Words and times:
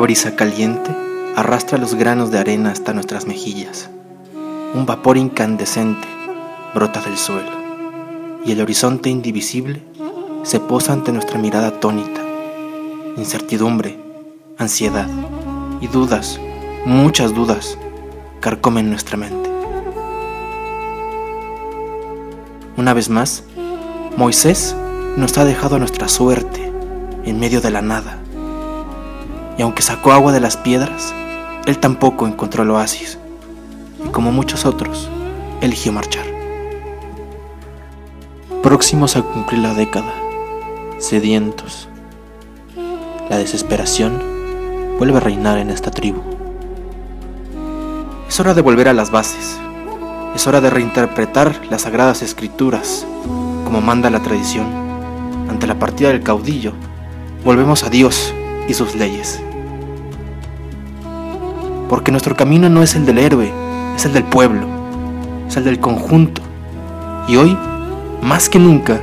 Brisa 0.00 0.36
caliente 0.36 0.90
arrastra 1.34 1.76
los 1.76 1.94
granos 1.94 2.30
de 2.30 2.38
arena 2.38 2.70
hasta 2.70 2.92
nuestras 2.92 3.26
mejillas. 3.26 3.90
Un 4.74 4.86
vapor 4.86 5.16
incandescente 5.16 6.06
brota 6.74 7.00
del 7.00 7.16
suelo 7.16 7.50
y 8.44 8.52
el 8.52 8.60
horizonte 8.60 9.10
indivisible 9.10 9.82
se 10.44 10.60
posa 10.60 10.92
ante 10.92 11.12
nuestra 11.12 11.38
mirada 11.38 11.68
atónita. 11.68 12.20
Incertidumbre, 13.16 13.98
ansiedad 14.56 15.08
y 15.80 15.88
dudas, 15.88 16.40
muchas 16.84 17.34
dudas, 17.34 17.76
carcomen 18.40 18.90
nuestra 18.90 19.16
mente. 19.16 19.50
Una 22.76 22.94
vez 22.94 23.08
más, 23.08 23.42
Moisés 24.16 24.76
nos 25.16 25.36
ha 25.38 25.44
dejado 25.44 25.76
a 25.76 25.78
nuestra 25.80 26.08
suerte 26.08 26.70
en 27.24 27.40
medio 27.40 27.60
de 27.60 27.70
la 27.70 27.82
nada. 27.82 28.17
Y 29.58 29.62
aunque 29.62 29.82
sacó 29.82 30.12
agua 30.12 30.32
de 30.32 30.40
las 30.40 30.56
piedras, 30.56 31.12
él 31.66 31.78
tampoco 31.78 32.26
encontró 32.26 32.62
el 32.62 32.70
oasis. 32.70 33.18
Y 34.02 34.08
como 34.08 34.32
muchos 34.32 34.64
otros, 34.64 35.10
eligió 35.60 35.92
marchar. 35.92 36.24
Próximos 38.62 39.16
a 39.16 39.22
cumplir 39.22 39.60
la 39.60 39.74
década, 39.74 40.12
sedientos, 40.98 41.88
la 43.28 43.36
desesperación 43.36 44.22
vuelve 44.98 45.18
a 45.18 45.20
reinar 45.20 45.58
en 45.58 45.70
esta 45.70 45.90
tribu. 45.90 46.22
Es 48.28 48.40
hora 48.40 48.54
de 48.54 48.62
volver 48.62 48.88
a 48.88 48.92
las 48.92 49.10
bases. 49.10 49.58
Es 50.34 50.46
hora 50.46 50.60
de 50.60 50.70
reinterpretar 50.70 51.60
las 51.70 51.82
sagradas 51.82 52.22
escrituras 52.22 53.06
como 53.64 53.80
manda 53.80 54.08
la 54.10 54.22
tradición. 54.22 54.66
Ante 55.50 55.66
la 55.66 55.78
partida 55.78 56.08
del 56.08 56.22
caudillo, 56.22 56.72
volvemos 57.44 57.82
a 57.82 57.90
Dios 57.90 58.32
y 58.68 58.74
sus 58.74 58.94
leyes. 58.94 59.42
Porque 61.88 62.10
nuestro 62.10 62.36
camino 62.36 62.68
no 62.68 62.82
es 62.82 62.94
el 62.94 63.06
del 63.06 63.18
héroe, 63.18 63.52
es 63.96 64.04
el 64.04 64.12
del 64.12 64.24
pueblo, 64.24 64.66
es 65.48 65.56
el 65.56 65.64
del 65.64 65.80
conjunto. 65.80 66.42
Y 67.26 67.36
hoy, 67.36 67.56
más 68.22 68.48
que 68.48 68.58
nunca, 68.58 69.00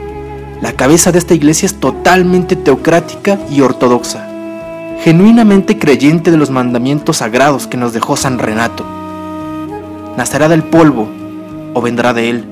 la 0.61 0.73
cabeza 0.73 1.11
de 1.11 1.19
esta 1.19 1.33
iglesia 1.33 1.65
es 1.65 1.79
totalmente 1.79 2.55
teocrática 2.55 3.37
y 3.51 3.61
ortodoxa, 3.61 4.25
genuinamente 5.03 5.77
creyente 5.77 6.31
de 6.31 6.37
los 6.37 6.49
mandamientos 6.49 7.17
sagrados 7.17 7.67
que 7.67 7.77
nos 7.77 7.93
dejó 7.93 8.15
San 8.15 8.39
Renato. 8.39 8.85
Nacerá 10.17 10.47
del 10.47 10.63
polvo 10.63 11.09
o 11.73 11.81
vendrá 11.81 12.13
de 12.13 12.29
él, 12.29 12.45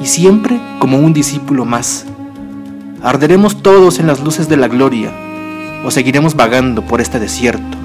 y 0.00 0.06
siempre 0.06 0.60
como 0.78 0.98
un 0.98 1.12
discípulo 1.12 1.64
más. 1.64 2.06
Arderemos 3.02 3.62
todos 3.62 3.98
en 4.00 4.06
las 4.06 4.20
luces 4.20 4.48
de 4.48 4.56
la 4.56 4.68
gloria, 4.68 5.12
o 5.84 5.90
seguiremos 5.90 6.34
vagando 6.34 6.82
por 6.82 7.00
este 7.00 7.20
desierto, 7.20 7.76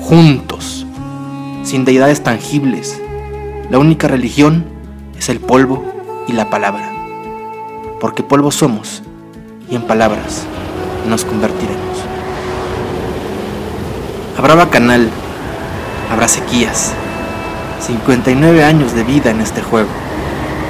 juntos, 0.00 0.86
sin 1.70 1.84
deidades 1.84 2.24
tangibles. 2.24 3.00
La 3.70 3.78
única 3.78 4.08
religión 4.08 4.64
es 5.16 5.28
el 5.28 5.38
polvo 5.38 5.84
y 6.26 6.32
la 6.32 6.50
palabra, 6.50 6.90
porque 8.00 8.24
polvo 8.24 8.50
somos 8.50 9.04
y 9.70 9.76
en 9.76 9.82
palabras 9.82 10.42
nos 11.08 11.24
convertiremos. 11.24 11.78
Habrá 14.36 14.56
bacanal, 14.56 15.10
habrá 16.10 16.26
sequías, 16.26 16.90
59 17.86 18.64
años 18.64 18.92
de 18.92 19.04
vida 19.04 19.30
en 19.30 19.40
este 19.40 19.62
juego, 19.62 19.90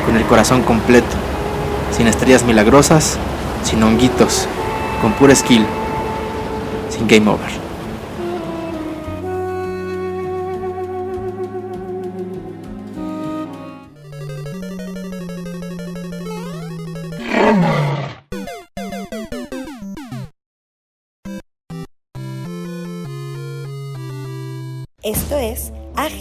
con 0.05 0.19
el 0.19 0.25
corazón 0.25 0.60
completo, 0.65 1.16
sin 1.97 2.09
estrellas 2.09 2.44
milagrosas, 2.44 3.16
sin 3.65 3.83
honguitos, 3.83 4.47
con 5.00 5.12
pura 5.15 5.34
skill, 5.34 5.65
sin 6.91 7.09
game 7.09 7.31
over. 7.31 7.70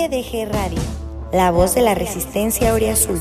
AGDG 0.10 0.52
Radio, 0.52 0.82
la 1.32 1.52
voz 1.52 1.76
de 1.76 1.84
la 1.84 1.94
resistencia 1.94 2.74
Azul. 2.74 3.20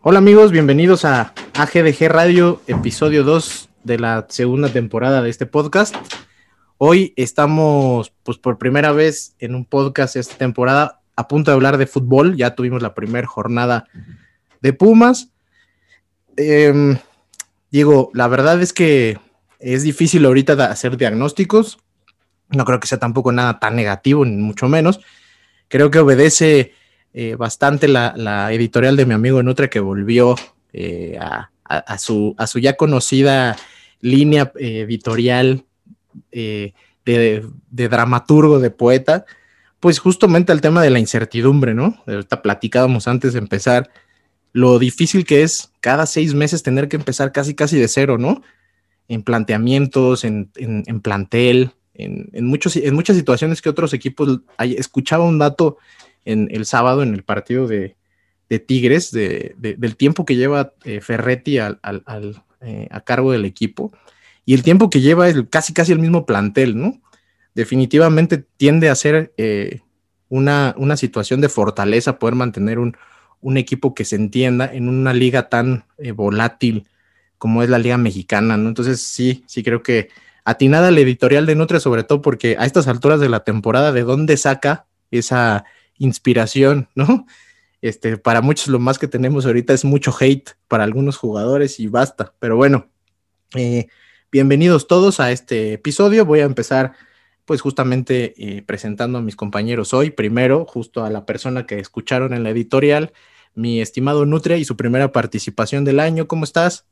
Hola 0.00 0.18
amigos, 0.18 0.52
bienvenidos 0.52 1.04
a 1.04 1.32
AGDG 1.54 2.08
Radio, 2.08 2.62
episodio 2.68 3.24
2 3.24 3.68
de 3.82 3.98
la 3.98 4.26
segunda 4.28 4.68
temporada 4.68 5.22
de 5.22 5.30
este 5.30 5.46
podcast. 5.46 5.96
Hoy 6.78 7.14
estamos, 7.16 8.12
pues 8.22 8.38
por 8.38 8.58
primera 8.58 8.92
vez 8.92 9.34
en 9.40 9.56
un 9.56 9.64
podcast 9.64 10.14
esta 10.14 10.36
temporada, 10.36 11.00
a 11.16 11.26
punto 11.26 11.50
de 11.50 11.56
hablar 11.56 11.78
de 11.78 11.88
fútbol. 11.88 12.36
Ya 12.36 12.54
tuvimos 12.54 12.80
la 12.80 12.94
primera 12.94 13.26
jornada 13.26 13.88
de 14.60 14.72
Pumas. 14.72 15.32
Em, 16.36 16.98
digo, 17.70 18.10
la 18.14 18.28
verdad 18.28 18.60
es 18.60 18.72
que 18.72 19.18
es 19.58 19.82
difícil 19.82 20.24
ahorita 20.24 20.52
hacer 20.70 20.96
diagnósticos. 20.96 21.78
No 22.50 22.64
creo 22.64 22.78
que 22.80 22.86
sea 22.86 22.98
tampoco 22.98 23.32
nada 23.32 23.58
tan 23.58 23.76
negativo, 23.76 24.24
ni 24.24 24.36
mucho 24.36 24.68
menos. 24.68 25.00
Creo 25.68 25.90
que 25.90 25.98
obedece 25.98 26.72
eh, 27.12 27.34
bastante 27.34 27.88
la, 27.88 28.52
editorial 28.52 28.96
de 28.96 29.06
mi 29.06 29.14
amigo 29.14 29.42
Nutre 29.42 29.70
que 29.70 29.80
volvió 29.80 30.36
eh, 30.72 31.18
a, 31.18 31.98
su, 31.98 32.36
ya 32.60 32.76
conocida 32.76 33.56
línea 34.00 34.52
eh, 34.58 34.82
editorial 34.82 35.64
de, 36.30 36.74
dramaturgo, 37.70 38.60
de 38.60 38.70
poeta, 38.70 39.24
pues 39.80 39.98
justamente 39.98 40.52
al 40.52 40.60
tema 40.60 40.82
de 40.82 40.90
la 40.90 40.98
incertidumbre, 40.98 41.74
¿no? 41.74 42.02
Ahorita 42.06 42.42
platicábamos 42.42 43.08
antes 43.08 43.32
de 43.32 43.38
empezar 43.38 43.90
lo 44.52 44.78
difícil 44.78 45.24
que 45.24 45.42
es 45.42 45.72
cada 45.80 46.06
seis 46.06 46.34
meses 46.34 46.62
tener 46.62 46.88
que 46.88 46.96
empezar 46.96 47.32
casi 47.32 47.54
casi 47.54 47.78
de 47.78 47.88
cero, 47.88 48.18
¿no? 48.18 48.42
En 49.08 49.22
planteamientos, 49.22 50.24
en, 50.24 50.50
plantel, 51.02 51.72
en, 51.94 52.44
muchos, 52.46 52.76
en 52.76 52.94
muchas 52.94 53.16
situaciones 53.16 53.62
que 53.62 53.68
otros 53.68 53.92
equipos, 53.92 54.40
escuchaba 54.58 55.24
un 55.24 55.38
dato 55.38 55.78
en 56.24 56.48
el 56.50 56.66
sábado 56.66 57.02
en 57.02 57.14
el 57.14 57.22
partido 57.22 57.66
de, 57.66 57.96
Tigres, 58.66 59.10
del 59.12 59.96
tiempo 59.96 60.24
que 60.24 60.36
lleva 60.36 60.72
eh, 60.84 61.00
Ferretti 61.00 61.58
al, 61.58 61.78
eh, 62.60 62.88
a 62.90 63.00
cargo 63.00 63.32
del 63.32 63.44
equipo 63.44 63.92
y 64.44 64.54
el 64.54 64.62
tiempo 64.62 64.88
que 64.88 65.00
lleva 65.00 65.28
es 65.28 65.36
casi 65.50 65.72
casi 65.72 65.92
el 65.92 65.98
mismo 65.98 66.24
plantel, 66.24 66.78
¿no? 66.78 67.00
Definitivamente 67.54 68.44
tiende 68.56 68.88
a 68.88 68.94
ser 68.94 69.32
eh, 69.36 69.80
una, 70.28 70.74
una, 70.78 70.96
situación 70.96 71.40
de 71.40 71.48
fortaleza 71.48 72.18
poder 72.18 72.34
mantener 72.36 72.78
un, 72.78 72.96
un, 73.40 73.56
equipo 73.56 73.94
que 73.94 74.04
se 74.04 74.16
entienda 74.16 74.72
en 74.72 74.88
una 74.88 75.12
liga 75.12 75.48
tan 75.48 75.84
volátil 76.14 76.86
como 77.38 77.62
es 77.62 77.68
la 77.68 77.78
liga 77.78 77.98
mexicana, 77.98 78.56
¿no? 78.56 78.68
Entonces 78.68 79.02
sí, 79.02 79.44
sí 79.46 79.62
creo 79.62 79.82
que 79.82 80.08
atinada 80.44 80.90
la 80.90 81.00
editorial 81.00 81.44
de 81.44 81.54
Nutre, 81.54 81.80
sobre 81.80 82.04
todo 82.04 82.22
porque 82.22 82.56
a 82.58 82.64
estas 82.64 82.88
alturas 82.88 83.20
de 83.20 83.28
la 83.28 83.44
temporada, 83.44 83.92
¿de 83.92 84.02
dónde 84.02 84.36
saca 84.36 84.86
esa 85.10 85.64
inspiración, 85.98 86.88
¿no? 86.94 87.26
Este, 87.82 88.16
para 88.16 88.40
muchos 88.40 88.68
lo 88.68 88.78
más 88.78 88.98
que 88.98 89.08
tenemos 89.08 89.44
ahorita 89.44 89.72
es 89.74 89.84
mucho 89.84 90.14
hate 90.18 90.50
para 90.66 90.84
algunos 90.84 91.16
jugadores 91.18 91.78
y 91.78 91.88
basta. 91.88 92.32
Pero 92.38 92.56
bueno, 92.56 92.88
eh, 93.54 93.86
bienvenidos 94.32 94.88
todos 94.88 95.20
a 95.20 95.30
este 95.30 95.74
episodio. 95.74 96.24
Voy 96.24 96.40
a 96.40 96.44
empezar 96.44 96.94
pues 97.46 97.62
justamente 97.62 98.34
eh, 98.36 98.62
presentando 98.62 99.18
a 99.18 99.22
mis 99.22 99.36
compañeros 99.36 99.94
hoy. 99.94 100.10
Primero, 100.10 100.66
justo 100.66 101.04
a 101.04 101.10
la 101.10 101.24
persona 101.24 101.64
que 101.66 101.78
escucharon 101.78 102.34
en 102.34 102.42
la 102.42 102.50
editorial, 102.50 103.12
mi 103.54 103.80
estimado 103.80 104.26
Nutria 104.26 104.58
y 104.58 104.66
su 104.66 104.76
primera 104.76 105.12
participación 105.12 105.84
del 105.84 106.00
año. 106.00 106.28
¿Cómo 106.28 106.44
estás? 106.44 106.84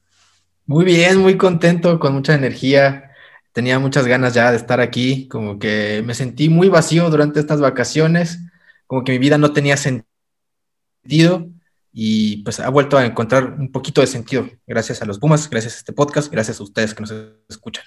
Muy 0.64 0.86
bien, 0.86 1.18
muy 1.18 1.36
contento, 1.36 2.00
con 2.00 2.14
mucha 2.14 2.34
energía. 2.34 3.10
Tenía 3.52 3.78
muchas 3.78 4.06
ganas 4.06 4.32
ya 4.32 4.50
de 4.50 4.56
estar 4.56 4.80
aquí, 4.80 5.28
como 5.28 5.58
que 5.58 6.02
me 6.06 6.14
sentí 6.14 6.48
muy 6.48 6.68
vacío 6.70 7.10
durante 7.10 7.40
estas 7.40 7.60
vacaciones 7.60 8.38
como 8.86 9.04
que 9.04 9.12
mi 9.12 9.18
vida 9.18 9.38
no 9.38 9.52
tenía 9.52 9.76
sentido 9.76 11.50
y 11.92 12.38
pues 12.44 12.60
ha 12.60 12.68
vuelto 12.68 12.96
a 12.96 13.04
encontrar 13.04 13.54
un 13.58 13.70
poquito 13.70 14.00
de 14.00 14.06
sentido 14.06 14.48
gracias 14.66 15.02
a 15.02 15.06
los 15.06 15.18
Pumas, 15.18 15.48
gracias 15.48 15.74
a 15.74 15.78
este 15.78 15.92
podcast, 15.92 16.30
gracias 16.30 16.60
a 16.60 16.62
ustedes 16.62 16.94
que 16.94 17.00
nos 17.00 17.14
escuchan. 17.48 17.84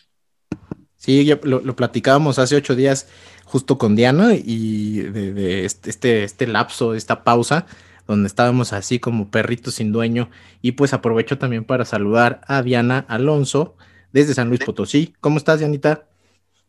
Sí, 1.08 1.24
lo, 1.44 1.62
lo 1.62 1.76
platicábamos 1.78 2.38
hace 2.38 2.58
ocho 2.58 2.76
días 2.76 3.08
justo 3.46 3.78
con 3.78 3.96
Diana 3.96 4.34
y 4.36 5.00
de, 5.00 5.64
este, 5.64 5.90
este, 5.90 6.26
este 6.26 6.48
lapso, 6.48 6.96
esta 6.96 7.24
pausa, 7.24 7.66
donde 8.08 8.28
estábamos 8.28 8.74
así 8.74 9.00
como 9.00 9.32
perritos 9.32 9.76
sin 9.76 9.94
dueño. 9.94 10.30
Y 10.62 10.74
pues 10.74 10.92
aprovecho 10.92 11.38
también 11.38 11.64
para 11.64 11.86
saludar 11.86 12.42
a 12.46 12.62
Diana 12.62 13.06
Alonso 13.08 13.78
desde 14.12 14.34
San 14.34 14.50
Luis 14.50 14.60
Potosí. 14.66 15.14
¿Cómo 15.22 15.38
estás, 15.38 15.60
Dianita? 15.60 16.10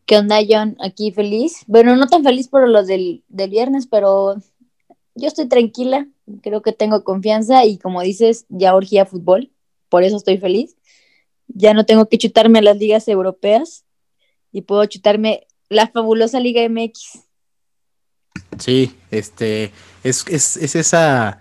¿Qué 0.05 0.17
onda, 0.17 0.37
John? 0.47 0.77
Aquí 0.81 1.11
feliz. 1.11 1.65
Bueno, 1.67 1.97
no 1.97 2.07
tan 2.07 2.23
feliz 2.23 2.47
por 2.47 2.65
los 2.69 2.87
del, 2.87 3.25
viernes, 3.27 3.87
pero 3.87 4.37
yo 5.15 5.27
estoy 5.27 5.49
tranquila. 5.49 6.07
creo 6.41 6.61
que 6.61 6.71
tengo 6.71 7.03
confianza 7.03 7.65
y 7.65 7.77
como 7.77 8.01
dices, 8.03 8.45
ya 8.47 8.73
urgía 8.73 9.05
fútbol, 9.05 9.51
por 9.89 10.03
eso 10.03 10.15
estoy 10.15 10.37
feliz. 10.37 10.77
Ya 11.49 11.73
no 11.73 11.85
tengo 11.85 12.07
que 12.07 12.17
chutarme 12.17 12.59
a 12.59 12.61
las 12.61 12.77
ligas 12.77 13.05
europeas 13.09 13.83
y 14.51 14.61
puedo 14.61 14.85
chutarme 14.85 15.47
la 15.69 15.87
fabulosa 15.87 16.39
Liga 16.39 16.67
MX. 16.67 17.19
Sí, 18.57 18.95
este, 19.11 19.71
es, 20.03 20.25
es, 20.27 20.57
es 20.57 20.75
esa, 20.75 21.39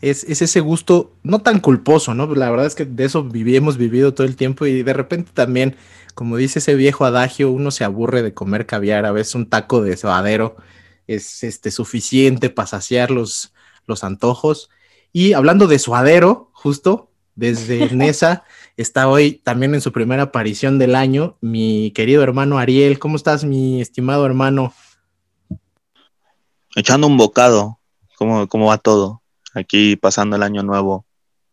es, 0.00 0.24
es, 0.24 0.42
ese 0.42 0.60
gusto 0.60 1.12
no 1.22 1.40
tan 1.40 1.60
culposo, 1.60 2.14
¿no? 2.14 2.32
La 2.34 2.50
verdad 2.50 2.66
es 2.66 2.74
que 2.74 2.84
de 2.84 3.04
eso 3.04 3.26
hemos 3.32 3.76
vivido 3.76 4.14
todo 4.14 4.26
el 4.26 4.36
tiempo 4.36 4.66
y 4.66 4.82
de 4.82 4.92
repente 4.92 5.30
también, 5.34 5.76
como 6.14 6.36
dice 6.36 6.58
ese 6.58 6.74
viejo 6.74 7.04
adagio, 7.04 7.50
uno 7.50 7.70
se 7.70 7.84
aburre 7.84 8.22
de 8.22 8.34
comer 8.34 8.66
caviar, 8.66 9.06
a 9.06 9.12
veces 9.12 9.34
un 9.34 9.48
taco 9.48 9.82
de 9.82 9.96
suadero 9.96 10.56
es 11.06 11.42
este, 11.42 11.70
suficiente 11.72 12.50
para 12.50 12.68
saciar 12.68 13.10
los, 13.10 13.52
los 13.86 14.04
antojos. 14.04 14.70
Y 15.12 15.32
hablando 15.32 15.66
de 15.66 15.80
suadero, 15.80 16.50
justo 16.52 17.10
desde 17.34 17.90
Nesa, 17.94 18.44
está 18.76 19.08
hoy 19.08 19.40
también 19.44 19.74
en 19.74 19.80
su 19.80 19.92
primera 19.92 20.24
aparición 20.24 20.78
del 20.78 20.94
año 20.94 21.36
mi 21.40 21.90
querido 21.92 22.22
hermano 22.22 22.58
Ariel. 22.58 22.98
¿Cómo 22.98 23.16
estás, 23.16 23.44
mi 23.44 23.80
estimado 23.80 24.26
hermano? 24.26 24.72
Echando 26.76 27.06
un 27.06 27.16
bocado. 27.16 27.78
¿Cómo, 28.16 28.48
cómo 28.48 28.66
va 28.66 28.78
todo? 28.78 29.22
Aquí 29.54 29.96
pasando 29.96 30.36
el 30.36 30.42
año 30.42 30.62
nuevo, 30.62 31.06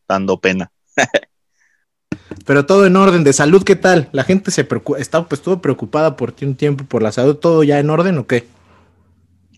dando 0.07 0.39
pena. 0.39 0.71
Pero 2.45 2.65
todo 2.65 2.85
en 2.85 2.95
orden, 2.95 3.23
de 3.23 3.33
salud, 3.33 3.63
¿qué 3.63 3.75
tal? 3.75 4.09
La 4.11 4.23
gente 4.23 4.51
se 4.51 4.67
está, 4.97 5.27
pues, 5.27 5.39
estuvo 5.39 5.61
preocupada 5.61 6.15
por 6.15 6.31
ti 6.31 6.45
un 6.45 6.55
tiempo, 6.55 6.83
por 6.85 7.01
la 7.01 7.11
salud, 7.11 7.35
¿todo 7.35 7.63
ya 7.63 7.79
en 7.79 7.89
orden 7.89 8.17
o 8.17 8.27
qué? 8.27 8.47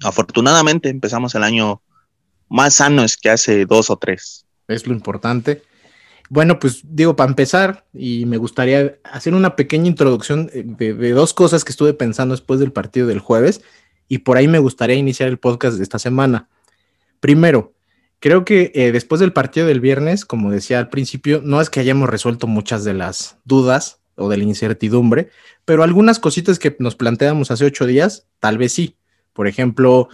Afortunadamente 0.03 0.89
empezamos 0.89 1.35
el 1.35 1.43
año 1.43 1.81
más 2.49 2.75
sano 2.75 3.03
es 3.03 3.17
que 3.17 3.29
hace 3.29 3.65
dos 3.65 3.89
o 3.89 3.97
tres. 3.97 4.45
Es 4.67 4.87
lo 4.87 4.93
importante. 4.93 5.63
Bueno, 6.29 6.59
pues 6.59 6.81
digo, 6.83 7.15
para 7.15 7.31
empezar, 7.31 7.85
y 7.91 8.25
me 8.27 8.37
gustaría 8.37 8.99
hacer 9.03 9.33
una 9.33 9.55
pequeña 9.55 9.87
introducción 9.87 10.49
de, 10.53 11.11
dos 11.11 11.33
cosas 11.33 11.65
que 11.65 11.71
estuve 11.71 11.93
pensando 11.95 12.35
después 12.35 12.59
del 12.59 12.71
partido 12.71 13.07
del 13.07 13.19
jueves, 13.19 13.61
y 14.07 14.19
por 14.19 14.37
ahí 14.37 14.47
me 14.47 14.59
gustaría 14.59 14.95
iniciar 14.95 15.27
el 15.29 15.39
podcast 15.39 15.77
de 15.77 15.83
esta 15.83 15.97
semana. 15.97 16.47
Primero, 17.19 17.73
creo 18.19 18.45
que 18.45 18.71
eh, 18.75 18.91
después 18.91 19.19
del 19.19 19.33
partido 19.33 19.65
del 19.65 19.79
viernes, 19.79 20.23
como 20.23 20.51
decía 20.51 20.77
al 20.77 20.89
principio, 20.89 21.41
no 21.43 21.61
es 21.61 21.71
que 21.71 21.79
hayamos 21.79 22.07
resuelto 22.07 22.45
muchas 22.45 22.83
de 22.83 22.93
las 22.93 23.37
dudas 23.43 23.99
o 24.15 24.29
de 24.29 24.37
la 24.37 24.43
incertidumbre, 24.43 25.29
pero 25.65 25.81
algunas 25.81 26.19
cositas 26.19 26.59
que 26.59 26.75
nos 26.77 26.95
planteamos 26.95 27.49
hace 27.49 27.65
ocho 27.65 27.87
días, 27.87 28.27
tal 28.39 28.59
vez 28.59 28.73
sí. 28.73 28.95
Por 29.33 29.47
ejemplo, 29.47 30.09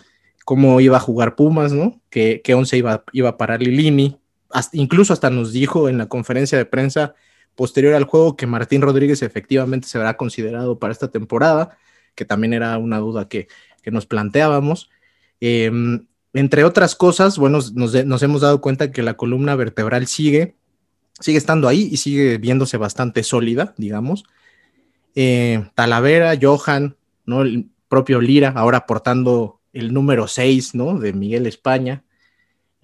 cómo 0.46 0.80
iba 0.80 0.96
a 0.96 1.02
jugar 1.02 1.36
Pumas, 1.36 1.74
¿no? 1.74 2.00
Que 2.10 2.42
once 2.56 2.78
iba, 2.78 3.04
iba 3.12 3.30
a 3.30 3.38
parar 3.38 3.62
Lilini. 3.62 4.18
Incluso 4.74 5.14
hasta 5.14 5.30
nos 5.30 5.52
dijo 5.52 5.90
en 5.90 5.98
la 5.98 6.08
conferencia 6.08 6.58
de 6.58 6.66
prensa 6.66 7.16
posterior 7.56 7.94
al 7.94 8.04
juego 8.04 8.36
que 8.36 8.48
Martín 8.48 8.82
Rodríguez 8.82 9.22
efectivamente 9.22 9.88
se 9.88 9.98
verá 9.98 10.18
considerado 10.18 10.78
para 10.80 10.94
esta 10.94 11.10
temporada, 11.10 11.78
que 12.14 12.26
también 12.26 12.54
era 12.54 12.78
una 12.78 13.00
duda 13.00 13.28
que, 13.28 13.48
nos 13.92 14.08
planteábamos. 14.08 14.90
Em, 15.40 16.08
entre 16.34 16.64
otras 16.64 16.96
cosas, 16.96 17.38
bueno, 17.38 17.60
nos, 17.76 18.24
hemos 18.24 18.42
dado 18.42 18.60
cuenta 18.60 18.92
que 18.92 19.04
la 19.04 19.14
columna 19.14 19.56
vertebral 19.56 20.08
sigue, 20.08 20.56
sigue 21.20 21.38
estando 21.38 21.68
ahí 21.68 21.88
y 21.92 21.98
sigue 21.98 22.40
viéndose 22.40 22.78
bastante 22.78 23.22
sólida, 23.22 23.76
digamos. 23.78 24.26
Eh, 25.14 25.70
Talavera, 25.76 26.34
Johan, 26.42 26.98
¿no? 27.26 27.44
El 27.44 27.70
propio 27.88 28.20
Lira, 28.22 28.50
ahora 28.56 28.80
aportando 28.80 29.62
el 29.72 29.94
número 29.94 30.28
6, 30.28 30.74
¿no? 30.74 31.00
De 31.00 31.14
Miguel 31.14 31.46
España. 31.46 32.04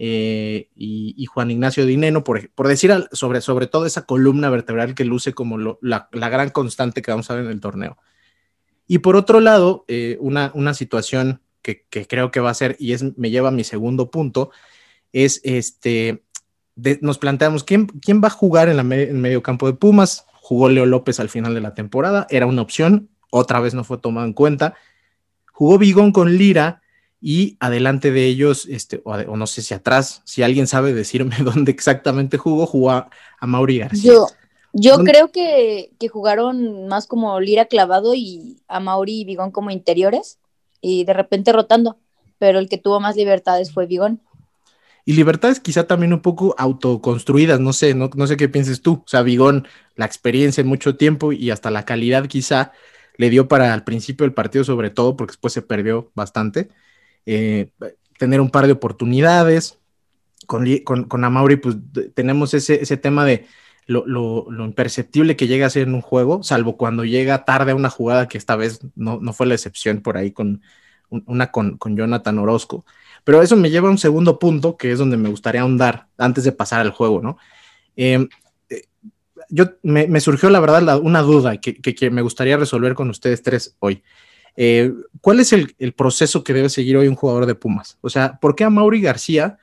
Eh, 0.04 0.72
y, 0.76 1.28
Juan 1.28 1.52
Ignacio 1.52 1.86
Dineno, 1.86 2.24
por, 2.24 2.50
decir 2.68 2.92
sobre, 3.12 3.40
sobre 3.40 3.68
todo 3.68 3.86
esa 3.86 4.08
columna 4.08 4.50
vertebral 4.50 4.96
que 4.96 5.06
luce 5.06 5.34
como 5.34 5.78
la, 5.80 6.10
gran 6.12 6.50
constante 6.50 7.04
que 7.04 7.12
vamos 7.12 7.30
a 7.30 7.36
ver 7.36 7.46
en 7.46 7.52
el 7.52 7.62
torneo. 7.62 8.00
Y 8.88 8.98
por 8.98 9.16
otro 9.16 9.42
lado, 9.42 9.86
eh, 9.88 10.18
una, 10.20 10.52
una 10.56 10.74
situación 10.74 11.44
que, 11.62 11.86
creo 12.10 12.32
que 12.32 12.40
va 12.40 12.50
a 12.50 12.56
ser, 12.56 12.76
y 12.80 12.94
es, 12.94 13.16
me 13.16 13.30
lleva 13.30 13.50
a 13.50 13.52
mi 13.52 13.64
segundo 13.64 14.10
punto, 14.10 14.50
es 15.14 15.40
este, 15.44 16.24
nos 17.02 17.20
planteamos, 17.20 17.64
¿quién, 17.64 17.86
¿quién 17.86 18.24
va 18.24 18.30
a 18.30 18.32
jugar 18.32 18.70
en, 18.70 18.78
la 18.78 18.96
en 18.96 19.22
medio 19.22 19.44
campo 19.44 19.68
de 19.68 19.74
Pumas? 19.74 20.26
Jugó 20.34 20.70
Leo 20.70 20.88
López 20.88 21.20
al 21.20 21.30
final 21.30 21.54
de 21.54 21.62
la 21.62 21.76
temporada, 21.76 22.26
era 22.32 22.48
una 22.48 22.64
opción, 22.64 23.12
otra 23.30 23.60
vez 23.60 23.76
no 23.76 23.84
fue 23.84 24.00
tomado 24.00 24.26
en 24.26 24.34
cuenta. 24.34 24.74
Jugó 25.52 25.78
Bigón 25.78 26.12
con 26.12 26.40
Lira 26.40 26.81
y 27.22 27.56
adelante 27.60 28.12
de 28.12 28.26
ellos, 28.26 28.66
este, 28.66 29.00
o, 29.06 29.16
no 29.38 29.46
sé 29.46 29.62
si 29.62 29.76
atrás, 29.76 30.24
si 30.26 30.42
alguien 30.42 30.66
sabe 30.66 30.94
decirme 30.94 31.36
dónde 31.44 31.72
exactamente 31.72 32.38
jugó, 32.38 32.66
jugó 32.66 32.92
a, 32.92 33.10
Mauri 33.42 33.78
García. 33.78 34.14
Yo, 34.14 34.28
yo 34.74 34.98
creo 35.04 35.32
que, 35.32 35.92
jugaron 36.12 36.88
más 36.88 37.06
como 37.06 37.40
Lira 37.40 37.66
clavado 37.66 38.16
y 38.16 38.58
a 38.68 38.80
Mauri 38.80 39.22
y 39.22 39.26
Bigón 39.26 39.52
como 39.52 39.70
interiores 39.70 40.40
y 40.82 41.04
de 41.04 41.14
repente 41.14 41.52
rotando, 41.52 41.98
pero 42.40 42.58
el 42.58 42.68
que 42.68 42.78
tuvo 42.78 43.00
más 43.00 43.16
libertades 43.16 43.72
fue 43.72 43.86
Bigón. 43.86 44.20
Y 45.06 45.14
libertades 45.14 45.60
quizá 45.60 45.88
también 45.88 46.14
un 46.14 46.22
poco 46.22 46.56
autoconstruidas, 46.58 47.60
no 47.60 47.74
sé, 47.74 47.94
no, 47.94 48.10
no 48.16 48.28
sé 48.28 48.38
qué 48.38 48.50
pienses 48.50 48.82
tú. 48.82 49.02
O 49.04 49.08
sea, 49.08 49.24
Bigón, 49.24 49.68
la 49.96 50.06
experiencia 50.06 50.62
en 50.62 50.68
mucho 50.68 50.96
tiempo 50.96 51.32
y 51.32 51.50
hasta 51.50 51.72
la 51.72 51.86
calidad 51.86 52.28
quizá 52.28 52.72
le 53.18 53.30
dio 53.30 53.48
para 53.48 53.74
al 53.74 53.84
principio 53.84 54.26
del 54.26 54.34
partido, 54.34 54.64
sobre 54.64 54.92
todo, 54.92 55.18
porque 55.18 55.32
después 55.32 55.54
se 55.54 55.64
perdió 55.64 56.12
bastante. 56.16 56.70
Eh, 57.26 57.70
tener 58.18 58.42
un 58.42 58.50
par 58.50 58.66
de 58.68 58.74
oportunidades. 58.74 59.78
Con, 60.48 60.66
con, 60.80 61.06
con 61.06 61.24
Amauri, 61.24 61.56
pues 61.56 61.78
tenemos 62.14 62.54
ese, 62.54 62.82
ese 62.82 62.98
tema 62.98 63.24
de 63.24 63.46
lo, 63.88 64.48
imperceptible 64.66 65.36
que 65.36 65.48
llega 65.48 65.66
a 65.66 65.70
ser 65.70 65.88
en 65.88 65.94
un 65.94 66.02
juego, 66.02 66.44
salvo 66.44 66.78
cuando 66.78 67.06
llega 67.06 67.46
tarde 67.46 67.72
a 67.72 67.76
una 67.76 67.90
jugada 67.90 68.28
que 68.28 68.38
esta 68.38 68.56
vez 68.56 68.80
no, 68.96 69.20
no 69.22 69.34
fue 69.34 69.48
la 69.48 69.56
excepción 69.56 70.02
por 70.02 70.18
ahí 70.18 70.32
con 70.32 70.62
una 71.10 71.52
con, 71.52 71.78
con, 71.78 71.96
Jonathan 71.96 72.40
Orozco. 72.40 72.86
Pero 73.24 73.42
eso 73.42 73.56
me 73.56 73.70
lleva 73.70 73.88
a 73.88 73.92
un 73.92 73.98
segundo 73.98 74.40
punto, 74.40 74.78
que 74.78 74.92
es 74.92 75.00
donde 75.00 75.18
me 75.18 75.30
gustaría 75.30 75.62
ahondar 75.62 76.08
antes 76.18 76.44
de 76.44 76.52
pasar 76.52 76.82
al 76.82 76.92
juego, 76.92 77.22
¿no? 77.22 77.38
Eh, 77.96 78.28
yo 79.50 79.66
me, 79.84 80.20
surgió 80.22 80.50
la 80.50 80.62
verdad 80.62 81.00
una 81.02 81.22
duda 81.22 81.58
que, 81.58 82.10
me 82.10 82.22
gustaría 82.22 82.58
resolver 82.58 82.96
con 82.96 83.10
ustedes 83.10 83.44
tres 83.44 83.76
hoy. 83.80 84.02
Eh, 84.56 84.94
¿Cuál 85.22 85.40
es 85.40 85.54
el, 85.54 85.76
proceso 85.94 86.44
que 86.44 86.54
debe 86.54 86.70
seguir 86.70 86.98
hoy 86.98 87.08
un 87.08 87.16
jugador 87.16 87.46
de 87.46 87.56
Pumas? 87.56 87.98
O 88.02 88.10
sea, 88.10 88.40
¿por 88.40 88.56
qué 88.56 88.64
a 88.64 88.70
Mauri 88.70 89.02
García, 89.02 89.58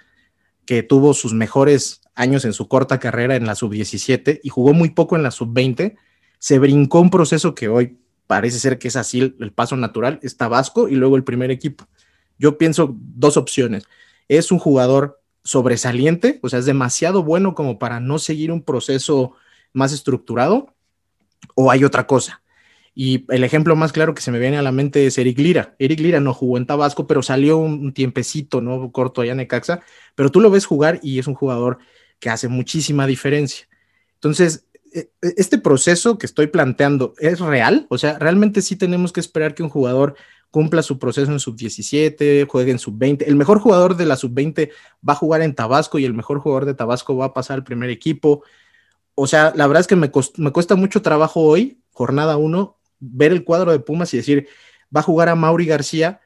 que 0.65 0.83
tuvo 0.83 1.15
sus 1.15 1.35
mejores 1.35 2.01
años 2.15 2.45
en 2.45 2.53
su 2.53 2.69
corta 2.69 2.99
carrera 2.99 3.37
en 3.37 3.47
la 3.47 3.55
sub-17 3.55 4.41
y 4.43 4.49
jugó 4.49 4.73
muy 4.73 4.91
poco 4.91 5.17
en 5.17 5.23
la 5.23 5.31
sub-20, 5.31 5.97
se 6.39 6.59
brincó 6.59 7.01
un 7.01 7.11
proceso 7.11 7.55
que 7.55 7.69
hoy 7.69 7.99
parece 8.27 8.59
ser 8.59 8.79
que 8.79 8.89
es 8.89 8.97
así 8.97 9.21
el, 9.21 9.37
el 9.41 9.53
paso 9.53 9.77
natural, 9.77 10.19
es 10.23 10.37
Tabasco 10.37 10.89
y 10.89 10.95
luego 10.95 11.17
el 11.17 11.25
primer 11.25 11.51
equipo? 11.51 11.87
Yo 12.39 12.59
pienso 12.59 12.95
dos 12.99 13.37
opciones. 13.37 13.85
Es 14.29 14.53
un 14.53 14.59
jugador 14.59 15.21
sobresaliente, 15.43 16.39
o 16.43 16.49
sea, 16.49 16.59
es 16.59 16.67
demasiado 16.67 17.23
bueno 17.23 17.55
como 17.55 17.79
para 17.79 18.01
no 18.01 18.19
seguir 18.19 18.53
un 18.53 18.63
proceso 18.63 19.33
más 19.73 19.93
estructurado 19.93 20.75
o 21.55 21.71
hay 21.71 21.85
otra 21.85 22.07
cosa. 22.07 22.43
Y 23.01 23.27
el 23.29 23.45
ejemplo 23.45 23.77
más 23.77 23.93
claro 23.93 24.13
que 24.13 24.23
se 24.23 24.33
me 24.33 24.41
viene 24.41 24.59
a 24.59 24.63
la 24.63 24.73
mente 24.73 25.07
es 25.07 25.17
Eric 25.19 25.39
Lira. 25.39 25.77
Eric 25.79 26.01
Lira 26.01 26.19
no 26.19 26.35
jugó 26.35 26.59
en 26.59 26.67
Tabasco, 26.67 27.07
pero 27.07 27.23
salió 27.23 27.57
un 27.57 27.95
tiempecito, 27.95 28.61
¿no? 28.61 28.91
Corto 28.91 29.21
allá 29.21 29.31
en 29.31 29.37
Necaxa, 29.37 29.83
pero 30.17 30.33
tú 30.33 30.41
lo 30.41 30.51
ves 30.51 30.67
jugar 30.67 30.99
y 31.01 31.21
es 31.21 31.29
un 31.29 31.35
jugador 31.35 31.79
que 32.19 32.29
hace 32.29 32.49
muchísima 32.49 33.07
diferencia. 33.07 33.69
Entonces, 34.15 34.67
e, 34.93 35.13
e, 35.23 35.35
este 35.37 35.59
proceso 35.59 36.19
que 36.19 36.27
estoy 36.27 36.49
planteando 36.49 37.15
es 37.21 37.39
real, 37.39 37.87
o 37.89 37.99
sea, 37.99 38.19
realmente 38.19 38.63
sí 38.63 38.75
tenemos 38.75 39.13
que 39.13 39.21
esperar 39.21 39.55
que 39.55 39.63
un 39.63 39.69
jugador 39.69 40.17
cumpla 40.51 40.83
su 40.83 40.99
proceso 40.99 41.31
en 41.31 41.39
sub-17, 41.39 42.49
juegue 42.49 42.73
en 42.73 42.81
sub-20. 42.81 43.23
El 43.29 43.37
mejor 43.37 43.61
jugador 43.61 43.97
de 43.97 44.07
la 44.07 44.17
sub-20 44.17 44.73
va 45.09 45.13
a 45.13 45.17
jugar 45.17 45.43
en 45.43 45.55
Tabasco 45.55 46.01
y 46.01 46.05
el 46.05 46.15
mejor 46.15 46.41
jugador 46.41 46.65
de 46.65 46.75
Tabasco 46.75 47.17
va 47.17 47.27
a 47.27 47.33
pasar 47.33 47.59
al 47.59 47.65
primer 47.65 47.91
equipo 47.91 48.43
o 49.21 49.27
sea, 49.27 49.53
la 49.57 49.67
verdad 49.67 49.81
es 49.81 49.89
que 49.89 49.97
me, 49.97 50.13
cuesta 50.13 50.77
mucho 50.77 51.03
trabajo 51.03 51.41
hoy, 51.41 51.83
jornada 51.91 52.37
uno, 52.37 52.78
ver 53.01 53.33
el 53.33 53.45
cuadro 53.45 53.73
de 53.73 53.81
Pumas 53.81 54.13
y 54.15 54.19
decir, 54.19 54.49
va 54.95 55.01
a 55.01 55.05
jugar 55.05 55.29
a 55.29 55.35
Mauri 55.35 55.67
García 55.67 56.21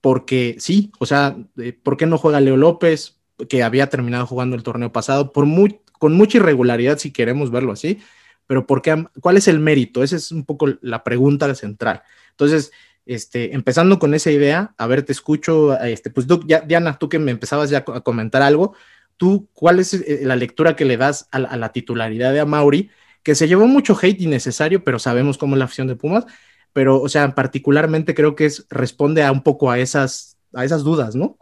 porque 0.00 0.56
sí, 0.58 0.92
o 0.98 1.06
sea, 1.06 1.36
eh, 1.58 1.72
¿por 1.72 1.96
qué 1.96 2.06
no 2.06 2.18
juega 2.18 2.40
Leo 2.40 2.56
López, 2.56 3.18
que 3.48 3.62
había 3.62 3.88
terminado 3.88 4.26
jugando 4.26 4.56
el 4.56 4.62
torneo 4.62 4.92
pasado, 4.92 5.32
por 5.32 5.46
muy, 5.46 5.80
con 5.98 6.14
mucha 6.14 6.38
irregularidad 6.38 6.98
si 6.98 7.12
queremos 7.12 7.50
verlo 7.50 7.72
así, 7.72 7.98
pero 8.46 8.66
¿por 8.66 8.82
qué, 8.82 9.06
¿cuál 9.20 9.36
es 9.36 9.48
el 9.48 9.58
mérito? 9.58 10.02
Esa 10.02 10.16
es 10.16 10.30
un 10.32 10.44
poco 10.44 10.68
la 10.80 11.02
pregunta 11.02 11.52
central. 11.54 12.02
Entonces, 12.30 12.72
este, 13.04 13.54
empezando 13.54 13.98
con 13.98 14.14
esa 14.14 14.30
idea, 14.30 14.74
a 14.78 14.86
ver, 14.86 15.02
te 15.02 15.12
escucho, 15.12 15.78
este, 15.80 16.10
pues 16.10 16.26
ya, 16.46 16.60
Diana, 16.60 16.98
tú 16.98 17.08
que 17.08 17.18
me 17.18 17.30
empezabas 17.30 17.70
ya 17.70 17.78
a 17.78 18.00
comentar 18.00 18.42
algo, 18.42 18.74
tú, 19.16 19.48
¿cuál 19.52 19.80
es 19.80 19.94
eh, 19.94 20.20
la 20.22 20.36
lectura 20.36 20.76
que 20.76 20.84
le 20.84 20.96
das 20.96 21.28
a 21.30 21.38
la, 21.38 21.72
titularidad 21.72 22.32
de 22.32 22.40
Amauri? 22.40 22.90
Que 23.26 23.34
se 23.34 23.48
llevó 23.48 23.66
mucho 23.66 23.98
hate 24.00 24.20
innecesario, 24.20 24.84
pero 24.84 25.00
sabemos 25.00 25.36
cómo 25.36 25.56
es 25.56 25.58
la 25.58 25.64
afición 25.64 25.88
de 25.88 25.96
Pumas. 25.96 26.26
Pero, 26.72 27.02
o 27.02 27.08
sea, 27.08 27.34
particularmente 27.34 28.14
creo 28.14 28.36
que 28.36 28.44
es, 28.44 28.66
responde 28.70 29.24
a 29.24 29.32
un 29.32 29.42
poco 29.42 29.68
a 29.68 29.80
esas, 29.80 30.36
a 30.54 30.64
esas 30.64 30.84
dudas, 30.84 31.16
¿no? 31.16 31.36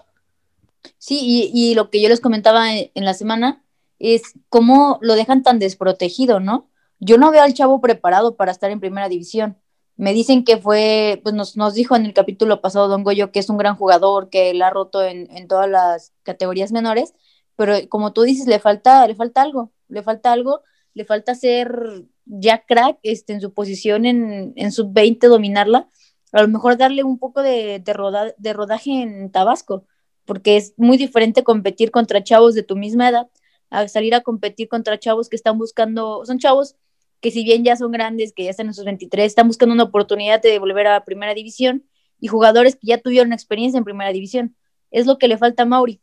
Sí, 0.97 1.51
y, 1.53 1.75
lo 1.75 1.91
que 1.91 2.01
yo 2.01 2.09
les 2.09 2.21
comentaba 2.21 2.75
en, 2.75 2.91
en 2.95 3.05
la 3.05 3.13
semana 3.13 3.63
es 3.99 4.23
cómo 4.49 4.99
lo 5.03 5.15
dejan 5.15 5.43
tan 5.43 5.59
desprotegido, 5.59 6.41
¿no? 6.41 6.71
Yo 7.01 7.19
no 7.19 7.31
veo 7.31 7.43
al 7.43 7.53
chavo 7.53 7.83
preparado 7.83 8.35
para 8.35 8.51
estar 8.51 8.71
en 8.71 8.81
primera 8.81 9.11
división. 9.11 9.59
Me 9.99 10.15
dicen 10.15 10.43
que 10.43 10.57
fue, 10.57 11.21
pues 11.23 11.35
nos, 11.35 11.55
nos 11.59 11.75
dijo 11.75 11.97
en 11.97 12.07
el 12.07 12.15
capítulo 12.15 12.63
pasado 12.63 12.89
Don 12.89 13.05
Goyo 13.05 13.31
que 13.31 13.41
es 13.41 13.51
un 13.51 13.59
gran 13.59 13.77
jugador, 13.77 14.31
que 14.31 14.55
la 14.55 14.69
ha 14.69 14.71
roto 14.71 15.05
en, 15.05 15.31
en 15.37 15.49
todas 15.49 15.69
las 15.69 16.15
categorías 16.23 16.73
menores, 16.73 17.13
pero 17.57 17.75
como 17.91 18.15
tú 18.15 18.23
dices, 18.23 18.47
le 18.47 18.59
falta, 18.59 19.07
le 19.07 19.15
falta 19.15 19.43
algo, 19.43 19.71
le 19.89 20.03
falta 20.03 20.33
algo, 20.33 20.63
le 20.95 21.05
falta 21.05 21.35
ser 21.35 22.05
ya 22.25 22.65
crack 22.65 22.99
este, 23.03 23.35
en 23.35 23.41
su 23.41 23.53
posición 23.53 24.07
en, 24.07 24.53
en 24.57 24.73
sub-20, 24.73 25.29
dominarla, 25.29 25.89
a 26.33 26.43
lo 26.43 26.49
mejor 26.49 26.77
darle 26.77 27.05
un 27.05 27.19
poco 27.19 27.43
de, 27.43 27.81
de, 27.81 28.35
de 28.37 28.53
rodaje 28.53 29.03
en 29.03 29.31
Tabasco, 29.31 29.87
porque 30.25 30.57
es 30.57 30.75
muy 30.77 30.97
diferente 30.97 31.45
competir 31.45 31.91
contra 31.91 32.25
chavos 32.25 32.55
de 32.55 32.63
tu 32.63 32.77
misma 32.77 33.09
edad 33.09 33.29
a 33.71 33.89
salir 33.89 34.15
a 34.15 34.21
competir 34.21 34.69
contra 34.69 34.99
chavos 34.99 35.29
que 35.29 35.37
están 35.37 35.59
buscando, 35.59 36.25
son 36.25 36.39
chavos 36.39 36.77
que 37.21 37.31
si 37.31 37.43
bien 37.43 37.65
ya 37.65 37.77
son 37.77 37.91
grandes, 37.91 38.33
que 38.33 38.45
ya 38.45 38.51
están 38.51 38.67
en 38.67 38.75
sus 38.75 38.85
23, 38.85 39.27
están 39.27 39.49
buscando 39.49 39.75
una 39.75 39.85
oportunidad 39.85 40.43
de 40.43 40.59
volver 40.59 40.87
a 40.87 41.05
primera 41.05 41.35
división 41.35 41.85
y 42.21 42.29
jugadores 42.29 42.77
que 42.77 42.87
ya 42.87 42.99
tuvieron 42.99 43.33
experiencia 43.33 43.79
en 43.79 43.85
primera 43.85 44.13
división. 44.13 44.57
Es 44.91 45.07
lo 45.07 45.19
que 45.19 45.29
le 45.29 45.39
falta 45.39 45.63
a 45.63 45.67
Mauri. 45.67 46.01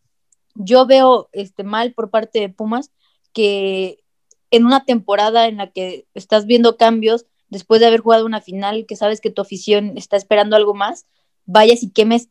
Yo 0.56 0.86
veo 0.86 1.30
este 1.32 1.64
mal 1.64 1.94
por 1.94 2.10
parte 2.10 2.40
de 2.40 2.50
Pumas 2.50 2.92
que 3.34 4.00
en 4.52 4.66
una 4.66 4.86
temporada 4.86 5.48
en 5.48 5.58
la 5.58 5.72
que 5.72 6.06
estás 6.14 6.46
viendo 6.46 6.78
cambios 6.78 7.26
después 7.50 7.82
de 7.82 7.88
haber 7.88 8.02
jugado 8.02 8.26
una 8.26 8.42
final, 8.42 8.86
que 8.86 8.96
sabes 8.96 9.22
que 9.22 9.32
tu 9.32 9.42
afición 9.42 9.98
está 9.98 10.18
esperando 10.18 10.56
algo 10.56 10.74
más, 10.74 11.06
vayas 11.46 11.84
y 11.84 11.92
quemes 11.92 12.30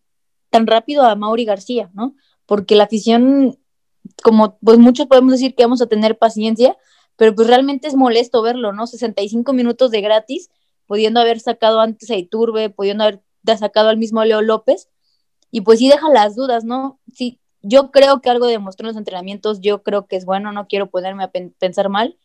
tan 0.51 0.67
rápido 0.67 1.05
a 1.05 1.15
Mauri 1.15 1.45
García, 1.45 1.91
¿no? 1.93 2.15
Porque 2.47 2.75
la 2.75 2.85
afición 2.85 3.59
como 4.23 4.59
pues 4.59 4.79
muchos 4.79 5.07
podemos 5.07 5.33
decir 5.33 5.55
que 5.55 5.65
vamos 5.65 5.83
a 5.83 5.87
tener 5.87 6.19
paciencia, 6.19 6.77
pero 7.17 7.35
pues 7.35 7.49
realmente 7.49 7.89
es 7.89 7.95
molesto 7.95 8.43
verlo, 8.43 8.73
¿no? 8.73 8.87
65 8.87 9.53
minutos 9.53 9.91
de 9.91 10.01
gratis, 10.01 10.51
pudiendo 10.87 11.21
haber 11.21 11.41
sacado 11.41 11.81
antes 11.81 12.11
a 12.11 12.17
Iturbe, 12.17 12.71
pudiendo 12.71 13.05
haber 13.05 13.23
sacado 13.59 13.89
al 13.89 13.99
mismo 13.99 14.25
Leo 14.25 14.43
López, 14.43 14.89
y 15.51 15.63
pues 15.63 15.79
sí 15.79 15.89
deja 15.89 16.09
las 16.11 16.35
dudas, 16.35 16.65
¿no? 16.65 17.01
Sí, 17.13 17.41
yo 17.63 17.91
creo 17.91 18.21
que 18.21 18.31
algo 18.31 18.47
demostró 18.47 18.85
en 18.87 18.89
los 18.89 18.97
entrenamientos, 18.97 19.61
yo 19.61 19.83
creo 19.83 20.07
que 20.07 20.17
es 20.17 20.25
bueno, 20.25 20.53
no 20.53 20.67
quiero 20.69 20.91
ponerme 20.91 21.25
a 21.25 21.31
pen 21.31 21.55
pensar 21.59 21.89
mal, 21.89 22.17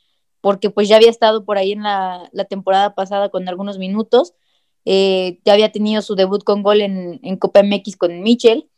porque 0.41 0.69
pues 0.69 0.87
ya 0.87 0.97
había 0.97 1.09
estado 1.09 1.45
por 1.45 1.57
ahí 1.57 1.71
en 1.71 1.83
la, 1.83 2.29
la 2.31 2.45
temporada 2.45 2.95
pasada 2.95 3.29
con 3.29 3.47
algunos 3.49 3.77
minutos, 3.77 4.33
eh, 4.85 5.39
ya 5.45 5.53
había 5.53 5.71
tenido 5.71 6.01
su 6.01 6.15
debut 6.15 6.43
con 6.43 6.63
gol 6.63 6.81
en, 6.81 7.19
en 7.23 7.37
Copa 7.37 7.63
MX 7.63 7.97
con 7.97 8.21
Michel, 8.21 8.69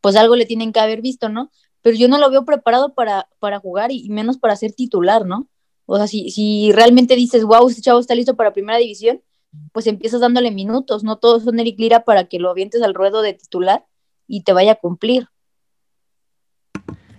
pues 0.00 0.16
algo 0.16 0.36
le 0.36 0.46
tienen 0.46 0.72
que 0.72 0.80
haber 0.80 1.02
visto, 1.02 1.28
¿no? 1.28 1.50
pero 1.86 1.96
yo 1.96 2.08
no 2.08 2.18
lo 2.18 2.28
veo 2.30 2.44
preparado 2.44 2.94
para, 2.94 3.28
para 3.38 3.60
jugar 3.60 3.92
y, 3.92 4.08
menos 4.08 4.38
para 4.38 4.56
ser 4.56 4.72
titular, 4.72 5.24
¿no? 5.24 5.46
O 5.84 5.96
sea, 5.96 6.08
si, 6.08 6.30
si 6.30 6.72
realmente 6.72 7.14
dices, 7.14 7.44
wow, 7.44 7.68
este 7.68 7.80
chavo 7.80 8.00
está 8.00 8.16
listo 8.16 8.34
para 8.34 8.52
primera 8.52 8.76
división, 8.76 9.22
pues 9.70 9.86
empiezas 9.86 10.20
dándole 10.20 10.50
minutos, 10.50 11.04
no 11.04 11.18
todos 11.18 11.44
son 11.44 11.60
Eric 11.60 11.78
Lira 11.78 12.02
para 12.02 12.24
que 12.24 12.40
lo 12.40 12.50
avientes 12.50 12.82
al 12.82 12.92
ruedo 12.92 13.22
de 13.22 13.34
titular 13.34 13.86
y 14.26 14.42
te 14.42 14.52
vaya 14.52 14.72
a 14.72 14.80
cumplir. 14.80 15.28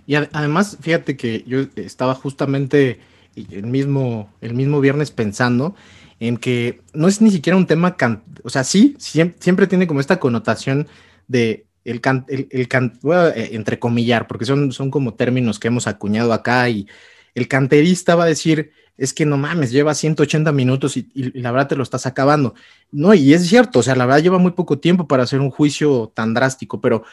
Y 0.07 0.15
además, 0.15 0.77
fíjate 0.79 1.17
que 1.17 1.43
yo 1.45 1.59
estaba 1.75 2.15
justamente 2.15 2.99
el 3.35 3.67
mismo, 3.67 4.33
el 4.41 4.53
mismo 4.53 4.79
viernes 4.79 5.11
pensando 5.11 5.75
en 6.19 6.37
que 6.37 6.81
no 6.93 7.07
es 7.07 7.21
ni 7.21 7.29
siquiera 7.29 7.57
un 7.57 7.67
tema, 7.67 7.95
o 8.43 8.49
sea, 8.49 8.63
sí, 8.63 8.95
siempre, 8.97 9.37
siempre 9.39 9.67
tiene 9.67 9.85
como 9.85 9.99
esta 9.99 10.19
connotación 10.19 10.87
de 11.27 11.67
el, 11.83 11.99
can, 12.01 12.25
el, 12.29 12.47
el 12.51 12.67
can, 12.69 12.97
eh, 13.03 13.49
entrecomillar, 13.51 14.27
porque 14.27 14.45
son, 14.45 14.71
son 14.71 14.89
como 14.89 15.13
términos 15.13 15.59
que 15.59 15.67
hemos 15.67 15.87
acuñado 15.87 16.31
acá 16.33 16.69
y 16.69 16.87
el 17.35 17.49
canterista 17.49 18.15
va 18.15 18.23
a 18.23 18.27
decir, 18.27 18.71
es 18.97 19.13
que 19.13 19.25
no 19.25 19.37
mames, 19.37 19.71
lleva 19.71 19.93
180 19.93 20.51
minutos 20.53 20.97
y, 20.97 21.09
y, 21.13 21.39
la 21.41 21.51
verdad 21.51 21.67
te 21.67 21.75
lo 21.75 21.83
estás 21.83 22.05
acabando. 22.05 22.55
No, 22.91 23.13
y 23.13 23.33
es 23.33 23.45
cierto, 23.45 23.79
o 23.79 23.83
sea, 23.83 23.95
la 23.95 24.05
verdad 24.05 24.23
lleva 24.23 24.39
muy 24.39 24.51
poco 24.51 24.79
tiempo 24.79 25.07
para 25.07 25.23
hacer 25.23 25.41
un 25.41 25.51
juicio 25.51 26.11
tan 26.15 26.33
drástico, 26.33 26.81
pero 26.81 27.03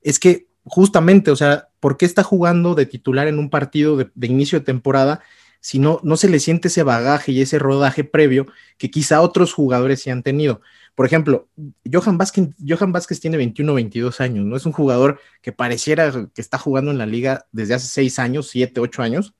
es 0.00 0.18
que 0.18 0.46
justamente, 0.64 1.30
o 1.30 1.36
sea, 1.36 1.68
¿por 1.80 1.96
qué 1.96 2.06
está 2.06 2.22
jugando 2.22 2.74
de 2.74 2.86
titular 2.86 3.28
en 3.28 3.38
un 3.38 3.50
partido 3.50 3.96
de, 3.96 4.26
inicio 4.26 4.58
de 4.58 4.64
temporada 4.64 5.20
si 5.60 5.78
no, 5.78 6.00
no 6.02 6.16
se 6.16 6.28
le 6.28 6.40
siente 6.40 6.68
ese 6.68 6.82
bagaje 6.82 7.32
y 7.32 7.40
ese 7.40 7.58
rodaje 7.58 8.04
previo 8.04 8.46
que 8.78 8.90
quizá 8.90 9.20
otros 9.20 9.52
jugadores 9.52 10.00
sí 10.00 10.10
han 10.10 10.22
tenido? 10.22 10.60
Por 10.94 11.06
ejemplo, 11.06 11.48
Johan 11.90 12.18
Vázquez, 12.18 12.50
Johan 12.66 12.92
Vázquez 12.92 13.18
tiene 13.20 13.36
21, 13.36 13.74
22 13.74 14.20
años, 14.20 14.44
¿no? 14.44 14.56
Es 14.56 14.64
un 14.64 14.72
jugador 14.72 15.20
que 15.42 15.50
pareciera 15.52 16.12
que 16.32 16.40
está 16.40 16.56
jugando 16.56 16.92
en 16.92 16.98
la 16.98 17.06
liga 17.06 17.46
desde 17.50 17.74
hace 17.74 17.88
6 17.88 18.18
años, 18.20 18.48
7, 18.50 18.80
8 18.80 19.02
años. 19.02 19.34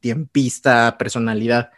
Tiempista, 0.00 0.96
personalidad. 0.98 1.70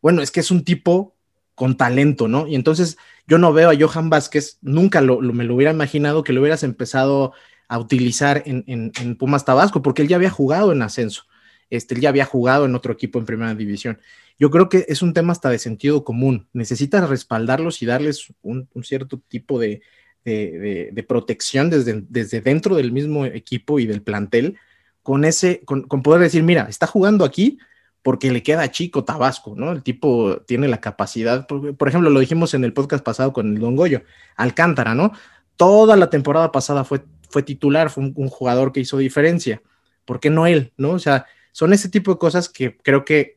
Bueno, 0.00 0.22
es 0.22 0.30
que 0.30 0.40
es 0.40 0.50
un 0.50 0.64
tipo 0.64 1.14
con 1.54 1.76
talento, 1.76 2.28
¿no? 2.28 2.46
Y 2.46 2.54
entonces 2.54 2.96
yo 3.26 3.38
no 3.38 3.52
veo 3.52 3.70
a 3.70 3.76
Johan 3.78 4.08
Vázquez, 4.08 4.58
nunca 4.62 5.00
me 5.00 5.44
lo 5.44 5.54
hubiera 5.54 5.72
imaginado 5.72 6.22
que 6.24 6.32
lo 6.32 6.40
hubieras 6.40 6.62
empezado 6.62 7.32
a 7.68 7.78
utilizar 7.78 8.42
en, 8.46 8.64
en, 8.66 9.16
Pumas 9.16 9.44
Tabasco, 9.44 9.82
porque 9.82 10.02
él 10.02 10.08
ya 10.08 10.16
había 10.16 10.30
jugado 10.30 10.72
en 10.72 10.82
ascenso 10.82 11.24
este, 11.70 11.94
él 11.94 12.00
ya 12.00 12.08
había 12.10 12.24
jugado 12.24 12.64
en 12.64 12.74
otro 12.74 12.92
equipo 12.92 13.18
en 13.18 13.26
primera 13.26 13.54
división. 13.54 13.98
Yo 14.38 14.50
creo 14.50 14.68
que 14.68 14.84
es 14.88 15.02
un 15.02 15.12
tema 15.14 15.32
hasta 15.32 15.50
de 15.50 15.58
sentido 15.58 16.04
común. 16.04 16.48
Necesitas 16.52 17.08
respaldarlos 17.08 17.82
y 17.82 17.86
darles 17.86 18.32
un, 18.42 18.68
cierto 18.82 19.20
tipo 19.28 19.58
de, 19.58 19.80
de, 20.24 21.04
protección 21.08 21.70
desde, 21.70 22.04
desde, 22.08 22.40
dentro 22.40 22.76
del 22.76 22.92
mismo 22.92 23.24
equipo 23.24 23.78
y 23.78 23.86
del 23.86 24.02
plantel, 24.02 24.56
con 25.02 25.24
ese, 25.24 25.62
con, 25.64 25.82
con, 25.82 26.02
poder 26.02 26.20
decir, 26.20 26.42
mira, 26.42 26.66
está 26.68 26.86
jugando 26.86 27.24
aquí 27.24 27.58
porque 28.02 28.30
le 28.30 28.42
queda 28.42 28.70
chico 28.70 29.04
Tabasco, 29.04 29.54
¿no? 29.56 29.72
El 29.72 29.82
tipo 29.82 30.42
tiene 30.46 30.68
la 30.68 30.80
capacidad, 30.80 31.46
por, 31.46 31.76
por 31.76 31.88
ejemplo, 31.88 32.10
lo 32.10 32.20
dijimos 32.20 32.54
en 32.54 32.64
el 32.64 32.72
podcast 32.72 33.04
pasado 33.04 33.32
con 33.32 33.54
el 33.54 33.58
Don 33.58 33.74
Goyo, 33.74 34.02
Alcántara, 34.36 34.94
¿no? 34.94 35.12
Toda 35.56 35.96
la 35.96 36.10
temporada 36.10 36.52
pasada 36.52 36.84
fue, 36.84 37.02
fue 37.28 37.42
titular, 37.42 37.90
fue 37.90 38.04
un, 38.04 38.12
un 38.16 38.28
jugador 38.28 38.72
que 38.72 38.80
hizo 38.80 38.98
diferencia. 38.98 39.62
¿Por 40.04 40.20
qué 40.20 40.30
no 40.30 40.46
él? 40.46 40.72
¿No? 40.76 40.90
O 40.90 40.98
sea, 40.98 41.26
son 41.52 41.72
ese 41.72 41.88
tipo 41.88 42.12
de 42.12 42.18
cosas 42.18 42.48
que 42.48 42.76
creo 42.76 43.04
que 43.04 43.36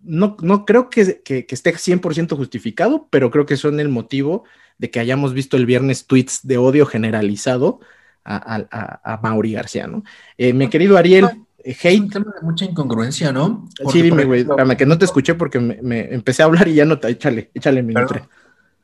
no, 0.00 0.36
no 0.40 0.64
creo 0.64 0.90
que, 0.90 1.22
que, 1.22 1.46
que 1.46 1.54
esté 1.54 1.74
100% 1.74 2.36
justificado, 2.36 3.08
pero 3.10 3.30
creo 3.30 3.46
que 3.46 3.56
son 3.56 3.80
el 3.80 3.88
motivo 3.88 4.44
de 4.78 4.90
que 4.90 5.00
hayamos 5.00 5.34
visto 5.34 5.56
el 5.56 5.66
viernes 5.66 6.06
tweets 6.06 6.46
de 6.46 6.58
odio 6.58 6.86
generalizado 6.86 7.80
a, 8.24 8.66
a, 8.70 9.14
a 9.14 9.20
Mauri 9.22 9.52
García, 9.52 9.86
¿no? 9.86 10.04
Eh, 10.36 10.52
mi 10.52 10.68
querido 10.68 10.96
Ariel, 10.96 11.24
eh, 11.64 11.76
hate. 11.82 11.94
Es 11.94 12.00
un 12.00 12.10
tema 12.10 12.34
de 12.38 12.46
mucha 12.46 12.64
incongruencia, 12.64 13.32
¿no? 13.32 13.68
Porque, 13.82 13.98
sí, 13.98 14.02
dime, 14.02 14.24
güey, 14.24 14.46
que 14.76 14.86
no 14.86 14.98
te 14.98 15.06
escuché 15.06 15.34
porque 15.34 15.58
me, 15.58 15.80
me, 15.82 16.14
empecé 16.14 16.42
a 16.42 16.46
hablar 16.46 16.68
y 16.68 16.74
ya 16.74 16.84
no 16.84 16.98
te, 16.98 17.08
échale, 17.08 17.50
échale 17.54 17.82
mi 17.82 17.94
nombre. 17.94 18.22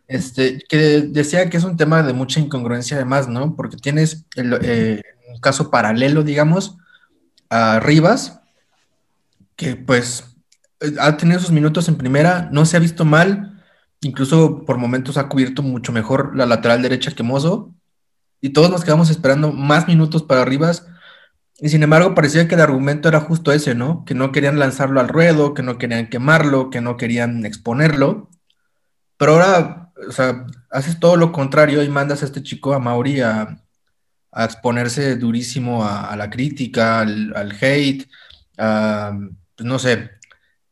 Este, 0.06 0.62
que 0.68 1.00
decía 1.00 1.48
que 1.48 1.56
es 1.56 1.64
un 1.64 1.76
tema 1.76 2.02
de 2.02 2.12
mucha 2.12 2.40
incongruencia 2.40 2.96
además, 2.96 3.28
¿no? 3.28 3.56
Porque 3.56 3.76
tienes 3.76 4.26
el, 4.36 4.58
eh, 4.62 5.02
un 5.32 5.40
caso 5.40 5.70
paralelo, 5.70 6.22
digamos, 6.22 6.76
a 7.48 7.80
Rivas, 7.80 8.40
que 9.56 9.76
pues 9.76 10.24
ha 10.98 11.16
tenido 11.16 11.40
sus 11.40 11.52
minutos 11.52 11.88
en 11.88 11.96
primera, 11.96 12.48
no 12.52 12.66
se 12.66 12.76
ha 12.76 12.80
visto 12.80 13.04
mal, 13.04 13.62
incluso 14.02 14.64
por 14.64 14.76
momentos 14.76 15.16
ha 15.16 15.28
cubierto 15.28 15.62
mucho 15.62 15.92
mejor 15.92 16.36
la 16.36 16.46
lateral 16.46 16.82
derecha 16.82 17.12
que 17.12 17.22
Mozo, 17.22 17.72
y 18.40 18.50
todos 18.50 18.70
nos 18.70 18.84
quedamos 18.84 19.08
esperando 19.08 19.52
más 19.52 19.88
minutos 19.88 20.22
para 20.22 20.44
Rivas, 20.44 20.86
y 21.60 21.68
sin 21.70 21.82
embargo 21.82 22.14
parecía 22.14 22.48
que 22.48 22.56
el 22.56 22.60
argumento 22.60 23.08
era 23.08 23.20
justo 23.20 23.52
ese, 23.52 23.74
¿no? 23.74 24.04
Que 24.04 24.14
no 24.14 24.32
querían 24.32 24.58
lanzarlo 24.58 25.00
al 25.00 25.08
ruedo, 25.08 25.54
que 25.54 25.62
no 25.62 25.78
querían 25.78 26.10
quemarlo, 26.10 26.68
que 26.68 26.80
no 26.80 26.96
querían 26.96 27.46
exponerlo, 27.46 28.28
pero 29.16 29.32
ahora, 29.32 29.83
o 30.08 30.12
sea, 30.12 30.46
haces 30.70 30.98
todo 30.98 31.16
lo 31.16 31.32
contrario 31.32 31.82
y 31.82 31.88
mandas 31.88 32.22
a 32.22 32.26
este 32.26 32.42
chico, 32.42 32.74
a 32.74 32.78
Mauri, 32.78 33.20
a, 33.20 33.64
a 34.32 34.44
exponerse 34.44 35.16
durísimo 35.16 35.84
a, 35.84 36.14
la 36.16 36.28
crítica, 36.30 37.00
al, 37.00 37.32
al 37.36 37.52
hate, 37.52 38.08
a, 38.58 39.16
pues 39.56 39.66
no 39.66 39.78
sé, 39.78 40.10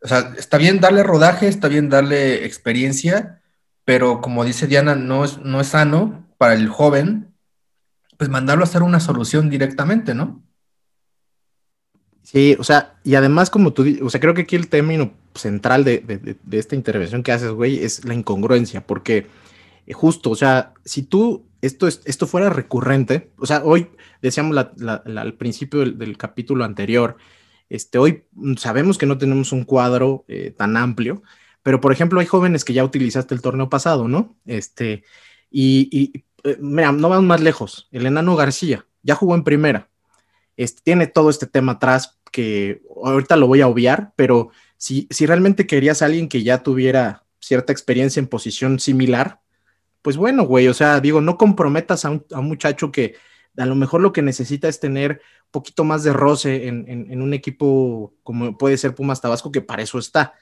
o 0.02 0.08
sea, 0.08 0.34
está 0.36 0.58
bien 0.58 0.80
darle 0.80 1.02
rodaje, 1.02 1.46
está 1.46 1.68
bien 1.68 1.88
darle 1.88 2.44
experiencia, 2.44 3.40
pero 3.84 4.20
como 4.20 4.44
dice 4.44 4.66
Diana, 4.66 4.96
no 4.96 5.24
es, 5.24 5.38
no 5.38 5.60
es 5.60 5.68
sano 5.68 6.26
para 6.38 6.54
el 6.54 6.68
joven, 6.68 7.32
pues 8.18 8.28
mandarlo 8.28 8.64
a 8.64 8.66
hacer 8.66 8.82
una 8.82 9.00
solución 9.00 9.48
directamente, 9.48 10.14
¿no? 10.14 10.42
Sí, 12.32 12.56
o 12.58 12.64
sea, 12.64 12.94
y 13.04 13.14
además 13.14 13.50
como 13.50 13.74
tú, 13.74 13.84
o 14.02 14.08
sea, 14.08 14.18
creo 14.18 14.32
que 14.32 14.42
aquí 14.42 14.56
el 14.56 14.68
término 14.68 15.12
central 15.34 15.84
de, 15.84 15.98
de, 15.98 16.36
de 16.42 16.58
esta 16.58 16.74
intervención 16.74 17.22
que 17.22 17.30
haces, 17.30 17.50
güey, 17.50 17.84
es 17.84 18.06
la 18.06 18.14
incongruencia, 18.14 18.86
porque 18.86 19.26
justo, 19.92 20.30
o 20.30 20.34
sea, 20.34 20.72
si 20.82 21.02
tú 21.02 21.44
esto, 21.60 21.86
es, 21.86 22.00
esto 22.06 22.26
fuera 22.26 22.48
recurrente, 22.48 23.32
o 23.36 23.44
sea, 23.44 23.62
hoy 23.64 23.88
decíamos 24.22 24.54
la, 24.54 24.72
la, 24.78 25.02
la, 25.04 25.20
al 25.20 25.34
principio 25.34 25.80
del, 25.80 25.98
del, 25.98 26.16
capítulo 26.16 26.64
anterior, 26.64 27.18
este, 27.68 27.98
hoy 27.98 28.24
sabemos 28.56 28.96
que 28.96 29.04
no 29.06 29.18
tenemos 29.18 29.52
un 29.52 29.64
cuadro 29.64 30.24
eh, 30.26 30.54
tan 30.56 30.78
amplio, 30.78 31.22
pero 31.62 31.82
por 31.82 31.92
ejemplo 31.92 32.18
hay 32.18 32.26
jóvenes 32.26 32.64
que 32.64 32.72
ya 32.72 32.82
utilizaste 32.82 33.34
el 33.34 33.42
torneo 33.42 33.68
pasado, 33.68 34.08
¿no? 34.08 34.38
Este, 34.46 35.04
y, 35.50 35.88
y 35.92 36.24
eh, 36.44 36.56
mira, 36.60 36.92
no 36.92 37.10
vamos 37.10 37.26
más 37.26 37.42
lejos, 37.42 37.88
el 37.92 38.06
enano 38.06 38.36
García, 38.36 38.86
ya 39.02 39.16
jugó 39.16 39.34
en 39.34 39.44
primera. 39.44 39.90
Este, 40.56 40.80
tiene 40.82 41.06
todo 41.06 41.28
este 41.28 41.46
tema 41.46 41.72
atrás 41.72 42.21
que 42.32 42.82
ahorita 43.04 43.36
lo 43.36 43.46
voy 43.46 43.60
a 43.60 43.68
obviar, 43.68 44.12
pero 44.16 44.50
si, 44.76 45.06
si 45.10 45.26
realmente 45.26 45.66
querías 45.68 46.02
a 46.02 46.06
alguien 46.06 46.28
que 46.28 46.42
ya 46.42 46.64
tuviera 46.64 47.24
cierta 47.38 47.72
experiencia 47.72 48.18
en 48.18 48.26
posición 48.26 48.80
similar, 48.80 49.40
pues 50.02 50.16
bueno, 50.16 50.44
güey, 50.44 50.66
o 50.68 50.74
sea, 50.74 51.00
digo, 51.00 51.20
no 51.20 51.38
comprometas 51.38 52.04
a 52.04 52.10
un, 52.10 52.24
muchacho 52.42 52.90
que 52.90 53.14
a 53.56 53.66
lo 53.66 53.74
mejor 53.74 54.00
lo 54.00 54.12
que 54.12 54.22
necesita 54.22 54.68
es 54.68 54.80
tener 54.80 55.20
un 55.46 55.50
poquito 55.52 55.84
más 55.84 56.02
de 56.02 56.12
roce 56.12 56.66
en, 56.66 57.22
un 57.22 57.34
equipo 57.34 58.14
como 58.24 58.58
puede 58.58 58.76
ser 58.76 58.94
Pumas 58.94 59.20
Tabasco, 59.20 59.52
que 59.52 59.60
para 59.60 59.82
eso 59.82 59.98
está. 59.98 60.34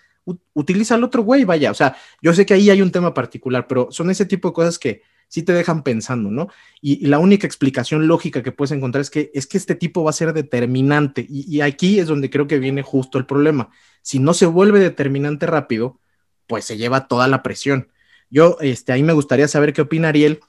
utiliza 0.54 0.94
al 0.94 1.04
otro 1.04 1.22
güey, 1.22 1.44
vaya, 1.44 1.70
o 1.70 1.74
sea, 1.74 1.96
yo 2.22 2.32
sé 2.32 2.46
que 2.46 2.54
ahí 2.54 2.70
hay 2.70 2.80
un 2.80 2.92
tema 2.92 3.12
particular, 3.12 3.66
pero 3.66 3.88
son 3.90 4.10
ese 4.10 4.24
tipo 4.24 4.48
de 4.48 4.54
cosas 4.54 4.78
que 4.78 5.02
sí 5.30 5.44
te 5.44 5.52
dejan 5.52 5.84
pensando, 5.84 6.30
¿no? 6.30 6.48
Y, 6.82 7.06
la 7.06 7.20
única 7.20 7.46
explicación 7.46 8.08
lógica 8.08 8.42
que 8.42 8.50
puedes 8.52 8.72
encontrar 8.72 9.00
es 9.00 9.10
que, 9.10 9.30
es 9.32 9.46
que 9.46 9.56
este 9.56 9.76
tipo 9.76 10.02
va 10.02 10.10
a 10.10 10.12
ser 10.12 10.32
determinante, 10.32 11.24
y, 11.28 11.60
aquí 11.60 12.00
es 12.00 12.08
donde 12.08 12.28
creo 12.28 12.48
que 12.48 12.58
viene 12.58 12.82
justo 12.82 13.16
el 13.16 13.26
problema. 13.26 13.70
Si 14.02 14.18
no 14.18 14.34
se 14.34 14.46
vuelve 14.46 14.80
determinante 14.80 15.46
rápido, 15.46 16.00
pues 16.48 16.64
se 16.64 16.76
lleva 16.76 17.06
toda 17.06 17.28
la 17.28 17.42
presión. 17.44 17.88
Yo, 18.28 18.56
este, 18.60 18.92
ahí 18.92 19.04
me 19.04 19.12
gustaría 19.12 19.46
saber 19.46 19.72
qué 19.72 19.82
opina 19.82 20.08
Ariel, 20.08 20.40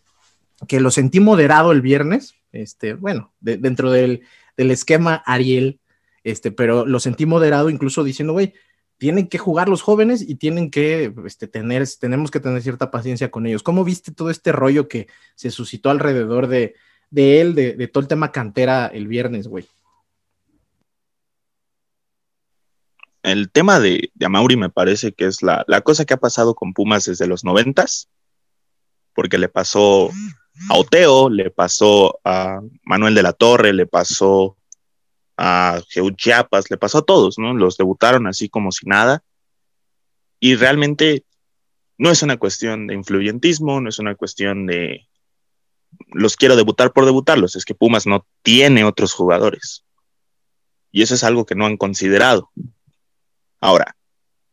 que 0.68 0.80
lo 0.80 0.90
sentí 0.90 1.20
moderado 1.20 1.72
el 1.72 1.82
viernes, 1.82 2.36
este, 2.52 2.96
bueno, 2.96 3.32
dentro 3.40 3.92
del, 3.92 4.24
esquema 4.58 5.22
Ariel, 5.28 5.80
este, 6.24 6.52
pero 6.52 6.86
lo 6.88 7.00
sentí 7.00 7.28
moderado 7.28 7.70
incluso 7.70 8.04
diciendo, 8.04 8.34
güey, 8.34 8.54
tienen 9.02 9.28
que 9.28 9.40
jugar 9.40 9.68
los 9.68 9.82
jóvenes 9.82 10.22
y 10.22 10.36
tienen 10.36 10.70
que 10.70 11.12
este, 11.26 11.48
tener, 11.48 11.84
tenemos 12.00 12.30
que 12.30 12.40
tener 12.40 12.62
cierta 12.62 12.92
paciencia 12.92 13.32
con 13.32 13.48
ellos. 13.48 13.64
¿Cómo 13.64 13.84
viste 13.84 14.12
todo 14.12 14.30
este 14.30 14.52
rollo 14.52 14.88
que 14.88 15.08
se 15.34 15.50
suscitó 15.50 15.90
alrededor 15.90 16.46
de, 16.46 16.76
él, 17.10 17.56
de, 17.56 17.74
de, 17.74 17.88
todo 17.88 18.04
el 18.04 18.08
tema 18.08 18.32
cantera 18.32 18.86
el 18.86 19.08
viernes, 19.08 19.48
güey? 19.48 19.66
el 23.24 23.50
tema 23.50 23.80
de, 23.80 24.12
de 24.14 24.26
Amauri 24.28 24.56
me 24.56 24.70
parece 24.70 25.14
que 25.14 25.26
es 25.26 25.42
la, 25.42 25.66
cosa 25.84 26.06
que 26.06 26.14
ha 26.14 26.18
pasado 26.18 26.54
con 26.54 26.74
Pumas 26.74 27.06
desde 27.06 27.26
los 27.26 27.44
noventas, 27.44 28.08
porque 29.16 29.40
le 29.40 29.50
pasó 29.50 30.12
a 30.70 30.78
Oteo, 30.78 31.32
le 31.32 31.50
pasó 31.50 32.20
a 32.24 32.62
Manuel 32.84 33.16
de 33.16 33.24
la 33.24 33.34
Torre, 33.34 33.74
le 33.74 33.88
pasó 33.88 34.58
a 35.44 35.82
Geu 35.90 36.12
Chiapas, 36.12 36.70
le 36.70 36.78
pasó 36.78 37.00
a 37.00 37.02
todos, 37.02 37.40
¿no? 37.40 37.56
Los 37.56 37.76
debutaron 37.76 38.28
así 38.28 38.48
como 38.48 38.72
si 38.72 38.86
nada. 38.86 39.24
Y 40.40 40.56
realmente 40.56 41.26
no 41.98 42.12
es 42.12 42.22
una 42.22 42.38
cuestión 42.38 42.86
de 42.86 42.94
influyentismo, 42.94 43.82
no 43.82 43.90
es 43.90 43.98
una 43.98 44.14
cuestión 44.14 44.68
de 44.68 45.08
los 46.10 46.36
quiero 46.36 46.56
debutar 46.56 46.94
por 46.94 47.06
debutarlos, 47.06 47.56
es 47.56 47.66
que 47.66 47.74
Pumas 47.74 48.06
no 48.06 48.26
tiene 48.44 48.84
otros 48.84 49.14
jugadores. 49.14 49.84
Y 50.92 51.02
eso 51.02 51.16
es 51.16 51.24
algo 51.24 51.48
que 51.48 51.56
no 51.56 51.66
han 51.66 51.76
considerado. 51.76 52.52
Ahora, 53.60 53.96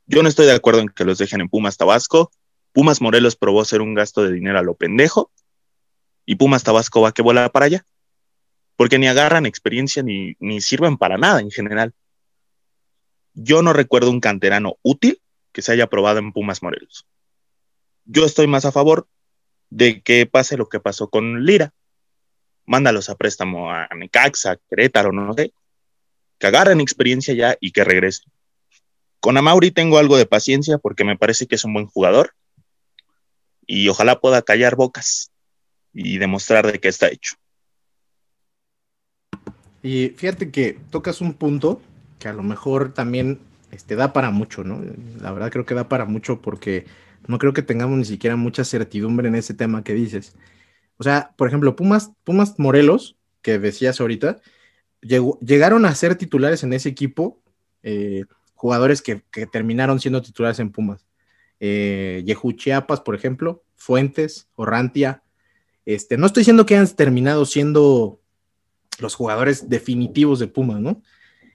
yo 0.07 0.23
no 0.23 0.29
estoy 0.31 0.47
de 0.47 0.53
acuerdo 0.53 0.81
en 0.81 0.89
que 0.89 1.05
los 1.05 1.19
dejen 1.19 1.43
en 1.43 1.51
Pumas 1.51 1.77
Tabasco. 1.77 2.31
Pumas 2.73 3.03
Morelos 3.03 3.37
probó 3.37 3.61
hacer 3.61 3.83
un 3.83 3.93
gasto 3.93 4.23
de 4.23 4.33
dinero 4.33 4.59
a 4.59 4.63
lo 4.63 4.75
pendejo 4.75 5.31
y 6.25 6.37
Pumas 6.37 6.65
Tabasco 6.65 7.03
va 7.03 7.13
que 7.13 7.21
vuela 7.21 7.51
para 7.51 7.67
allá. 7.67 7.85
Porque 8.79 9.01
ni 9.01 9.09
agarran 9.09 9.45
experiencia 9.45 10.05
ni, 10.05 10.61
sirven 10.61 10.99
para 10.99 11.19
nada 11.19 11.41
en 11.41 11.51
general. 11.51 11.93
Yo 13.35 13.61
no 13.61 13.73
recuerdo 13.73 14.09
un 14.09 14.21
canterano 14.21 14.77
útil 14.83 15.21
que 15.51 15.63
se 15.63 15.73
haya 15.73 15.89
probado 15.89 16.21
en 16.21 16.33
Pumas 16.33 16.63
Morelos. 16.63 17.05
Yo 18.05 18.25
estoy 18.25 18.47
más 18.47 18.65
a 18.67 18.71
favor 18.71 19.09
de 19.69 20.01
que 20.01 20.27
pase 20.27 20.57
lo 20.57 20.69
que 20.69 20.79
pasó 20.79 21.11
con 21.11 21.45
Lira. 21.45 21.75
Mándalos 22.67 23.09
a 23.09 23.17
préstamo 23.17 23.73
a 23.73 23.89
Necaxa, 23.97 24.61
Querétaro, 24.71 25.11
no 25.11 25.35
sé. 25.35 25.53
Que 26.39 26.47
agarren 26.47 26.81
experiencia 26.81 27.35
ya 27.35 27.57
y 27.61 27.73
que 27.73 27.83
regresen. 27.83 28.31
Con 29.19 29.37
Amauri 29.37 29.73
tengo 29.73 29.99
algo 29.99 30.17
de 30.17 30.27
paciencia 30.27 30.79
porque 30.79 31.03
me 31.03 31.19
parece 31.19 31.49
que 31.49 31.57
es 31.57 31.65
un 31.65 31.73
buen 31.73 31.87
jugador 31.87 32.33
y 33.67 33.89
ojalá 33.89 34.21
pueda 34.21 34.43
callar 34.43 34.77
bocas 34.77 35.33
y 35.93 36.19
demostrar 36.19 36.71
de 36.71 36.79
qué 36.79 36.87
está 36.87 37.09
hecho. 37.09 37.35
Y 39.83 40.11
fíjate 40.17 40.51
que 40.51 40.79
tocas 40.91 41.21
un 41.21 41.35
punto 41.35 41.81
que 42.19 42.29
a 42.29 42.33
lo 42.33 42.43
mejor 42.43 42.93
también 42.93 43.39
este, 43.71 43.97
da 43.97 44.13
para 44.13 44.31
mucho, 44.31 44.65
¿no? 44.65 44.81
La 45.21 45.33
verdad 45.33 45.51
creo 45.51 45.67
que 45.67 45.75
da 45.75 45.89
para 45.89 46.05
mucho 46.05 46.41
porque 46.41 46.87
no 47.27 47.39
creo 47.39 47.53
que 47.53 47.63
tengamos 47.63 47.99
ni 47.99 48.05
siquiera 48.05 48.37
mucha 48.37 48.65
certidumbre 48.65 49.29
en 49.29 49.35
ese 49.35 49.55
tema 49.55 49.85
que 49.85 49.95
dices. 49.95 50.35
O 50.97 51.05
sea, 51.05 51.33
por 51.37 51.49
ejemplo, 51.49 51.77
Pumas, 51.77 52.13
Pumas 52.25 52.59
Morelos, 52.59 53.17
que 53.43 53.59
decías 53.59 54.01
ahorita, 54.01 54.41
llegaron 55.01 55.85
a 55.87 55.95
ser 55.95 56.17
titulares 56.17 56.65
en 56.65 56.73
ese 56.73 56.89
equipo 56.89 57.41
eh, 57.83 58.25
jugadores 58.55 59.03
que, 59.03 59.23
terminaron 59.53 60.01
siendo 60.01 60.23
titulares 60.23 60.59
en 60.59 60.71
Pumas. 60.71 61.07
Eh, 61.61 62.25
Chiapas, 62.57 63.01
por 63.01 63.15
ejemplo, 63.15 63.63
Fuentes, 63.77 64.49
Orrantia. 64.57 65.23
Este, 65.85 66.17
no 66.17 66.27
estoy 66.27 66.41
diciendo 66.41 66.67
que 66.67 66.75
hayan 66.75 66.95
terminado 66.95 67.45
siendo 67.47 68.21
los 68.99 69.15
jugadores 69.15 69.69
definitivos 69.69 70.39
de 70.39 70.49
Pumas, 70.49 70.81
¿no? 70.81 71.03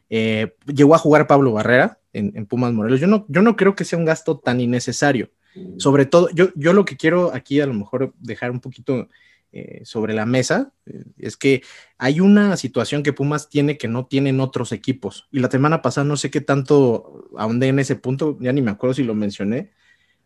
Eh, 0.10 0.56
llegó 0.68 0.96
a 0.96 1.00
jugar 1.00 1.28
Pablo 1.28 1.54
Barrera 1.54 2.00
en, 2.14 2.46
Pumas 2.46 2.74
Morelos. 2.74 3.00
Yo 3.00 3.08
no, 3.08 3.26
yo 3.30 3.42
no 3.42 3.56
creo 3.56 3.76
que 3.76 3.86
sea 3.86 3.98
un 3.98 4.06
gasto 4.06 4.38
tan 4.38 4.62
innecesario. 4.62 5.32
Sobre 5.78 6.06
todo, 6.06 6.30
yo, 6.34 6.50
yo 6.56 6.74
lo 6.74 6.84
que 6.84 6.98
quiero 6.98 7.32
aquí 7.34 7.62
a 7.62 7.68
lo 7.68 7.74
mejor 7.76 8.14
dejar 8.20 8.50
un 8.50 8.60
poquito 8.60 9.08
eh, 9.56 9.82
sobre 9.86 10.16
la 10.16 10.26
mesa 10.26 10.74
eh, 10.88 11.04
es 11.20 11.38
que 11.38 11.62
hay 12.00 12.20
una 12.20 12.58
situación 12.58 13.04
que 13.04 13.14
Pumas 13.14 13.50
tiene 13.50 13.78
que 13.78 13.88
no 13.88 14.08
tienen 14.08 14.40
otros 14.40 14.72
equipos. 14.72 15.28
Y 15.32 15.40
la 15.40 15.52
semana 15.52 15.84
pasada 15.84 16.06
no 16.06 16.18
sé 16.18 16.32
qué 16.32 16.42
tanto 16.42 17.30
ahondé 17.38 17.68
en 17.68 17.78
ese 17.78 17.96
punto, 17.96 18.36
ya 18.42 18.52
ni 18.52 18.64
me 18.64 18.72
acuerdo 18.72 18.96
si 18.96 19.04
lo 19.04 19.14
mencioné, 19.14 19.70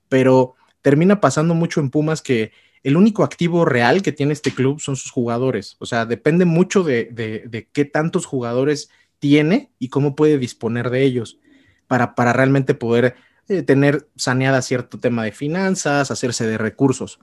pero 0.08 0.56
termina 0.82 1.19
pasando 1.19 1.56
mucho 1.56 1.82
en 1.82 1.89
Pumas 1.89 2.21
que 2.21 2.53
el 2.84 2.98
único 2.98 3.24
activo 3.24 3.66
real 3.66 4.02
que 4.02 4.12
tiene 4.12 4.34
este 4.34 4.52
club 4.52 4.80
son 4.80 4.96
sus 4.96 5.12
jugadores. 5.12 5.76
O 5.80 5.86
sea, 5.86 6.06
depende 6.06 6.46
mucho 6.46 6.84
de, 6.84 7.68
qué 7.74 7.86
tantos 7.86 8.26
jugadores 8.26 8.90
tiene 9.20 9.72
y 9.80 9.90
cómo 9.90 10.16
puede 10.16 10.38
disponer 10.38 10.90
de 10.90 11.04
ellos 11.04 11.40
para, 11.88 12.16
para 12.16 12.34
realmente 12.34 12.74
poder 12.74 13.16
eh, 13.50 13.63
tener 13.63 14.08
saneada 14.16 14.62
cierto 14.62 15.00
tema 15.00 15.24
de 15.24 15.32
finanzas, 15.32 16.12
hacerse 16.12 16.46
de 16.46 16.58
recursos. 16.58 17.20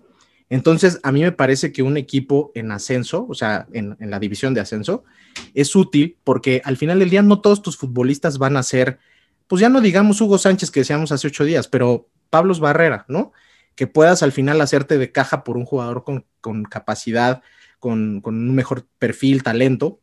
Entonces, 0.51 1.01
a 1.03 1.12
mí 1.12 1.23
me 1.23 1.33
parece 1.33 1.73
que 1.73 1.83
un 1.83 1.97
equipo 1.97 2.53
en 2.55 2.71
ascenso, 2.71 3.27
o 3.29 3.35
sea, 3.35 3.67
en, 3.73 3.97
la 3.99 4.19
división 4.19 4.55
de 4.55 4.61
ascenso, 4.61 5.05
es 5.55 5.75
útil 5.75 6.17
porque 6.23 6.62
al 6.64 6.77
final 6.77 6.99
del 6.99 7.11
día 7.11 7.23
no 7.23 7.40
todos 7.40 7.62
tus 7.62 7.77
futbolistas 7.77 8.38
van 8.38 8.57
a 8.57 8.62
ser, 8.62 8.99
pues 9.49 9.61
ya 9.61 9.69
no 9.69 9.81
digamos 9.81 10.21
Hugo 10.21 10.38
Sánchez 10.38 10.71
que 10.71 10.81
decíamos 10.81 11.12
hace 11.12 11.29
ocho 11.29 11.45
días, 11.45 11.69
pero 11.69 12.09
Pablos 12.31 12.61
Barrera, 12.61 13.05
¿no? 13.09 13.33
Que 13.74 13.87
puedas 13.87 14.22
al 14.22 14.32
final 14.32 14.60
hacerte 14.60 14.98
de 14.98 15.12
caja 15.12 15.44
por 15.44 15.56
un 15.56 15.64
jugador 15.64 16.04
con, 16.04 16.64
capacidad, 16.64 17.42
con, 17.78 18.22
un 18.24 18.54
mejor 18.54 18.87
perfil, 18.98 19.42
talento, 19.42 20.00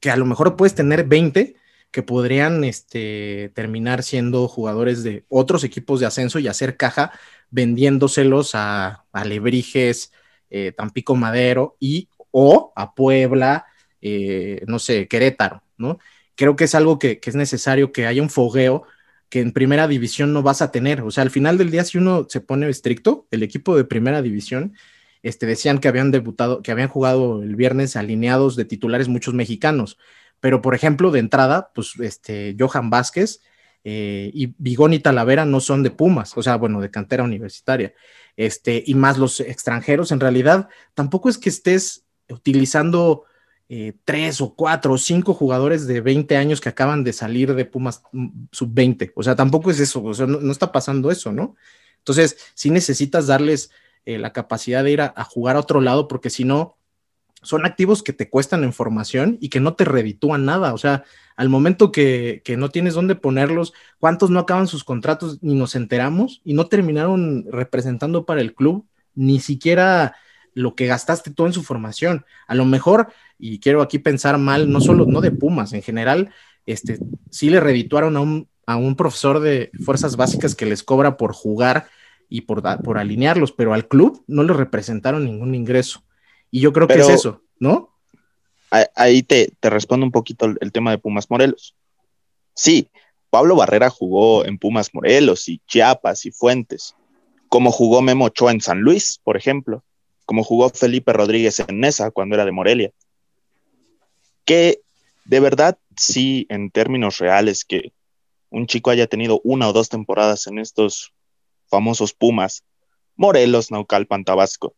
que 0.00 0.10
a 0.10 0.16
lo 0.16 0.26
mejor 0.26 0.56
puedes 0.56 0.74
tener 0.74 1.04
20 1.04 1.56
que 1.90 2.02
podrían 2.02 2.64
este, 2.64 3.52
terminar 3.54 4.02
siendo 4.02 4.48
jugadores 4.48 5.02
de 5.02 5.24
otros 5.28 5.64
equipos 5.64 6.00
de 6.00 6.06
ascenso 6.06 6.38
y 6.38 6.48
hacer 6.48 6.76
caja 6.76 7.12
vendiéndoselos 7.50 8.54
a, 8.54 9.04
Alebrijes, 9.12 10.12
eh, 10.50 10.72
Tampico 10.76 11.14
Madero 11.14 11.76
y 11.80 12.08
o 12.30 12.72
a 12.76 12.94
Puebla, 12.94 13.66
eh, 14.02 14.62
no 14.66 14.78
sé, 14.78 15.08
Querétaro, 15.08 15.62
¿no? 15.78 15.98
Creo 16.34 16.54
que 16.54 16.64
es 16.64 16.74
algo 16.74 16.98
que, 16.98 17.18
es 17.24 17.34
necesario 17.34 17.92
que 17.92 18.06
haya 18.06 18.20
un 18.20 18.28
fogueo 18.28 18.82
que 19.28 19.40
en 19.40 19.52
primera 19.52 19.88
división 19.88 20.32
no 20.32 20.42
vas 20.42 20.62
a 20.62 20.70
tener. 20.70 21.02
O 21.02 21.10
sea, 21.10 21.22
al 21.22 21.30
final 21.30 21.58
del 21.58 21.70
día, 21.70 21.84
si 21.84 21.98
uno 21.98 22.26
se 22.28 22.40
pone 22.40 22.68
estricto, 22.68 23.26
el 23.30 23.42
equipo 23.42 23.76
de 23.76 23.84
primera 23.84 24.22
división, 24.22 24.74
este, 25.22 25.46
decían 25.46 25.78
que 25.78 25.88
habían 25.88 26.10
debutado, 26.10 26.62
que 26.62 26.70
habían 26.70 26.88
jugado 26.88 27.42
el 27.42 27.56
viernes 27.56 27.96
alineados 27.96 28.56
de 28.56 28.64
titulares 28.64 29.08
muchos 29.08 29.34
mexicanos. 29.34 29.98
Pero, 30.40 30.62
por 30.62 30.74
ejemplo, 30.74 31.10
de 31.10 31.20
entrada, 31.20 31.72
pues 31.74 31.94
este, 31.98 32.56
Johan 32.58 32.90
Vázquez 32.90 33.40
eh, 33.82 34.30
y 34.34 34.54
Bigón 34.58 34.92
y 34.92 34.98
Talavera 34.98 35.44
no 35.44 35.60
son 35.60 35.82
de 35.82 35.90
Pumas, 35.90 36.36
o 36.36 36.42
sea, 36.42 36.56
bueno, 36.56 36.80
de 36.80 36.90
cantera 36.90 37.24
universitaria, 37.24 37.94
este, 38.36 38.82
y 38.86 38.94
más 38.94 39.18
los 39.18 39.40
extranjeros, 39.40 40.12
en 40.12 40.20
realidad, 40.20 40.68
tampoco 40.94 41.28
es 41.28 41.38
que 41.38 41.48
estés 41.48 42.04
utilizando 42.28 43.24
eh, 43.68 43.94
tres 44.04 44.40
o 44.40 44.54
cuatro 44.54 44.92
o 44.92 44.98
cinco 44.98 45.34
jugadores 45.34 45.88
de 45.88 46.00
20 46.00 46.36
años 46.36 46.60
que 46.60 46.68
acaban 46.68 47.02
de 47.02 47.12
salir 47.12 47.52
de 47.54 47.64
Pumas 47.64 48.02
mm, 48.12 48.46
sub-20, 48.52 49.12
o 49.16 49.22
sea, 49.24 49.34
tampoco 49.34 49.72
es 49.72 49.80
eso, 49.80 50.04
o 50.04 50.14
sea, 50.14 50.26
no, 50.26 50.52
está 50.52 50.70
pasando 50.70 51.10
eso, 51.10 51.32
¿no? 51.32 51.56
Entonces, 51.98 52.36
sí 52.54 52.70
necesitas 52.70 53.26
darles 53.26 53.70
eh, 54.04 54.18
la 54.18 54.32
capacidad 54.32 54.84
de 54.84 54.92
ir 54.92 55.00
a, 55.00 55.24
jugar 55.24 55.56
a 55.56 55.60
otro 55.60 55.80
lado, 55.80 56.06
porque 56.06 56.30
si 56.30 56.44
no, 56.44 56.78
son 57.42 57.66
activos 57.66 58.02
que 58.04 58.12
te 58.12 58.30
cuestan 58.30 58.62
en 58.64 58.72
formación 58.72 59.38
y 59.40 59.48
que 59.48 59.60
no 59.60 59.74
te 59.74 59.84
reditúan 59.84 60.44
nada. 60.44 60.72
O 60.72 60.78
sea, 60.78 61.04
al 61.36 61.48
momento 61.48 61.92
que, 61.92 62.42
no 62.56 62.70
tienes 62.70 62.94
dónde 62.94 63.16
ponerlos, 63.16 63.72
¿cuántos 63.98 64.30
no 64.30 64.40
acaban 64.40 64.68
sus 64.68 64.84
contratos 64.84 65.42
ni 65.42 65.54
nos 65.54 65.74
enteramos 65.74 66.40
y 66.44 66.54
no 66.54 66.66
terminaron 66.66 67.46
representando 67.50 68.26
para 68.26 68.40
el 68.40 68.54
club? 68.54 68.86
Ni 69.14 69.40
siquiera 69.40 70.14
lo 70.56 70.74
que 70.74 70.86
gastaste 70.86 71.30
tú 71.30 71.44
en 71.44 71.52
su 71.52 71.62
formación. 71.62 72.24
A 72.46 72.54
lo 72.54 72.64
mejor, 72.64 73.12
y 73.38 73.60
quiero 73.60 73.82
aquí 73.82 73.98
pensar 73.98 74.38
mal, 74.38 74.72
no 74.72 74.80
solo, 74.80 75.04
no 75.04 75.20
de 75.20 75.30
Pumas, 75.30 75.74
en 75.74 75.82
general, 75.82 76.30
este, 76.64 76.98
sí 77.30 77.50
le 77.50 77.60
redituaron 77.60 78.16
a 78.16 78.20
un, 78.20 78.48
a 78.64 78.76
un 78.76 78.96
profesor 78.96 79.40
de 79.40 79.70
fuerzas 79.84 80.16
básicas 80.16 80.54
que 80.54 80.64
les 80.64 80.82
cobra 80.82 81.18
por 81.18 81.34
jugar 81.34 81.88
y 82.30 82.40
por, 82.40 82.62
por 82.82 82.96
alinearlos, 82.96 83.52
pero 83.52 83.74
al 83.74 83.86
club 83.86 84.24
no 84.26 84.44
le 84.44 84.54
representaron 84.54 85.26
ningún 85.26 85.54
ingreso. 85.54 86.02
Y 86.50 86.60
yo 86.60 86.72
creo 86.72 86.88
que 86.88 87.00
es 87.00 87.08
eso, 87.10 87.42
¿no? 87.60 87.90
Ahí 88.70 89.22
te, 89.22 89.52
te 89.60 89.68
respondo 89.68 90.06
un 90.06 90.12
poquito 90.12 90.46
el, 90.58 90.72
tema 90.72 90.90
de 90.90 90.98
Pumas 90.98 91.28
Morelos. 91.28 91.76
Sí, 92.54 92.88
Pablo 93.28 93.56
Barrera 93.56 93.90
jugó 93.90 94.46
en 94.46 94.56
Pumas 94.56 94.94
Morelos 94.94 95.50
y 95.50 95.60
Chiapas 95.66 96.24
y 96.24 96.30
Fuentes, 96.30 96.96
como 97.50 97.70
jugó 97.70 98.00
Memo 98.00 98.24
Ochoa 98.24 98.52
en 98.52 98.62
San 98.62 98.80
Luis, 98.80 99.20
por 99.22 99.36
ejemplo, 99.36 99.84
como 100.26 100.44
jugó 100.44 100.68
Felipe 100.70 101.12
Rodríguez 101.12 101.60
en 101.60 101.80
Nesa 101.80 102.10
cuando 102.10 102.34
era 102.34 102.44
de 102.44 102.52
Morelia. 102.52 102.92
Que 104.44 104.80
de 105.24 105.40
verdad, 105.40 105.78
sí, 105.96 106.46
en 106.50 106.70
términos 106.70 107.18
reales, 107.18 107.64
que 107.64 107.92
un 108.50 108.66
chico 108.66 108.90
haya 108.90 109.06
tenido 109.06 109.40
una 109.42 109.68
o 109.68 109.72
dos 109.72 109.88
temporadas 109.88 110.46
en 110.46 110.58
estos 110.58 111.12
famosos 111.68 112.12
Pumas, 112.12 112.64
Morelos, 113.16 113.70
Naucalpan, 113.70 114.24
Tabasco, 114.24 114.74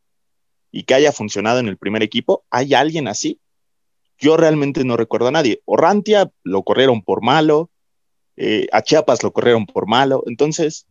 y 0.71 0.85
que 0.85 0.95
haya 0.95 1.13
funcionado 1.13 1.59
en 1.59 1.69
el 1.69 1.77
primer 1.77 2.03
equipo, 2.03 2.45
¿hay 2.51 2.75
alguien 2.75 3.09
así? 3.09 3.41
Yo 4.19 4.37
realmente 4.37 4.85
no 4.85 4.97
recuerdo 4.97 5.29
a 5.29 5.33
nadie. 5.33 5.63
Orrantia 5.65 6.31
lo 6.43 6.63
corrieron 6.63 7.03
por 7.03 7.23
malo, 7.23 7.71
eh, 8.37 8.69
a 8.73 8.83
Chiapas 8.83 9.23
lo 9.23 9.33
corrieron 9.33 9.67
por 9.67 9.87
malo, 9.87 10.23
entonces 10.27 10.87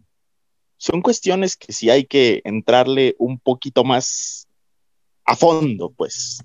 son 0.77 1.01
cuestiones 1.01 1.57
que 1.57 1.73
sí 1.73 1.89
hay 1.89 2.05
que 2.05 2.41
entrarle 2.45 3.15
un 3.17 3.39
poquito 3.39 3.83
más 3.83 4.46
a 5.27 5.35
fondo, 5.35 5.91
pues. 5.91 6.43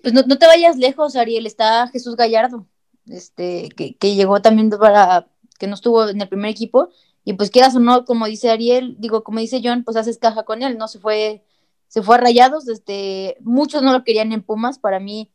Pues 0.00 0.14
no, 0.14 0.22
no 0.22 0.38
te 0.38 0.46
vayas 0.46 0.76
lejos, 0.76 1.16
Ariel, 1.16 1.46
está 1.46 1.88
Jesús 1.88 2.16
Gallardo, 2.16 2.66
este, 3.06 3.68
que, 3.76 3.96
que 3.96 4.14
llegó 4.14 4.40
también 4.40 4.70
para, 4.70 5.28
que 5.58 5.66
no 5.66 5.74
estuvo 5.74 6.08
en 6.08 6.20
el 6.20 6.28
primer 6.28 6.50
equipo, 6.50 6.88
y 7.24 7.34
pues 7.34 7.50
quieras 7.50 7.76
o 7.76 7.80
no, 7.80 8.04
como 8.04 8.26
dice 8.26 8.50
Ariel, 8.50 8.96
digo, 8.98 9.22
como 9.22 9.40
dice 9.40 9.60
John, 9.62 9.84
pues 9.84 9.96
haces 9.96 10.18
caja 10.18 10.44
con 10.44 10.62
él, 10.62 10.78
¿no? 10.78 10.88
Se 10.88 10.98
fue, 10.98 11.44
se 11.88 12.02
fue 12.02 12.16
a 12.16 12.18
rayados, 12.18 12.68
este, 12.68 13.36
muchos 13.40 13.82
no 13.82 13.92
lo 13.92 14.04
querían 14.04 14.32
en 14.32 14.42
Pumas, 14.42 14.78
para 14.78 14.98
mí, 14.98 15.30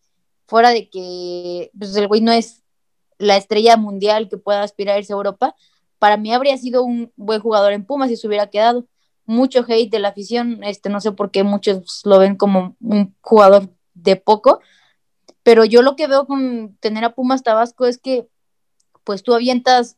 fuera 0.48 0.70
de 0.70 0.90
que 0.90 1.72
pues 1.78 1.96
el 1.96 2.08
güey 2.08 2.22
no 2.22 2.32
es 2.32 2.64
la 3.20 3.38
estrella 3.38 3.78
mundial 3.78 4.30
que 4.30 4.38
pueda 4.38 4.64
aspirar 4.64 4.96
a 4.96 5.00
irse 5.00 5.14
a 5.14 5.18
Europa, 5.18 5.56
para 6.00 6.18
mí 6.18 6.34
habría 6.34 6.58
sido 6.58 6.84
un 6.84 7.12
buen 7.16 7.42
jugador 7.42 7.74
en 7.74 7.86
Pumas 7.86 8.10
si 8.10 8.16
se 8.16 8.28
hubiera 8.28 8.50
quedado. 8.50 8.86
Mucho 9.28 9.63
hate 9.68 9.92
de 9.92 10.00
la 10.00 10.10
afición, 10.10 10.63
este, 10.63 10.90
no 10.90 11.00
sé 11.00 11.12
por 11.12 11.30
qué 11.30 11.44
muchos 11.44 12.02
lo 12.04 12.18
ven 12.18 12.36
como 12.36 12.76
un 12.80 13.16
jugador 13.22 13.70
de 13.94 14.16
poco, 14.16 14.62
pero 15.44 15.63
yo 15.63 15.84
lo 15.84 15.96
que 15.96 16.08
veo 16.08 16.26
con 16.26 16.76
tener 16.80 17.06
a 17.06 17.13
Pumas 17.13 17.44
Tabasco 17.44 17.86
es 17.86 18.00
que 18.00 18.28
pues 19.04 19.22
tú 19.24 19.34
avientas 19.34 19.98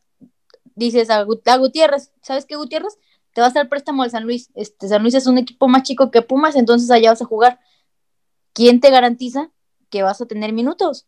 dices 0.80 1.10
a, 1.10 1.22
Gutiérrez, 1.22 2.12
¿sabes 2.22 2.46
qué 2.46 2.56
Gutiérrez? 2.56 2.98
Te 3.34 3.40
vas 3.40 3.54
al 3.56 3.68
préstamo 3.68 4.02
al 4.02 4.10
San 4.10 4.24
Luis. 4.24 4.50
Este, 4.54 4.88
San 4.88 5.02
Luis 5.02 5.14
es 5.14 5.26
un 5.26 5.38
equipo 5.38 5.68
más 5.68 5.82
chico 5.84 6.10
que 6.10 6.22
Pumas, 6.22 6.56
entonces 6.56 6.90
allá 6.90 7.10
vas 7.10 7.22
a 7.22 7.26
jugar. 7.26 7.60
¿Quién 8.52 8.80
te 8.80 8.90
garantiza 8.90 9.50
que 9.90 10.02
vas 10.02 10.20
a 10.20 10.26
tener 10.26 10.52
minutos? 10.52 11.06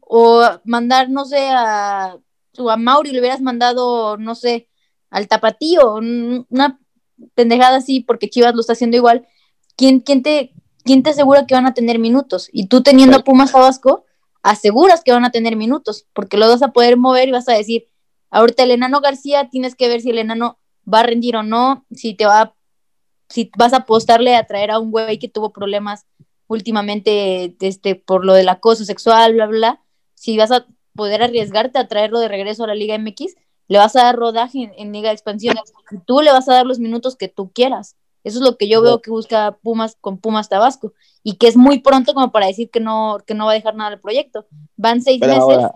O 0.00 0.42
mandar, 0.64 1.10
no 1.10 1.24
sé, 1.24 1.48
a, 1.50 2.16
a 2.16 2.76
Mauri 2.76 3.10
le 3.10 3.20
hubieras 3.20 3.40
mandado, 3.40 4.16
no 4.16 4.34
sé, 4.34 4.68
al 5.10 5.28
Tapatío, 5.28 5.94
una 5.94 6.80
pendejada 7.34 7.76
así, 7.76 8.00
porque 8.00 8.30
Chivas 8.30 8.54
lo 8.54 8.60
está 8.60 8.74
haciendo 8.74 8.96
igual. 8.96 9.26
¿Quién, 9.76 10.00
quién, 10.00 10.22
te, 10.22 10.52
quién 10.84 11.02
te 11.02 11.10
asegura 11.10 11.46
que 11.46 11.54
van 11.54 11.66
a 11.66 11.74
tener 11.74 11.98
minutos? 11.98 12.48
Y 12.52 12.66
tú 12.66 12.82
teniendo 12.82 13.16
a 13.16 13.24
Pumas 13.24 13.52
Tabasco, 13.52 14.04
aseguras 14.42 15.02
que 15.04 15.12
van 15.12 15.24
a 15.24 15.30
tener 15.30 15.56
minutos, 15.56 16.06
porque 16.12 16.36
lo 16.36 16.48
vas 16.48 16.62
a 16.62 16.72
poder 16.72 16.96
mover 16.96 17.28
y 17.28 17.32
vas 17.32 17.48
a 17.48 17.52
decir, 17.52 17.90
Ahorita 18.30 18.62
el 18.62 18.70
enano 18.70 19.00
García 19.00 19.48
tienes 19.50 19.74
que 19.74 19.88
ver 19.88 20.00
si 20.00 20.10
el 20.10 20.18
enano 20.18 20.58
va 20.92 21.00
a 21.00 21.02
rendir 21.02 21.36
o 21.36 21.42
no, 21.42 21.84
si 21.90 22.14
te 22.14 22.26
va, 22.26 22.54
si 23.28 23.50
vas 23.56 23.72
a 23.72 23.78
apostarle 23.78 24.36
a 24.36 24.46
traer 24.46 24.70
a 24.70 24.78
un 24.78 24.92
güey 24.92 25.18
que 25.18 25.28
tuvo 25.28 25.52
problemas 25.52 26.06
últimamente 26.46 27.56
este, 27.60 27.96
por 27.96 28.24
lo 28.24 28.32
del 28.34 28.48
acoso 28.48 28.84
sexual, 28.84 29.34
bla, 29.34 29.46
bla, 29.46 29.82
si 30.14 30.36
vas 30.36 30.52
a 30.52 30.66
poder 30.94 31.22
arriesgarte 31.22 31.78
a 31.78 31.88
traerlo 31.88 32.20
de 32.20 32.28
regreso 32.28 32.64
a 32.64 32.68
la 32.68 32.74
Liga 32.74 32.96
MX, 32.98 33.36
le 33.70 33.78
vas 33.78 33.96
a 33.96 34.02
dar 34.02 34.16
rodaje 34.16 34.70
en, 34.76 34.92
Liga 34.92 35.08
de 35.08 35.14
Expansión, 35.14 35.56
y 35.90 35.98
tú 36.04 36.20
le 36.20 36.30
vas 36.30 36.46
a 36.50 36.54
dar 36.54 36.66
los 36.66 36.78
minutos 36.78 37.16
que 37.16 37.28
tú 37.28 37.50
quieras. 37.50 37.96
Eso 38.22 38.40
es 38.40 38.44
lo 38.44 38.58
que 38.58 38.68
yo 38.68 38.82
veo 38.82 39.00
que 39.00 39.10
busca 39.10 39.56
Pumas 39.62 39.96
con 39.98 40.18
Pumas 40.18 40.50
Tabasco 40.50 40.92
y 41.22 41.36
que 41.36 41.48
es 41.48 41.56
muy 41.56 41.78
pronto 41.78 42.12
como 42.12 42.30
para 42.30 42.48
decir 42.48 42.68
que 42.68 42.80
no, 42.80 43.16
que 43.26 43.32
no 43.32 43.46
va 43.46 43.52
a 43.52 43.54
dejar 43.54 43.74
nada 43.74 43.88
del 43.88 44.00
proyecto. 44.00 44.46
Van 44.76 45.00
seis 45.00 45.18
meses. 45.18 45.70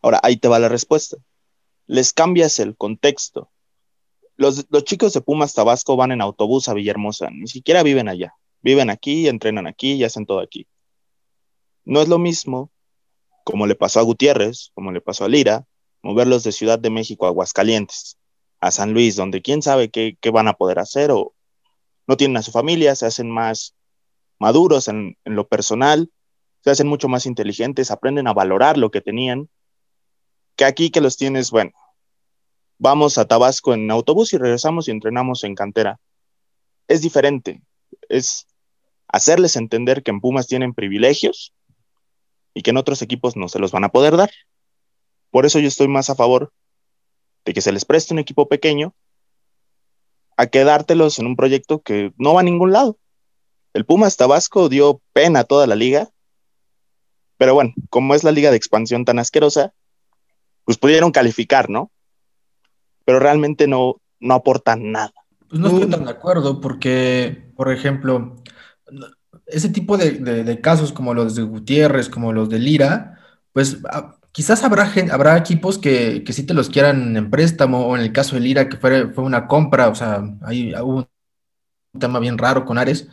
ahora, 0.00 0.20
ahí 0.22 0.36
te 0.36 0.46
va 0.46 0.60
la 0.60 0.68
respuesta 0.68 1.16
les 1.86 2.12
cambias 2.12 2.58
el 2.58 2.76
contexto. 2.76 3.50
Los, 4.36 4.66
chicos 4.84 5.12
de 5.12 5.20
Pumas 5.20 5.52
Tabasco 5.54 5.94
van 5.94 6.12
en 6.12 6.22
autobús 6.22 6.68
a 6.68 6.74
Villahermosa, 6.74 7.28
ni 7.30 7.46
siquiera 7.46 7.82
viven 7.82 8.08
allá. 8.08 8.34
Viven 8.62 8.90
aquí, 8.90 9.28
entrenan 9.28 9.66
aquí 9.66 9.92
y 9.92 10.04
hacen 10.04 10.24
todo 10.24 10.40
aquí. 10.40 10.66
No 11.84 12.00
es 12.00 12.08
lo 12.08 12.18
mismo, 12.18 12.70
como 13.44 13.66
le 13.66 13.74
pasó 13.74 14.00
a 14.00 14.04
Gutiérrez, 14.04 14.70
como 14.74 14.90
le 14.90 15.00
pasó 15.00 15.24
a 15.24 15.28
Lira, 15.28 15.66
moverlos 16.02 16.44
de 16.44 16.52
Ciudad 16.52 16.78
de 16.78 16.90
México 16.90 17.26
a 17.26 17.28
Aguascalientes, 17.28 18.18
a 18.60 18.70
San 18.70 18.92
Luis, 18.92 19.16
donde 19.16 19.42
quién 19.42 19.62
sabe 19.62 19.90
qué, 19.90 20.16
van 20.32 20.48
a 20.48 20.54
poder 20.54 20.78
hacer 20.78 21.10
o 21.10 21.34
no 22.06 22.16
tienen 22.16 22.36
a 22.36 22.42
su 22.42 22.50
familia, 22.50 22.94
se 22.94 23.06
hacen 23.06 23.30
más 23.30 23.74
maduros 24.38 24.88
en, 24.88 25.16
en 25.24 25.36
lo 25.36 25.46
personal, 25.46 26.10
se 26.62 26.70
hacen 26.70 26.88
mucho 26.88 27.08
más 27.08 27.26
inteligentes, 27.26 27.90
aprenden 27.90 28.26
a 28.26 28.34
valorar 28.34 28.76
lo 28.76 28.90
que 28.90 29.00
tenían, 29.00 29.48
que 30.56 30.64
aquí 30.64 30.90
que 30.90 31.00
los 31.00 31.16
tienes, 31.16 31.50
bueno, 31.50 31.72
vamos 32.78 33.18
a 33.18 33.26
Tabasco 33.26 33.74
en 33.74 33.90
autobús 33.90 34.32
y 34.32 34.38
regresamos 34.38 34.88
y 34.88 34.90
entrenamos 34.90 35.44
en 35.44 35.54
cantera. 35.54 36.00
Es 36.88 37.00
diferente, 37.00 37.62
es 38.08 38.46
hacerles 39.08 39.56
entender 39.56 40.02
que 40.02 40.10
en 40.10 40.20
Pumas 40.20 40.46
tienen 40.46 40.74
privilegios 40.74 41.52
y 42.54 42.62
que 42.62 42.70
en 42.70 42.76
otros 42.76 43.02
equipos 43.02 43.36
no 43.36 43.48
se 43.48 43.58
los 43.58 43.70
van 43.70 43.84
a 43.84 43.90
poder 43.90 44.16
dar. 44.16 44.30
Por 45.32 45.44
eso 45.44 45.58
yo 45.58 45.66
estoy 45.66 45.88
más 45.88 46.08
a 46.08 46.14
favor 46.14 46.52
de 47.44 47.52
que 47.52 47.60
se 47.60 47.72
les 47.72 47.84
preste 47.84 48.14
un 48.14 48.20
equipo 48.20 48.46
pequeño 48.46 48.94
a 50.36 50.46
quedártelos 50.46 51.18
en 51.18 51.26
un 51.26 51.34
proyecto 51.34 51.82
que 51.82 52.12
no 52.18 52.34
va 52.34 52.42
a 52.42 52.44
ningún 52.44 52.70
lado. 52.70 52.96
El 53.74 53.84
Pumas 53.84 54.16
Tabasco 54.16 54.68
dio 54.68 55.00
pena 55.12 55.40
a 55.40 55.44
toda 55.44 55.66
la 55.66 55.74
liga, 55.74 56.08
pero 57.36 57.54
bueno, 57.54 57.74
como 57.90 58.14
es 58.14 58.22
la 58.22 58.30
liga 58.30 58.52
de 58.52 58.56
expansión 58.56 59.04
tan 59.04 59.18
asquerosa, 59.18 59.74
pues 60.64 60.78
pudieron 60.78 61.10
calificar, 61.10 61.68
¿no? 61.68 61.90
pero 63.04 63.18
realmente 63.18 63.66
no, 63.66 64.00
no 64.20 64.34
aportan 64.34 64.92
nada. 64.92 65.12
Pues 65.48 65.60
no 65.60 65.68
estoy 65.68 65.90
tan 65.90 66.04
de 66.04 66.10
acuerdo 66.10 66.60
porque, 66.60 67.52
por 67.56 67.72
ejemplo, 67.72 68.36
ese 69.46 69.68
tipo 69.68 69.96
de, 69.96 70.60
casos 70.62 70.92
como 70.92 71.14
los 71.14 71.34
de 71.34 71.42
Gutiérrez, 71.42 72.08
como 72.08 72.32
los 72.32 72.48
de 72.48 72.58
Lira, 72.58 73.18
pues 73.52 73.78
quizás 74.32 74.64
habrá, 74.64 74.90
habrá 75.12 75.36
equipos 75.36 75.78
que, 75.78 76.24
que 76.24 76.32
sí 76.32 76.44
te 76.44 76.54
los 76.54 76.68
quieran 76.70 77.16
en 77.16 77.30
préstamo, 77.30 77.86
o 77.86 77.96
en 77.96 78.02
el 78.02 78.12
caso 78.12 78.34
de 78.34 78.40
Lira, 78.40 78.68
que 78.68 78.76
fue, 78.76 79.12
fue 79.12 79.24
una 79.24 79.46
compra, 79.46 79.88
o 79.88 79.94
sea, 79.94 80.22
ahí 80.42 80.74
hubo 80.74 81.08
un 81.92 82.00
tema 82.00 82.18
bien 82.18 82.38
raro 82.38 82.64
con 82.64 82.78
Ares, 82.78 83.08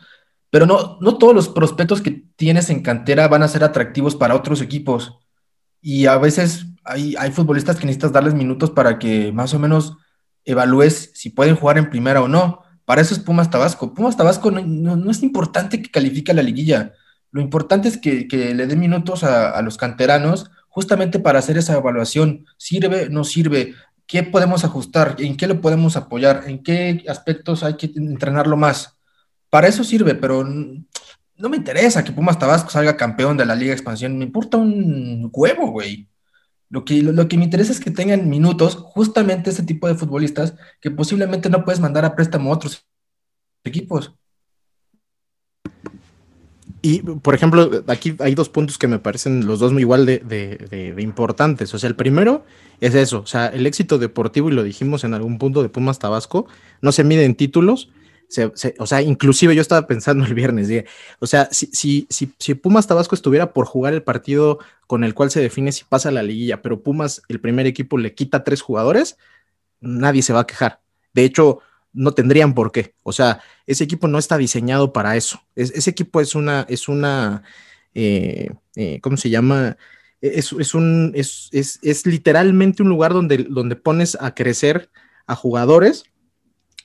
pero 0.50 0.66
no, 0.66 0.98
no 1.02 1.18
todos 1.18 1.36
los 1.36 1.50
prospectos 1.50 2.02
que 2.02 2.24
tienes 2.36 2.70
en 2.70 2.82
cantera 2.82 3.28
van 3.28 3.44
a 3.44 3.48
ser 3.48 3.64
atractivos 3.64 4.16
para 4.16 4.36
otros 4.36 4.62
equipos. 4.62 5.20
Y 5.82 6.08
a 6.08 6.18
veces 6.18 6.66
hay, 6.84 7.32
futbolistas 7.32 7.78
que 7.78 7.86
necesitas 7.86 8.12
darles 8.12 8.34
minutos 8.34 8.72
para 8.72 9.00
que 9.00 9.32
más 9.32 9.54
o 9.54 9.60
menos 9.60 9.98
evalúes 10.46 11.12
si 11.14 11.30
pueden 11.30 11.56
jugar 11.56 11.78
en 11.78 11.90
primera 11.90 12.22
o 12.22 12.28
no. 12.28 12.64
Para 12.86 13.02
eso 13.02 13.14
es 13.14 13.20
Pumas 13.20 13.50
Tabasco. 13.50 13.94
Pumas 13.94 14.18
Tabasco 14.18 14.50
no, 14.52 15.12
es 15.12 15.22
importante 15.22 15.82
que 15.82 15.92
califique 15.92 16.32
a 16.32 16.36
la 16.36 16.44
liguilla. 16.44 16.94
Lo 17.32 17.42
importante 17.42 17.88
es 17.88 17.98
que, 17.98 18.26
le 18.56 18.66
dé 18.68 18.76
minutos 18.76 19.24
a, 19.24 19.62
los 19.62 19.78
canteranos 19.78 20.50
justamente 20.70 21.20
para 21.20 21.40
hacer 21.40 21.58
esa 21.58 21.76
evaluación. 21.76 22.46
¿Sirve? 22.58 23.10
¿No 23.10 23.24
sirve? 23.24 23.76
¿Qué 24.08 24.24
podemos 24.24 24.64
ajustar? 24.64 25.16
¿En 25.20 25.38
qué 25.38 25.48
lo 25.48 25.62
podemos 25.62 25.96
apoyar? 25.96 26.44
¿En 26.48 26.64
qué 26.64 27.04
aspectos 27.08 27.64
hay 27.64 27.76
que 27.76 27.92
entrenarlo 27.96 28.58
más? 28.58 28.98
Para 29.50 29.68
eso 29.68 29.84
sirve, 29.84 30.16
pero 30.16 30.44
no 30.44 31.50
me 31.50 31.58
interesa 31.58 32.04
que 32.04 32.12
Pumas 32.12 32.38
Tabasco 32.38 32.70
salga 32.70 32.98
campeón 32.98 33.38
de 33.38 33.46
la 33.46 33.56
Liga 33.56 33.74
Expansión. 33.74 34.18
Me 34.18 34.26
importa 34.26 34.58
un 34.58 35.30
huevo, 35.34 35.72
güey. 35.72 36.08
Lo 36.70 36.86
que, 36.86 37.02
lo, 37.02 37.28
que 37.28 37.38
me 37.38 37.46
interesa 37.46 37.72
es 37.72 37.80
que 37.80 37.90
tengan 37.90 38.30
minutos 38.30 38.76
justamente 38.76 39.50
ese 39.50 39.64
tipo 39.64 39.88
de 39.88 39.96
futbolistas 39.96 40.54
que 40.80 40.92
posiblemente 40.92 41.50
no 41.50 41.66
puedes 41.66 41.80
mandar 41.80 42.06
a 42.06 42.16
préstamo 42.16 42.52
a 42.52 42.56
otros 42.56 42.86
equipos. 43.64 44.14
Y, 46.82 47.02
por 47.02 47.36
ejemplo, 47.36 47.84
aquí 47.88 48.16
hay 48.20 48.36
dos 48.36 48.50
puntos 48.50 48.78
que 48.78 48.88
me 48.88 49.00
parecen 49.00 49.46
los 49.46 49.60
dos 49.60 49.74
igual 49.74 50.06
de, 50.06 50.96
importantes. 50.98 51.74
O 51.74 51.80
sea, 51.80 51.90
el 51.90 51.96
primero 51.96 52.46
es 52.80 52.96
eso, 52.96 53.20
o 53.20 53.26
sea, 53.26 53.48
el 53.48 53.68
éxito 53.68 53.98
deportivo, 53.98 54.50
y 54.50 54.54
lo 54.54 54.64
dijimos 54.64 55.04
en 55.04 55.14
algún 55.14 55.38
punto 55.38 55.62
de 55.62 55.70
Pumas 55.70 56.00
Tabasco, 56.00 56.48
no 56.82 56.92
se 56.92 57.04
mide 57.04 57.26
en 57.26 57.36
títulos, 57.36 57.90
o 58.78 58.86
sea, 58.86 59.02
inclusive 59.02 59.56
yo 59.56 59.62
estaba 59.62 59.88
pensando 59.88 60.24
el 60.26 60.34
viernes, 60.34 60.70
o 61.20 61.28
sea, 61.28 61.50
si, 61.52 61.66
si, 61.74 62.08
si, 62.10 62.32
si, 62.38 62.54
Pumas 62.54 62.88
Tabasco 62.88 63.16
estuviera 63.16 63.52
por 63.52 63.66
jugar 63.66 63.94
el 63.94 64.04
partido 64.04 64.60
con 64.88 65.04
el 65.04 65.14
cual 65.14 65.32
se 65.32 65.42
define 65.42 65.72
si 65.74 65.84
pasa 65.84 66.12
la 66.12 66.24
liguilla, 66.24 66.62
pero 66.62 66.82
Pumas, 66.82 67.22
el 67.28 67.42
primer 67.42 67.66
equipo, 67.68 67.98
le 67.98 68.14
quita 68.14 68.46
tres 68.46 68.62
jugadores, 68.62 69.18
nadie 69.82 70.22
se 70.22 70.32
va 70.32 70.42
a 70.42 70.48
quejar. 70.48 70.80
De 71.14 71.26
hecho, 71.26 71.60
no 71.94 72.14
tendrían 72.14 72.54
por 72.54 72.72
qué. 72.72 72.94
O 73.04 73.12
sea, 73.12 73.42
ese 73.66 73.84
equipo 73.84 74.08
no 74.08 74.18
está 74.18 74.38
diseñado 74.38 74.94
para 74.94 75.16
eso. 75.16 75.42
ese 75.56 75.90
equipo 75.90 76.22
es 76.22 76.36
una, 76.36 76.66
es 76.70 76.88
una, 76.88 77.44
eh, 77.94 78.52
eh, 78.76 79.00
¿cómo 79.02 79.18
se 79.18 79.30
llama? 79.30 79.78
Es, 80.22 80.54
es 80.54 80.74
un, 80.74 81.12
es, 81.16 81.50
es, 81.52 82.06
literalmente 82.06 82.84
un 82.84 82.90
lugar 82.90 83.14
donde, 83.14 83.38
donde 83.50 83.76
pones 83.76 84.18
a 84.20 84.36
crecer 84.36 84.90
a 85.28 85.36
jugadores 85.36 86.06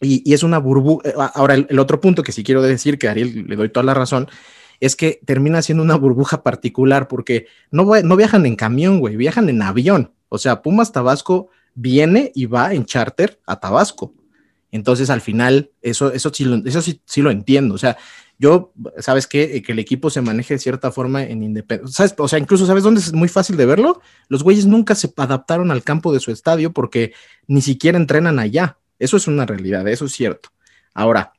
y, 0.00 0.32
es 0.32 0.42
una 0.42 0.58
burbuja. 0.58 1.08
Eh, 1.08 1.14
ahora, 1.34 1.54
el, 1.54 1.78
otro 1.78 2.00
punto 2.00 2.22
que 2.22 2.32
sí 2.32 2.44
quiero 2.44 2.62
decir, 2.62 2.98
que 2.98 3.08
a 3.08 3.12
Ariel 3.12 3.46
le 3.46 3.56
doy 3.56 3.68
toda 3.68 3.84
la 3.84 3.94
razón, 3.94 4.28
es 4.80 4.96
que 4.96 5.20
termina 5.24 5.62
siendo 5.62 5.82
una 5.84 5.96
burbuja 5.96 6.42
particular 6.42 7.08
porque 7.08 7.46
no, 7.70 7.84
no 8.02 8.16
viajan 8.16 8.46
en 8.46 8.56
camión, 8.56 9.00
güey, 9.00 9.16
viajan 9.16 9.48
en 9.48 9.62
avión. 9.62 10.12
O 10.28 10.38
sea, 10.38 10.62
Pumas 10.62 10.92
Tabasco 10.92 11.48
viene 11.74 12.32
y 12.34 12.46
va 12.46 12.74
en 12.74 12.84
charter 12.84 13.40
a 13.46 13.60
Tabasco. 13.60 14.14
Entonces, 14.74 15.08
al 15.08 15.20
final, 15.20 15.70
eso, 15.82 16.12
eso, 16.12 16.32
sí, 16.34 16.44
lo, 16.44 16.56
eso 16.66 16.82
sí, 16.82 17.00
sí 17.04 17.22
lo 17.22 17.30
entiendo. 17.30 17.76
O 17.76 17.78
sea, 17.78 17.96
yo, 18.40 18.72
¿sabes 18.98 19.28
qué? 19.28 19.62
Que 19.62 19.70
el 19.70 19.78
equipo 19.78 20.10
se 20.10 20.20
maneje 20.20 20.54
de 20.54 20.58
cierta 20.58 20.90
forma 20.90 21.22
en 21.22 21.44
independencia. 21.44 22.12
O 22.18 22.26
sea, 22.26 22.40
incluso, 22.40 22.66
¿sabes 22.66 22.82
dónde 22.82 23.00
es 23.00 23.12
muy 23.12 23.28
fácil 23.28 23.56
de 23.56 23.66
verlo? 23.66 24.00
Los 24.28 24.42
güeyes 24.42 24.66
nunca 24.66 24.96
se 24.96 25.12
adaptaron 25.16 25.70
al 25.70 25.84
campo 25.84 26.12
de 26.12 26.18
su 26.18 26.32
estadio 26.32 26.72
porque 26.72 27.12
ni 27.46 27.62
siquiera 27.62 27.96
entrenan 27.98 28.40
allá. 28.40 28.76
Eso 28.98 29.16
es 29.16 29.28
una 29.28 29.46
realidad, 29.46 29.86
eso 29.86 30.06
es 30.06 30.12
cierto. 30.12 30.48
Ahora, 30.92 31.34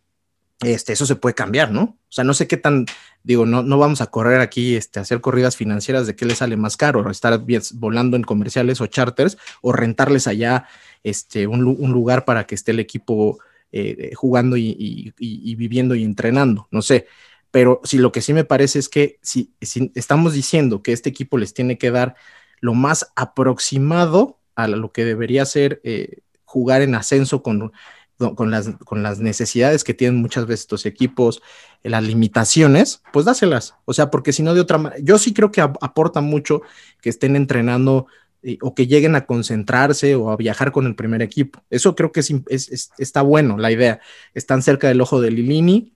este, 0.61 0.93
eso 0.93 1.05
se 1.05 1.15
puede 1.15 1.35
cambiar, 1.35 1.71
¿no? 1.71 1.81
O 1.81 2.11
sea, 2.11 2.23
no 2.23 2.33
sé 2.33 2.47
qué 2.47 2.57
tan, 2.57 2.85
digo, 3.23 3.45
no, 3.45 3.61
no 3.61 3.77
vamos 3.77 4.01
a 4.01 4.07
correr 4.07 4.39
aquí, 4.39 4.75
este, 4.75 4.99
hacer 4.99 5.19
corridas 5.19 5.57
financieras 5.57 6.07
de 6.07 6.15
qué 6.15 6.25
le 6.25 6.35
sale 6.35 6.55
más 6.55 6.77
caro, 6.77 7.09
estar 7.09 7.41
volando 7.73 8.15
en 8.15 8.23
comerciales 8.23 8.79
o 8.79 8.87
charters, 8.87 9.37
o 9.61 9.73
rentarles 9.73 10.27
allá 10.27 10.67
este, 11.03 11.47
un, 11.47 11.61
lugar 11.63 12.25
para 12.25 12.45
que 12.45 12.55
esté 12.55 12.71
el 12.71 12.79
equipo 12.79 13.39
eh, 13.71 14.13
jugando 14.15 14.55
y, 14.55 15.13
viviendo 15.17 15.93
y 15.95 16.03
entrenando, 16.03 16.67
no 16.71 16.81
sé. 16.81 17.07
Pero 17.51 17.81
si 17.83 17.97
lo 17.97 18.11
que 18.11 18.21
sí 18.21 18.33
me 18.33 18.43
parece 18.43 18.79
es 18.79 18.89
que 18.89 19.19
si, 19.21 19.53
estamos 19.93 20.33
diciendo 20.33 20.81
que 20.81 20.93
este 20.93 21.09
equipo 21.09 21.37
les 21.37 21.53
tiene 21.53 21.77
que 21.77 21.91
dar 21.91 22.15
lo 22.59 22.73
más 22.73 23.11
aproximado 23.15 24.39
a 24.55 24.67
lo 24.67 24.91
que 24.91 25.03
debería 25.05 25.45
ser 25.45 25.81
eh, 25.83 26.19
jugar 26.45 26.81
en 26.81 26.95
ascenso 26.95 27.43
con, 27.43 27.71
con, 28.17 28.51
las, 28.51 28.69
con 28.85 29.03
las 29.03 29.19
necesidades 29.19 29.83
que 29.83 29.93
tienen 29.93 30.21
muchas 30.21 30.45
veces 30.45 30.61
estos 30.61 30.85
equipos, 30.85 31.41
eh, 31.83 31.89
las 31.89 32.03
limitaciones, 32.03 33.01
pues 33.11 33.25
dáselas. 33.25 33.75
O 33.85 33.93
sea, 33.93 34.09
porque 34.09 34.33
si 34.33 34.43
no 34.43 34.53
de 34.53 34.61
otra 34.61 34.77
manera, 34.77 35.01
yo 35.03 35.17
sí 35.17 35.33
creo 35.33 35.51
que 35.51 35.61
aporta 35.61 36.21
mucho 36.21 36.61
que 37.01 37.09
estén 37.09 37.35
entrenando 37.35 38.07
eh, 38.41 38.57
o 38.61 38.73
que 38.73 38.87
lleguen 38.87 39.15
a 39.15 39.25
concentrarse 39.25 40.15
o 40.15 40.31
a 40.31 40.37
viajar 40.37 40.71
con 40.71 40.85
el 40.85 40.95
primer 40.95 41.21
equipo. 41.21 41.61
Eso 41.69 41.95
creo 41.95 42.11
que 42.11 42.21
es, 42.21 42.91
está 42.97 43.21
bueno, 43.21 43.57
la 43.57 43.71
idea. 43.71 43.99
Están 44.33 44.61
cerca 44.61 44.87
del 44.87 45.01
ojo 45.01 45.19
de 45.19 45.31
Lilini, 45.31 45.93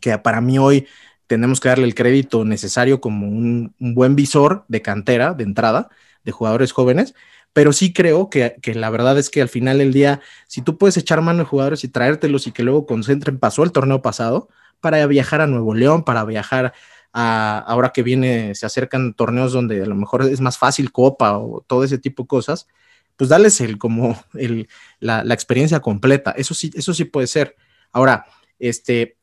que 0.00 0.16
para 0.18 0.40
mí 0.40 0.58
hoy 0.58 0.86
tenemos 1.26 1.60
que 1.60 1.68
darle 1.68 1.84
el 1.84 1.94
crédito 1.94 2.44
necesario 2.44 3.00
como 3.00 3.28
un, 3.28 3.74
un 3.78 3.94
buen 3.94 4.16
visor 4.16 4.64
de 4.68 4.82
cantera, 4.82 5.34
de 5.34 5.44
entrada, 5.44 5.88
de 6.24 6.32
jugadores 6.32 6.72
jóvenes, 6.72 7.14
pero 7.54 7.72
sí 7.72 7.92
creo 7.92 8.28
que, 8.28 8.60
la 8.74 8.90
verdad 8.90 9.16
es 9.16 9.30
que 9.30 9.40
al 9.40 9.48
final 9.48 9.78
del 9.78 9.92
día, 9.92 10.20
si 10.48 10.60
tú 10.60 10.76
puedes 10.76 10.96
echar 10.96 11.22
mano 11.22 11.38
de 11.38 11.44
jugadores 11.44 11.84
y 11.84 11.88
traértelos 11.88 12.48
y 12.48 12.52
que 12.52 12.64
luego 12.64 12.84
concentren, 12.84 13.38
pasó 13.38 13.62
el 13.62 13.72
torneo 13.72 14.02
pasado, 14.02 14.48
para 14.80 15.06
viajar 15.06 15.40
a 15.40 15.46
Nuevo 15.46 15.72
León, 15.72 16.04
para 16.04 16.24
viajar 16.24 16.74
a, 17.12 17.58
ahora 17.60 17.90
que 17.90 18.02
viene, 18.02 18.56
se 18.56 18.66
acercan 18.66 19.14
torneos 19.14 19.52
donde 19.52 19.82
a 19.82 19.86
lo 19.86 19.94
mejor 19.94 20.22
es 20.22 20.40
más 20.40 20.58
fácil 20.58 20.90
Copa 20.90 21.38
o 21.38 21.64
todo 21.66 21.84
ese 21.84 21.96
tipo 21.96 22.24
de 22.24 22.26
cosas, 22.26 22.66
pues 23.16 23.30
darles 23.30 23.60
el, 23.60 23.78
como 23.78 24.20
el, 24.34 24.68
la, 24.98 25.22
la 25.22 25.34
experiencia 25.34 25.78
completa, 25.78 26.32
eso 26.32 26.54
sí, 26.54 26.72
eso 26.74 26.92
sí 26.92 27.04
puede 27.04 27.28
ser. 27.28 27.54
Ahora, 27.92 28.26
este, 28.58 29.16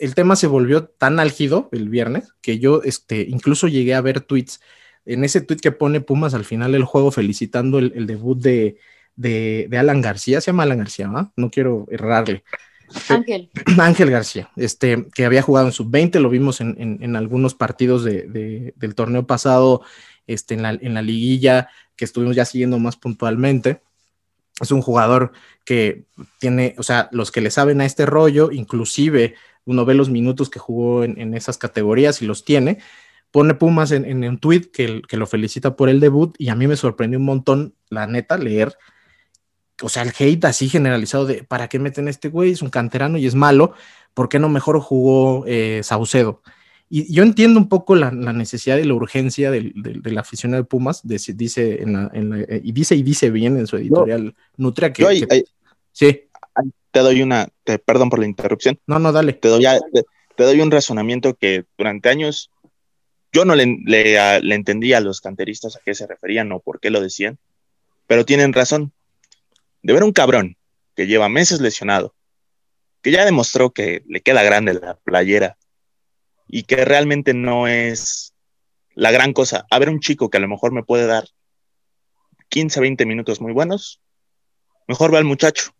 el 0.00 0.16
tema 0.16 0.34
se 0.34 0.48
volvió 0.48 0.86
tan 0.86 1.20
álgido 1.20 1.68
el 1.70 1.88
viernes 1.88 2.34
que 2.40 2.58
yo 2.58 2.82
este, 2.82 3.22
incluso 3.28 3.68
llegué 3.68 3.94
a 3.94 4.00
ver 4.00 4.20
tweets 4.22 4.60
en 5.04 5.24
ese 5.24 5.40
tweet 5.40 5.58
que 5.58 5.72
pone 5.72 6.00
Pumas 6.00 6.34
al 6.34 6.44
final 6.44 6.72
del 6.72 6.84
juego 6.84 7.10
felicitando 7.10 7.78
el, 7.78 8.06
debut 8.06 8.38
de, 8.38 9.68
Alan 9.78 10.00
García, 10.00 10.40
se 10.40 10.50
llama 10.50 10.64
Alan 10.64 10.78
García, 10.78 11.08
¿no? 11.08 11.32
No 11.36 11.50
quiero 11.50 11.86
errarle. 11.90 12.44
Ángel. 13.08 13.50
Ángel 13.78 14.10
García, 14.10 14.50
este, 14.56 15.06
que 15.14 15.24
había 15.24 15.42
jugado 15.42 15.66
en 15.66 15.72
sub-20, 15.72 16.18
lo 16.20 16.28
vimos 16.28 16.60
en, 16.60 17.16
algunos 17.16 17.54
partidos 17.54 18.04
del 18.04 18.94
torneo 18.94 19.26
pasado, 19.26 19.82
este, 20.26 20.54
en, 20.54 20.62
la, 20.62 20.70
en 20.70 20.94
la 20.94 21.02
liguilla, 21.02 21.68
que 21.96 22.04
estuvimos 22.04 22.36
ya 22.36 22.44
siguiendo 22.44 22.78
más 22.78 22.96
puntualmente. 22.96 23.80
Es 24.60 24.70
un 24.72 24.82
jugador 24.82 25.32
que 25.64 26.04
tiene, 26.38 26.74
o 26.76 26.82
sea, 26.82 27.08
los 27.12 27.30
que 27.30 27.40
le 27.40 27.50
saben 27.50 27.80
a 27.80 27.86
este 27.86 28.04
rollo, 28.04 28.50
inclusive 28.52 29.34
uno 29.64 29.84
ve 29.84 29.94
los 29.94 30.10
minutos 30.10 30.50
que 30.50 30.58
jugó 30.58 31.04
en, 31.04 31.18
en 31.20 31.34
esas 31.34 31.56
categorías 31.56 32.20
y 32.20 32.26
los 32.26 32.44
tiene, 32.44 32.78
pone 33.30 33.54
Pumas 33.54 33.92
en, 33.92 34.24
un 34.24 34.38
tweet 34.38 34.70
que, 34.72 35.02
que, 35.08 35.16
lo 35.16 35.26
felicita 35.26 35.76
por 35.76 35.88
el 35.88 36.00
debut 36.00 36.34
y 36.38 36.48
a 36.48 36.54
mí 36.54 36.66
me 36.66 36.76
sorprendió 36.76 37.18
un 37.18 37.24
montón, 37.24 37.74
la 37.88 38.06
neta, 38.06 38.38
leer, 38.38 38.76
o 39.82 39.88
sea, 39.88 40.02
el 40.02 40.12
hate 40.16 40.44
así 40.44 40.68
generalizado 40.68 41.26
de, 41.26 41.44
¿para 41.44 41.68
qué 41.68 41.78
meten 41.78 42.06
a 42.06 42.10
este 42.10 42.28
güey? 42.28 42.50
Es 42.50 42.62
un 42.62 42.70
canterano 42.70 43.18
y 43.18 43.26
es 43.26 43.34
malo, 43.34 43.72
¿por 44.14 44.28
qué 44.28 44.38
no 44.38 44.48
mejor 44.48 44.80
jugó 44.80 45.44
eh, 45.46 45.80
Saucedo? 45.82 46.42
Y 46.88 47.12
yo 47.12 47.22
entiendo 47.22 47.60
un 47.60 47.68
poco 47.68 47.94
la, 47.94 48.10
necesidad 48.10 48.78
y 48.78 48.84
la 48.84 48.94
urgencia 48.94 49.50
de, 49.52 49.72
la 50.02 50.22
afición 50.22 50.52
de 50.52 50.64
Pumas, 50.64 51.02
dice 51.04 51.32
eh, 51.32 52.60
y 52.64 52.72
dice 52.72 52.96
y 52.96 53.02
dice 53.04 53.30
bien 53.30 53.56
en 53.56 53.68
su 53.68 53.76
editorial 53.76 54.34
Nutria 54.56 54.92
que, 54.92 55.44
sí. 55.92 56.26
Te 56.90 56.98
doy 56.98 57.22
una, 57.22 57.46
perdón 57.84 58.10
por 58.10 58.18
la 58.18 58.26
interrupción. 58.26 58.76
No, 58.88 58.98
no, 58.98 59.12
dale. 59.12 59.34
Te 59.34 59.46
doy, 59.46 59.64
te 60.36 60.42
doy 60.42 60.60
un 60.60 60.72
razonamiento 60.72 61.34
que 61.34 61.64
durante 61.78 62.08
años 62.08 62.50
yo 63.32 63.44
no 63.44 63.54
le, 63.54 63.78
le, 63.84 64.54
entendía 64.54 64.98
a 64.98 65.00
los 65.00 65.20
canteristas 65.20 65.76
a 65.76 65.80
qué 65.84 65.94
se 65.94 66.06
referían 66.06 66.50
o 66.52 66.60
por 66.60 66.80
qué 66.80 66.90
lo 66.90 67.00
decían, 67.00 67.38
pero 68.06 68.24
tienen 68.24 68.52
razón. 68.52 68.92
De 69.82 69.92
ver 69.92 70.02
un 70.02 70.12
cabrón 70.12 70.56
que 70.94 71.06
lleva 71.06 71.28
meses 71.28 71.60
lesionado, 71.60 72.14
que 73.02 73.10
ya 73.10 73.24
demostró 73.24 73.70
que 73.70 74.02
le 74.06 74.20
queda 74.20 74.42
grande 74.42 74.74
la 74.74 74.96
playera 74.96 75.56
y 76.46 76.64
que 76.64 76.84
realmente 76.84 77.32
no 77.32 77.66
es 77.66 78.34
la 78.94 79.10
gran 79.10 79.32
cosa. 79.32 79.66
A 79.70 79.78
ver 79.78 79.88
un 79.88 80.00
chico 80.00 80.28
que 80.28 80.36
a 80.36 80.40
lo 80.40 80.48
mejor 80.48 80.72
me 80.72 80.82
puede 80.82 81.06
dar 81.06 81.28
15, 82.50 82.80
20 82.80 83.06
minutos 83.06 83.40
muy 83.40 83.52
buenos, 83.52 84.00
mejor 84.86 85.12
ve 85.12 85.18
al 85.18 85.24
muchacho. 85.24 85.72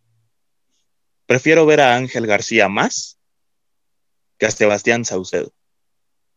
Prefiero 1.26 1.66
ver 1.66 1.80
a 1.80 1.96
Ángel 1.96 2.26
García 2.26 2.68
más 2.68 3.18
que 4.38 4.46
a 4.46 4.50
Sebastián 4.50 5.04
Saucedo. 5.04 5.52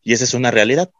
Y 0.02 0.12
esa 0.12 0.24
es 0.24 0.34
una 0.34 0.50
realidad. 0.50 0.92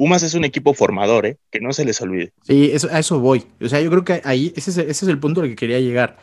Pumas 0.00 0.22
es 0.22 0.32
un 0.32 0.46
equipo 0.46 0.72
formador, 0.72 1.26
¿eh? 1.26 1.36
que 1.50 1.60
no 1.60 1.74
se 1.74 1.84
les 1.84 2.00
olvide. 2.00 2.32
Sí, 2.44 2.72
a 2.90 2.98
eso 2.98 3.20
voy. 3.20 3.44
O 3.60 3.68
sea, 3.68 3.82
yo 3.82 3.90
creo 3.90 4.02
que 4.02 4.22
ahí 4.24 4.50
ese 4.56 4.88
es, 4.88 5.02
el 5.02 5.18
punto 5.18 5.42
al 5.42 5.48
que 5.48 5.56
quería 5.56 5.78
llegar. 5.78 6.16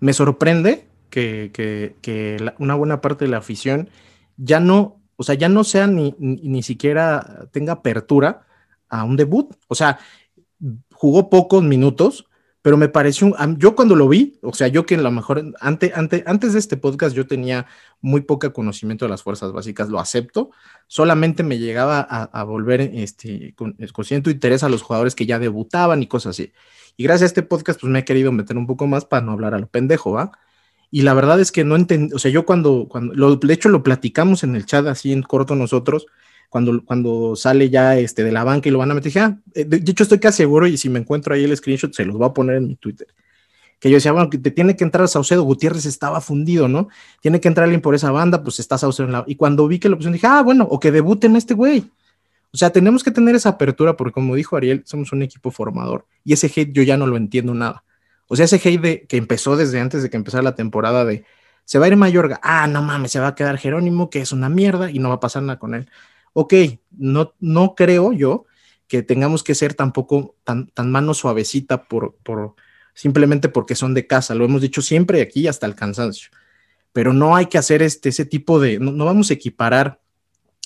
Me 0.00 0.12
sorprende 0.12 0.88
que, 1.10 1.94
una 2.58 2.74
buena 2.74 3.00
parte 3.00 3.26
de 3.26 3.30
la 3.30 3.36
afición 3.36 3.88
ya 4.36 4.58
no, 4.58 5.00
o 5.14 5.22
sea, 5.22 5.36
ya 5.36 5.48
no 5.48 5.62
sea 5.62 5.86
ni, 5.86 6.12
ni, 6.18 6.64
siquiera 6.64 7.46
tenga 7.52 7.74
apertura 7.74 8.48
a 8.88 9.04
un 9.04 9.14
debut. 9.14 9.54
O 9.68 9.76
sea, 9.76 10.00
jugó 10.92 11.30
pocos 11.30 11.62
minutos, 11.62 12.26
pero 12.62 12.76
me 12.76 12.88
pareció, 12.88 13.34
yo 13.56 13.74
cuando 13.74 13.96
lo 13.96 14.06
vi, 14.06 14.38
o 14.42 14.52
sea, 14.52 14.68
yo 14.68 14.84
que 14.84 14.96
a 14.96 15.00
lo 15.00 15.10
mejor 15.10 15.54
antes 15.60 15.92
antes 15.94 16.52
de 16.52 16.58
este 16.58 16.76
podcast 16.76 17.16
yo 17.16 17.26
tenía 17.26 17.66
muy 18.02 18.20
poco 18.20 18.52
conocimiento 18.52 19.06
de 19.06 19.10
las 19.10 19.22
fuerzas 19.22 19.52
básicas, 19.52 19.88
lo 19.88 19.98
acepto, 19.98 20.50
solamente 20.86 21.42
me 21.42 21.58
llegaba 21.58 22.00
a, 22.00 22.44
volver 22.44 22.82
este, 22.82 23.54
con, 23.54 23.76
cierto 24.04 24.30
interés 24.30 24.62
a 24.62 24.68
los 24.68 24.82
jugadores 24.82 25.14
que 25.14 25.24
ya 25.24 25.38
debutaban 25.38 26.02
y 26.02 26.06
cosas 26.06 26.30
así. 26.36 26.52
Y 26.98 27.04
gracias 27.04 27.22
a 27.22 27.26
este 27.26 27.42
podcast, 27.42 27.80
pues 27.80 27.90
me 27.90 28.00
he 28.00 28.04
querido 28.04 28.30
meter 28.30 28.58
un 28.58 28.66
poco 28.66 28.86
más 28.86 29.06
para 29.06 29.24
no 29.24 29.32
hablar 29.32 29.54
a 29.54 29.58
lo 29.58 29.66
pendejo, 29.66 30.12
¿va? 30.12 30.32
Y 30.90 31.02
la 31.02 31.14
verdad 31.14 31.40
es 31.40 31.52
que 31.52 31.64
no 31.64 31.76
entendí, 31.76 32.12
o 32.14 32.18
sea, 32.18 32.30
yo 32.30 32.44
cuando, 32.44 32.88
cuando 32.88 33.14
lo, 33.14 33.36
de 33.36 33.54
hecho 33.54 33.70
lo 33.70 33.82
platicamos 33.82 34.42
en 34.44 34.54
el 34.56 34.66
chat 34.66 34.86
así 34.86 35.12
en 35.12 35.22
corto 35.22 35.54
nosotros, 35.54 36.06
cuando, 36.50 36.84
cuando 36.84 37.36
sale 37.36 37.70
ya 37.70 37.96
este, 37.96 38.24
de 38.24 38.32
la 38.32 38.44
banca 38.44 38.68
y 38.68 38.72
lo 38.72 38.78
van 38.78 38.90
a 38.90 38.94
meter, 38.94 39.04
dije, 39.04 39.20
ah, 39.20 39.38
eh, 39.54 39.64
de, 39.64 39.76
hecho 39.78 40.02
estoy 40.02 40.18
casi 40.18 40.38
seguro 40.38 40.66
y 40.66 40.76
si 40.76 40.88
me 40.90 40.98
encuentro 40.98 41.32
ahí 41.32 41.44
el 41.44 41.56
screenshot 41.56 41.94
se 41.94 42.04
los 42.04 42.18
voy 42.18 42.28
a 42.28 42.34
poner 42.34 42.56
en 42.56 42.68
mi 42.68 42.74
Twitter. 42.74 43.06
Que 43.78 43.88
yo 43.88 43.94
decía, 43.94 44.12
bueno, 44.12 44.28
que 44.28 44.36
te 44.36 44.50
tiene 44.50 44.76
que 44.76 44.84
entrar 44.84 45.08
Saucedo, 45.08 45.44
Gutiérrez 45.44 45.86
estaba 45.86 46.20
fundido, 46.20 46.68
¿no? 46.68 46.88
Tiene 47.22 47.40
que 47.40 47.48
entrar 47.48 47.64
alguien 47.64 47.80
por 47.80 47.94
esa 47.94 48.10
banda, 48.10 48.42
pues 48.42 48.60
está 48.60 48.76
Saucedo 48.76 49.06
en 49.06 49.12
la... 49.12 49.24
Y 49.26 49.36
cuando 49.36 49.66
vi 49.68 49.78
que 49.78 49.88
la 49.88 49.94
opción 49.94 50.12
dije, 50.12 50.26
ah, 50.26 50.42
bueno, 50.42 50.66
o 50.68 50.78
que 50.78 50.90
debuten 50.90 51.36
este 51.36 51.54
güey. 51.54 51.88
O 52.52 52.56
sea, 52.56 52.70
tenemos 52.70 53.04
que 53.04 53.12
tener 53.12 53.36
esa 53.36 53.50
apertura 53.50 53.96
porque 53.96 54.12
como 54.12 54.34
dijo 54.34 54.56
Ariel, 54.56 54.82
somos 54.84 55.12
un 55.12 55.22
equipo 55.22 55.50
formador 55.50 56.06
y 56.24 56.32
ese 56.32 56.48
hate 56.48 56.72
yo 56.72 56.82
ya 56.82 56.96
no 56.96 57.06
lo 57.06 57.16
entiendo 57.16 57.54
nada. 57.54 57.84
O 58.26 58.36
sea, 58.36 58.44
ese 58.44 58.56
hate 58.56 58.80
de, 58.80 59.06
que 59.06 59.16
empezó 59.16 59.56
desde 59.56 59.80
antes 59.80 60.02
de 60.02 60.10
que 60.10 60.16
empezara 60.16 60.42
la 60.42 60.54
temporada 60.56 61.04
de 61.04 61.24
Se 61.64 61.78
va 61.78 61.86
a 61.86 61.88
ir 61.88 61.96
Mayorga. 61.96 62.40
Ah, 62.42 62.66
no 62.66 62.82
mames, 62.82 63.12
se 63.12 63.20
va 63.20 63.28
a 63.28 63.34
quedar 63.34 63.56
Jerónimo, 63.58 64.10
que 64.10 64.20
es 64.20 64.32
una 64.32 64.48
mierda 64.48 64.90
y 64.90 64.98
no 64.98 65.08
va 65.08 65.16
a 65.16 65.20
pasar 65.20 65.42
nada 65.44 65.58
con 65.58 65.74
él. 65.74 65.88
Ok, 66.32 66.54
no, 66.90 67.34
no 67.40 67.74
creo 67.74 68.12
yo 68.12 68.46
que 68.90 69.02
tengamos 69.02 69.44
que 69.44 69.54
ser 69.54 69.74
tampoco 69.74 70.34
tan, 70.42 70.66
tan 70.68 70.90
mano 70.90 71.14
suavecita 71.14 71.84
por, 71.84 72.16
por, 72.24 72.56
simplemente 72.92 73.48
porque 73.48 73.76
son 73.76 73.94
de 73.94 74.06
casa. 74.06 74.34
Lo 74.34 74.44
hemos 74.44 74.62
dicho 74.62 74.82
siempre 74.82 75.22
aquí 75.22 75.46
hasta 75.46 75.66
el 75.66 75.76
cansancio. 75.76 76.30
Pero 76.92 77.12
no 77.12 77.36
hay 77.36 77.46
que 77.46 77.56
hacer 77.58 77.82
este, 77.82 78.08
ese 78.08 78.24
tipo 78.24 78.58
de, 78.58 78.80
no, 78.80 79.04
vamos 79.04 79.30
a 79.30 79.34
equiparar 79.34 80.00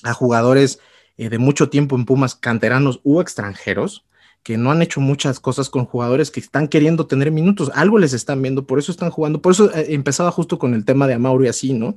a 0.03 0.13
jugadores 0.13 0.79
eh, 1.17 1.29
de 1.29 1.37
mucho 1.37 1.69
tiempo 1.69 1.95
en 1.95 2.05
Pumas, 2.05 2.33
canteranos 2.33 2.99
u 3.03 3.21
extranjeros, 3.21 4.05
que 4.41 4.57
no 4.57 4.71
han 4.71 4.81
hecho 4.81 5.01
muchas 5.01 5.39
cosas 5.39 5.69
con 5.69 5.85
jugadores 5.85 6.31
que 6.31 6.39
están 6.39 6.67
queriendo 6.67 7.05
tener 7.07 7.31
minutos. 7.31 7.71
Algo 7.75 7.99
les 7.99 8.13
están 8.13 8.41
viendo, 8.41 8.65
por 8.65 8.79
eso 8.79 8.91
están 8.91 9.11
jugando. 9.11 9.41
Por 9.41 9.51
eso 9.51 9.71
eh, 9.71 9.87
empezaba 9.89 10.31
justo 10.31 10.57
con 10.57 10.73
el 10.73 10.83
tema 10.83 11.07
de 11.07 11.13
Amauri 11.13 11.47
así, 11.47 11.73
¿no? 11.73 11.95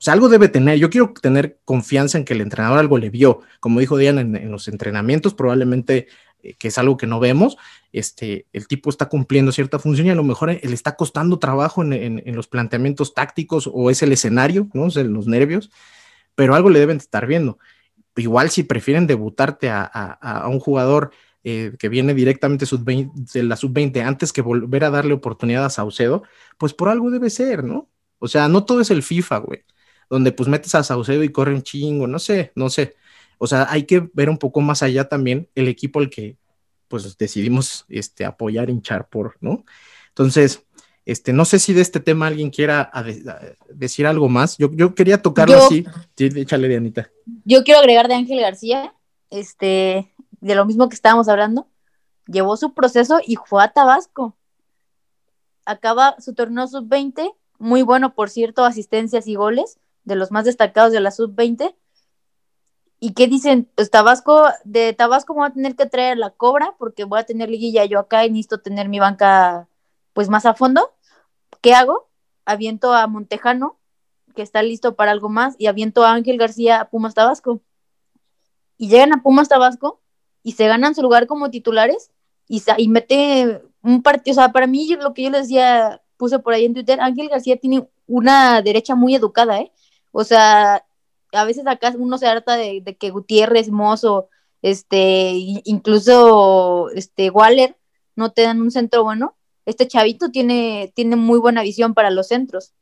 O 0.00 0.02
sea, 0.02 0.14
algo 0.14 0.30
debe 0.30 0.48
tener. 0.48 0.78
Yo 0.78 0.88
quiero 0.88 1.12
tener 1.20 1.60
confianza 1.66 2.16
en 2.16 2.24
que 2.24 2.32
el 2.32 2.40
entrenador 2.40 2.78
algo 2.78 2.96
le 2.96 3.10
vio. 3.10 3.42
Como 3.60 3.80
dijo 3.80 3.98
Diana 3.98 4.22
en, 4.22 4.50
los 4.50 4.66
entrenamientos, 4.66 5.34
probablemente 5.34 6.08
eh, 6.42 6.54
que 6.54 6.68
es 6.68 6.78
algo 6.78 6.96
que 6.96 7.06
no 7.06 7.20
vemos, 7.20 7.58
este, 7.92 8.46
el 8.54 8.66
tipo 8.66 8.88
está 8.88 9.10
cumpliendo 9.10 9.52
cierta 9.52 9.78
función 9.78 10.06
y 10.06 10.10
a 10.10 10.14
lo 10.14 10.24
mejor 10.24 10.48
le 10.52 10.74
está 10.74 10.96
costando 10.96 11.38
trabajo 11.38 11.82
en, 11.84 12.22
los 12.34 12.48
planteamientos 12.48 13.12
tácticos 13.12 13.68
o 13.70 13.90
es 13.90 14.02
el 14.02 14.12
escenario, 14.12 14.68
¿no? 14.72 14.84
O 14.84 15.02
los 15.02 15.26
nervios, 15.26 15.70
pero 16.34 16.54
algo 16.54 16.70
le 16.70 16.78
deben 16.78 16.96
estar 16.96 17.26
viendo. 17.26 17.58
Igual 18.16 18.48
si 18.48 18.62
prefieren 18.62 19.06
debutarte 19.06 19.68
a, 19.70 20.46
un 20.50 20.60
jugador 20.60 21.10
eh, 21.44 21.74
que 21.78 21.90
viene 21.90 22.14
directamente 22.14 22.64
de 22.64 23.42
la 23.42 23.56
sub-20 23.56 24.02
antes 24.02 24.32
que 24.32 24.40
volver 24.40 24.84
a 24.84 24.90
darle 24.90 25.12
oportunidad 25.12 25.66
a 25.66 25.70
Saucedo, 25.70 26.22
pues 26.56 26.72
por 26.72 26.88
algo 26.88 27.10
debe 27.10 27.28
ser, 27.28 27.64
¿no? 27.64 27.90
O 28.18 28.28
sea, 28.28 28.48
no 28.48 28.64
todo 28.64 28.80
es 28.80 28.90
el 28.90 29.02
FIFA, 29.02 29.38
güey 29.38 29.64
donde 30.10 30.32
pues 30.32 30.48
metes 30.48 30.74
a 30.74 30.82
Saucedo 30.82 31.22
y 31.22 31.30
corre 31.30 31.54
un 31.54 31.62
chingo, 31.62 32.06
no 32.08 32.18
sé, 32.18 32.50
no 32.56 32.68
sé. 32.68 32.96
O 33.38 33.46
sea, 33.46 33.68
hay 33.70 33.84
que 33.84 34.10
ver 34.12 34.28
un 34.28 34.36
poco 34.36 34.60
más 34.60 34.82
allá 34.82 35.08
también 35.08 35.48
el 35.54 35.68
equipo 35.68 36.00
al 36.00 36.10
que 36.10 36.36
pues 36.88 37.16
decidimos 37.16 37.86
este, 37.88 38.24
apoyar, 38.24 38.68
hinchar 38.68 39.08
por, 39.08 39.36
¿no? 39.40 39.64
Entonces, 40.08 40.66
este, 41.06 41.32
no 41.32 41.44
sé 41.44 41.60
si 41.60 41.72
de 41.72 41.80
este 41.80 42.00
tema 42.00 42.26
alguien 42.26 42.50
quiera 42.50 42.90
decir 43.68 44.06
algo 44.06 44.28
más. 44.28 44.58
Yo, 44.58 44.70
yo 44.72 44.94
quería 44.96 45.22
tocarlo 45.22 45.56
así. 45.56 45.86
Sí, 46.16 46.28
échale, 46.34 46.68
Dianita. 46.68 47.08
Yo 47.44 47.62
quiero 47.62 47.78
agregar 47.78 48.08
de 48.08 48.14
Ángel 48.14 48.40
García, 48.40 48.92
este, 49.30 50.12
de 50.40 50.54
lo 50.56 50.66
mismo 50.66 50.88
que 50.88 50.96
estábamos 50.96 51.28
hablando. 51.28 51.68
Llevó 52.26 52.56
su 52.56 52.74
proceso 52.74 53.20
y 53.24 53.36
fue 53.36 53.62
a 53.62 53.72
Tabasco. 53.72 54.36
Acaba 55.64 56.16
su 56.20 56.34
torneo 56.34 56.66
sub-20, 56.66 57.32
muy 57.58 57.82
bueno, 57.82 58.14
por 58.14 58.28
cierto, 58.28 58.64
asistencias 58.64 59.28
y 59.28 59.36
goles 59.36 59.78
de 60.10 60.16
los 60.16 60.30
más 60.30 60.44
destacados 60.44 60.92
de 60.92 61.00
la 61.00 61.10
sub-20. 61.10 61.74
¿Y 62.98 63.14
qué 63.14 63.28
dicen? 63.28 63.68
Pues 63.74 63.90
Tabasco, 63.90 64.44
de 64.64 64.92
Tabasco 64.92 65.32
voy 65.32 65.46
a 65.46 65.52
tener 65.52 65.74
que 65.74 65.86
traer 65.86 66.18
la 66.18 66.30
cobra 66.30 66.74
porque 66.78 67.04
voy 67.04 67.20
a 67.20 67.24
tener 67.24 67.48
liguilla 67.48 67.86
yo 67.86 67.98
acá 67.98 68.26
y 68.26 68.30
necesito 68.30 68.60
tener 68.60 68.88
mi 68.88 68.98
banca 68.98 69.68
pues 70.12 70.28
más 70.28 70.44
a 70.44 70.54
fondo. 70.54 70.92
¿Qué 71.62 71.74
hago? 71.74 72.10
Aviento 72.44 72.92
a 72.92 73.06
Montejano, 73.06 73.78
que 74.34 74.42
está 74.42 74.62
listo 74.62 74.96
para 74.96 75.12
algo 75.12 75.28
más, 75.28 75.54
y 75.58 75.66
aviento 75.66 76.04
a 76.04 76.12
Ángel 76.12 76.36
García 76.36 76.80
a 76.80 76.90
Pumas 76.90 77.14
Tabasco. 77.14 77.60
Y 78.76 78.88
llegan 78.88 79.12
a 79.14 79.22
Pumas 79.22 79.48
Tabasco 79.48 80.00
y 80.42 80.52
se 80.52 80.66
ganan 80.66 80.94
su 80.94 81.02
lugar 81.02 81.26
como 81.26 81.50
titulares 81.50 82.10
y, 82.48 82.62
y 82.76 82.88
mete 82.88 83.62
un 83.82 84.02
partido. 84.02 84.32
O 84.32 84.34
sea, 84.34 84.52
para 84.52 84.66
mí 84.66 84.88
lo 85.00 85.14
que 85.14 85.22
yo 85.22 85.30
les 85.30 85.42
decía, 85.42 86.02
puse 86.16 86.38
por 86.38 86.52
ahí 86.52 86.66
en 86.66 86.74
Twitter, 86.74 87.00
Ángel 87.00 87.28
García 87.28 87.56
tiene 87.56 87.88
una 88.06 88.60
derecha 88.60 88.94
muy 88.94 89.14
educada, 89.14 89.60
¿eh? 89.60 89.72
O 90.12 90.24
sea, 90.24 90.84
a 91.32 91.44
veces 91.44 91.66
acá 91.66 91.92
uno 91.96 92.18
se 92.18 92.26
harta 92.26 92.56
de, 92.56 92.82
que 92.98 93.10
Gutiérrez, 93.10 93.70
Mozo, 93.70 94.28
este, 94.62 95.32
incluso 95.64 96.90
este 96.90 97.30
Waller 97.30 97.76
no 98.16 98.32
te 98.32 98.42
dan 98.42 98.60
un 98.60 98.70
centro 98.70 99.04
bueno. 99.04 99.36
Este 99.66 99.86
chavito 99.86 100.30
tiene, 100.30 100.92
tiene 100.94 101.16
muy 101.16 101.38
buena 101.38 101.62
visión 101.62 101.94
para 101.94 102.10
los 102.10 102.28
centros. 102.28 102.72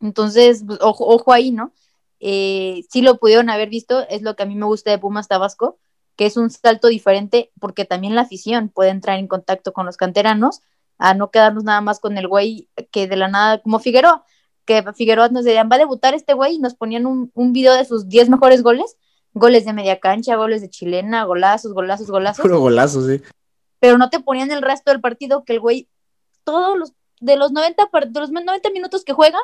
Entonces, 0.00 0.64
pues, 0.66 0.78
ojo, 0.82 1.06
ojo 1.06 1.32
ahí, 1.32 1.52
¿no? 1.52 1.72
Eh, 2.20 2.84
sí 2.90 3.02
lo 3.02 3.18
pudieron 3.18 3.50
haber 3.50 3.68
visto, 3.68 4.06
es 4.08 4.22
lo 4.22 4.36
que 4.36 4.42
a 4.42 4.46
mí 4.46 4.54
me 4.54 4.66
gusta 4.66 4.90
de 4.90 4.98
Pumas 4.98 5.28
Tabasco, 5.28 5.78
que 6.16 6.26
es 6.26 6.36
un 6.36 6.50
salto 6.50 6.88
diferente 6.88 7.52
porque 7.60 7.84
también 7.84 8.14
la 8.14 8.22
afición 8.22 8.70
puede 8.70 8.90
entrar 8.90 9.18
en 9.18 9.28
contacto 9.28 9.72
con 9.72 9.86
los 9.86 9.96
canteranos, 9.96 10.62
a 10.98 11.14
no 11.14 11.30
quedarnos 11.30 11.64
nada 11.64 11.82
más 11.82 12.00
con 12.00 12.16
el 12.16 12.26
güey 12.26 12.68
que 12.90 13.06
de 13.06 13.16
la 13.16 13.28
nada, 13.28 13.60
como 13.60 13.78
Figueroa, 13.78 14.24
que 14.66 14.84
Figueroa 14.94 15.28
nos 15.28 15.44
decían, 15.44 15.68
va 15.70 15.76
a 15.76 15.80
debutar 15.80 16.14
este 16.14 16.34
güey, 16.34 16.56
y 16.56 16.58
nos 16.58 16.74
ponían 16.74 17.06
un, 17.06 17.30
un 17.34 17.52
video 17.52 17.72
de 17.74 17.84
sus 17.84 18.08
10 18.08 18.28
mejores 18.28 18.62
goles, 18.62 18.96
goles 19.32 19.64
de 19.64 19.72
media 19.72 20.00
cancha, 20.00 20.36
goles 20.36 20.60
de 20.60 20.68
chilena, 20.68 21.24
golazos, 21.24 21.72
golazos, 21.72 22.10
golazos. 22.10 22.42
Puro 22.42 22.60
golazos, 22.60 23.06
sí. 23.06 23.22
Pero 23.80 23.98
no 23.98 24.10
te 24.10 24.20
ponían 24.20 24.50
el 24.50 24.62
resto 24.62 24.90
del 24.90 25.00
partido 25.00 25.44
que 25.44 25.54
el 25.54 25.60
güey, 25.60 25.88
todos 26.44 26.76
los, 26.78 26.92
de 27.20 27.36
los 27.36 27.52
90, 27.52 27.88
de 28.08 28.20
los 28.20 28.30
90 28.30 28.70
minutos 28.70 29.04
que 29.04 29.12
juega, 29.12 29.38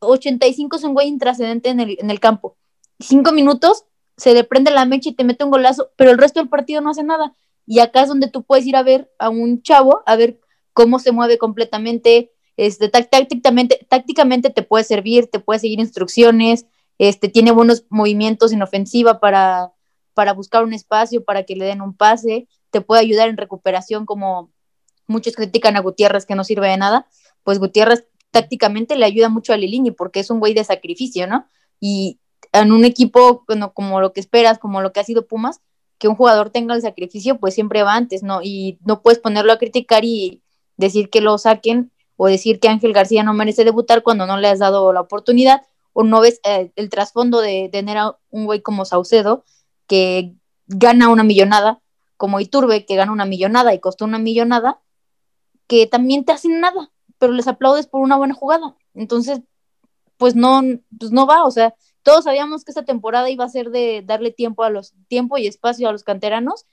85 0.00 0.76
es 0.76 0.84
un 0.84 0.94
güey 0.94 1.08
intrascendente 1.08 1.70
en 1.70 1.80
el, 1.80 1.96
en 2.00 2.10
el 2.10 2.20
campo. 2.20 2.56
Cinco 2.98 3.32
minutos 3.32 3.84
se 4.16 4.34
le 4.34 4.44
prende 4.44 4.70
la 4.70 4.84
mecha 4.84 5.10
y 5.10 5.14
te 5.14 5.24
mete 5.24 5.44
un 5.44 5.50
golazo, 5.50 5.90
pero 5.96 6.10
el 6.10 6.18
resto 6.18 6.40
del 6.40 6.48
partido 6.48 6.80
no 6.80 6.90
hace 6.90 7.02
nada. 7.02 7.34
Y 7.66 7.78
acá 7.78 8.02
es 8.02 8.08
donde 8.08 8.28
tú 8.28 8.42
puedes 8.42 8.66
ir 8.66 8.76
a 8.76 8.82
ver 8.82 9.10
a 9.18 9.28
un 9.28 9.62
chavo, 9.62 10.02
a 10.06 10.16
ver 10.16 10.40
cómo 10.72 10.98
se 10.98 11.12
mueve 11.12 11.38
completamente, 11.38 12.32
este, 12.56 12.88
tácticamente, 12.88 13.86
tácticamente 13.88 14.50
te 14.50 14.62
puede 14.62 14.84
servir, 14.84 15.28
te 15.28 15.40
puede 15.40 15.60
seguir 15.60 15.80
instrucciones, 15.80 16.66
este, 16.98 17.28
tiene 17.28 17.50
buenos 17.50 17.84
movimientos 17.88 18.52
en 18.52 18.62
ofensiva 18.62 19.20
para, 19.20 19.72
para 20.14 20.32
buscar 20.32 20.64
un 20.64 20.74
espacio, 20.74 21.24
para 21.24 21.44
que 21.44 21.56
le 21.56 21.64
den 21.64 21.80
un 21.80 21.96
pase, 21.96 22.46
te 22.70 22.80
puede 22.80 23.00
ayudar 23.00 23.28
en 23.28 23.36
recuperación 23.36 24.06
como 24.06 24.50
muchos 25.06 25.34
critican 25.34 25.76
a 25.76 25.80
Gutiérrez 25.80 26.26
que 26.26 26.34
no 26.34 26.44
sirve 26.44 26.68
de 26.68 26.76
nada, 26.76 27.06
pues 27.42 27.58
Gutiérrez 27.58 28.06
tácticamente 28.30 28.96
le 28.96 29.04
ayuda 29.04 29.28
mucho 29.28 29.52
a 29.52 29.56
Lilini 29.56 29.90
porque 29.90 30.20
es 30.20 30.30
un 30.30 30.40
güey 30.40 30.54
de 30.54 30.64
sacrificio, 30.64 31.26
¿no? 31.26 31.46
Y 31.80 32.18
en 32.52 32.72
un 32.72 32.84
equipo 32.84 33.44
bueno, 33.46 33.72
como 33.72 34.00
lo 34.00 34.12
que 34.12 34.20
esperas, 34.20 34.58
como 34.58 34.80
lo 34.80 34.92
que 34.92 35.00
ha 35.00 35.04
sido 35.04 35.26
Pumas, 35.26 35.60
que 35.98 36.08
un 36.08 36.16
jugador 36.16 36.50
tenga 36.50 36.74
el 36.74 36.82
sacrificio, 36.82 37.38
pues 37.38 37.54
siempre 37.54 37.82
va 37.82 37.94
antes, 37.94 38.22
¿no? 38.22 38.40
Y 38.42 38.78
no 38.84 39.02
puedes 39.02 39.18
ponerlo 39.18 39.52
a 39.52 39.58
criticar 39.58 40.04
y 40.04 40.42
decir 40.76 41.10
que 41.10 41.20
lo 41.20 41.38
saquen 41.38 41.92
o 42.16 42.26
decir 42.26 42.60
que 42.60 42.68
Ángel 42.68 42.92
García 42.92 43.22
no 43.22 43.34
merece 43.34 43.64
debutar 43.64 44.02
cuando 44.02 44.26
no 44.26 44.36
le 44.36 44.48
has 44.48 44.58
dado 44.58 44.92
la 44.92 45.00
oportunidad, 45.00 45.62
o 45.92 46.04
no 46.04 46.20
ves 46.20 46.40
eh, 46.44 46.72
el 46.76 46.88
trasfondo 46.88 47.40
de, 47.40 47.68
tener 47.70 47.98
a 47.98 48.16
un 48.30 48.46
güey 48.46 48.62
como 48.62 48.84
Saucedo, 48.84 49.44
que 49.86 50.34
gana 50.66 51.08
una 51.08 51.24
millonada, 51.24 51.80
como 52.16 52.40
Iturbe, 52.40 52.86
que 52.86 52.96
gana 52.96 53.12
una 53.12 53.24
millonada 53.24 53.74
y 53.74 53.80
costó 53.80 54.04
una 54.04 54.18
millonada, 54.18 54.80
que 55.66 55.86
también 55.86 56.24
te 56.24 56.32
hacen 56.32 56.60
nada, 56.60 56.90
pero 57.18 57.32
les 57.32 57.48
aplaudes 57.48 57.86
por 57.86 58.00
una 58.00 58.16
buena 58.16 58.34
jugada. 58.34 58.76
Entonces, 58.94 59.40
pues 60.16 60.34
no, 60.36 60.62
pues 60.98 61.10
no 61.12 61.26
va, 61.26 61.44
o 61.44 61.50
sea, 61.50 61.74
todos 62.02 62.24
sabíamos 62.24 62.64
que 62.64 62.70
esta 62.70 62.84
temporada 62.84 63.30
iba 63.30 63.44
a 63.44 63.48
ser 63.48 63.70
de 63.70 64.02
darle 64.04 64.30
tiempo 64.30 64.64
a 64.64 64.70
los 64.70 64.94
tiempo 65.08 65.38
y 65.38 65.46
espacio 65.46 65.88
a 65.88 65.92
los 65.92 66.04
canteranos, 66.04 66.66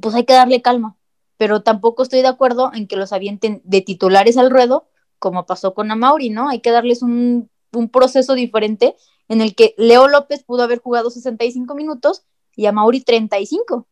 pues 0.00 0.14
hay 0.14 0.24
que 0.24 0.32
darle 0.32 0.62
calma 0.62 0.96
pero 1.36 1.62
tampoco 1.62 2.02
estoy 2.02 2.22
de 2.22 2.28
acuerdo 2.28 2.70
en 2.72 2.86
que 2.86 2.96
los 2.96 3.12
avienten 3.12 3.60
de 3.64 3.80
titulares 3.80 4.36
al 4.36 4.50
ruedo, 4.50 4.86
como 5.18 5.46
pasó 5.46 5.74
con 5.74 5.90
Amauri, 5.90 6.30
¿no? 6.30 6.48
Hay 6.48 6.60
que 6.60 6.70
darles 6.70 7.02
un, 7.02 7.50
proceso 7.92 8.32
diferente 8.32 8.96
en 9.28 9.42
el 9.42 9.54
que 9.54 9.74
Leo 9.76 10.08
López 10.08 10.42
pudo 10.42 10.62
haber 10.62 10.78
jugado 10.78 11.10
65 11.10 11.74
minutos 11.74 12.22
y 12.54 12.64
Amauri 12.64 13.02
35. 13.02 13.86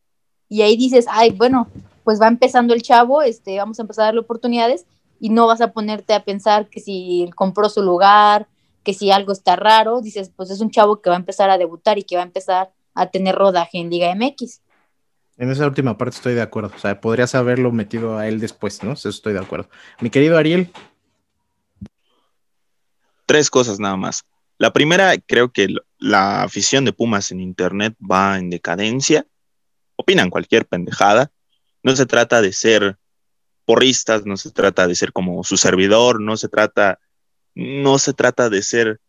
Y 0.48 0.62
ahí 0.62 0.76
dices, 0.76 1.04
ay, 1.10 1.30
bueno, 1.30 1.68
pues 2.02 2.18
va 2.18 2.28
empezando 2.28 2.72
el 2.72 2.80
chavo, 2.80 3.20
este, 3.20 3.58
vamos 3.58 3.78
a 3.78 3.82
empezar 3.82 4.04
a 4.04 4.06
darle 4.06 4.20
oportunidades 4.20 4.86
y 5.20 5.28
no 5.28 5.46
vas 5.46 5.60
a 5.60 5.72
ponerte 5.72 6.14
a 6.14 6.24
pensar 6.24 6.70
que 6.70 6.80
si 6.80 7.28
compró 7.36 7.68
su 7.68 7.82
lugar, 7.82 8.48
que 8.84 8.94
si 8.94 9.10
algo 9.10 9.32
está 9.32 9.56
raro, 9.56 10.00
dices, 10.00 10.30
pues 10.34 10.50
es 10.50 10.60
un 10.60 10.70
chavo 10.70 11.02
que 11.02 11.10
va 11.10 11.16
a 11.16 11.18
empezar 11.18 11.50
a 11.50 11.58
debutar 11.58 11.98
y 11.98 12.04
que 12.04 12.16
va 12.16 12.22
a 12.22 12.26
empezar 12.26 12.72
a 12.94 13.10
tener 13.10 13.34
rodaje 13.34 13.78
en 13.78 13.90
Liga 13.90 14.14
MX. 14.14 14.60
En 15.36 15.50
esa 15.50 15.66
última 15.66 15.98
parte 15.98 16.16
estoy 16.16 16.34
de 16.34 16.42
acuerdo. 16.42 16.72
O 16.74 16.78
sea, 16.78 17.00
podrías 17.00 17.34
haberlo 17.34 17.72
metido 17.72 18.18
a 18.18 18.28
él 18.28 18.40
después, 18.40 18.82
¿no? 18.82 18.92
Eso 18.92 19.08
estoy 19.08 19.32
de 19.32 19.40
acuerdo. 19.40 19.68
Mi 20.00 20.10
querido 20.10 20.38
Ariel. 20.38 20.70
Tres 23.26 23.50
cosas 23.50 23.80
nada 23.80 23.96
más. 23.96 24.24
La 24.58 24.72
primera, 24.72 25.16
creo 25.18 25.50
que 25.50 25.68
la 25.98 26.42
afición 26.42 26.84
de 26.84 26.92
Pumas 26.92 27.32
en 27.32 27.40
Internet 27.40 27.96
va 27.98 28.38
en 28.38 28.50
decadencia. 28.50 29.26
Opinan 29.96 30.30
cualquier 30.30 30.66
pendejada. 30.66 31.32
No 31.82 31.96
se 31.96 32.06
trata 32.06 32.40
de 32.40 32.52
ser 32.52 32.98
porristas, 33.64 34.26
no 34.26 34.36
se 34.36 34.52
trata 34.52 34.86
de 34.86 34.94
ser 34.94 35.12
como 35.12 35.42
su 35.42 35.56
servidor, 35.56 36.20
no 36.20 36.36
se 36.36 36.48
trata, 36.48 37.00
no 37.54 37.98
se 37.98 38.12
trata 38.12 38.50
de 38.50 38.62
ser 38.62 39.00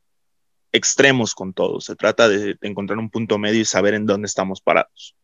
extremos 0.71 1.35
con 1.35 1.53
todo. 1.53 1.81
Se 1.81 1.95
trata 1.95 2.27
de 2.27 2.57
encontrar 2.61 2.97
un 2.97 3.11
punto 3.11 3.37
medio 3.37 3.61
y 3.61 3.65
saber 3.65 3.93
en 3.93 4.07
dónde 4.07 4.25
estamos 4.25 4.61
parados. 4.61 5.15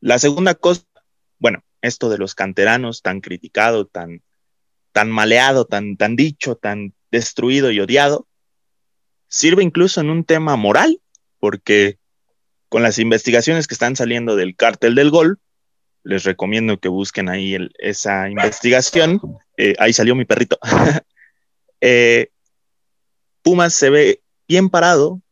La 0.00 0.18
segunda 0.18 0.54
cosa, 0.54 0.82
bueno, 1.38 1.62
esto 1.82 2.08
de 2.08 2.18
los 2.18 2.34
canteranos 2.34 3.02
tan 3.02 3.20
criticado, 3.20 3.86
tan, 3.86 4.22
tan 4.92 5.10
maleado, 5.10 5.66
tan, 5.66 5.96
tan 5.96 6.16
dicho, 6.16 6.56
tan 6.56 6.94
destruido 7.10 7.70
y 7.70 7.80
odiado, 7.80 8.26
sirve 9.28 9.62
incluso 9.62 10.00
en 10.00 10.10
un 10.10 10.24
tema 10.24 10.56
moral, 10.56 11.00
porque 11.38 11.98
con 12.68 12.82
las 12.82 12.98
investigaciones 12.98 13.66
que 13.66 13.74
están 13.74 13.96
saliendo 13.96 14.36
del 14.36 14.56
cártel 14.56 14.94
del 14.94 15.10
gol, 15.10 15.38
les 16.02 16.24
recomiendo 16.24 16.78
que 16.78 16.88
busquen 16.88 17.28
ahí 17.28 17.56
esa 17.78 18.28
investigación. 18.28 19.20
Eh, 19.56 19.74
ahí 19.78 19.92
salió 19.92 20.14
mi 20.14 20.24
perrito. 20.24 20.58
Eh, 21.82 22.28
Pumas 23.40 23.72
se 23.72 23.88
ve 23.88 24.22
bien 24.46 24.68
parado 24.68 25.22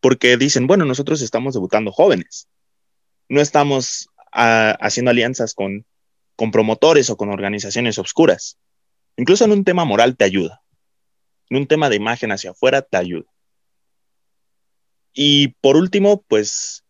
porque 0.00 0.36
dicen, 0.36 0.66
bueno, 0.66 0.84
nosotros 0.84 1.22
estamos 1.22 1.54
debutando 1.54 1.92
jóvenes. 1.92 2.46
No 3.28 3.40
estamos 3.40 4.08
ah, 4.32 4.76
haciendo 4.80 5.10
alianzas 5.10 5.54
con, 5.54 5.84
con 6.36 6.50
promotores 6.50 7.10
o 7.10 7.16
con 7.16 7.30
organizaciones 7.30 7.98
obscuras. 7.98 8.58
Incluso 9.16 9.44
en 9.44 9.52
un 9.52 9.64
tema 9.64 9.84
moral 9.84 10.16
te 10.16 10.24
ayuda. 10.24 10.62
En 11.48 11.58
un 11.58 11.66
tema 11.66 11.88
de 11.88 11.96
imagen 11.96 12.32
hacia 12.32 12.50
afuera 12.50 12.82
te 12.82 12.96
ayuda. 12.96 13.26
Y 15.12 15.48
por 15.60 15.76
último, 15.76 16.22
pues 16.28 16.84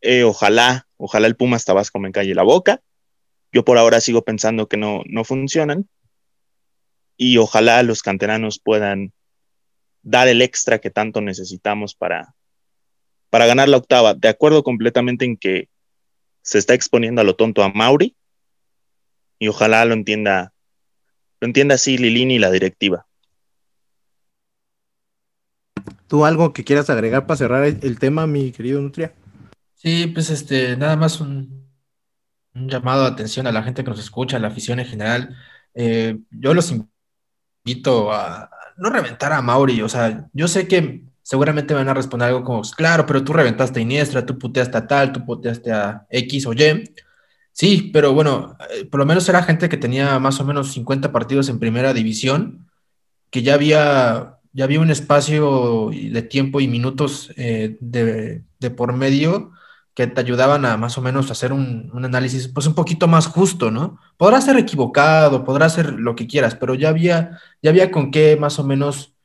eh, 0.00 0.24
ojalá, 0.24 0.88
ojalá 0.96 1.26
el 1.26 1.36
Pumas 1.36 1.64
Tabasco 1.64 1.98
me 1.98 2.12
calle 2.12 2.34
la 2.34 2.42
boca. 2.42 2.80
Yo 3.52 3.64
por 3.64 3.76
ahora 3.76 4.00
sigo 4.00 4.22
pensando 4.22 4.68
que 4.68 4.76
no, 4.76 5.02
no 5.06 5.24
funcionan. 5.24 5.88
Y 7.16 7.38
ojalá 7.38 7.82
los 7.82 8.02
canteranos 8.02 8.58
puedan 8.58 9.12
dar 10.02 10.28
el 10.28 10.42
extra 10.42 10.78
que 10.78 10.90
tanto 10.90 11.20
necesitamos 11.20 11.94
para, 11.94 12.35
para 13.30 13.46
ganar 13.46 13.68
la 13.68 13.76
octava. 13.76 14.14
De 14.14 14.28
acuerdo 14.28 14.62
completamente 14.62 15.24
en 15.24 15.36
que 15.36 15.68
se 16.42 16.58
está 16.58 16.74
exponiendo 16.74 17.20
a 17.20 17.24
lo 17.24 17.34
tonto 17.34 17.62
a 17.62 17.72
Mauri. 17.72 18.14
Y 19.38 19.48
ojalá 19.48 19.84
lo 19.84 19.94
entienda, 19.94 20.52
lo 21.40 21.46
entienda 21.46 21.74
así 21.74 21.98
Lilini 21.98 22.36
y 22.36 22.38
la 22.38 22.50
directiva. 22.50 23.06
¿Tú 26.06 26.24
algo 26.24 26.52
que 26.52 26.64
quieras 26.64 26.88
agregar 26.88 27.26
para 27.26 27.36
cerrar 27.36 27.64
el 27.64 27.98
tema, 27.98 28.26
mi 28.26 28.52
querido 28.52 28.80
Nutria? 28.80 29.12
Sí, 29.74 30.06
pues 30.06 30.30
este, 30.30 30.76
nada 30.76 30.96
más 30.96 31.20
un, 31.20 31.68
llamado 32.54 33.02
de 33.02 33.10
atención 33.10 33.46
a 33.46 33.52
la 33.52 33.62
gente 33.62 33.84
que 33.84 33.90
nos 33.90 33.98
escucha, 33.98 34.36
a 34.36 34.40
la 34.40 34.48
afición 34.48 34.80
en 34.80 34.86
general. 34.86 35.36
Eh, 35.74 36.18
yo 36.30 36.54
los 36.54 36.72
invito 37.64 38.12
a 38.12 38.50
no 38.78 38.90
reventar 38.90 39.32
a 39.32 39.42
Mauri, 39.42 39.82
o 39.82 39.88
sea, 39.88 40.28
yo 40.32 40.48
sé 40.48 40.66
que 40.66 41.04
seguramente 41.26 41.74
van 41.74 41.88
a 41.88 41.94
responder 41.94 42.28
algo 42.28 42.44
como, 42.44 42.62
claro, 42.62 43.04
pero 43.04 43.24
tú 43.24 43.32
reventaste 43.32 43.80
a 43.80 43.82
Iniestra, 43.82 44.24
tú 44.24 44.38
puteaste 44.38 44.78
a 44.78 44.86
tal, 44.86 45.10
tú 45.12 45.24
puteaste 45.26 45.72
a 45.72 46.06
X 46.08 46.46
o 46.46 46.52
Y. 46.52 46.84
Sí, 47.50 47.90
pero 47.92 48.12
bueno, 48.12 48.56
eh, 48.70 48.84
por 48.84 49.00
lo 49.00 49.06
menos 49.06 49.28
era 49.28 49.42
gente 49.42 49.68
que 49.68 49.76
tenía 49.76 50.20
más 50.20 50.38
o 50.38 50.44
menos 50.44 50.72
50 50.72 51.10
partidos 51.10 51.48
en 51.48 51.58
primera 51.58 51.92
división, 51.92 52.70
que 53.30 53.42
ya 53.42 53.54
había 53.54 54.38
ya 54.52 54.64
había 54.64 54.80
un 54.80 54.90
espacio 54.92 55.90
de 55.90 56.22
tiempo 56.22 56.60
y 56.60 56.68
minutos 56.68 57.32
eh, 57.36 57.76
de, 57.80 58.70
por 58.70 58.92
medio 58.92 59.50
que 59.94 60.06
te 60.06 60.20
ayudaban 60.20 60.64
a 60.64 60.76
más 60.76 60.96
o 60.96 61.02
menos 61.02 61.32
hacer 61.32 61.52
un, 61.52 61.90
análisis 61.92 62.46
pues 62.48 62.68
un 62.68 62.74
poquito 62.74 63.08
más 63.08 63.26
justo, 63.26 63.72
¿no? 63.72 63.98
Podrás 64.16 64.44
ser 64.44 64.56
equivocado, 64.58 65.44
podrás 65.44 65.74
ser 65.74 65.94
lo 65.94 66.14
que 66.14 66.28
quieras, 66.28 66.54
pero 66.54 66.74
ya 66.74 66.90
había, 66.90 67.40
ya 67.62 67.70
había 67.70 67.90
con 67.90 68.12
qué 68.12 68.36
más 68.36 68.60
o 68.60 68.64
menos 68.64 69.15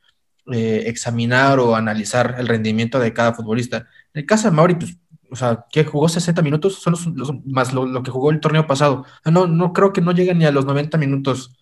eh, 0.51 0.83
examinar 0.87 1.59
o 1.59 1.75
analizar 1.75 2.35
el 2.39 2.47
rendimiento 2.47 2.99
de 2.99 3.13
cada 3.13 3.33
futbolista. 3.33 3.77
En 4.13 4.21
el 4.21 4.25
caso 4.25 4.49
de 4.49 4.55
Mauri, 4.55 4.75
pues, 4.75 4.97
o 5.29 5.35
sea, 5.35 5.65
que 5.71 5.83
jugó 5.83 6.09
60 6.09 6.41
minutos, 6.41 6.75
son 6.81 6.95
los, 7.15 7.31
más 7.45 7.73
lo, 7.73 8.03
que 8.03 8.11
jugó 8.11 8.31
el 8.31 8.39
torneo 8.39 8.67
pasado. 8.67 9.05
No, 9.25 9.47
no 9.47 9.71
creo 9.73 9.93
que 9.93 10.01
no 10.01 10.11
llegue 10.11 10.33
ni 10.33 10.45
a 10.45 10.51
los 10.51 10.65
90 10.65 10.97
minutos 10.97 11.55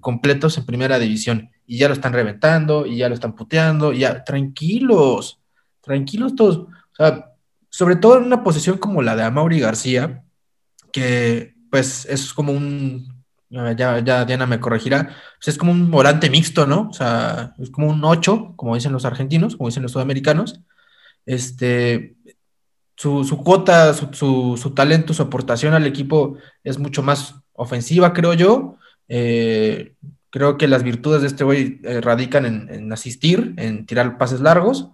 completos 0.00 0.58
en 0.58 0.66
primera 0.66 0.98
división 0.98 1.50
y 1.66 1.78
ya 1.78 1.88
lo 1.88 1.94
están 1.94 2.12
reventando 2.12 2.86
y 2.86 2.98
ya 2.98 3.08
lo 3.08 3.14
están 3.14 3.34
puteando 3.34 3.92
y 3.92 4.00
ya, 4.00 4.24
tranquilos, 4.24 5.40
tranquilos 5.80 6.34
todos. 6.34 6.58
O 6.58 6.94
sea, 6.96 7.32
sobre 7.70 7.96
todo 7.96 8.18
en 8.18 8.24
una 8.24 8.42
posición 8.42 8.78
como 8.78 9.02
la 9.02 9.16
de 9.16 9.22
Amaury 9.22 9.60
García, 9.60 10.24
que 10.92 11.54
pues 11.70 12.06
es 12.06 12.32
como 12.32 12.52
un, 12.52 13.15
ya, 13.50 14.00
ya 14.00 14.24
Diana 14.24 14.46
me 14.46 14.60
corregirá, 14.60 15.14
es 15.44 15.58
como 15.58 15.72
un 15.72 15.90
volante 15.90 16.30
mixto, 16.30 16.66
¿no? 16.66 16.88
O 16.90 16.92
sea, 16.92 17.54
es 17.58 17.70
como 17.70 17.88
un 17.88 18.04
8, 18.04 18.54
como 18.56 18.74
dicen 18.74 18.92
los 18.92 19.04
argentinos, 19.04 19.56
como 19.56 19.68
dicen 19.68 19.82
los 19.82 19.92
sudamericanos. 19.92 20.60
Este, 21.24 22.16
su, 22.96 23.24
su 23.24 23.38
cuota, 23.38 23.92
su, 23.94 24.56
su, 24.56 24.70
talento, 24.70 25.12
su 25.12 25.22
aportación 25.22 25.74
al 25.74 25.86
equipo 25.86 26.36
es 26.64 26.78
mucho 26.78 27.02
más 27.02 27.34
ofensiva, 27.52 28.12
creo 28.12 28.34
yo. 28.34 28.76
Eh, 29.08 29.94
creo 30.30 30.56
que 30.56 30.68
las 30.68 30.82
virtudes 30.82 31.20
de 31.22 31.28
este 31.28 31.44
güey 31.44 31.80
eh, 31.84 32.00
radican 32.00 32.44
en, 32.46 32.92
asistir, 32.92 33.54
en 33.58 33.86
tirar 33.86 34.18
pases 34.18 34.40
largos. 34.40 34.90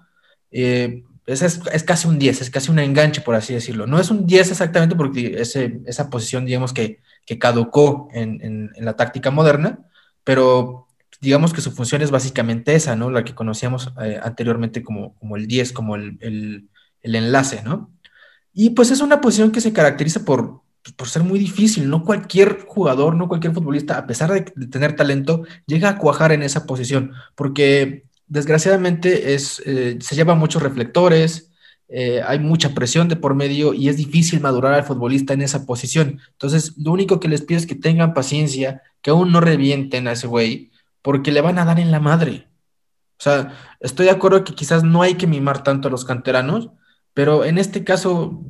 Eh, 0.51 1.05
es, 1.27 1.85
casi 1.85 2.09
un 2.09 2.19
10, 2.19 2.43
es 2.43 2.51
casi 2.51 2.71
un 2.71 2.81
enganche, 2.81 3.21
por 3.21 3.35
así 3.35 3.55
decirlo. 3.55 3.87
No 3.87 4.01
es 4.01 4.11
un 4.11 4.27
10 4.27 4.51
exactamente 4.51 4.97
porque 4.97 5.41
esa 5.41 6.11
posición, 6.11 6.45
digamos 6.45 6.73
que, 6.73 7.01
que 7.27 7.39
caducó 7.39 8.09
en, 8.13 8.71
la 8.77 8.97
táctica 8.97 9.31
moderna, 9.31 9.81
pero 10.25 10.89
digamos 11.21 11.53
que 11.53 11.61
su 11.61 11.73
función 11.73 12.03
es 12.03 12.11
básicamente 12.11 12.75
esa, 12.75 12.97
¿no? 12.97 13.11
La 13.11 13.25
que 13.25 13.35
conocíamos 13.35 13.93
anteriormente 14.23 14.83
como, 14.83 15.15
como 15.17 15.37
el 15.37 15.47
10, 15.47 15.73
como 15.73 15.97
el, 15.97 16.19
el 16.21 17.15
enlace, 17.15 17.63
¿no? 17.63 17.91
Y 18.53 18.71
pues 18.71 18.91
es 18.91 19.01
una 19.01 19.21
posición 19.21 19.53
que 19.53 19.61
se 19.61 19.73
caracteriza 19.73 20.25
por, 20.25 20.63
por 20.97 21.09
ser 21.09 21.23
muy 21.23 21.39
difícil. 21.39 21.89
No 21.89 22.05
cualquier 22.05 22.65
jugador, 22.67 23.15
no 23.15 23.29
cualquier 23.29 23.55
futbolista, 23.55 23.99
a 23.99 24.07
pesar 24.07 24.33
de, 24.33 24.43
tener 24.67 24.97
talento, 24.97 25.45
llega 25.67 25.91
a 25.91 25.99
cuajar 25.99 26.33
en 26.33 26.43
esa 26.43 26.67
posición, 26.67 27.13
porque 27.35 28.05
desgraciadamente 28.27 29.35
es, 29.35 29.63
eh, 29.67 29.99
se 30.01 30.17
lleva 30.17 30.35
muchos 30.35 30.63
reflectores, 30.63 31.52
eh, 31.93 32.23
hay 32.27 32.39
mucha 32.39 32.75
presión 32.75 33.09
de 33.09 33.17
por 33.17 33.35
medio 33.35 33.75
y 33.75 33.89
es 33.89 33.97
difícil 33.97 34.41
madurar 34.41 34.75
al 34.75 34.85
futbolista 34.85 35.35
en 35.35 35.43
esa 35.43 35.67
posición. 35.67 36.21
Entonces, 36.33 36.75
lo 36.79 36.93
único 36.93 37.21
que 37.21 37.29
les 37.29 37.43
pido 37.43 37.59
es 37.59 37.67
que 37.67 37.75
tengan 37.75 38.15
paciencia, 38.15 38.83
que 39.03 39.11
aún 39.11 39.31
no 39.33 39.41
revienten 39.41 40.09
a 40.09 40.13
ese 40.13 40.27
güey, 40.27 40.71
porque 41.03 41.33
le 41.33 41.41
van 41.41 41.59
a 41.59 41.65
dar 41.65 41.79
en 41.79 41.91
la 41.91 42.01
madre. 42.01 42.49
O 43.19 43.23
sea, 43.23 43.57
estoy 43.81 44.07
de 44.07 44.13
acuerdo 44.13 44.45
que 44.45 44.55
quizás 44.55 44.83
no 44.85 45.03
hay 45.03 45.15
que 45.15 45.27
mimar 45.27 45.63
tanto 45.63 45.89
a 45.89 45.91
los 45.91 46.05
canteranos, 46.05 46.71
pero 47.15 47.45
en 47.45 47.59
este 47.59 47.85
caso 47.85 48.45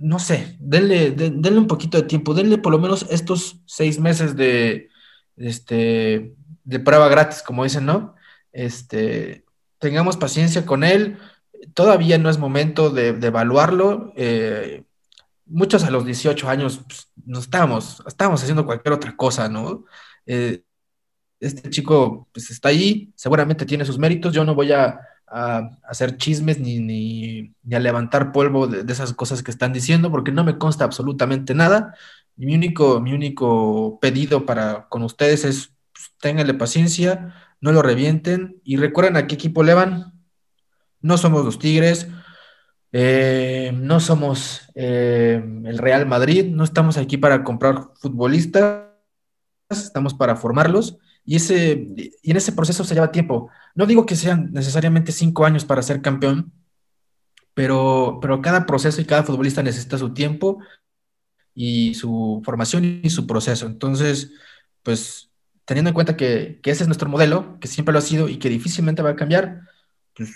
no 0.00 0.18
sé, 0.18 0.56
denle, 0.58 1.14
un 1.58 1.66
poquito 1.66 1.98
de 1.98 2.04
tiempo, 2.08 2.34
denle 2.34 2.58
por 2.58 2.72
lo 2.72 2.78
menos 2.78 3.06
estos 3.10 3.60
seis 3.66 3.98
meses 3.98 4.36
de, 4.36 4.88
este, 5.36 6.34
de 6.64 6.80
prueba 6.80 7.08
gratis, 7.08 7.42
como 7.42 7.64
dicen, 7.64 7.84
¿no? 7.84 8.14
Este, 8.52 9.44
tengamos 9.78 10.16
paciencia 10.16 10.64
con 10.64 10.82
él, 10.82 11.18
todavía 11.74 12.18
no 12.18 12.30
es 12.30 12.38
momento 12.38 12.90
de, 12.90 13.08
evaluarlo. 13.08 14.12
Eh, 14.16 14.84
muchos 15.46 15.84
a 15.84 15.90
los 15.90 16.04
18 16.04 16.48
años 16.48 16.80
pues, 16.86 17.08
no 17.24 17.38
estábamos, 17.38 18.02
estábamos 18.06 18.42
haciendo 18.42 18.66
cualquier 18.66 18.94
otra 18.94 19.16
cosa, 19.16 19.48
¿no? 19.48 19.84
Eh, 20.26 20.62
este 21.40 21.68
chico 21.70 22.28
pues 22.32 22.50
está 22.50 22.70
ahí, 22.70 23.12
seguramente 23.14 23.66
tiene 23.66 23.84
sus 23.84 23.98
méritos, 23.98 24.32
yo 24.32 24.44
no 24.44 24.54
voy 24.54 24.72
a 24.72 25.00
hacer 25.28 26.16
chismes 26.16 26.60
ni, 26.60 26.78
ni, 26.78 27.54
a 27.74 27.80
levantar 27.80 28.32
polvo 28.32 28.66
de, 28.68 28.90
esas 28.92 29.12
cosas 29.12 29.42
que 29.42 29.50
están 29.50 29.72
diciendo, 29.72 30.10
porque 30.10 30.32
no 30.32 30.44
me 30.44 30.58
consta 30.58 30.84
absolutamente 30.84 31.54
nada. 31.54 31.94
mi 32.36 32.54
único, 32.54 33.00
mi 33.00 33.12
único 33.12 33.98
pedido 34.00 34.46
para 34.46 34.88
con 34.88 35.02
ustedes 35.02 35.44
es 35.44 35.72
pues, 36.20 36.54
paciencia, 36.58 37.34
no 37.60 37.72
lo 37.72 37.82
revienten 37.82 38.60
y 38.64 38.76
recuerden 38.76 39.16
a 39.16 39.26
qué 39.26 39.34
equipo 39.34 39.62
le 39.62 39.74
van. 39.74 40.15
No 41.06 41.16
somos 41.18 41.44
los 41.44 41.58
Tigres, 41.58 42.08
eh, 42.92 43.72
no 43.74 44.00
somos 44.00 44.62
eh, 44.74 45.42
el 45.64 45.78
Real 45.78 46.06
Madrid, 46.06 46.46
no 46.46 46.64
estamos 46.64 46.98
aquí 46.98 47.16
para 47.16 47.44
comprar 47.44 47.90
futbolistas, 48.00 48.86
estamos 49.70 50.14
para 50.14 50.36
formarlos 50.36 50.98
y, 51.24 51.36
ese, 51.36 51.86
y 52.22 52.30
en 52.30 52.36
ese 52.36 52.52
proceso 52.52 52.84
se 52.84 52.94
lleva 52.94 53.12
tiempo. 53.12 53.50
No 53.74 53.86
digo 53.86 54.06
que 54.06 54.16
sean 54.16 54.52
necesariamente 54.52 55.12
cinco 55.12 55.44
años 55.44 55.64
para 55.64 55.82
ser 55.82 56.02
campeón, 56.02 56.52
pero, 57.54 58.18
pero 58.20 58.42
cada 58.42 58.66
proceso 58.66 59.00
y 59.00 59.04
cada 59.04 59.22
futbolista 59.22 59.62
necesita 59.62 59.98
su 59.98 60.12
tiempo 60.12 60.58
y 61.54 61.94
su 61.94 62.42
formación 62.44 63.00
y 63.02 63.10
su 63.10 63.26
proceso. 63.26 63.66
Entonces, 63.66 64.32
pues 64.82 65.30
teniendo 65.64 65.90
en 65.90 65.94
cuenta 65.94 66.16
que, 66.16 66.60
ese 66.64 66.84
es 66.84 66.88
nuestro 66.88 67.08
modelo, 67.08 67.58
que 67.60 67.68
siempre 67.68 67.92
lo 67.92 67.98
ha 67.98 68.02
sido 68.02 68.28
y 68.28 68.38
que 68.38 68.48
difícilmente 68.48 69.02
va 69.02 69.10
a 69.10 69.16
cambiar, 69.16 69.62
pues 70.14 70.34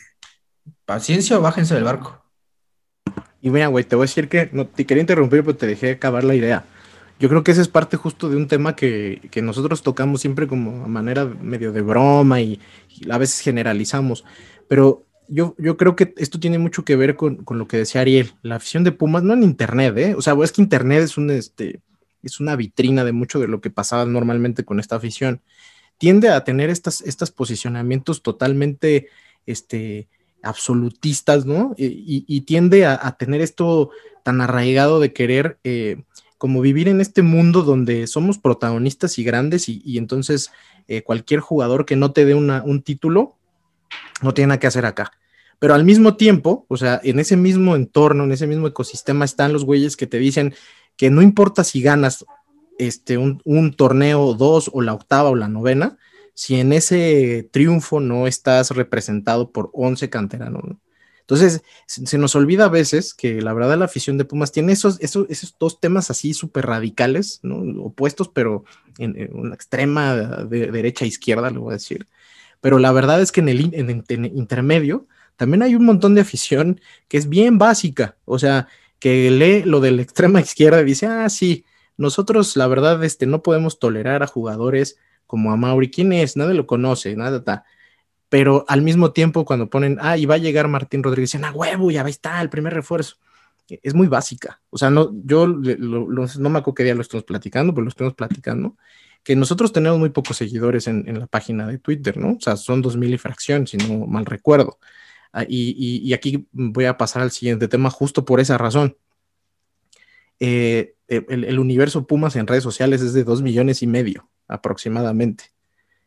paciencia 0.91 1.38
o 1.38 1.41
bájense 1.41 1.72
del 1.74 1.84
barco. 1.84 2.20
Y 3.41 3.51
mira, 3.51 3.68
güey, 3.68 3.84
te 3.84 3.95
voy 3.95 4.03
a 4.03 4.09
decir 4.09 4.28
que 4.28 4.47
te 4.74 4.84
quería 4.84 5.01
interrumpir, 5.01 5.45
pero 5.45 5.57
te 5.57 5.68
dejé 5.68 5.93
acabar 5.93 6.24
la 6.24 6.34
idea. 6.34 6.64
Yo 7.20 7.28
creo 7.28 7.45
que 7.45 7.53
ese 7.53 7.61
es 7.61 7.68
parte 7.68 7.97
justo 7.97 8.28
de 8.28 8.36
un 8.36 8.49
tema 8.49 8.74
que, 8.74 9.30
nosotros 9.41 9.84
tocamos 9.84 10.20
siempre 10.20 10.49
como 10.49 10.84
a 10.84 10.88
manera 10.88 11.26
medio 11.26 11.70
de 11.70 11.82
broma 11.82 12.41
y, 12.41 12.61
a 13.09 13.18
veces 13.18 13.38
generalizamos. 13.38 14.24
Pero 14.66 15.07
yo, 15.28 15.55
yo 15.59 15.76
creo 15.76 15.95
que 15.95 16.12
esto 16.16 16.41
tiene 16.41 16.59
mucho 16.59 16.84
que 16.84 16.97
ver 16.97 17.14
con, 17.14 17.45
lo 17.49 17.68
que 17.68 17.76
decía 17.76 18.01
Ariel, 18.01 18.32
la 18.43 18.57
afición 18.57 18.82
de 18.82 18.91
Pumas, 18.91 19.22
no 19.22 19.34
en 19.34 19.45
Internet, 19.45 19.97
¿eh? 19.97 20.14
O 20.16 20.22
sea, 20.22 20.34
es 20.43 20.51
que 20.51 20.61
Internet 20.61 21.05
es 21.05 21.16
un, 21.16 21.30
este, 21.30 21.80
es 22.24 22.41
una 22.41 22.57
vitrina 22.57 23.05
de 23.05 23.12
mucho 23.12 23.38
de 23.38 23.47
lo 23.47 23.61
que 23.61 23.70
pasaba 23.70 24.05
normalmente 24.07 24.64
con 24.64 24.80
esta 24.80 24.97
afición. 24.97 25.41
Tiende 25.99 26.30
a 26.30 26.43
tener 26.43 26.68
estas, 26.68 27.01
estos 27.03 27.30
posicionamientos 27.30 28.22
totalmente 28.22 29.09
este, 29.47 30.09
absolutistas, 30.43 31.47
¿no? 31.47 31.74
Y, 31.76 32.41
tiende 32.43 32.86
a, 32.86 33.16
tener 33.18 33.41
esto 33.41 33.91
tan 34.22 34.41
arraigado 34.41 35.01
de 35.01 35.12
querer 35.12 35.59
eh, 35.64 36.03
como 36.38 36.61
vivir 36.61 36.88
en 36.88 37.01
este 37.01 37.22
mundo 37.22 37.62
donde 37.62 38.07
somos 38.07 38.38
protagonistas 38.38 39.18
y 39.18 39.24
grandes 39.24 39.68
y, 39.68 39.99
entonces 39.99 40.51
eh, 40.88 41.03
cualquier 41.03 41.41
jugador 41.41 41.84
que 41.84 41.97
no 41.97 42.12
te 42.12 42.24
dé 42.24 42.34
un 42.34 42.82
título 42.82 43.36
no 44.22 44.34
tiene 44.34 44.49
nada 44.49 44.61
que 44.61 44.66
hacer 44.66 44.86
acá. 44.86 45.12
Pero 45.59 45.74
al 45.74 45.84
mismo 45.84 46.16
tiempo, 46.16 46.64
o 46.68 46.76
sea, 46.78 47.01
en 47.05 47.20
ese 47.20 47.36
mismo 47.36 47.76
entorno, 47.76 48.24
en 48.24 48.32
ese 48.32 48.47
mismo 48.47 48.66
ecosistema 48.66 49.26
están 49.26 49.53
los 49.53 49.64
güeyes 49.64 49.97
que 49.97 50.07
te 50.07 50.18
dicen 50.18 50.55
que 50.97 51.11
no 51.11 51.20
importa 51.20 51.64
si 51.64 51.82
ganas 51.82 52.24
este, 52.78 53.18
un, 53.18 53.43
un 53.45 53.74
torneo, 53.74 54.32
dos 54.32 54.70
o 54.72 54.80
la 54.80 54.95
octava 54.95 55.28
o 55.28 55.34
la 55.34 55.49
novena, 55.49 55.99
si 56.41 56.59
en 56.59 56.72
ese 56.72 57.47
triunfo 57.53 58.01
no 58.01 58.26
estás 58.26 58.70
representado 58.70 59.53
por 59.53 59.68
11 59.74 60.09
canteranos. 60.09 60.64
¿no? 60.64 60.80
Entonces, 61.20 61.61
se, 61.84 62.16
nos 62.16 62.34
olvida 62.34 62.64
a 62.64 62.70
veces 62.70 63.12
que 63.12 63.43
la 63.43 63.53
verdad 63.53 63.76
la 63.76 63.84
afición 63.84 64.16
de 64.16 64.24
Pumas 64.24 64.51
tiene 64.51 64.72
esos, 64.72 64.99
esos, 65.03 65.26
esos 65.28 65.55
dos 65.61 65.80
temas 65.80 66.11
así 66.11 66.32
súper 66.32 66.64
radicales, 66.64 67.41
¿no? 67.43 67.82
opuestos, 67.82 68.28
pero 68.28 68.64
en, 68.97 69.28
una 69.34 69.55
extrema 69.55 70.14
de, 70.16 70.70
derecha 70.70 71.05
e 71.05 71.09
izquierda, 71.09 71.51
le 71.51 71.59
voy 71.59 71.72
a 71.72 71.76
decir. 71.76 72.07
Pero 72.62 72.78
la 72.78 72.91
verdad 72.91 73.20
es 73.20 73.32
que 73.32 73.41
en 73.41 73.51
el, 73.51 73.61
intermedio 74.34 75.09
también 75.36 75.62
hay 75.62 75.74
un 75.74 75.84
montón 75.84 76.14
de 76.14 76.22
afición 76.22 76.80
que 77.07 77.18
es 77.18 77.28
bien 77.28 77.59
básica, 77.59 78.16
o 78.24 78.38
sea, 78.38 78.66
que 78.99 79.30
lee 79.30 79.62
lo 79.62 79.80
de 79.80 79.91
la 79.91 80.01
extrema 80.09 80.41
izquierda 80.41 80.80
y 80.80 80.86
dice, 80.86 81.05
ah, 81.05 81.28
sí, 81.28 81.66
nosotros 81.99 82.57
la 82.57 82.66
verdad 82.66 83.05
este, 83.05 83.26
no 83.26 83.43
podemos 83.43 83.78
tolerar 83.78 84.22
a 84.22 84.26
jugadores 84.26 84.97
como 85.31 85.53
a 85.53 85.57
Mauri. 85.57 85.91
¿Quién 85.91 86.12
es? 86.12 86.37
Nadie 86.37 86.55
lo 86.55 86.66
conoce, 86.66 87.14
nada 87.16 87.39
está 87.39 87.64
pero 88.31 88.64
al 88.68 88.81
mismo 88.81 89.12
tiempo 89.12 89.45
cuando 89.45 89.68
ponen, 89.68 89.99
ah, 90.01 90.16
y 90.16 90.24
va 90.24 90.37
a 90.37 90.39
llegar 90.39 90.68
Martín 90.68 91.03
Rodríguez, 91.03 91.33
dicen, 91.33 91.45
ah, 91.45 91.53
huevo, 91.53 91.91
ya 91.91 92.03
está 92.03 92.41
el 92.41 92.49
primer 92.49 92.72
refuerzo. 92.72 93.16
E, 93.68 93.81
es 93.83 93.93
muy 93.93 94.07
básica. 94.07 94.62
O 94.70 94.78
sea, 94.78 94.89
no, 94.89 95.11
yo 95.24 95.49
no 95.49 96.49
me 96.49 96.59
acuerdo 96.61 96.74
qué 96.74 96.85
día 96.85 96.95
lo 96.95 97.03
estamos 97.03 97.24
platicando, 97.24 97.74
pero 97.74 97.85
lo 97.85 97.91
estamos 97.91 98.14
platicando, 98.14 98.76
que 99.24 99.35
nosotros 99.35 99.72
tenemos 99.72 99.99
muy 99.99 100.11
pocos 100.11 100.37
seguidores 100.37 100.87
en, 100.87 101.18
la 101.18 101.26
página 101.26 101.66
de 101.66 101.78
Twitter, 101.78 102.16
¿no? 102.16 102.35
O 102.35 102.41
sea, 102.41 102.57
son 102.57 102.81
dos 102.83 102.97
mil 102.97 103.12
y 103.12 103.18
fracción, 103.18 103.66
si 103.66 103.76
no 103.76 104.07
mal 104.07 104.24
recuerdo. 104.26 104.78
Ah, 105.33 105.45
y, 105.49 106.12
aquí 106.14 106.47
voy 106.53 106.85
a 106.85 106.97
pasar 106.97 107.22
al 107.22 107.33
siguiente 107.33 107.66
tema 107.66 107.91
justo 107.91 108.24
por 108.24 108.39
esa 108.39 108.57
razón. 108.59 108.97
Eh, 110.39 110.95
el, 111.09 111.59
universo 111.59 112.07
Pumas 112.07 112.37
en 112.37 112.47
redes 112.47 112.62
sociales 112.62 113.03
es 113.03 113.12
de 113.12 113.24
dos 113.24 113.43
millones 113.43 113.83
y 113.83 113.89
medio 113.89 114.30
aproximadamente. 114.51 115.45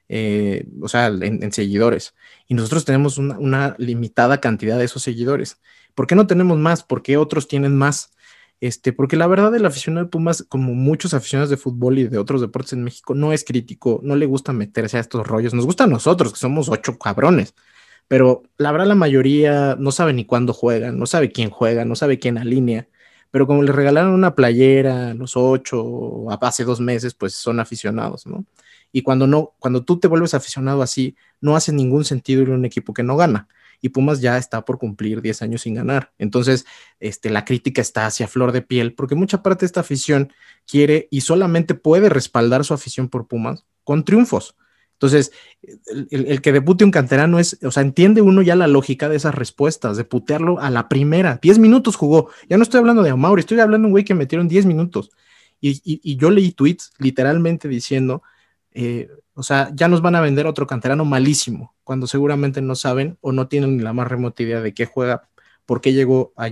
Eh, 0.09 0.67
o 0.81 0.87
sea, 0.87 1.07
en, 1.07 1.51
seguidores. 1.51 2.13
Y 2.47 2.53
nosotros 2.53 2.85
tenemos 2.85 3.17
una, 3.17 3.75
limitada 3.79 4.39
cantidad 4.39 4.77
de 4.77 4.85
esos 4.85 5.01
seguidores. 5.01 5.59
¿Por 5.95 6.07
qué 6.07 6.15
no 6.15 6.27
tenemos 6.27 6.57
más? 6.57 6.83
¿Por 6.83 7.01
qué 7.01 7.17
otros 7.17 7.47
tienen 7.47 7.75
más? 7.75 8.11
Este, 8.59 8.93
porque 8.93 9.17
la 9.17 9.27
verdad 9.27 9.55
el 9.55 9.65
aficionado 9.65 10.05
de 10.05 10.11
Pumas, 10.11 10.45
como 10.47 10.73
muchos 10.73 11.13
aficionados 11.13 11.49
de 11.49 11.57
fútbol 11.57 11.99
y 11.99 12.07
de 12.07 12.17
otros 12.17 12.41
deportes 12.41 12.73
en 12.73 12.83
México, 12.83 13.13
no 13.15 13.33
es 13.33 13.43
crítico, 13.43 13.99
no 14.03 14.15
le 14.15 14.25
gusta 14.25 14.53
meterse 14.53 14.97
a 14.97 15.01
estos 15.01 15.25
rollos. 15.27 15.53
Nos 15.53 15.65
gusta 15.65 15.85
a 15.85 15.87
nosotros, 15.87 16.33
que 16.33 16.39
somos 16.39 16.69
ocho 16.69 16.97
cabrones. 16.97 17.55
Pero 18.07 18.43
la 18.57 18.71
verdad 18.71 18.87
la 18.87 18.95
mayoría 18.95 19.75
no 19.79 19.91
sabe 19.91 20.13
ni 20.13 20.25
cuándo 20.25 20.53
juegan, 20.53 20.99
no 20.99 21.05
sabe 21.05 21.31
quién 21.31 21.49
juega, 21.49 21.85
no 21.85 21.95
sabe 21.95 22.19
quién 22.19 22.37
alinea. 22.37 22.87
Pero 23.33 23.47
como 23.47 23.63
les 23.63 23.73
regalaron 23.73 24.13
una 24.13 24.35
playera 24.35 25.15
los 25.15 25.35
ocho 25.35 26.29
hace 26.39 26.63
dos 26.65 26.79
meses, 26.79 27.15
pues 27.15 27.33
son 27.33 27.59
aficionados, 27.59 28.27
¿no? 28.27 28.45
Y 28.91 29.01
cuando 29.01 29.25
no, 29.25 29.55
cuando 29.57 29.83
tú 29.83 29.99
te 29.99 30.07
vuelves 30.07 30.35
aficionado 30.35 30.83
así, 30.83 31.15
no 31.41 31.55
hace 31.55 31.73
ningún 31.73 32.05
sentido 32.05 32.43
ir 32.43 32.51
a 32.51 32.53
un 32.53 32.63
equipo 32.63 32.93
que 32.93 33.01
no 33.01 33.17
gana. 33.17 33.47
Y 33.81 33.89
Pumas 33.89 34.21
ya 34.21 34.37
está 34.37 34.63
por 34.63 34.77
cumplir 34.77 35.23
10 35.23 35.41
años 35.41 35.61
sin 35.63 35.73
ganar. 35.73 36.13
Entonces, 36.19 36.67
este, 36.99 37.31
la 37.31 37.43
crítica 37.43 37.81
está 37.81 38.05
hacia 38.05 38.27
flor 38.27 38.51
de 38.51 38.61
piel, 38.61 38.93
porque 38.93 39.15
mucha 39.15 39.41
parte 39.41 39.61
de 39.61 39.65
esta 39.65 39.79
afición 39.79 40.31
quiere 40.67 41.07
y 41.09 41.21
solamente 41.21 41.73
puede 41.73 42.09
respaldar 42.09 42.63
su 42.63 42.75
afición 42.75 43.09
por 43.09 43.25
Pumas 43.27 43.65
con 43.83 44.05
triunfos. 44.05 44.55
Entonces, 45.03 45.33
el, 46.11 46.41
que 46.41 46.53
debute 46.53 46.85
un 46.85 46.91
canterano 46.91 47.39
es, 47.39 47.59
o 47.63 47.71
sea, 47.71 47.83
entiende 47.83 48.21
uno 48.21 48.41
ya 48.41 48.55
la 48.55 48.67
lógica 48.67 49.09
de 49.09 49.17
esas 49.17 49.35
respuestas, 49.35 49.97
de 49.97 50.05
putearlo 50.05 50.59
a 50.59 50.69
la 50.69 50.87
primera. 50.87 51.39
10 51.41 51.59
minutos 51.59 51.95
jugó. 51.97 52.29
Ya 52.49 52.57
no 52.57 52.63
estoy 52.63 52.79
hablando 52.79 53.03
de 53.03 53.09
Amauri, 53.09 53.41
estoy 53.41 53.59
hablando 53.59 53.85
de 53.85 53.87
un 53.87 53.91
güey 53.91 54.05
que 54.05 54.15
metieron 54.15 54.47
10 54.47 54.65
minutos. 54.65 55.11
Y, 55.59 56.15
yo 56.17 56.29
leí 56.29 56.51
tweets 56.51 56.93
literalmente 56.99 57.67
diciendo 57.67 58.23
eh, 58.71 59.09
o 59.35 59.43
sea, 59.43 59.71
ya 59.73 59.87
nos 59.87 60.01
van 60.01 60.15
a 60.15 60.21
vender 60.21 60.45
otro 60.45 60.67
canterano 60.67 61.05
malísimo, 61.05 61.75
cuando 61.83 62.07
seguramente 62.07 62.61
no 62.61 62.75
saben 62.75 63.17
o 63.21 63.31
no 63.31 63.47
tienen 63.47 63.83
la 63.83 63.93
más 63.93 64.07
remota 64.07 64.43
idea 64.43 64.61
de 64.61 64.73
qué 64.73 64.85
juega, 64.85 65.29
por 65.65 65.81
qué 65.81 65.93
llegó 65.93 66.33
a, 66.37 66.51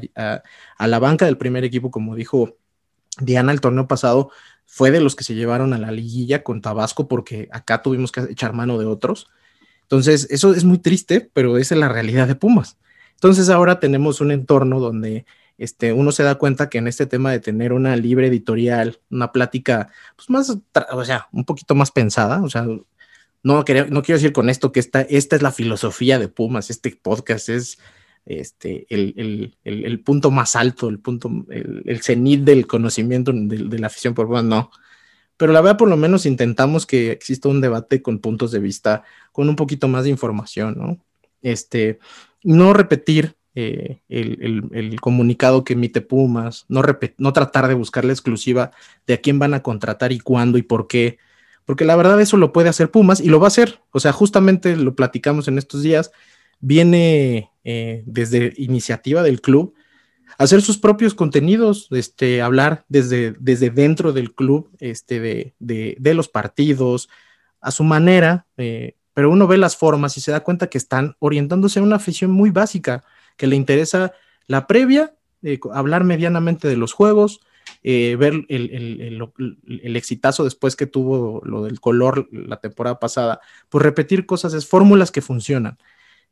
la 0.88 1.00
banca 1.00 1.26
del 1.26 1.38
primer 1.38 1.64
equipo, 1.64 1.92
como 1.92 2.16
dijo 2.16 2.58
Diana 3.20 3.52
el 3.52 3.62
torneo 3.62 3.88
pasado, 3.88 4.32
fue 4.74 4.90
de 4.90 5.02
los 5.02 5.18
que 5.18 5.26
se 5.26 5.36
llevaron 5.36 5.74
a 5.74 5.78
la 5.78 5.92
liguilla 5.92 6.44
con 6.44 6.62
Tabasco 6.62 7.10
porque 7.10 7.50
acá 7.52 7.82
tuvimos 7.82 8.14
que 8.14 8.22
echar 8.22 8.54
mano 8.54 8.78
de 8.78 8.86
otros. 8.86 9.28
Entonces, 9.82 10.28
eso 10.32 10.54
es 10.54 10.64
muy 10.64 10.78
triste, 10.78 11.30
pero 11.34 11.58
esa 11.58 11.76
es 11.76 11.82
la 11.82 11.90
realidad 11.90 12.26
de 12.26 12.36
Pumas. 12.36 12.78
Entonces, 13.16 13.50
ahora 13.50 13.82
tenemos 13.82 14.22
un 14.22 14.32
entorno 14.32 14.80
donde 14.80 15.26
este, 15.58 15.92
uno 15.92 16.14
se 16.14 16.24
da 16.24 16.36
cuenta 16.36 16.70
que 16.70 16.78
en 16.78 16.88
este 16.88 17.06
tema 17.06 17.34
de 17.34 17.42
tener 17.42 17.74
una 17.74 17.98
libre 17.98 18.28
editorial, 18.28 18.98
una 19.10 19.34
plática, 19.34 19.90
pues 20.16 20.30
más, 20.30 20.58
o 20.94 21.04
sea, 21.04 21.28
un 21.34 21.44
poquito 21.44 21.76
más 21.76 21.92
pensada, 21.92 22.42
o 22.42 22.50
sea, 22.50 22.66
no, 23.44 23.66
quiero, 23.66 23.88
no 23.90 24.04
quiero 24.04 24.20
decir 24.20 24.32
con 24.32 24.50
esto 24.50 24.72
que 24.72 24.80
esta, 24.80 25.02
esta 25.02 25.36
es 25.36 25.42
la 25.42 25.52
filosofía 25.52 26.18
de 26.18 26.30
Pumas, 26.30 26.70
este 26.70 26.98
podcast 27.00 27.50
es 27.50 27.78
este, 28.26 28.86
el, 28.90 30.02
punto 30.04 30.32
más 30.32 30.56
alto, 30.56 30.90
el 30.90 31.00
punto, 31.00 31.30
el, 31.50 32.02
cenit 32.02 32.42
del 32.42 32.68
conocimiento 32.68 33.32
de, 33.34 33.80
la 33.80 33.88
afición 33.88 34.14
por 34.14 34.28
Pumas, 34.28 34.44
no. 34.44 34.72
Pero 35.38 35.54
la 35.54 35.62
verdad, 35.62 35.78
por 35.78 35.90
lo 35.90 35.98
menos 35.98 36.26
intentamos 36.26 36.86
que 36.86 37.12
exista 37.12 37.50
un 37.50 37.62
debate 37.62 38.02
con 38.02 38.20
puntos 38.20 38.52
de 38.52 38.60
vista, 38.60 39.04
con 39.32 39.50
un 39.50 39.56
poquito 39.56 39.88
más 39.88 40.04
de 40.04 40.12
información, 40.12 40.76
¿no? 40.78 41.00
Este, 41.42 42.00
no 42.44 42.74
repetir 42.74 43.36
eh, 43.56 44.02
el, 44.08 45.02
comunicado 45.02 45.64
que 45.64 45.74
emite 45.74 46.02
Pumas, 46.02 46.66
no, 46.70 46.82
no 47.18 47.34
tratar 47.34 47.68
de 47.68 47.74
buscar 47.74 48.06
la 48.06 48.14
exclusiva 48.14 48.72
de 49.08 49.16
a 49.16 49.18
quién 49.18 49.40
van 49.40 49.54
a 49.54 49.64
contratar 49.64 50.12
y 50.12 50.20
cuándo 50.20 50.58
y 50.58 50.62
por 50.62 50.88
qué, 50.88 51.18
porque 51.66 51.86
la 51.86 51.96
verdad 51.96 52.22
eso 52.22 52.38
lo 52.38 52.54
puede 52.54 52.70
hacer 52.70 52.92
Pumas 52.92 53.20
y 53.20 53.28
lo 53.28 53.40
va 53.40 53.48
a 53.48 53.50
hacer, 53.50 53.82
o 53.92 54.00
sea, 54.00 54.14
justamente 54.14 54.78
lo 54.78 54.96
platicamos 54.96 55.48
en 55.48 55.58
estos 55.58 55.82
días, 55.84 56.12
viene 56.62 57.51
eh, 57.64 58.04
desde 58.06 58.54
iniciativa 58.58 59.22
del 59.24 59.42
club 59.42 59.76
hacer 60.38 60.62
sus 60.62 60.78
propios 60.78 61.14
contenidos, 61.14 61.88
este, 61.92 62.42
hablar 62.42 62.86
desde, 62.90 63.36
desde 63.40 63.70
dentro 63.70 64.14
del 64.14 64.34
club, 64.34 64.70
este, 64.80 65.20
de, 65.20 65.54
de, 65.60 66.14
los 66.14 66.30
partidos, 66.30 67.10
a 67.60 67.70
su 67.70 67.84
manera, 67.84 68.48
eh, 68.58 68.96
pero 69.14 69.30
uno 69.30 69.46
ve 69.46 69.58
las 69.58 69.78
formas 69.78 70.18
y 70.18 70.22
se 70.22 70.32
da 70.32 70.40
cuenta 70.40 70.68
que 70.68 70.78
están 70.78 71.16
orientándose 71.20 71.80
a 71.80 71.84
una 71.84 71.98
afición 71.98 72.32
muy 72.32 72.50
básica 72.50 73.04
que 73.38 73.46
le 73.46 73.56
interesa 73.56 74.14
la 74.48 74.66
previa, 74.68 75.14
eh, 75.44 75.60
hablar 75.74 76.06
medianamente 76.06 76.68
de 76.68 76.78
los 76.78 76.94
juegos, 76.94 77.42
ver 77.84 78.46
el, 78.48 79.96
exitazo 79.96 80.44
después 80.44 80.76
que 80.76 80.88
tuvo 80.88 81.42
lo 81.46 81.64
del 81.64 81.80
color 81.80 82.28
la 82.32 82.58
temporada 82.58 83.00
pasada, 83.00 83.42
pues 83.70 83.84
repetir 83.84 84.26
cosas, 84.26 84.54
es 84.54 84.68
fórmulas 84.68 85.12
que 85.12 85.22
funcionan. 85.22 85.78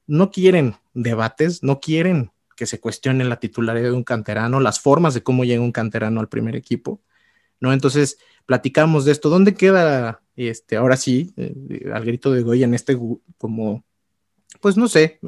No 0.10 0.32
quieren 0.32 0.76
debates, 0.94 1.64
no 1.64 1.80
quieren 1.80 2.32
que 2.56 2.66
se 2.66 2.80
cuestione 2.80 3.24
la 3.24 3.40
titularidad 3.40 3.90
de 3.90 3.96
un 3.96 4.04
canterano, 4.04 4.60
las 4.60 4.80
formas 4.80 5.14
de 5.14 5.24
cómo 5.24 5.46
llega 5.46 5.62
un 5.62 5.72
canterano 5.72 6.20
al 6.20 6.28
primer 6.28 6.56
equipo, 6.56 7.02
¿no? 7.60 7.72
Entonces, 7.72 8.18
platicamos 8.46 9.06
de 9.06 9.12
esto. 9.12 9.30
¿Dónde 9.30 9.54
queda, 9.54 10.22
este, 10.36 10.76
ahora 10.76 10.98
sí, 10.98 11.34
eh, 11.38 11.90
al 11.94 12.04
grito 12.04 12.32
de 12.32 12.42
Goya, 12.42 12.66
en 12.66 12.74
este, 12.74 12.98
como, 13.38 13.86
pues 14.60 14.76
no 14.76 14.88
sé, 14.88 15.20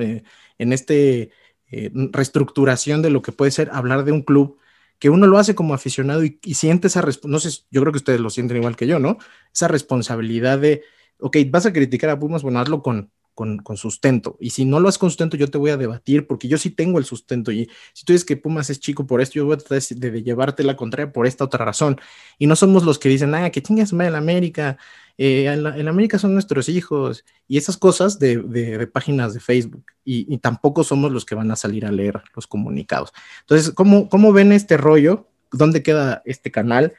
en 0.57 0.73
este 0.73 1.31
eh, 1.71 1.91
reestructuración 1.93 3.01
de 3.01 3.11
lo 3.11 3.21
que 3.21 3.31
puede 3.31 3.51
ser 3.51 3.69
hablar 3.71 4.03
de 4.03 4.11
un 4.11 4.23
club 4.23 4.57
que 4.99 5.09
uno 5.09 5.25
lo 5.25 5.37
hace 5.37 5.55
como 5.55 5.73
aficionado 5.73 6.23
y, 6.23 6.39
siente 6.53 6.87
esa, 6.87 7.03
no 7.23 7.39
sé, 7.39 7.63
yo 7.71 7.81
creo 7.81 7.93
que 7.93 7.97
ustedes 7.97 8.19
lo 8.19 8.29
sienten 8.29 8.57
igual 8.57 8.75
que 8.75 8.87
yo, 8.87 8.99
¿no? 8.99 9.17
Esa 9.53 9.67
responsabilidad 9.67 10.59
de, 10.59 10.83
ok, 11.19 11.37
vas 11.49 11.65
a 11.65 11.73
criticar 11.73 12.09
a 12.09 12.19
Pumas, 12.19 12.43
bueno, 12.43 12.59
hazlo 12.59 12.83
con, 12.83 13.09
con, 13.33 13.61
sustento. 13.77 14.37
Y 14.39 14.51
si 14.51 14.65
no 14.65 14.79
lo 14.79 14.89
has 14.89 14.97
con 14.97 15.09
sustento, 15.09 15.37
yo 15.37 15.47
te 15.49 15.57
voy 15.57 15.71
a 15.71 15.77
debatir, 15.77 16.27
porque 16.27 16.47
yo 16.47 16.57
sí 16.57 16.69
tengo 16.69 16.99
el 16.99 17.05
sustento. 17.05 17.51
Y 17.51 17.69
si 17.93 18.05
tú 18.05 18.13
dices 18.13 18.25
que 18.25 18.37
Pumas 18.37 18.69
es 18.69 18.79
chico 18.79 19.07
por 19.07 19.21
esto, 19.21 19.35
yo 19.35 19.45
voy 19.45 19.55
a 19.55 19.57
tratar 19.57 19.81
de, 19.81 20.23
llevarte 20.23 20.63
la 20.63 20.75
contraria 20.75 21.11
por 21.11 21.27
esta 21.27 21.45
otra 21.45 21.65
razón. 21.65 21.99
Y 22.37 22.47
no 22.47 22.55
somos 22.55 22.83
los 22.83 22.99
que 22.99 23.09
dicen, 23.09 23.33
ah, 23.35 23.49
que 23.49 23.61
chingas 23.61 23.93
en 23.93 24.15
América, 24.15 24.77
eh, 25.17 25.45
en, 25.45 25.87
América 25.87 26.19
son 26.19 26.33
nuestros 26.33 26.69
hijos, 26.69 27.25
y 27.47 27.57
esas 27.57 27.77
cosas 27.77 28.19
de, 28.19 28.89
páginas 28.91 29.33
de 29.33 29.39
Facebook. 29.39 29.85
Y, 30.03 30.37
tampoco 30.39 30.83
somos 30.83 31.11
los 31.11 31.25
que 31.25 31.35
van 31.35 31.51
a 31.51 31.55
salir 31.55 31.85
a 31.85 31.91
leer 31.91 32.21
los 32.35 32.47
comunicados. 32.47 33.11
Entonces, 33.41 33.71
¿cómo, 33.73 34.09
cómo 34.09 34.33
ven 34.33 34.51
este 34.51 34.77
rollo? 34.77 35.27
¿Dónde 35.51 35.83
queda 35.83 36.21
este 36.25 36.51
canal? 36.51 36.93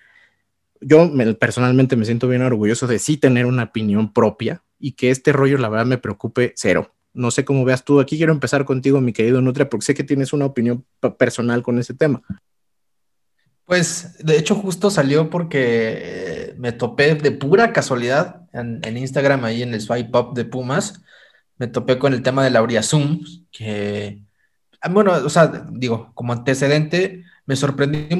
yo 0.82 1.10
personalmente 1.38 1.96
me 1.96 2.04
siento 2.04 2.28
bien 2.28 2.42
orgulloso 2.42 2.86
de 2.86 2.98
sí 2.98 3.16
tener 3.16 3.46
una 3.46 3.64
opinión 3.64 4.12
propia 4.12 4.62
y 4.82 4.92
que 4.92 5.10
este 5.10 5.32
rollo, 5.32 5.56
la 5.58 5.68
verdad, 5.68 5.86
me 5.86 5.96
preocupe 5.96 6.52
cero. 6.56 6.92
No 7.14 7.30
sé 7.30 7.44
cómo 7.44 7.64
veas 7.64 7.84
tú. 7.84 8.00
Aquí 8.00 8.16
quiero 8.16 8.32
empezar 8.32 8.64
contigo, 8.64 9.00
mi 9.00 9.12
querido 9.12 9.40
Nutria, 9.40 9.70
porque 9.70 9.86
sé 9.86 9.94
que 9.94 10.02
tienes 10.02 10.32
una 10.32 10.44
opinión 10.44 10.84
personal 11.18 11.62
con 11.62 11.78
ese 11.78 11.94
tema. 11.94 12.20
Pues 13.64 14.18
de 14.18 14.36
hecho 14.36 14.56
justo 14.56 14.90
salió 14.90 15.30
porque 15.30 15.60
eh, 15.60 16.54
me 16.58 16.72
topé 16.72 17.14
de 17.14 17.30
pura 17.30 17.72
casualidad 17.72 18.48
en, 18.52 18.96
Instagram, 18.96 19.44
ahí 19.44 19.62
en 19.62 19.72
el 19.72 19.80
swipe 19.80 20.18
up 20.18 20.34
de 20.34 20.44
Pumas, 20.44 21.00
me 21.58 21.68
topé 21.68 21.96
con 21.96 22.12
el 22.12 22.22
tema 22.22 22.42
de 22.42 22.50
la 22.50 22.82
Zoom, 22.82 23.20
que, 23.52 24.24
ah, 24.80 24.88
bueno, 24.88 25.12
o 25.12 25.30
sea, 25.30 25.64
digo, 25.70 26.10
como 26.14 26.32
antecedente, 26.32 27.24
me 27.46 27.54
sorprendió 27.54 28.16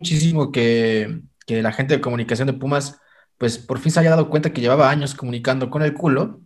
muchísimo 0.00 0.50
que, 0.50 1.22
que 1.46 1.62
la 1.62 1.72
gente 1.72 1.94
de 1.94 2.00
comunicación 2.00 2.48
de 2.48 2.54
Pumas, 2.54 3.00
pues 3.38 3.58
por 3.58 3.78
fin 3.78 3.92
se 3.92 4.00
haya 4.00 4.10
dado 4.10 4.30
cuenta 4.30 4.52
que 4.52 4.60
llevaba 4.60 4.90
años 4.90 5.14
comunicando 5.14 5.70
con 5.70 5.82
el 5.82 5.94
culo 5.94 6.40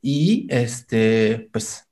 y 0.00 0.46
este, 0.50 1.48
pues 1.52 1.86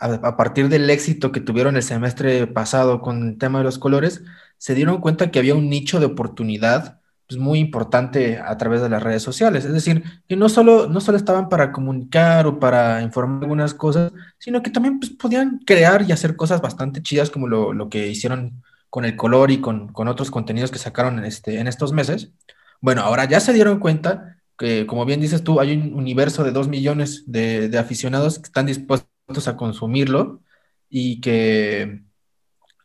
a, 0.00 0.36
partir 0.36 0.68
del 0.68 0.88
éxito 0.90 1.30
que 1.30 1.40
tuvieron 1.40 1.76
el 1.76 1.82
semestre 1.82 2.46
pasado 2.46 3.00
con 3.00 3.28
el 3.28 3.38
tema 3.38 3.58
de 3.58 3.64
los 3.64 3.78
colores, 3.78 4.22
se 4.58 4.74
dieron 4.74 5.00
cuenta 5.00 5.30
que 5.30 5.38
había 5.38 5.54
un 5.54 5.68
nicho 5.68 6.00
de 6.00 6.06
oportunidad 6.06 7.00
pues, 7.28 7.38
muy 7.40 7.58
importante 7.58 8.38
a 8.38 8.56
través 8.56 8.80
de 8.80 8.88
las 8.88 9.02
redes 9.02 9.22
sociales. 9.22 9.64
Es 9.64 9.72
decir, 9.72 10.02
que 10.26 10.36
no 10.36 10.48
solo, 10.48 10.88
no 10.88 11.00
solo 11.00 11.18
estaban 11.18 11.48
para 11.48 11.70
comunicar 11.70 12.46
o 12.46 12.58
para 12.58 13.02
informar 13.02 13.44
algunas 13.44 13.74
cosas, 13.74 14.12
sino 14.38 14.62
que 14.62 14.70
también 14.70 15.00
pues, 15.00 15.12
podían 15.12 15.58
crear 15.66 16.02
y 16.02 16.12
hacer 16.12 16.34
cosas 16.34 16.60
bastante 16.62 17.02
chidas 17.02 17.30
como 17.30 17.46
lo, 17.46 17.88
que 17.88 18.08
hicieron 18.08 18.62
con 18.88 19.04
el 19.04 19.16
color 19.16 19.50
y 19.50 19.60
con, 19.60 19.92
otros 19.94 20.30
contenidos 20.30 20.70
que 20.70 20.78
sacaron 20.78 21.24
este, 21.24 21.60
en 21.60 21.68
estos 21.68 21.92
meses. 21.92 22.32
Bueno, 22.80 23.02
ahora 23.02 23.26
ya 23.26 23.40
se 23.40 23.52
dieron 23.52 23.78
cuenta 23.78 24.38
que, 24.58 24.86
como 24.86 25.04
bien 25.04 25.20
dices 25.20 25.44
tú, 25.44 25.60
hay 25.60 25.72
un 25.72 25.94
universo 25.94 26.44
de 26.44 26.52
dos 26.52 26.68
millones 26.68 27.24
de, 27.26 27.70
aficionados 27.78 28.38
que 28.38 28.44
están 28.46 28.66
dispuestos 28.66 29.48
a 29.48 29.56
consumirlo 29.56 30.42
y 30.88 31.20
que 31.20 32.02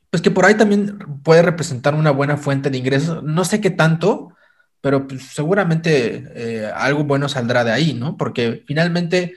pues 0.09 0.21
que 0.21 0.31
por 0.31 0.45
ahí 0.45 0.55
también 0.55 0.97
puede 1.23 1.41
representar 1.41 1.93
una 1.93 2.11
buena 2.11 2.37
fuente 2.37 2.69
de 2.69 2.77
ingresos. 2.77 3.21
No 3.23 3.43
sé 3.43 3.59
qué 3.59 3.69
tanto, 3.69 4.29
pero 4.79 5.07
pues 5.07 5.23
seguramente 5.33 6.23
eh, 6.35 6.71
algo 6.73 7.03
bueno 7.03 7.27
saldrá 7.27 7.65
de 7.65 7.73
ahí, 7.73 7.93
¿no? 7.93 8.15
Porque 8.15 8.63
finalmente, 8.65 9.33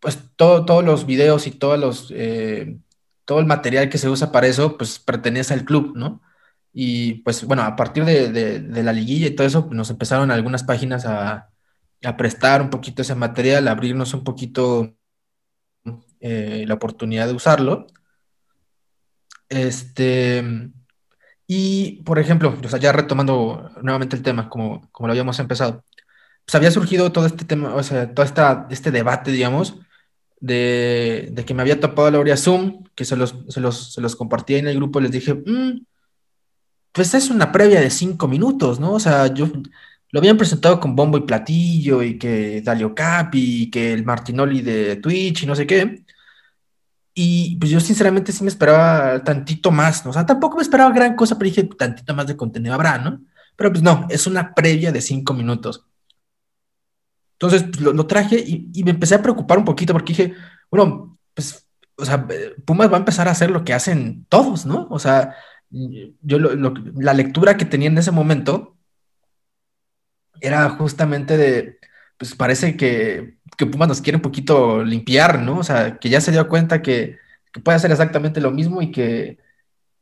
pues 0.00 0.18
todos 0.36 0.82
los 0.84 1.04
videos 1.04 1.46
y 1.46 1.50
todos 1.50 1.78
los, 1.78 2.10
eh, 2.14 2.78
todo 3.26 3.40
el 3.40 3.46
material 3.46 3.90
que 3.90 3.98
se 3.98 4.08
usa 4.08 4.32
para 4.32 4.46
eso, 4.46 4.78
pues 4.78 4.98
pertenece 4.98 5.52
al 5.52 5.64
club, 5.64 5.92
¿no? 5.94 6.22
Y 6.74 7.14
pues 7.22 7.44
bueno, 7.44 7.62
a 7.62 7.76
partir 7.76 8.04
de, 8.04 8.82
la 8.82 8.92
liguilla 8.92 9.28
y 9.28 9.30
todo 9.30 9.46
eso, 9.46 9.68
nos 9.70 9.90
empezaron 9.90 10.30
algunas 10.30 10.64
páginas 10.64 11.06
a, 11.06 11.50
a 12.04 12.16
prestar 12.16 12.62
un 12.62 12.70
poquito 12.70 13.02
ese 13.02 13.14
material, 13.14 13.68
a 13.68 13.70
abrirnos 13.72 14.12
un 14.14 14.24
poquito 14.24 14.96
eh, 16.20 16.64
la 16.66 16.74
oportunidad 16.74 17.26
de 17.26 17.34
usarlo. 17.34 17.86
Este, 19.48 20.42
y 21.46 22.02
por 22.02 22.18
ejemplo, 22.18 22.58
ya 22.80 22.92
retomando 22.92 23.70
nuevamente 23.82 24.16
el 24.16 24.22
tema, 24.22 24.48
como, 24.48 24.88
como 24.90 25.06
lo 25.06 25.12
habíamos 25.12 25.38
empezado, 25.38 25.84
pues 26.44 26.54
había 26.54 26.70
surgido 26.70 27.12
todo 27.12 27.26
este 27.26 27.44
tema, 27.44 27.74
o 27.74 27.82
sea, 27.82 28.14
todo 28.14 28.24
esta, 28.24 28.66
este 28.70 28.90
debate, 28.90 29.30
digamos, 29.32 29.76
de, 30.40 31.28
de, 31.32 31.44
que 31.44 31.54
me 31.54 31.62
había 31.62 31.80
topado 31.80 32.10
la 32.10 32.18
Aurea 32.18 32.36
Zoom, 32.36 32.84
que 32.94 33.04
se 33.04 33.16
los, 33.16 33.34
se 33.48 33.60
los, 33.60 33.94
se 33.94 34.00
los 34.00 34.16
compartí 34.16 34.56
en 34.56 34.68
el 34.68 34.76
grupo, 34.76 35.00
les 35.00 35.10
dije, 35.12 35.34
mm, 35.34 35.84
pues 36.94 37.12
es 37.14 37.30
una 37.30 37.50
previa 37.52 37.80
de 37.80 37.90
cinco 37.90 38.28
minutos, 38.28 38.80
¿no? 38.80 38.92
O 38.92 39.00
sea, 39.00 39.26
yo 39.34 39.48
lo 40.12 40.20
habían 40.20 40.38
presentado 40.38 40.78
con 40.78 40.94
bombo 40.94 41.18
y 41.18 41.22
platillo 41.22 42.02
y 42.04 42.18
que 42.18 42.62
Dalio 42.62 42.94
Capi 42.94 43.64
y 43.64 43.70
que 43.70 43.92
el 43.92 44.04
Martinoli 44.04 44.62
de 44.62 44.96
Twitch 44.96 45.42
y 45.42 45.46
no 45.46 45.56
sé 45.56 45.66
qué. 45.66 46.04
Y 47.14 47.56
pues 47.56 47.70
yo 47.72 47.80
sinceramente 47.80 48.32
sí 48.32 48.44
me 48.44 48.50
esperaba 48.50 49.22
tantito 49.24 49.72
más, 49.72 50.04
¿no? 50.04 50.10
O 50.10 50.14
sea, 50.14 50.24
tampoco 50.26 50.56
me 50.56 50.62
esperaba 50.62 50.92
gran 50.94 51.16
cosa, 51.16 51.36
pero 51.36 51.50
dije, 51.50 51.64
tantito 51.64 52.14
más 52.14 52.28
de 52.28 52.36
contenido 52.36 52.74
habrá, 52.74 52.98
¿no? 52.98 53.20
Pero 53.56 53.70
pues 53.72 53.82
no, 53.82 54.06
es 54.10 54.26
una 54.28 54.54
previa 54.54 54.92
de 54.92 55.00
cinco 55.00 55.34
minutos. 55.34 55.86
Entonces 57.34 57.64
pues, 57.64 57.80
lo, 57.80 58.06
traje 58.06 58.36
y, 58.46 58.84
me 58.84 58.92
empecé 58.92 59.16
a 59.16 59.22
preocupar 59.22 59.58
un 59.58 59.64
poquito 59.64 59.92
porque 59.92 60.12
dije, 60.12 60.34
bueno, 60.70 61.18
pues, 61.34 61.66
o 61.96 62.04
sea, 62.04 62.26
Pumas 62.64 62.90
va 62.90 62.96
a 62.96 63.00
empezar 63.00 63.28
a 63.28 63.32
hacer 63.32 63.50
lo 63.50 63.64
que 63.64 63.74
hacen 63.74 64.26
todos, 64.28 64.64
¿no? 64.66 64.86
O 64.90 64.98
sea, 65.00 65.34
yo 66.22 66.38
la 66.38 67.14
lectura 67.14 67.56
que 67.56 67.64
tenía 67.64 67.88
en 67.88 67.98
ese 67.98 68.10
momento 68.10 68.76
era 70.40 70.68
justamente 70.70 71.36
de, 71.36 71.78
pues 72.18 72.34
parece 72.34 72.76
que 72.76 73.38
que 73.56 73.66
Pumas 73.66 73.88
nos 73.88 74.00
quiere 74.00 74.16
un 74.16 74.22
poquito 74.22 74.84
limpiar, 74.84 75.40
¿no? 75.40 75.58
O 75.58 75.64
sea, 75.64 75.98
que 75.98 76.08
ya 76.08 76.20
se 76.20 76.32
dio 76.32 76.48
cuenta 76.48 76.82
que, 76.82 77.18
puede 77.62 77.76
hacer 77.76 77.92
exactamente 77.92 78.40
lo 78.40 78.50
mismo 78.50 78.82
y 78.82 78.90
que, 78.90 79.38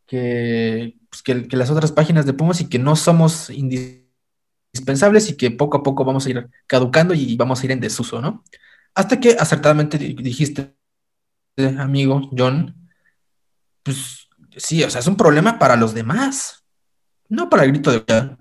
pues, 0.08 1.22
que, 1.22 1.48
que, 1.48 1.56
las 1.56 1.70
otras 1.70 1.92
páginas 1.92 2.24
de 2.26 2.32
Pumas 2.32 2.60
y 2.60 2.68
que 2.68 2.78
no 2.78 2.96
somos 2.96 3.50
indispensables 3.50 5.28
y 5.28 5.36
que 5.36 5.50
poco 5.50 5.78
a 5.78 5.82
poco 5.82 6.04
vamos 6.04 6.26
a 6.26 6.30
ir 6.30 6.48
caducando 6.66 7.14
y 7.14 7.36
vamos 7.36 7.62
a 7.62 7.66
ir 7.66 7.72
en 7.72 7.80
desuso, 7.80 8.20
¿no? 8.20 8.42
Hasta 8.94 9.20
que 9.20 9.36
acertadamente 9.38 9.98
dijiste, 9.98 10.74
amigo 11.78 12.30
John, 12.36 12.90
pues 13.82 14.21
sí, 14.56 14.82
o 14.82 14.90
sea, 14.90 15.00
es 15.00 15.06
un 15.06 15.16
problema 15.16 15.58
para 15.58 15.76
los 15.76 15.94
demás, 15.94 16.64
no 17.28 17.48
para 17.48 17.64
el 17.64 17.72
grito 17.72 17.90
de 17.90 17.98
Goya. 17.98 18.38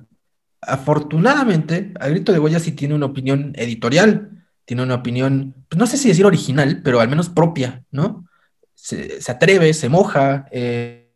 Afortunadamente, 0.61 1.93
el 1.99 2.11
grito 2.11 2.31
de 2.31 2.39
Goya 2.39 2.59
sí 2.59 2.73
tiene 2.73 2.93
una 2.93 3.07
opinión 3.07 3.53
editorial 3.55 4.41
tiene 4.71 4.83
una 4.83 4.95
opinión, 4.95 5.53
pues 5.67 5.77
no 5.77 5.85
sé 5.85 5.97
si 5.97 6.07
decir 6.07 6.25
original, 6.25 6.81
pero 6.81 7.01
al 7.01 7.09
menos 7.09 7.27
propia, 7.27 7.83
¿no? 7.91 8.25
Se, 8.73 9.19
atreve, 9.27 9.73
se 9.73 9.89
moja, 9.89 10.45
eh, 10.49 11.13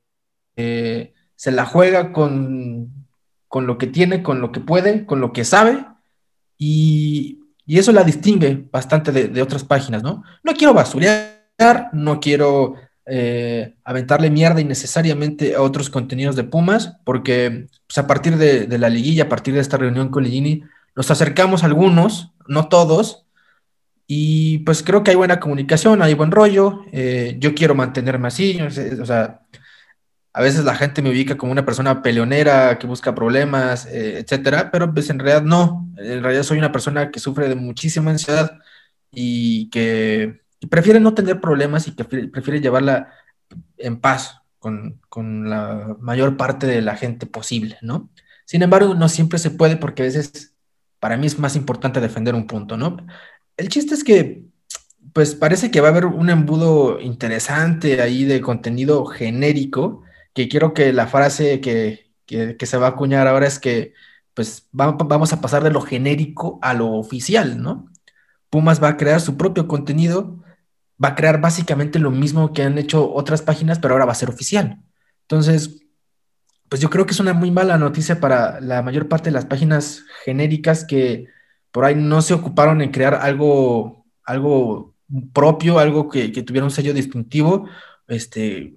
eh, 0.57 1.13
se 1.35 1.51
la 1.53 1.65
juega 1.65 2.11
con, 2.11 3.07
con, 3.47 3.65
lo 3.65 3.77
que 3.77 3.87
tiene, 3.87 4.23
con 4.23 4.41
lo 4.41 4.51
que 4.51 4.59
puede, 4.59 5.05
con 5.05 5.21
lo 5.21 5.31
que 5.31 5.45
sabe, 5.45 5.85
y, 6.57 7.39
eso 7.65 7.93
la 7.93 8.03
distingue 8.03 8.67
bastante 8.71 9.13
de, 9.13 9.41
otras 9.41 9.63
páginas, 9.63 10.03
¿no? 10.03 10.21
No 10.43 10.53
quiero 10.53 10.73
basurear, 10.73 11.89
no 11.93 12.19
quiero 12.19 12.75
eh, 13.05 13.75
aventarle 13.83 14.29
mierda 14.29 14.61
innecesariamente 14.61 15.55
a 15.55 15.61
otros 15.61 15.89
contenidos 15.89 16.35
de 16.35 16.43
Pumas, 16.43 16.97
porque 17.03 17.67
pues, 17.87 17.97
a 17.97 18.07
partir 18.07 18.37
de, 18.37 18.67
de, 18.67 18.77
la 18.77 18.89
liguilla, 18.89 19.25
a 19.25 19.29
partir 19.29 19.53
de 19.53 19.59
esta 19.59 19.77
reunión 19.77 20.09
con 20.09 20.23
Ligini, 20.23 20.63
nos 20.95 21.11
acercamos 21.11 21.63
algunos, 21.63 22.31
no 22.47 22.67
todos, 22.69 23.25
y 24.07 24.59
pues 24.59 24.83
creo 24.83 25.03
que 25.03 25.11
hay 25.11 25.17
buena 25.17 25.39
comunicación, 25.39 26.01
hay 26.01 26.13
buen 26.13 26.31
rollo. 26.31 26.81
Eh, 26.91 27.37
yo 27.39 27.55
quiero 27.55 27.75
mantenerme 27.75 28.27
así. 28.27 28.59
O 28.61 28.69
sea, 29.05 29.41
a 30.33 30.41
veces 30.41 30.65
la 30.65 30.75
gente 30.75 31.01
me 31.01 31.09
ubica 31.09 31.37
como 31.37 31.51
una 31.51 31.65
persona 31.65 32.01
peleonera 32.03 32.77
que 32.77 32.87
busca 32.87 33.15
problemas, 33.15 33.87
eh, 33.87 34.19
etcétera, 34.19 34.69
pero 34.71 34.93
pues 34.93 35.09
en 35.09 35.19
realidad 35.19 35.43
no. 35.43 35.89
En 35.97 36.21
realidad 36.23 36.43
soy 36.43 36.57
una 36.59 36.71
persona 36.71 37.09
que 37.11 37.19
sufre 37.19 37.49
de 37.49 37.55
muchísima 37.55 38.11
ansiedad 38.11 38.59
y 39.11 39.69
que 39.69 40.41
prefiere 40.69 40.99
no 40.99 41.13
tener 41.13 41.41
problemas 41.41 41.87
y 41.87 41.95
que 41.95 42.05
prefiere 42.05 42.61
llevarla 42.61 43.11
en 43.77 43.99
paz 43.99 44.41
con, 44.59 44.99
con 45.09 45.49
la 45.49 45.95
mayor 45.99 46.37
parte 46.37 46.67
de 46.67 46.81
la 46.81 46.95
gente 46.95 47.25
posible, 47.25 47.77
¿no? 47.81 48.09
Sin 48.45 48.61
embargo, 48.61 48.95
no 48.95 49.09
siempre 49.09 49.39
se 49.39 49.51
puede 49.51 49.77
porque 49.77 50.03
a 50.03 50.05
veces 50.05 50.55
para 50.99 51.17
mí 51.17 51.27
es 51.27 51.39
más 51.39 51.55
importante 51.55 52.01
defender 52.01 52.35
un 52.35 52.47
punto, 52.47 52.77
¿no? 52.77 52.97
el 53.57 53.69
chiste 53.69 53.93
es 53.93 54.03
que, 54.03 54.45
pues 55.13 55.35
parece 55.35 55.71
que 55.71 55.81
va 55.81 55.89
a 55.89 55.91
haber 55.91 56.05
un 56.05 56.29
embudo 56.29 56.99
interesante 56.99 58.01
ahí 58.01 58.25
de 58.25 58.41
contenido 58.41 59.05
genérico, 59.05 60.03
que 60.33 60.49
quiero 60.49 60.73
que 60.73 60.93
la 60.93 61.07
frase 61.07 61.61
que, 61.61 62.11
se 62.65 62.77
va 62.77 62.87
a 62.87 62.89
acuñar 62.91 63.27
ahora 63.27 63.47
es 63.47 63.59
que, 63.59 63.93
pues 64.33 64.67
vamos 64.71 65.31
a 65.31 65.41
pasar 65.41 65.63
de 65.63 65.71
lo 65.71 65.81
genérico 65.81 66.59
a 66.61 66.73
lo 66.73 66.91
oficial, 66.93 67.61
¿no? 67.61 67.89
Pumas 68.49 68.83
va 68.83 68.89
a 68.89 68.97
crear 68.97 69.21
su 69.21 69.37
propio 69.37 69.67
contenido, 69.67 70.43
va 71.03 71.09
a 71.09 71.15
crear 71.15 71.41
básicamente 71.41 71.99
lo 71.99 72.11
mismo 72.11 72.53
que 72.53 72.63
han 72.63 72.77
hecho 72.77 73.13
otras 73.13 73.41
páginas, 73.41 73.79
pero 73.79 73.93
ahora 73.93 74.05
va 74.05 74.13
a 74.13 74.15
ser 74.15 74.29
oficial. 74.29 74.79
Entonces, 75.21 75.85
pues 76.69 76.81
yo 76.81 76.89
creo 76.89 77.05
que 77.05 77.13
es 77.13 77.19
una 77.19 77.33
muy 77.33 77.51
mala 77.51 77.77
noticia 77.77 78.19
para 78.19 78.59
la 78.61 78.81
mayor 78.81 79.07
parte 79.07 79.29
de 79.29 79.33
las 79.33 79.45
páginas 79.45 80.03
genéricas 80.23 80.85
que 80.85 81.27
por 81.71 81.85
ahí 81.85 81.95
no 81.95 82.21
se 82.21 82.33
ocuparon 82.33 82.81
en 82.81 82.91
crear 82.91 83.15
algo, 83.15 84.05
algo 84.23 84.95
propio, 85.33 85.79
algo 85.79 86.09
que, 86.09 86.29
tuviera 86.43 86.65
un 86.65 86.71
sello 86.71 86.93
distintivo. 86.93 87.67
Este, 88.07 88.75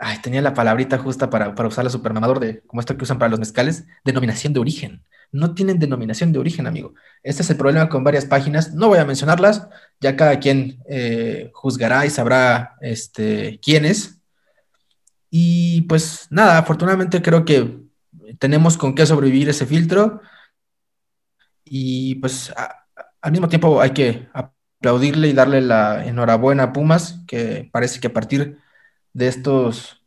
ay, 0.00 0.18
tenía 0.22 0.42
la 0.42 0.54
palabrita 0.54 0.98
justa 0.98 1.30
para, 1.30 1.54
para 1.54 1.68
usar 1.68 1.84
la 1.84 1.90
supermamador 1.90 2.40
de, 2.40 2.62
como 2.66 2.80
esto 2.80 2.96
que 2.96 3.04
usan 3.04 3.18
para 3.18 3.30
los 3.30 3.38
mezcales, 3.38 3.86
denominación 4.04 4.52
de 4.52 4.60
origen. 4.60 5.04
No 5.32 5.54
tienen 5.54 5.78
denominación 5.78 6.32
de 6.32 6.38
origen, 6.38 6.66
amigo. 6.66 6.94
Este 7.22 7.42
es 7.42 7.50
el 7.50 7.56
problema 7.56 7.88
con 7.88 8.04
varias 8.04 8.26
páginas. 8.26 8.74
No 8.74 8.88
voy 8.88 8.98
a 8.98 9.04
mencionarlas, 9.04 9.66
ya 10.00 10.14
cada 10.14 10.38
quien 10.38 10.78
eh, 10.88 11.50
juzgará 11.54 12.06
y 12.06 12.10
sabrá 12.10 12.76
este, 12.80 13.58
quiénes. 13.60 14.20
Y 15.30 15.82
pues 15.82 16.26
nada, 16.30 16.58
afortunadamente 16.58 17.22
creo 17.22 17.44
que 17.44 17.80
tenemos 18.38 18.76
con 18.76 18.94
qué 18.94 19.06
sobrevivir 19.06 19.48
ese 19.48 19.66
filtro 19.66 20.20
y 21.64 22.16
pues 22.16 22.52
al 23.22 23.32
mismo 23.32 23.48
tiempo 23.48 23.80
hay 23.80 23.90
que 23.90 24.28
aplaudirle 24.34 25.28
y 25.28 25.32
darle 25.32 25.62
la 25.62 26.04
enhorabuena 26.04 26.64
a 26.64 26.72
Pumas, 26.72 27.20
que 27.26 27.70
parece 27.72 28.00
que 28.00 28.08
a 28.08 28.12
partir 28.12 28.58
de 29.12 29.28
estos 29.28 30.01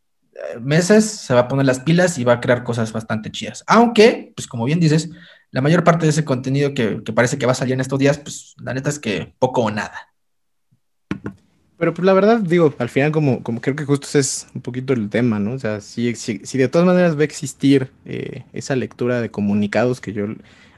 meses 0.62 1.06
se 1.06 1.34
va 1.34 1.42
a 1.42 1.48
poner 1.48 1.66
las 1.66 1.80
pilas 1.80 2.18
y 2.18 2.24
va 2.24 2.34
a 2.34 2.42
crear 2.42 2.64
cosas 2.64 2.92
bastante 2.92 3.32
chidas. 3.32 3.64
Aunque, 3.68 4.34
pues 4.36 4.48
como 4.48 4.66
bien 4.66 4.80
dices, 4.80 5.10
la 5.52 5.62
mayor 5.62 5.84
parte 5.84 6.06
de 6.06 6.10
ese 6.10 6.26
contenido 6.26 6.74
que, 6.74 7.02
que 7.04 7.14
parece 7.14 7.38
que 7.38 7.46
va 7.46 7.54
a 7.54 7.56
salir 7.56 7.74
en 7.74 7.82
estos 7.82 8.00
días, 8.00 8.18
pues 8.18 8.56
la 8.62 8.74
neta 8.74 8.90
es 8.90 9.00
que 9.00 9.34
poco 9.40 9.62
o 9.62 9.72
nada. 9.72 10.16
Pero 11.78 11.94
pues 11.94 12.06
la 12.06 12.14
verdad, 12.14 12.40
digo, 12.40 12.74
al 12.78 12.90
final 12.90 13.12
como, 13.12 13.44
como 13.44 13.60
creo 13.60 13.76
que 13.76 13.84
justo 13.84 14.18
es 14.18 14.48
un 14.56 14.62
poquito 14.62 14.94
el 14.94 15.10
tema, 15.10 15.40
¿no? 15.40 15.54
O 15.54 15.60
sea, 15.60 15.82
si, 15.82 16.16
si, 16.16 16.40
si 16.44 16.58
de 16.58 16.70
todas 16.70 16.88
maneras 16.88 17.18
va 17.18 17.22
a 17.22 17.26
existir 17.26 17.92
eh, 18.06 18.44
esa 18.54 18.76
lectura 18.76 19.20
de 19.20 19.30
comunicados 19.30 20.00
que 20.00 20.14
yo, 20.14 20.26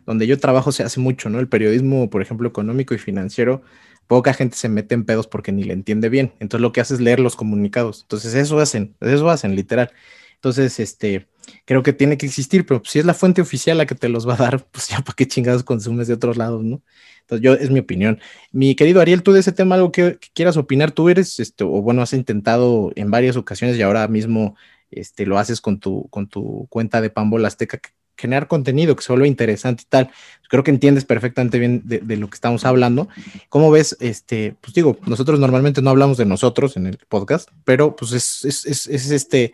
donde 0.08 0.26
yo 0.26 0.40
trabajo 0.40 0.72
se 0.72 0.84
hace 0.84 1.00
mucho, 1.00 1.30
¿no? 1.30 1.40
El 1.40 1.48
periodismo, 1.48 2.10
por 2.10 2.24
ejemplo, 2.24 2.50
económico 2.50 2.96
y 2.96 2.98
financiero, 2.98 3.62
poca 4.08 4.34
gente 4.34 4.58
se 4.58 4.70
mete 4.70 4.96
en 4.96 5.06
pedos 5.06 5.28
porque 5.28 5.52
ni 5.52 5.64
le 5.64 5.74
entiende 5.74 6.10
bien. 6.10 6.34
Entonces 6.40 6.62
lo 6.62 6.72
que 6.72 6.82
hace 6.82 6.96
es 6.96 7.02
leer 7.02 7.20
los 7.20 7.36
comunicados. 7.36 8.02
Entonces 8.04 8.34
eso 8.34 8.60
hacen, 8.60 8.96
eso 9.02 9.30
hacen, 9.30 9.56
literal. 9.56 9.92
Entonces, 10.36 10.80
este, 10.80 11.28
creo 11.66 11.84
que 11.84 11.94
tiene 11.94 12.18
que 12.18 12.26
existir, 12.28 12.66
pero 12.66 12.82
si 12.86 13.00
es 13.00 13.06
la 13.06 13.14
fuente 13.14 13.42
oficial 13.42 13.78
la 13.78 13.86
que 13.88 13.96
te 13.96 14.08
los 14.10 14.28
va 14.28 14.36
a 14.36 14.38
dar, 14.38 14.66
pues 14.72 14.88
ya 14.90 15.02
para 15.02 15.16
qué 15.16 15.28
chingados 15.28 15.64
consumes 15.64 16.08
de 16.08 16.14
otros 16.14 16.38
lados, 16.38 16.64
¿no? 16.64 16.82
Entonces, 17.22 17.44
yo, 17.44 17.54
es 17.54 17.70
mi 17.72 17.80
opinión. 17.80 18.20
Mi 18.52 18.76
querido 18.76 19.02
Ariel, 19.02 19.24
tú 19.24 19.34
de 19.34 19.42
ese 19.42 19.52
tema, 19.52 19.76
algo 19.76 19.92
que, 19.92 20.20
quieras 20.34 20.58
opinar, 20.58 20.92
tú 20.92 21.10
eres, 21.10 21.40
este, 21.40 21.64
o 21.64 21.82
bueno, 21.82 22.02
has 22.02 22.14
intentado 22.14 22.92
en 22.96 23.12
varias 23.12 23.36
ocasiones 23.36 23.78
y 23.78 23.82
ahora 23.82 24.08
mismo 24.08 24.56
este, 24.92 25.26
lo 25.26 25.38
haces 25.38 25.60
con 25.60 25.80
tu, 25.80 26.08
con 26.10 26.28
tu 26.28 26.68
cuenta 26.70 27.02
de 27.02 27.10
Pambola 27.10 27.48
Azteca, 27.48 27.80
generar 28.18 28.48
contenido 28.48 28.96
que 28.96 29.04
se 29.04 29.12
vuelva 29.12 29.28
interesante 29.28 29.84
y 29.84 29.90
tal. 29.90 30.10
Creo 30.50 30.64
que 30.64 30.72
entiendes 30.72 31.06
perfectamente 31.06 31.60
bien 31.60 31.82
de, 31.86 32.18
lo 32.18 32.30
que 32.30 32.36
estamos 32.36 32.66
hablando. 32.66 33.08
¿Cómo 33.50 33.70
ves? 33.70 33.98
Este, 34.00 34.56
pues 34.62 34.74
digo, 34.74 34.98
nosotros 35.06 35.40
normalmente 35.40 35.82
no 35.82 35.90
hablamos 35.90 36.18
de 36.18 36.26
nosotros 36.26 36.78
en 36.78 36.88
el 36.88 36.98
podcast, 37.10 37.50
pero 37.64 37.96
pues 37.96 38.14
es, 38.14 38.46
es, 38.46 38.66
es, 38.66 38.88
es 38.88 39.12
este, 39.12 39.54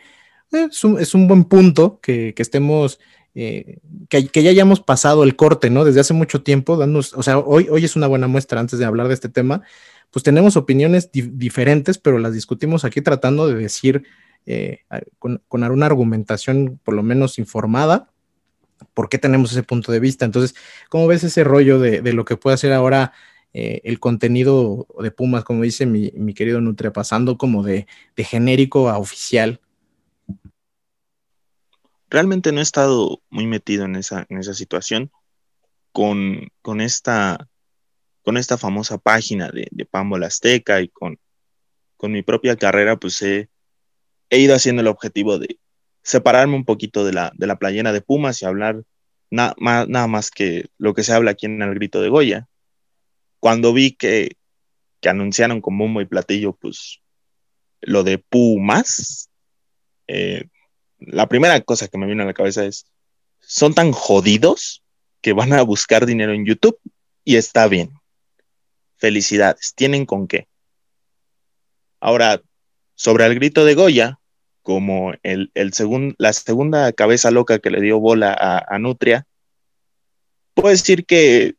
es 0.51 0.84
un, 0.84 0.99
es 0.99 1.14
un, 1.14 1.28
buen 1.28 1.45
punto 1.45 1.99
que, 2.01 2.34
que 2.34 2.41
estemos 2.41 2.99
eh, 3.36 3.80
que, 4.09 4.43
ya 4.43 4.51
hayamos 4.51 4.80
pasado 4.80 5.24
el 5.24 5.36
corte, 5.36 5.70
¿no? 5.70 5.86
Desde 5.86 5.99
hace 5.99 6.14
mucho 6.14 6.43
tiempo, 6.43 6.78
dándonos, 6.78 7.14
o 7.14 7.24
sea, 7.24 7.39
hoy, 7.39 7.68
hoy 7.70 7.84
es 7.84 7.95
una 7.95 8.07
buena 8.07 8.28
muestra 8.28 8.59
antes 8.59 8.78
de 8.78 8.86
hablar 8.86 9.07
de 9.07 9.16
este 9.16 9.30
tema, 9.30 9.64
pues 10.11 10.22
tenemos 10.22 10.55
opiniones 10.55 11.09
diferentes, 11.11 11.97
pero 11.97 12.20
las 12.20 12.34
discutimos 12.34 12.86
aquí 12.86 13.01
tratando 13.01 13.47
de 13.47 13.55
decir 13.55 14.03
eh, 14.45 14.82
con, 15.18 15.41
con, 15.47 15.64
una 15.64 15.86
argumentación 15.88 16.80
por 16.84 16.93
lo 16.93 17.01
menos 17.01 17.39
informada 17.39 18.12
por 18.93 19.09
qué 19.09 19.17
tenemos 19.17 19.51
ese 19.51 19.63
punto 19.63 19.91
de 19.91 19.99
vista. 19.99 20.25
Entonces, 20.25 20.55
¿cómo 20.89 21.07
ves 21.07 21.23
ese 21.23 21.43
rollo 21.43 21.79
de, 21.79 22.01
de 22.01 22.13
lo 22.13 22.25
que 22.25 22.38
puede 22.38 22.55
hacer 22.55 22.73
ahora 22.73 23.13
eh, 23.53 23.81
el 23.84 23.99
contenido 23.99 24.88
de 24.99 25.11
Pumas, 25.11 25.43
como 25.43 25.63
dice 25.63 25.86
mi, 25.86 26.11
mi 26.15 26.34
querido 26.34 26.61
Nutria, 26.61 26.93
pasando 26.93 27.38
como 27.38 27.63
de, 27.63 27.88
de 28.15 28.23
genérico 28.23 28.89
a 28.89 28.97
oficial? 28.97 29.59
realmente 32.13 32.51
no 32.51 32.59
he 32.59 32.63
estado 32.63 33.23
muy 33.31 33.47
metido 33.47 33.86
en 33.86 33.95
esa, 33.95 34.27
en 34.29 34.38
esa 34.38 34.53
situación 34.53 35.11
con, 35.91 36.47
con, 36.61 36.79
esta, 36.79 37.49
con 38.21 38.38
esta 38.38 38.59
famosa 38.59 38.99
página 38.99 39.49
de, 39.49 39.67
de 39.71 39.88
Azteca 40.23 40.79
y 40.81 40.89
con, 40.89 41.17
con 41.97 42.11
mi 42.11 42.21
propia 42.21 42.55
carrera, 42.55 42.97
pues 42.97 43.19
he, 43.23 43.49
ido 44.29 44.53
haciendo 44.53 44.84
el 44.84 44.89
objetivo 44.89 45.39
de 45.39 45.57
separarme 46.04 46.56
un 46.56 46.66
poquito 46.66 47.06
de 47.06 47.14
la, 47.14 47.32
de 47.36 47.47
la 47.47 47.58
playera 47.58 47.91
de 47.91 48.01
Pumas 48.01 48.41
y 48.41 48.45
hablar 48.45 48.84
nada 49.30 50.08
más 50.08 50.30
que 50.30 50.68
lo 50.78 50.93
que 50.93 51.04
se 51.04 51.14
habla 51.14 51.32
aquí 51.32 51.47
en 51.47 51.62
el 51.62 51.74
grito 51.74 52.01
de 52.01 52.10
Goya. 52.10 52.47
Cuando 53.39 53.74
vi 53.74 53.93
que, 53.93 54.38
que 55.01 55.10
anunciaron 55.10 55.60
con 55.60 55.78
bombo 55.78 56.01
y 56.01 56.06
platillo, 56.06 56.54
pues 56.54 56.99
lo 57.82 58.04
de 58.04 58.20
Pumas, 58.20 59.30
eh, 60.08 60.45
la 60.99 61.28
primera 61.28 61.60
cosa 61.62 61.88
que 61.88 61.97
me 61.97 62.06
vino 62.06 62.24
a 62.24 62.28
la 62.28 62.34
cabeza 62.34 62.64
es, 62.66 62.86
son 63.39 63.74
tan 63.74 63.91
jodidos 63.91 64.84
que 65.22 65.34
van 65.34 65.54
a 65.54 65.62
buscar 65.64 66.06
dinero 66.06 66.34
en 66.34 66.45
YouTube 66.45 66.80
y 67.24 67.38
está 67.38 67.68
bien. 67.68 67.91
Felicidades, 68.97 69.74
tienen 69.76 70.06
con 70.06 70.28
qué. 70.28 70.47
Ahora, 71.99 72.41
sobre 72.95 73.26
el 73.26 73.36
grito 73.36 73.66
de 73.66 73.76
Goya, 73.76 74.20
como 74.64 75.14
el, 75.24 75.51
el 75.53 75.72
la 76.18 76.34
segunda 76.34 76.91
cabeza 76.93 77.30
loca 77.32 77.59
que 77.59 77.70
le 77.70 77.82
dio 77.82 77.99
bola 77.99 78.34
a, 78.34 78.80
Nutria, 78.80 79.28
puedo 80.53 80.70
decir 80.70 81.05
que 81.05 81.55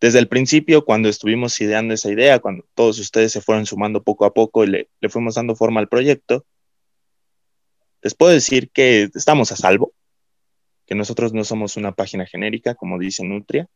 desde 0.00 0.18
el 0.18 0.28
principio, 0.28 0.84
cuando 0.84 1.08
estuvimos 1.08 1.60
ideando 1.60 1.94
esa 1.94 2.10
idea, 2.10 2.40
cuando 2.40 2.64
todos 2.74 2.98
ustedes 2.98 3.32
se 3.32 3.40
fueron 3.40 3.66
sumando 3.66 4.02
poco 4.02 4.24
a 4.26 4.34
poco 4.34 4.64
y 4.64 4.68
le, 4.68 4.88
le 5.00 5.08
fuimos 5.08 5.36
dando 5.36 5.56
forma 5.56 5.80
al 5.80 5.88
proyecto, 5.88 6.44
les 8.02 8.14
puedo 8.14 8.32
decir 8.32 8.70
que 8.70 9.08
estamos 9.14 9.50
a 9.52 9.56
salvo, 9.56 9.92
que 10.86 10.94
nosotros 10.94 11.32
no 11.32 11.44
somos 11.44 11.76
una 11.76 11.92
página 11.92 12.26
genérica, 12.26 12.74
como 12.74 12.98
dice 12.98 13.24
Nutria, 13.24 13.68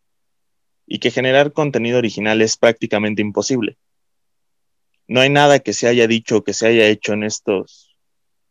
y 0.86 0.98
que 0.98 1.10
generar 1.10 1.52
contenido 1.52 1.98
original 1.98 2.42
es 2.42 2.56
prácticamente 2.56 3.22
imposible. 3.22 3.78
No 5.08 5.20
hay 5.20 5.30
nada 5.30 5.58
que 5.58 5.72
se 5.72 5.88
haya 5.88 6.06
dicho 6.06 6.38
o 6.38 6.44
que 6.44 6.54
se 6.54 6.66
haya 6.66 6.86
hecho 6.86 7.12
en 7.12 7.24
estos, 7.24 7.91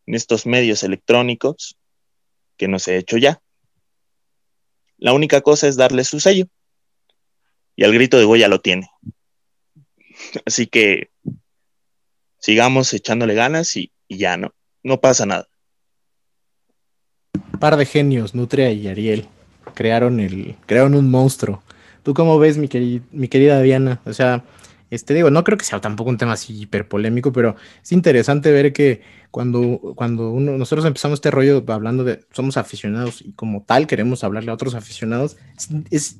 en 0.05 0.15
estos 0.15 0.45
medios 0.45 0.83
electrónicos 0.83 1.77
que 2.57 2.67
no 2.67 2.79
se 2.79 2.93
ha 2.93 2.97
hecho 2.97 3.17
ya. 3.17 3.41
La 4.97 5.13
única 5.13 5.41
cosa 5.41 5.67
es 5.67 5.75
darle 5.75 6.03
su 6.03 6.19
sello. 6.19 6.45
Y 7.75 7.83
el 7.83 7.93
grito 7.93 8.17
de 8.17 8.25
Goya 8.25 8.47
lo 8.47 8.61
tiene. 8.61 8.89
Así 10.45 10.67
que 10.67 11.09
sigamos 12.37 12.93
echándole 12.93 13.33
ganas 13.33 13.75
y, 13.75 13.91
y 14.07 14.17
ya 14.17 14.37
no, 14.37 14.53
no 14.83 15.01
pasa 15.01 15.25
nada 15.25 15.47
par 17.61 17.77
de 17.77 17.85
genios, 17.85 18.35
Nutria 18.35 18.71
y 18.71 18.89
Ariel, 18.89 19.27
crearon, 19.75 20.19
el, 20.19 20.55
crearon 20.65 20.95
un 20.95 21.09
monstruo. 21.09 21.63
¿Tú 22.03 22.13
cómo 22.13 22.39
ves, 22.39 22.57
mi, 22.57 22.67
mi 23.11 23.27
querida 23.29 23.61
Diana? 23.61 24.01
O 24.05 24.13
sea, 24.13 24.43
este 24.91 25.13
digo, 25.13 25.31
no 25.31 25.43
creo 25.43 25.57
que 25.57 25.65
sea 25.65 25.81
tampoco 25.81 26.09
un 26.09 26.17
tema 26.17 26.33
así 26.33 26.61
hiper 26.61 26.87
polémico, 26.87 27.31
pero 27.31 27.55
es 27.81 27.91
interesante 27.91 28.51
ver 28.51 28.73
que 28.73 29.01
cuando, 29.31 29.93
cuando 29.95 30.31
nosotros 30.33 30.85
empezamos 30.85 31.17
este 31.17 31.31
rollo 31.31 31.63
hablando 31.67 32.03
de 32.03 32.25
somos 32.31 32.57
aficionados 32.57 33.21
y 33.21 33.31
como 33.31 33.63
tal 33.63 33.87
queremos 33.87 34.23
hablarle 34.23 34.51
a 34.51 34.53
otros 34.53 34.75
aficionados, 34.75 35.37
es, 35.89 36.17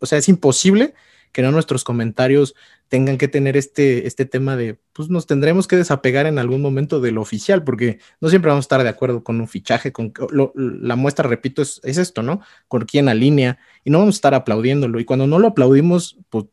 o 0.00 0.06
sea, 0.06 0.18
es 0.18 0.28
imposible 0.28 0.94
que 1.32 1.42
no 1.42 1.52
nuestros 1.52 1.84
comentarios 1.84 2.54
tengan 2.88 3.18
que 3.18 3.28
tener 3.28 3.58
este, 3.58 4.06
este 4.06 4.24
tema 4.24 4.56
de, 4.56 4.78
pues 4.94 5.10
nos 5.10 5.26
tendremos 5.26 5.66
que 5.66 5.76
desapegar 5.76 6.24
en 6.24 6.38
algún 6.38 6.62
momento 6.62 6.98
de 7.00 7.12
lo 7.12 7.20
oficial, 7.20 7.62
porque 7.62 7.98
no 8.22 8.30
siempre 8.30 8.48
vamos 8.48 8.64
a 8.64 8.66
estar 8.66 8.82
de 8.82 8.88
acuerdo 8.88 9.22
con 9.22 9.38
un 9.38 9.46
fichaje, 9.46 9.92
con 9.92 10.14
la 10.54 10.96
muestra, 10.96 11.28
repito, 11.28 11.60
es, 11.60 11.80
esto, 11.84 12.22
¿no? 12.22 12.40
Con 12.68 12.86
quién 12.86 13.10
alinea, 13.10 13.58
y 13.84 13.90
no 13.90 13.98
vamos 13.98 14.14
a 14.14 14.18
estar 14.18 14.34
aplaudiéndolo, 14.34 14.98
y 14.98 15.04
cuando 15.04 15.26
no 15.26 15.38
lo 15.38 15.48
aplaudimos, 15.48 16.16
pues 16.30 16.46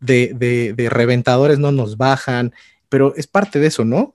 de, 0.00 0.32
de, 0.34 0.72
de 0.72 0.90
reventadores 0.90 1.58
no 1.58 1.72
nos 1.72 1.96
bajan, 1.96 2.52
pero 2.88 3.14
es 3.16 3.26
parte 3.26 3.58
de 3.58 3.68
eso, 3.68 3.84
¿no? 3.84 4.14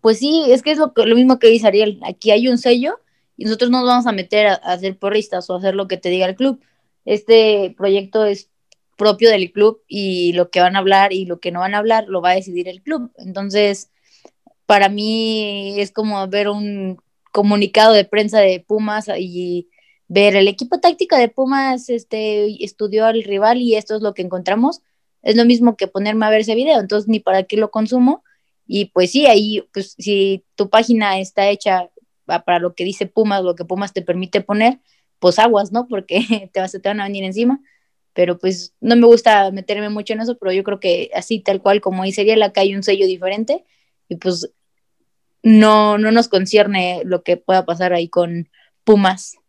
Pues 0.00 0.18
sí, 0.18 0.46
es 0.48 0.62
que 0.62 0.72
es 0.72 0.78
lo, 0.78 0.92
mismo 1.14 1.38
que 1.38 1.48
dice 1.48 1.66
Ariel, 1.66 2.00
aquí 2.04 2.30
hay 2.30 2.48
un 2.48 2.58
sello 2.58 3.00
y 3.36 3.44
nosotros 3.44 3.70
no 3.70 3.78
nos 3.78 3.88
vamos 3.88 4.06
a 4.06 4.12
meter 4.12 4.46
a, 4.46 4.54
a 4.54 4.72
hacer 4.72 4.98
porristas 4.98 5.48
o 5.50 5.54
a 5.54 5.58
hacer 5.58 5.74
lo 5.74 5.88
que 5.88 5.96
te 5.96 6.08
diga 6.08 6.26
el 6.26 6.36
club 6.36 6.60
este 7.04 7.74
proyecto 7.76 8.24
es 8.24 8.50
propio 8.96 9.30
del 9.30 9.50
club 9.52 9.82
y 9.88 10.32
lo 10.34 10.50
que 10.50 10.60
van 10.60 10.76
a 10.76 10.80
hablar 10.80 11.12
y 11.12 11.24
lo 11.24 11.40
que 11.40 11.50
no 11.50 11.60
van 11.60 11.74
a 11.74 11.78
hablar 11.78 12.06
lo 12.08 12.20
va 12.20 12.30
a 12.30 12.34
decidir 12.34 12.68
el 12.68 12.82
club. 12.82 13.12
Entonces, 13.16 13.90
para 14.66 14.88
mí 14.88 15.80
es 15.80 15.90
como 15.90 16.26
ver 16.28 16.48
un 16.48 17.00
comunicado 17.32 17.94
de 17.94 18.04
prensa 18.04 18.40
de 18.40 18.60
Pumas 18.60 19.08
y 19.18 19.68
ver 20.10 20.34
el 20.34 20.48
equipo 20.48 20.80
táctico 20.80 21.16
de 21.16 21.28
Pumas 21.28 21.88
este, 21.88 22.64
estudió 22.64 23.06
al 23.06 23.22
rival 23.22 23.58
y 23.58 23.76
esto 23.76 23.94
es 23.94 24.02
lo 24.02 24.12
que 24.12 24.22
encontramos. 24.22 24.82
Es 25.22 25.36
lo 25.36 25.44
mismo 25.44 25.76
que 25.76 25.86
ponerme 25.86 26.26
a 26.26 26.30
ver 26.30 26.40
ese 26.40 26.56
video, 26.56 26.80
entonces 26.80 27.08
ni 27.08 27.20
para 27.20 27.44
qué 27.44 27.56
lo 27.56 27.70
consumo. 27.70 28.24
Y 28.66 28.86
pues 28.86 29.12
sí, 29.12 29.26
ahí, 29.26 29.62
pues 29.72 29.94
si 29.98 30.44
tu 30.56 30.68
página 30.68 31.20
está 31.20 31.48
hecha 31.48 31.90
para 32.26 32.58
lo 32.58 32.74
que 32.74 32.84
dice 32.84 33.06
Pumas, 33.06 33.44
lo 33.44 33.54
que 33.54 33.64
Pumas 33.64 33.92
te 33.92 34.02
permite 34.02 34.40
poner, 34.40 34.80
pues 35.20 35.38
aguas, 35.38 35.70
¿no? 35.70 35.86
Porque 35.86 36.50
te, 36.52 36.60
vas, 36.60 36.72
te 36.72 36.88
van 36.88 37.00
a 37.00 37.04
venir 37.04 37.22
encima. 37.22 37.60
Pero 38.12 38.36
pues 38.36 38.74
no 38.80 38.96
me 38.96 39.06
gusta 39.06 39.52
meterme 39.52 39.90
mucho 39.90 40.14
en 40.14 40.22
eso, 40.22 40.36
pero 40.38 40.52
yo 40.52 40.64
creo 40.64 40.80
que 40.80 41.10
así 41.14 41.38
tal 41.38 41.62
cual 41.62 41.80
como 41.80 42.02
dice 42.02 42.22
Ariel, 42.22 42.42
acá 42.42 42.62
hay 42.62 42.74
un 42.74 42.82
sello 42.82 43.06
diferente 43.06 43.64
y 44.08 44.16
pues 44.16 44.50
no, 45.44 45.98
no 45.98 46.10
nos 46.10 46.26
concierne 46.26 47.02
lo 47.04 47.22
que 47.22 47.36
pueda 47.36 47.64
pasar 47.64 47.92
ahí 47.92 48.08
con 48.08 48.48
Pumas. 48.82 49.39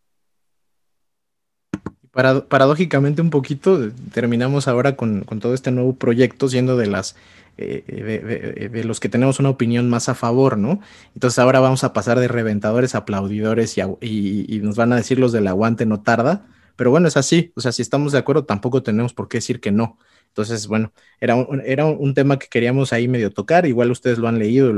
Paradójicamente 2.12 3.22
un 3.22 3.30
poquito, 3.30 3.90
terminamos 4.14 4.68
ahora 4.68 4.96
con, 4.96 5.24
todo 5.40 5.54
este 5.54 5.72
nuevo 5.72 5.96
proyecto, 5.96 6.50
siendo 6.50 6.76
de 6.78 6.88
las 6.88 7.16
eh, 7.58 8.70
de, 8.72 8.84
los 8.84 9.00
que 9.00 9.10
tenemos 9.10 9.40
una 9.40 9.50
opinión 9.50 9.90
más 9.90 10.10
a 10.10 10.16
favor, 10.16 10.58
¿no? 10.58 10.82
Entonces 11.14 11.40
ahora 11.40 11.60
vamos 11.60 11.84
a 11.84 11.94
pasar 11.94 12.20
de 12.20 12.28
reventadores 12.28 12.96
a 12.96 13.00
aplaudidores 13.00 13.78
y, 13.78 14.60
nos 14.62 14.76
van 14.76 14.94
a 14.94 14.98
decir 14.98 15.20
los 15.20 15.32
del 15.32 15.48
aguante 15.48 15.86
no 15.86 16.02
tarda, 16.02 16.46
pero 16.76 16.92
bueno, 16.92 17.08
es 17.08 17.18
así, 17.18 17.52
o 17.56 17.62
sea, 17.62 17.72
si 17.72 17.82
estamos 17.82 18.12
de 18.12 18.20
acuerdo, 18.20 18.46
tampoco 18.46 18.84
tenemos 18.84 19.14
por 19.14 19.28
qué 19.30 19.38
decir 19.38 19.60
que 19.62 19.72
no. 19.72 19.98
Entonces, 20.30 20.68
bueno, 20.68 20.94
era 21.20 21.36
un, 21.36 21.62
era 21.66 21.86
un 21.86 22.14
tema 22.14 22.40
que 22.40 22.48
queríamos 22.48 22.94
ahí 22.94 23.08
medio 23.08 23.32
tocar, 23.32 23.66
igual 23.66 23.92
ustedes 23.92 24.18
lo 24.18 24.28
han 24.30 24.40
leído 24.40 24.72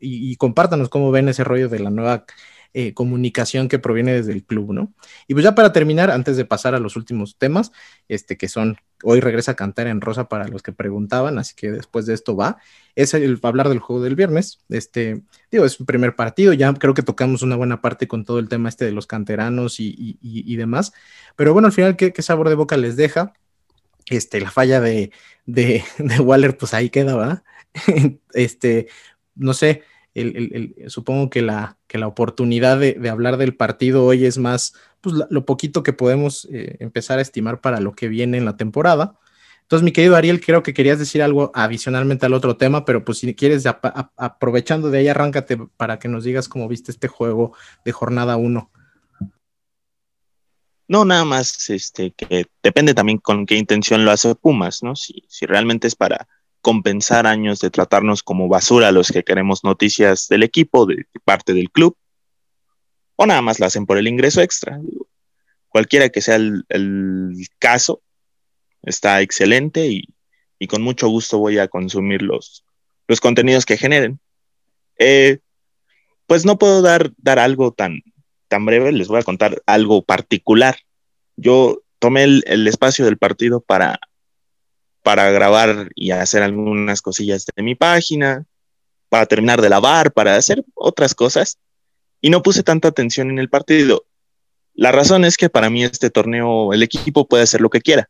y, 0.00 0.32
y 0.32 0.36
compártanos 0.36 0.88
cómo 0.88 1.10
ven 1.12 1.28
ese 1.28 1.44
rollo 1.44 1.68
de 1.68 1.78
la 1.78 1.90
nueva 1.90 2.24
eh, 2.76 2.92
comunicación 2.92 3.68
que 3.68 3.78
proviene 3.78 4.14
desde 4.14 4.32
el 4.32 4.42
club, 4.42 4.72
¿no? 4.72 4.92
Y 5.28 5.34
pues 5.34 5.44
ya 5.44 5.54
para 5.54 5.72
terminar, 5.72 6.10
antes 6.10 6.36
de 6.36 6.44
pasar 6.44 6.74
a 6.74 6.80
los 6.80 6.96
últimos 6.96 7.38
temas, 7.38 7.70
este 8.08 8.36
que 8.36 8.48
son, 8.48 8.78
hoy 9.04 9.20
regresa 9.20 9.52
a 9.52 9.54
cantar 9.54 9.86
en 9.86 10.00
rosa 10.00 10.28
para 10.28 10.48
los 10.48 10.60
que 10.60 10.72
preguntaban, 10.72 11.38
así 11.38 11.54
que 11.54 11.70
después 11.70 12.04
de 12.06 12.14
esto 12.14 12.34
va, 12.34 12.56
es 12.96 13.14
el 13.14 13.38
hablar 13.44 13.68
del 13.68 13.78
juego 13.78 14.02
del 14.02 14.16
viernes, 14.16 14.58
este, 14.70 15.22
digo, 15.52 15.64
es 15.64 15.78
un 15.78 15.86
primer 15.86 16.16
partido, 16.16 16.52
ya 16.52 16.74
creo 16.74 16.94
que 16.94 17.02
tocamos 17.02 17.42
una 17.42 17.54
buena 17.54 17.80
parte 17.80 18.08
con 18.08 18.24
todo 18.24 18.40
el 18.40 18.48
tema 18.48 18.68
este 18.68 18.84
de 18.84 18.90
los 18.90 19.06
canteranos 19.06 19.76
y, 19.78 20.56
demás, 20.56 20.92
pero 21.36 21.52
bueno, 21.52 21.66
al 21.66 21.72
final, 21.72 21.94
¿qué, 21.94 22.12
sabor 22.22 22.48
de 22.48 22.56
boca 22.56 22.76
les 22.76 22.96
deja? 22.96 23.34
Este, 24.06 24.40
la 24.40 24.50
falla 24.50 24.80
de, 24.80 25.12
de, 25.46 25.84
de 25.98 26.18
Waller, 26.18 26.58
pues 26.58 26.74
ahí 26.74 26.90
queda, 26.90 27.14
¿va? 27.14 27.44
este, 28.34 28.88
no 29.36 29.54
sé, 29.54 29.84
supongo 30.88 31.28
que 31.30 31.42
la, 31.42 31.76
que 31.86 31.98
la 31.98 32.06
oportunidad 32.06 32.78
de, 32.78 33.08
hablar 33.08 33.36
del 33.36 33.56
partido 33.56 34.04
hoy 34.04 34.24
es 34.24 34.38
más 34.38 34.74
pues, 35.00 35.16
lo 35.28 35.44
poquito 35.44 35.82
que 35.82 35.92
podemos 35.92 36.48
eh, 36.52 36.76
empezar 36.80 37.18
a 37.18 37.22
estimar 37.22 37.60
para 37.60 37.80
lo 37.80 37.92
que 37.92 38.08
viene 38.08 38.38
en 38.38 38.44
la 38.44 38.56
temporada. 38.56 39.18
Entonces, 39.62 39.84
mi 39.84 39.92
querido 39.92 40.14
Ariel, 40.14 40.44
creo 40.44 40.62
que 40.62 40.74
querías 40.74 40.98
decir 40.98 41.22
algo 41.22 41.50
adicionalmente 41.54 42.26
al 42.26 42.34
otro 42.34 42.56
tema, 42.56 42.84
pero 42.84 43.04
pues 43.04 43.18
si 43.18 43.34
quieres, 43.34 43.64
aprovechando 43.66 44.90
de 44.90 44.98
ahí, 44.98 45.08
arráncate 45.08 45.56
para 45.76 45.98
que 45.98 46.08
nos 46.08 46.24
digas 46.24 46.48
cómo 46.48 46.68
viste 46.68 46.92
este 46.92 47.08
juego 47.08 47.56
de 47.84 47.92
jornada 47.92 48.36
1. 48.36 48.70
No, 50.86 51.04
nada 51.06 51.24
más, 51.24 51.70
este, 51.70 52.12
que 52.12 52.46
depende 52.62 52.92
también 52.92 53.18
con 53.18 53.46
qué 53.46 53.56
intención 53.56 54.04
lo 54.04 54.10
hace 54.10 54.34
Pumas, 54.34 54.82
¿no? 54.82 54.94
Si, 54.96 55.24
si 55.28 55.46
realmente 55.46 55.86
es 55.86 55.96
para 55.96 56.28
compensar 56.64 57.26
años 57.26 57.60
de 57.60 57.70
tratarnos 57.70 58.22
como 58.22 58.48
basura 58.48 58.88
a 58.88 58.92
los 58.92 59.12
que 59.12 59.22
queremos 59.22 59.62
noticias 59.62 60.28
del 60.28 60.42
equipo, 60.42 60.86
de, 60.86 61.06
parte 61.22 61.52
del 61.52 61.70
club, 61.70 61.94
o 63.16 63.26
nada 63.26 63.42
más 63.42 63.60
lo 63.60 63.66
hacen 63.66 63.86
por 63.86 63.98
el 63.98 64.08
ingreso 64.08 64.40
extra. 64.40 64.80
Cualquiera 65.68 66.08
que 66.08 66.22
sea 66.22 66.36
el, 66.36 66.64
caso, 67.58 68.02
está 68.82 69.20
excelente 69.20 69.86
y, 69.86 70.08
con 70.66 70.80
mucho 70.80 71.08
gusto 71.08 71.38
voy 71.38 71.58
a 71.58 71.68
consumir 71.68 72.22
los, 72.22 72.64
los 73.06 73.20
contenidos 73.20 73.66
que 73.66 73.76
generen. 73.76 74.18
Eh, 74.98 75.40
pues 76.26 76.46
no 76.46 76.58
puedo 76.58 76.80
dar, 76.80 77.12
dar 77.18 77.38
algo 77.38 77.72
tan, 77.72 78.00
tan 78.48 78.64
breve, 78.64 78.90
les 78.90 79.08
voy 79.08 79.20
a 79.20 79.24
contar 79.24 79.62
algo 79.66 80.02
particular. 80.02 80.78
Yo 81.36 81.82
tomé 81.98 82.24
el 82.24 82.66
espacio 82.66 83.04
del 83.04 83.18
partido 83.18 83.60
para 83.60 84.00
para 85.04 85.30
grabar 85.30 85.90
y 85.94 86.12
hacer 86.12 86.42
algunas 86.42 87.02
cosillas 87.02 87.44
de 87.54 87.62
mi 87.62 87.74
página, 87.74 88.46
para 89.10 89.26
terminar 89.26 89.60
de 89.60 89.68
lavar, 89.68 90.10
para 90.10 90.34
hacer 90.34 90.64
otras 90.72 91.14
cosas. 91.14 91.58
Y 92.22 92.30
no 92.30 92.42
puse 92.42 92.62
tanta 92.62 92.88
atención 92.88 93.28
en 93.28 93.38
el 93.38 93.50
partido. 93.50 94.06
La 94.72 94.92
razón 94.92 95.26
es 95.26 95.36
que 95.36 95.50
para 95.50 95.68
mí 95.68 95.84
este 95.84 96.08
torneo, 96.08 96.72
el 96.72 96.82
equipo 96.82 97.28
puede 97.28 97.42
hacer 97.42 97.60
lo 97.60 97.68
que 97.68 97.82
quiera. 97.82 98.08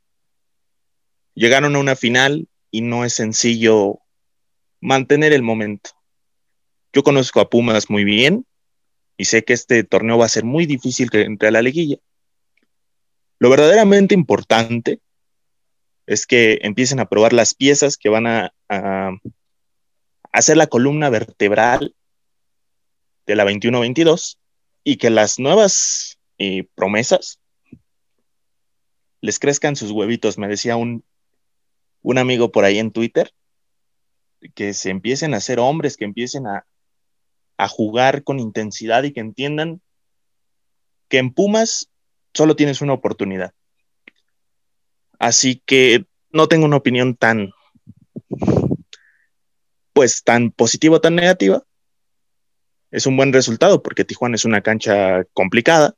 Llegaron 1.35 1.75
a 1.75 1.81
una 1.81 1.97
final 1.97 2.47
y 2.71 2.83
no 2.83 3.05
es 3.05 3.15
sencillo 3.15 3.99
mantener 4.81 5.33
el 5.33 5.43
momento. 5.43 5.91
Yo 6.93 7.03
conozco 7.03 7.41
a 7.41 7.51
Pumas 7.51 7.91
muy 7.91 8.05
bien 8.05 8.47
y 9.17 9.25
sé 9.25 9.43
que 9.43 9.53
este 9.53 9.83
torneo 9.83 10.17
va 10.17 10.27
a 10.27 10.29
ser 10.29 10.45
muy 10.45 10.65
difícil 10.65 11.11
que 11.11 11.23
entre 11.23 11.49
a 11.49 11.51
la 11.51 11.61
liguilla. 11.61 11.97
Lo 13.41 13.51
verdaderamente 13.51 14.15
importante 14.15 15.01
es 16.07 16.27
que 16.27 16.59
empiecen 16.63 17.01
a 17.01 17.07
probar 17.07 17.33
las 17.33 17.55
piezas 17.55 17.97
que 17.97 18.09
van 18.09 18.27
a, 18.27 18.53
hacer 20.33 20.57
la 20.57 20.67
columna 20.67 21.11
vertebral 21.11 21.95
de 23.27 23.37
la 23.37 23.45
21-22 23.45 24.39
y 24.83 24.97
que 24.97 25.11
las 25.11 25.39
nuevas 25.39 26.19
eh, 26.39 26.67
promesas 26.75 27.39
les 29.21 29.39
crezcan 29.39 29.77
sus 29.77 29.93
huevitos. 29.93 30.37
Me 30.37 30.49
decía 30.49 30.77
un, 30.77 31.05
un 32.03 32.19
amigo 32.19 32.51
por 32.51 32.65
ahí 32.65 32.79
en 32.79 32.91
Twitter 32.91 33.33
que 34.55 34.75
se 34.75 34.91
empiecen 34.91 35.35
a 35.35 35.41
ser 35.41 35.61
hombres, 35.61 35.97
que 35.97 36.05
empiecen 36.05 36.47
a, 36.47 36.67
a 37.57 37.69
jugar 37.69 38.25
con 38.25 38.41
intensidad 38.41 39.05
y 39.05 39.13
que 39.13 39.21
entiendan 39.21 39.81
que 41.09 41.19
en 41.19 41.33
Pumas 41.33 41.91
solo 42.35 42.57
tienes 42.57 42.83
una 42.83 42.93
oportunidad. 42.93 43.55
Así 45.19 45.63
que 45.65 46.07
no 46.31 46.49
tengo 46.49 46.67
una 46.67 46.77
opinión 46.77 47.15
tan, 47.17 47.53
pues 49.93 50.23
tan 50.25 50.51
positiva 50.51 50.97
o 50.97 51.01
tan 51.01 51.15
negativa. 51.15 51.63
Es 52.91 53.07
un 53.07 53.17
buen 53.17 53.33
resultado 53.33 53.83
porque 53.83 54.05
Tijuana 54.05 54.37
es 54.37 54.45
una 54.45 54.61
cancha 54.61 55.25
complicada. 55.33 55.95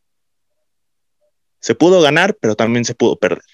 Se 1.61 1.75
pudo 1.75 2.01
ganar, 2.01 2.37
pero 2.41 2.55
también 2.55 2.85
se 2.85 2.95
pudo 2.95 3.17
perder. 3.17 3.45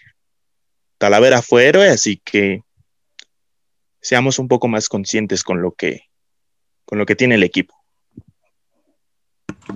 Talavera 0.98 1.42
fue 1.42 1.66
héroe, 1.66 1.88
así 1.88 2.20
que 2.24 2.62
seamos 4.00 4.38
un 4.38 4.48
poco 4.48 4.68
más 4.68 4.88
conscientes 4.88 5.42
con 5.42 5.62
lo 5.62 5.72
que, 5.72 6.08
con 6.84 6.98
lo 6.98 7.06
que 7.06 7.16
tiene 7.16 7.36
el 7.36 7.42
equipo. 7.42 7.74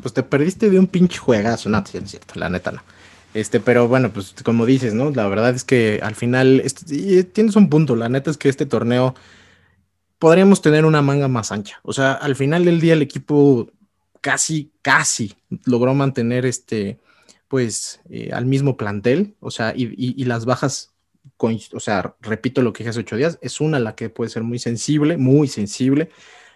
Pues 0.02 0.12
te 0.12 0.22
perdiste 0.22 0.68
de 0.68 0.78
un 0.78 0.86
pinche 0.88 1.18
juegazo, 1.18 1.68
no, 1.68 1.84
cierto, 1.86 2.34
la 2.34 2.48
neta 2.48 2.72
no. 2.72 2.82
Este, 3.36 3.60
pero 3.60 3.86
bueno, 3.86 4.10
pues 4.14 4.34
como 4.42 4.64
dices, 4.64 4.94
¿no? 4.94 5.10
La 5.10 5.28
verdad 5.28 5.50
es 5.54 5.62
que 5.62 6.00
al 6.02 6.14
final 6.14 6.62
este, 6.64 7.22
tienes 7.24 7.54
un 7.54 7.68
punto. 7.68 7.94
La 7.94 8.08
neta 8.08 8.30
es 8.30 8.38
que 8.38 8.48
este 8.48 8.64
torneo 8.64 9.14
podríamos 10.18 10.62
tener 10.62 10.86
una 10.86 11.02
manga 11.02 11.28
más 11.28 11.52
ancha. 11.52 11.78
O 11.82 11.92
sea, 11.92 12.14
al 12.14 12.34
final 12.34 12.64
del 12.64 12.80
día 12.80 12.94
el 12.94 13.02
equipo 13.02 13.70
casi, 14.22 14.72
casi 14.80 15.34
logró 15.66 15.92
mantener 15.92 16.46
este, 16.46 16.98
pues, 17.48 18.00
eh, 18.08 18.30
al 18.32 18.46
mismo 18.46 18.78
plantel. 18.78 19.34
O 19.40 19.50
sea, 19.50 19.74
y, 19.76 20.24
las 20.24 20.46
bajas, 20.46 20.94
o 21.38 21.80
sea, 21.80 22.16
repito 22.22 22.62
lo 22.62 22.72
que 22.72 22.84
dije 22.84 22.90
hace 22.90 23.00
ocho 23.00 23.16
días, 23.16 23.38
es 23.42 23.60
una 23.60 23.78
la 23.78 23.94
que 23.94 24.08
puede 24.08 24.30
ser 24.30 24.44
muy 24.44 24.58
sensible, 24.58 25.18
muy 25.18 25.46
sensible. 25.46 26.08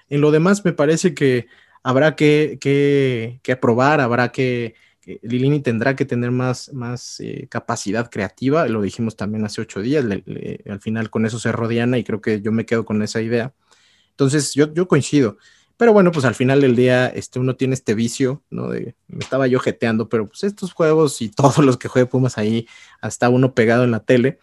En 0.09 0.23
lo 0.23 0.31
demás, 0.31 0.65
me 0.65 0.73
parece 0.73 1.13
que 1.13 1.47
habrá 1.83 2.17
que, 2.17 2.57
que, 2.59 3.39
que 3.43 3.53
aprobar, 3.53 4.01
habrá 4.01 4.33
que 4.33 4.77
Lilini 5.23 5.61
tendrá 5.61 5.97
que 5.97 6.05
tener 6.05 6.31
más, 6.31 6.73
más 6.73 7.21
eh, 7.21 7.47
capacidad 7.51 8.11
creativa, 8.11 8.67
lo 8.69 8.83
dijimos 8.83 9.17
también 9.17 9.45
hace 9.45 9.61
ocho 9.61 9.81
días, 9.81 10.05
al 10.05 10.81
final 10.81 11.11
con 11.11 11.27
eso 11.27 11.39
se 11.39 11.53
Diana 11.69 11.99
y 11.99 12.05
creo 12.05 12.21
que 12.21 12.41
yo 12.41 12.53
me 12.53 12.67
quedo 12.67 12.85
con 12.85 13.03
esa 13.03 13.21
idea. 13.21 13.53
Entonces 14.11 14.55
yo, 14.55 14.73
yo 14.73 14.87
coincido, 14.87 15.39
pero 15.81 15.95
bueno, 15.95 16.13
pues 16.13 16.27
al 16.27 16.35
final 16.35 16.61
del 16.61 16.77
día 16.77 17.07
este, 17.07 17.39
uno 17.39 17.57
tiene 17.57 17.73
este 17.73 17.95
vicio, 17.95 18.43
¿no? 18.51 18.69
Me 18.69 18.95
estaba 19.19 19.47
yo 19.47 19.59
jeteando, 19.61 20.11
pero 20.11 20.29
pues 20.29 20.45
estos 20.45 20.75
juegos 20.75 21.23
y 21.23 21.29
todos 21.35 21.59
los 21.59 21.79
que 21.79 21.89
juegue 21.89 22.05
Pumas 22.05 22.37
ahí, 22.37 22.69
hasta 23.01 23.31
uno 23.31 23.55
pegado 23.55 23.85
en 23.85 23.91
la 23.91 24.01
tele. 24.01 24.39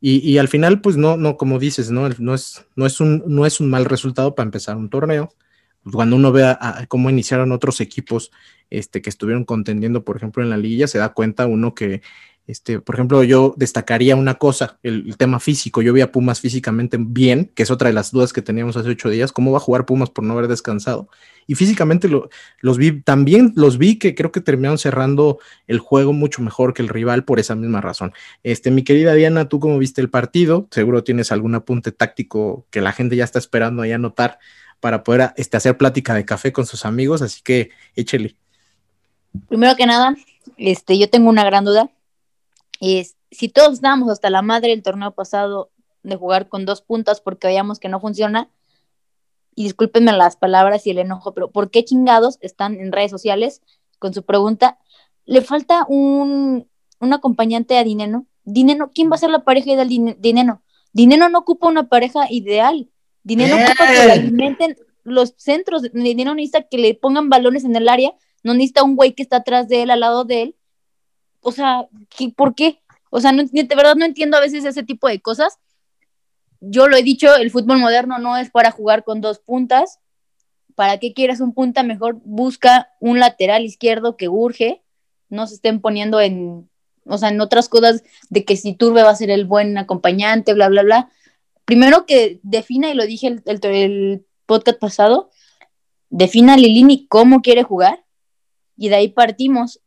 Y, 0.00 0.18
y, 0.28 0.38
al 0.38 0.48
final, 0.48 0.80
pues 0.80 0.96
no, 0.96 1.16
no, 1.16 1.36
como 1.36 1.60
dices, 1.60 1.92
¿no? 1.92 2.08
No 2.18 2.34
es, 2.34 2.66
no, 2.74 2.86
es 2.86 3.00
un, 3.00 3.22
no 3.26 3.46
es 3.46 3.60
un 3.60 3.70
mal 3.70 3.84
resultado 3.84 4.34
para 4.34 4.46
empezar 4.46 4.76
un 4.76 4.90
torneo 4.90 5.32
cuando 5.90 6.16
uno 6.16 6.32
ve 6.32 6.56
cómo 6.88 7.10
iniciaron 7.10 7.52
otros 7.52 7.80
equipos 7.80 8.30
este, 8.70 9.02
que 9.02 9.10
estuvieron 9.10 9.44
contendiendo, 9.44 10.04
por 10.04 10.16
ejemplo, 10.16 10.42
en 10.42 10.50
la 10.50 10.56
liga, 10.56 10.86
se 10.86 10.98
da 10.98 11.12
cuenta 11.12 11.46
uno 11.46 11.74
que, 11.74 12.02
este, 12.46 12.80
por 12.80 12.96
ejemplo, 12.96 13.22
yo 13.22 13.54
destacaría 13.56 14.16
una 14.16 14.34
cosa, 14.34 14.78
el, 14.82 15.16
tema 15.16 15.40
físico. 15.40 15.82
Yo 15.82 15.92
vi 15.92 16.00
a 16.00 16.12
Pumas 16.12 16.40
físicamente 16.40 16.96
bien, 17.00 17.50
que 17.54 17.62
es 17.62 17.70
otra 17.70 17.88
de 17.88 17.94
las 17.94 18.10
dudas 18.10 18.32
que 18.32 18.42
teníamos 18.42 18.76
hace 18.76 18.90
ocho 18.90 19.08
días, 19.08 19.32
cómo 19.32 19.52
va 19.52 19.58
a 19.58 19.60
jugar 19.60 19.86
Pumas 19.86 20.10
por 20.10 20.24
no 20.24 20.34
haber 20.34 20.48
descansado. 20.48 21.08
Y 21.46 21.54
físicamente 21.54 22.08
los 22.60 22.78
vi, 22.78 23.02
también 23.02 23.52
los 23.56 23.78
vi 23.78 23.98
que 23.98 24.14
creo 24.14 24.32
que 24.32 24.40
terminaron 24.40 24.78
cerrando 24.78 25.38
el 25.66 25.78
juego 25.78 26.12
mucho 26.12 26.42
mejor 26.42 26.74
que 26.74 26.82
el 26.82 26.88
rival 26.88 27.24
por 27.24 27.40
esa 27.40 27.54
misma 27.54 27.80
razón. 27.80 28.12
Este, 28.42 28.70
mi 28.70 28.84
querida 28.84 29.14
Diana, 29.14 29.48
¿tú 29.48 29.60
cómo 29.60 29.78
viste 29.78 30.00
el 30.00 30.10
partido? 30.10 30.68
Seguro 30.70 31.04
tienes 31.04 31.32
algún 31.32 31.54
apunte 31.54 31.92
táctico 31.92 32.66
que 32.70 32.80
la 32.80 32.92
gente 32.92 33.16
ya 33.16 33.24
está 33.24 33.38
esperando 33.38 33.82
ahí 33.82 33.92
anotar 33.92 34.38
para 34.80 35.04
poder 35.04 35.32
este, 35.36 35.56
hacer 35.56 35.76
plática 35.76 36.14
de 36.14 36.24
café 36.24 36.52
con 36.52 36.66
sus 36.66 36.84
amigos, 36.84 37.22
así 37.22 37.42
que 37.42 37.70
échele. 37.94 38.36
Primero 39.48 39.76
que 39.76 39.86
nada, 39.86 40.16
este, 40.56 40.98
yo 40.98 41.08
tengo 41.08 41.28
una 41.28 41.44
gran 41.44 41.64
duda. 41.64 41.90
Es, 42.80 43.16
si 43.30 43.48
todos 43.48 43.74
estábamos 43.74 44.10
hasta 44.10 44.30
la 44.30 44.42
madre 44.42 44.72
el 44.72 44.82
torneo 44.82 45.12
pasado 45.12 45.70
de 46.02 46.16
jugar 46.16 46.48
con 46.48 46.64
dos 46.64 46.82
puntas 46.82 47.20
porque 47.20 47.46
veíamos 47.46 47.78
que 47.78 47.88
no 47.88 48.00
funciona, 48.00 48.48
y 49.54 49.64
discúlpenme 49.64 50.12
las 50.12 50.36
palabras 50.36 50.86
y 50.86 50.90
el 50.90 50.98
enojo, 50.98 51.34
pero 51.34 51.50
¿por 51.50 51.70
qué 51.70 51.84
chingados 51.84 52.38
están 52.40 52.80
en 52.80 52.92
redes 52.92 53.10
sociales 53.10 53.60
con 53.98 54.14
su 54.14 54.22
pregunta? 54.22 54.78
Le 55.26 55.42
falta 55.42 55.84
un, 55.88 56.66
un 57.00 57.12
acompañante 57.12 57.76
a 57.76 57.84
Dineno, 57.84 58.26
Dineno, 58.44 58.90
¿quién 58.94 59.10
va 59.10 59.16
a 59.16 59.18
ser 59.18 59.30
la 59.30 59.44
pareja 59.44 59.72
ideal 59.72 59.88
de 59.88 60.16
Dineno? 60.18 60.62
Dineno 60.92 61.28
no 61.28 61.38
ocupa 61.40 61.68
una 61.68 61.88
pareja 61.88 62.30
ideal. 62.30 62.88
Dineno 63.22 63.56
ocupa 63.56 63.86
que 63.86 64.06
le 64.06 64.12
alimenten 64.12 64.76
los 65.04 65.34
centros. 65.36 65.82
Dineno 65.92 66.34
necesita 66.34 66.62
que 66.62 66.78
le 66.78 66.94
pongan 66.94 67.28
balones 67.28 67.64
en 67.64 67.76
el 67.76 67.88
área. 67.88 68.12
No 68.42 68.54
necesita 68.54 68.82
un 68.82 68.96
güey 68.96 69.12
que 69.12 69.22
está 69.22 69.36
atrás 69.36 69.68
de 69.68 69.82
él, 69.82 69.90
al 69.90 70.00
lado 70.00 70.24
de 70.24 70.42
él. 70.42 70.56
O 71.42 71.52
sea, 71.52 71.86
¿por 72.36 72.54
qué? 72.54 72.80
O 73.10 73.20
sea, 73.20 73.32
de 73.32 73.74
verdad 73.74 73.96
no 73.96 74.04
entiendo 74.04 74.36
a 74.36 74.40
veces 74.40 74.64
ese 74.64 74.82
tipo 74.82 75.08
de 75.08 75.20
cosas. 75.20 75.58
Yo 76.60 76.88
lo 76.88 76.96
he 76.96 77.02
dicho, 77.02 77.34
el 77.36 77.50
fútbol 77.50 77.78
moderno 77.78 78.18
no 78.18 78.36
es 78.36 78.50
para 78.50 78.70
jugar 78.70 79.04
con 79.04 79.20
dos 79.20 79.38
puntas. 79.38 79.98
¿Para 80.74 80.98
qué 80.98 81.12
quieres 81.12 81.40
un 81.40 81.52
punta? 81.52 81.82
Mejor 81.82 82.20
busca 82.24 82.90
un 83.00 83.18
lateral 83.18 83.64
izquierdo 83.64 84.16
que 84.16 84.28
urge. 84.28 84.82
No 85.28 85.46
se 85.46 85.54
estén 85.54 85.80
poniendo 85.80 86.20
en, 86.20 86.68
o 87.04 87.18
sea, 87.18 87.30
en 87.30 87.40
otras 87.40 87.68
cosas 87.68 88.02
de 88.28 88.44
que 88.44 88.56
si 88.56 88.74
Turbe 88.74 89.02
va 89.02 89.10
a 89.10 89.16
ser 89.16 89.30
el 89.30 89.44
buen 89.44 89.76
acompañante, 89.78 90.54
bla, 90.54 90.68
bla, 90.68 90.82
bla. 90.82 91.10
Primero 91.70 92.04
que 92.04 92.40
defina, 92.42 92.90
y 92.90 92.94
lo 92.94 93.06
dije 93.06 93.28
el, 93.28 93.42
el, 93.46 94.26
podcast 94.44 94.80
pasado, 94.80 95.30
defina 96.08 96.54
a 96.54 96.56
Lilini 96.56 97.06
cómo 97.06 97.42
quiere 97.42 97.62
jugar 97.62 98.04
y 98.76 98.88
de 98.88 98.96
ahí 98.96 99.08
partimos. 99.10 99.80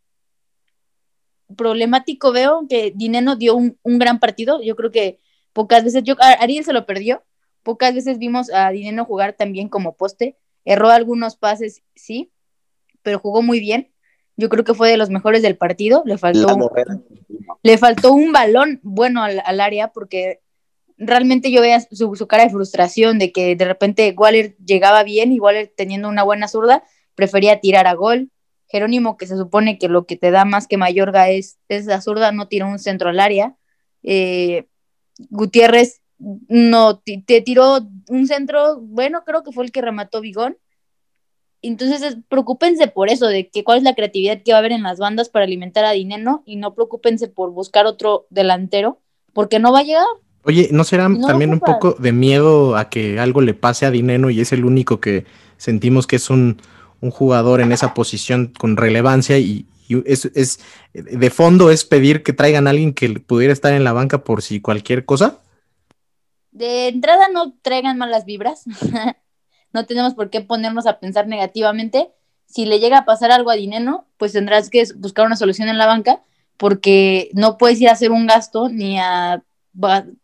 Problemático 1.58 2.32
veo 2.32 2.68
que 2.70 2.94
Dineno 2.96 3.36
dio 3.36 3.56
un, 3.56 3.78
un 3.84 4.00
gran 4.00 4.22
partido. 4.22 4.62
Yo 4.62 4.78
creo 4.78 4.92
que 4.92 5.20
pocas 5.52 5.84
veces, 5.84 6.04
yo, 6.06 6.16
Ariel 6.40 6.64
se 6.64 6.72
lo 6.72 6.86
perdió. 6.86 7.22
Pocas 7.64 7.94
veces 7.94 8.18
vimos 8.18 8.50
a 8.54 8.70
Dineno 8.70 9.04
jugar 9.04 9.34
también 9.34 9.68
como 9.68 9.98
poste. 9.98 10.38
Erró 10.64 10.90
algunos 10.90 11.36
pases, 11.36 11.84
sí, 11.96 12.32
pero 13.02 13.20
jugó 13.20 13.42
muy 13.42 13.60
bien. 13.60 13.92
Yo 14.38 14.48
creo 14.48 14.64
que 14.64 14.74
fue 14.74 14.90
de 14.90 14.96
los 14.96 15.10
mejores 15.10 15.42
del 15.42 15.58
partido. 15.58 16.02
Le 16.06 16.18
faltó, 16.18 16.72
le 17.62 17.78
faltó 17.78 18.14
un 18.14 18.32
balón 18.32 18.80
bueno 18.84 19.22
al, 19.22 19.60
área 19.60 19.90
porque 19.90 20.43
realmente 21.06 21.52
yo 21.52 21.62
veía 21.62 21.80
su, 21.80 22.28
cara 22.28 22.46
de 22.46 22.50
frustración 22.50 23.20
de 23.20 23.32
que 23.32 23.56
de 23.56 23.66
repente 23.66 24.14
Waller 24.18 24.56
llegaba 24.58 25.04
bien 25.04 25.32
y 25.32 25.40
Waller 25.40 25.72
teniendo 25.76 26.10
una 26.10 26.24
buena 26.24 26.48
zurda 26.48 26.84
prefería 27.16 27.60
tirar 27.60 27.88
a 27.88 27.94
gol. 27.94 28.30
Jerónimo, 28.68 29.18
que 29.18 29.28
se 29.28 29.38
supone 29.38 29.78
que 29.78 29.88
lo 29.88 30.06
que 30.06 30.16
te 30.16 30.32
da 30.32 30.46
más 30.46 30.68
que 30.68 30.78
Mayorga 30.78 31.30
es, 31.30 31.60
es 31.70 31.86
la 31.86 32.02
zurda, 32.02 32.32
no 32.32 32.48
tira 32.48 32.66
un 32.66 32.80
centro 32.80 33.10
al 33.10 33.20
área. 33.20 33.56
Eh, 34.02 34.68
Gutiérrez 35.30 36.02
no 36.18 37.00
te 37.00 37.42
tiró 37.42 37.80
un 38.10 38.28
centro, 38.28 38.80
bueno, 38.80 39.24
creo 39.26 39.44
que 39.44 39.52
fue 39.52 39.66
el 39.66 39.72
que 39.72 39.82
remató 39.82 40.22
Bigón, 40.22 40.58
entonces, 41.64 42.18
preocúpense 42.28 42.88
por 42.88 43.10
eso, 43.10 43.28
de 43.28 43.50
que 43.50 43.64
cuál 43.64 43.78
es 43.78 43.84
la 43.84 43.96
creatividad 43.96 44.44
que 44.44 44.52
va 44.52 44.58
a 44.58 44.60
haber 44.60 44.74
en 44.74 44.84
las 44.84 45.00
bandas 45.00 45.30
para 45.30 45.46
alimentar 45.46 45.86
a 45.86 45.92
Dineno 45.92 46.44
y 46.46 46.58
no 46.58 46.76
preocúpense 46.76 47.30
por 47.30 47.52
buscar 47.52 47.86
otro 47.86 48.28
delantero, 48.30 49.00
porque 49.32 49.60
no 49.60 49.72
va 49.72 49.80
a 49.80 49.84
llegar. 49.84 50.06
Oye, 50.46 50.70
¿no 50.72 50.84
será 50.84 51.10
también 51.26 51.52
un 51.52 51.62
poco 51.62 51.94
de 51.94 52.12
miedo 52.12 52.76
a 52.76 52.90
que 52.90 53.20
algo 53.20 53.42
le 53.42 53.54
pase 53.54 53.86
a 53.86 53.92
Dineno 53.92 54.30
y 54.30 54.42
es 54.42 54.52
el 54.52 54.66
único 54.66 55.00
que 55.00 55.26
sentimos 55.58 56.06
que 56.06 56.18
es 56.18 56.30
un, 56.30 56.58
jugador 57.12 57.60
en 57.60 57.74
esa 57.74 57.94
posición 57.94 58.54
con 58.58 58.78
relevancia 58.78 59.38
y, 59.38 59.66
es, 60.06 60.24
es, 60.34 60.62
de 60.94 61.30
fondo 61.30 61.70
es 61.70 61.84
pedir 61.84 62.24
que 62.24 62.32
traigan 62.32 62.66
a 62.66 62.70
alguien 62.70 62.94
que 62.94 63.10
pudiera 63.20 63.52
estar 63.52 63.74
en 63.74 63.84
la 63.84 63.92
banca 63.92 64.24
por 64.24 64.42
si 64.42 64.62
cualquier 64.62 65.04
cosa? 65.04 65.40
De 66.52 66.88
entrada 66.88 67.28
no 67.28 67.54
traigan 67.62 67.98
malas 67.98 68.24
vibras. 68.24 68.64
no 69.74 69.86
tenemos 69.86 70.14
por 70.14 70.30
qué 70.30 70.40
ponernos 70.40 70.86
a 70.88 71.00
pensar 71.00 71.28
negativamente. 71.28 72.12
Si 72.46 72.66
le 72.66 72.80
llega 72.80 73.00
a 73.00 73.06
pasar 73.06 73.32
algo 73.32 73.50
a 73.50 73.56
Dineno, 73.56 74.08
pues 74.18 74.32
tendrás 74.32 74.70
que 74.70 74.86
buscar 74.96 75.26
una 75.26 75.36
solución 75.36 75.68
en 75.68 75.78
la 75.78 75.88
banca, 75.88 76.22
porque 76.56 77.32
no 77.34 77.58
puedes 77.58 77.82
ir 77.82 77.90
a 77.90 77.94
hacer 77.94 78.12
un 78.12 78.28
gasto 78.28 78.70
ni 78.70 78.98
a, 78.98 79.44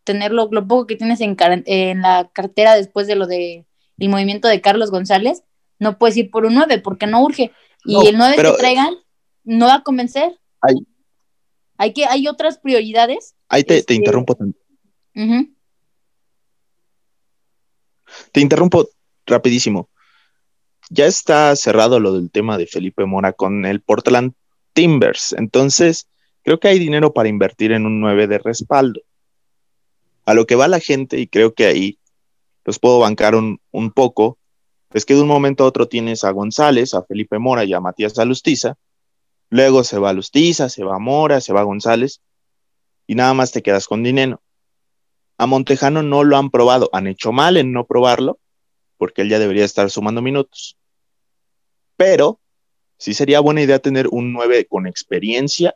tener 0.04 0.32
lo, 0.32 0.48
poco 0.50 0.86
que 0.86 0.96
tienes 0.96 1.20
en, 1.20 1.36
en, 1.38 2.02
la 2.02 2.30
cartera 2.32 2.76
después 2.76 3.06
de 3.06 3.16
lo 3.16 3.26
de 3.26 3.66
el 3.98 4.08
movimiento 4.08 4.48
de 4.48 4.60
Carlos 4.60 4.90
González, 4.90 5.42
no 5.78 5.98
puedes 5.98 6.16
ir 6.16 6.30
por 6.30 6.46
un 6.46 6.54
9 6.54 6.78
porque 6.78 7.06
no 7.06 7.22
urge. 7.22 7.52
Y 7.84 8.06
el 8.06 8.16
9 8.16 8.36
que 8.36 8.52
traigan 8.58 8.94
no 9.44 9.66
va 9.66 9.76
a 9.76 9.82
convencer. 9.82 10.38
Hay, 11.76 11.92
que, 11.92 12.04
hay 12.04 12.28
otras 12.28 12.58
prioridades. 12.58 13.34
Ahí 13.48 13.64
te, 13.64 13.78
este, 13.78 13.94
interrumpo. 13.94 14.36
Te 18.32 18.40
interrumpo 18.40 18.88
rapidísimo. 19.26 19.88
Ya 20.90 21.06
está 21.06 21.54
cerrado 21.56 22.00
lo 22.00 22.12
del 22.12 22.30
tema 22.30 22.58
de 22.58 22.66
Felipe 22.66 23.04
Mora 23.04 23.32
con 23.32 23.64
el 23.64 23.80
Portland 23.80 24.34
Timbers. 24.72 25.32
Entonces, 25.32 26.08
creo 26.42 26.58
que 26.58 26.68
hay 26.68 26.78
dinero 26.78 27.12
para 27.12 27.28
invertir 27.28 27.72
en 27.72 27.86
un 27.86 28.00
9 28.00 28.26
de 28.26 28.38
respaldo. 28.38 29.00
A 30.30 30.34
lo 30.34 30.46
que 30.46 30.54
va 30.54 30.68
la 30.68 30.78
gente, 30.78 31.18
y 31.18 31.26
creo 31.26 31.54
que 31.54 31.66
ahí 31.66 31.98
los 32.64 32.78
puedo 32.78 33.00
bancar 33.00 33.34
un, 33.34 33.60
un 33.72 33.90
poco, 33.90 34.38
es 34.92 35.04
que 35.04 35.16
de 35.16 35.22
un 35.22 35.26
momento 35.26 35.64
a 35.64 35.66
otro 35.66 35.88
tienes 35.88 36.22
a 36.22 36.30
González, 36.30 36.94
a 36.94 37.02
Felipe 37.02 37.40
Mora 37.40 37.64
y 37.64 37.72
a 37.72 37.80
Matías 37.80 38.16
Alustiza. 38.16 38.76
Luego 39.48 39.82
se 39.82 39.98
va 39.98 40.10
Alustiza, 40.10 40.68
se 40.68 40.84
va 40.84 41.00
Mora, 41.00 41.40
se 41.40 41.52
va 41.52 41.64
González. 41.64 42.20
Y 43.08 43.16
nada 43.16 43.34
más 43.34 43.50
te 43.50 43.60
quedas 43.60 43.88
con 43.88 44.04
dinero. 44.04 44.40
A 45.36 45.46
Montejano 45.46 46.04
no 46.04 46.22
lo 46.22 46.36
han 46.36 46.50
probado, 46.50 46.90
han 46.92 47.08
hecho 47.08 47.32
mal 47.32 47.56
en 47.56 47.72
no 47.72 47.84
probarlo, 47.84 48.38
porque 48.98 49.22
él 49.22 49.30
ya 49.30 49.40
debería 49.40 49.64
estar 49.64 49.90
sumando 49.90 50.22
minutos. 50.22 50.76
Pero 51.96 52.38
sí 52.98 53.14
sería 53.14 53.40
buena 53.40 53.62
idea 53.62 53.80
tener 53.80 54.06
un 54.06 54.32
9 54.32 54.66
con 54.66 54.86
experiencia 54.86 55.74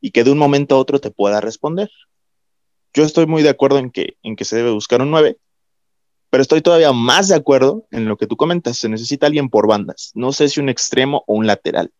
y 0.00 0.12
que 0.12 0.22
de 0.22 0.30
un 0.30 0.38
momento 0.38 0.76
a 0.76 0.78
otro 0.78 1.00
te 1.00 1.10
pueda 1.10 1.40
responder. 1.40 1.90
Yo 2.96 3.04
estoy 3.04 3.26
muy 3.26 3.42
de 3.42 3.50
acuerdo 3.50 3.76
en 3.78 3.90
que, 3.90 4.16
en 4.22 4.36
que 4.36 4.46
se 4.46 4.56
debe 4.56 4.70
buscar 4.70 5.02
un 5.02 5.10
9, 5.10 5.36
pero 6.30 6.40
estoy 6.40 6.62
todavía 6.62 6.94
más 6.94 7.28
de 7.28 7.34
acuerdo 7.34 7.86
en 7.90 8.08
lo 8.08 8.16
que 8.16 8.26
tú 8.26 8.38
comentas. 8.38 8.78
Se 8.78 8.88
necesita 8.88 9.26
alguien 9.26 9.50
por 9.50 9.68
bandas. 9.68 10.12
No 10.14 10.32
sé 10.32 10.48
si 10.48 10.60
un 10.60 10.70
extremo 10.70 11.22
o 11.26 11.34
un 11.34 11.46
lateral. 11.46 11.92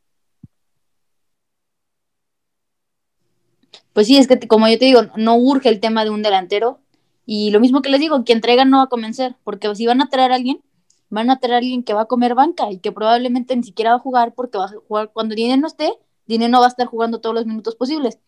Pues 3.93 4.07
sí, 4.07 4.17
es 4.17 4.27
que 4.27 4.39
como 4.49 4.69
yo 4.69 4.79
te 4.79 4.87
digo, 4.87 5.03
no 5.17 5.37
urge 5.37 5.69
el 5.69 5.81
tema 5.81 6.03
de 6.03 6.09
un 6.09 6.23
delantero. 6.23 6.81
Y 7.27 7.51
lo 7.51 7.61
mismo 7.61 7.83
que 7.83 7.91
les 7.91 8.01
digo, 8.01 8.25
quien 8.25 8.41
traigan 8.41 8.71
no 8.71 8.79
va 8.79 8.85
a 8.85 8.89
convencer, 8.89 9.37
porque 9.45 9.75
si 9.75 9.87
van 9.87 10.01
a 10.01 10.09
traer 10.09 10.33
a 10.33 10.37
alguien, 10.37 10.63
van 11.11 11.29
a 11.29 11.39
traer 11.39 11.57
a 11.57 11.59
alguien 11.59 11.83
que 11.83 11.93
va 11.93 12.03
a 12.03 12.07
comer 12.07 12.35
banca 12.35 12.73
y 12.73 12.79
que 12.79 12.91
probablemente 12.91 13.55
ni 13.55 13.65
siquiera 13.65 13.91
va 13.91 13.97
a 13.97 14.01
jugar 14.01 14.33
porque 14.35 14.57
va 14.57 14.65
a 14.65 14.73
jugar 14.89 15.11
cuando 15.13 15.35
Dinero 15.35 15.61
no 15.61 15.67
esté, 15.67 15.93
Dinero 16.27 16.53
no 16.53 16.61
va 16.61 16.67
a 16.67 16.71
estar 16.71 16.87
jugando 16.87 17.21
todos 17.21 17.35
los 17.35 17.45
minutos 17.45 17.77
posibles. 17.77 18.19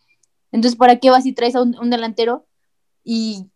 Entonces, 0.53 0.77
¿para 0.77 0.99
qué 0.99 1.09
vas 1.09 1.23
si 1.25 1.33
traes 1.33 1.55
a 1.55 1.62
un, 1.62 1.91
delantero 1.91 2.47
y 3.09 3.46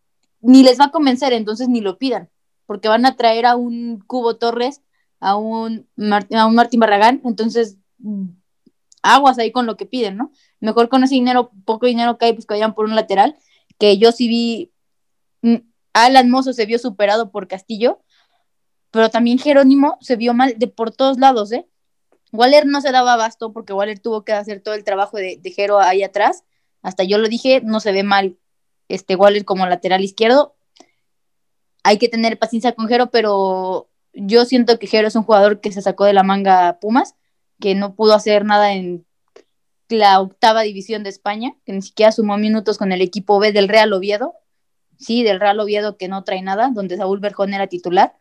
ni 0.40 0.62
les 0.62 0.80
va 0.80 0.86
a 0.86 0.90
convencer, 0.90 1.32
entonces 1.32 1.68
ni 1.68 1.80
lo 1.80 1.98
pidan, 1.98 2.30
porque 2.66 2.88
van 2.88 3.06
a 3.06 3.16
traer 3.16 3.46
a 3.46 3.56
un 3.56 4.02
Cubo 4.06 4.36
Torres, 4.36 4.82
a 5.20 5.36
un, 5.36 5.88
a 6.34 6.46
un 6.46 6.54
Martín 6.54 6.80
Barragán, 6.80 7.20
entonces 7.24 7.78
aguas 9.02 9.38
ahí 9.38 9.52
con 9.52 9.66
lo 9.66 9.76
que 9.76 9.86
piden, 9.86 10.16
¿no? 10.16 10.32
Mejor 10.60 10.88
con 10.88 11.04
ese 11.04 11.14
dinero, 11.14 11.50
poco 11.64 11.86
dinero 11.86 12.18
que 12.18 12.26
hay, 12.26 12.32
pues 12.32 12.46
que 12.46 12.54
vayan 12.54 12.74
por 12.74 12.86
un 12.86 12.94
lateral, 12.94 13.36
que 13.78 13.98
yo 13.98 14.12
sí 14.12 14.28
vi 14.28 14.72
Mm, 15.42 15.56
Alan 15.92 16.30
Mozo 16.30 16.52
se 16.52 16.66
vio 16.66 16.78
superado 16.78 17.30
por 17.30 17.48
Castillo, 17.48 18.02
pero 18.90 19.10
también 19.10 19.38
Jerónimo 19.38 19.98
se 20.00 20.16
vio 20.16 20.34
mal 20.34 20.54
de 20.58 20.68
por 20.68 20.92
todos 20.92 21.18
lados, 21.18 21.52
¿eh? 21.52 21.68
Waller 22.32 22.66
no 22.66 22.80
se 22.80 22.92
daba 22.92 23.14
abasto 23.14 23.52
porque 23.52 23.74
Waller 23.74 23.98
tuvo 23.98 24.24
que 24.24 24.32
hacer 24.32 24.62
todo 24.62 24.74
el 24.74 24.84
trabajo 24.84 25.18
de, 25.18 25.38
de 25.42 25.50
Jero 25.50 25.80
ahí 25.80 26.02
atrás. 26.02 26.44
Hasta 26.82 27.04
yo 27.04 27.18
lo 27.18 27.28
dije, 27.28 27.60
no 27.62 27.80
se 27.80 27.92
ve 27.92 28.04
mal 28.04 28.38
este 28.94 29.16
Waller 29.16 29.44
como 29.44 29.66
lateral 29.66 30.02
izquierdo. 30.02 30.54
Hay 31.84 31.98
que 31.98 32.08
tener 32.08 32.38
paciencia 32.38 32.72
con 32.72 32.88
Jero, 32.88 33.10
pero 33.10 33.88
yo 34.12 34.44
siento 34.44 34.78
que 34.78 34.86
Jero 34.86 35.08
es 35.08 35.16
un 35.16 35.24
jugador 35.24 35.60
que 35.60 35.72
se 35.72 35.82
sacó 35.82 36.04
de 36.04 36.12
la 36.12 36.22
manga 36.22 36.78
Pumas, 36.80 37.14
que 37.60 37.74
no 37.74 37.94
pudo 37.94 38.14
hacer 38.14 38.44
nada 38.44 38.72
en 38.74 39.04
la 39.88 40.20
octava 40.20 40.62
división 40.62 41.02
de 41.02 41.10
España, 41.10 41.54
que 41.66 41.72
ni 41.72 41.82
siquiera 41.82 42.12
sumó 42.12 42.38
minutos 42.38 42.78
con 42.78 42.92
el 42.92 43.02
equipo 43.02 43.38
B 43.38 43.52
del 43.52 43.68
Real 43.68 43.92
Oviedo 43.92 44.34
sí, 45.02 45.22
del 45.22 45.40
Real 45.40 45.60
Oviedo 45.60 45.96
que 45.96 46.08
no 46.08 46.24
trae 46.24 46.42
nada, 46.42 46.70
donde 46.72 46.96
Saúl 46.96 47.20
Berjón 47.20 47.52
era 47.54 47.66
titular. 47.66 48.16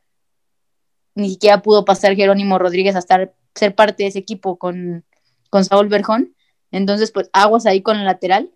Ni 1.15 1.31
siquiera 1.31 1.61
pudo 1.61 1.85
pasar 1.85 2.15
Jerónimo 2.15 2.57
Rodríguez 2.57 2.95
a 2.95 2.99
estar, 2.99 3.33
ser 3.55 3.75
parte 3.75 4.03
de 4.03 4.09
ese 4.09 4.19
equipo 4.19 4.57
con, 4.57 5.05
con 5.49 5.63
Saúl 5.65 5.87
Berjón. 5.87 6.35
Entonces, 6.71 7.11
pues 7.11 7.29
aguas 7.33 7.65
ahí 7.65 7.81
con 7.81 7.97
el 7.97 8.05
lateral. 8.05 8.51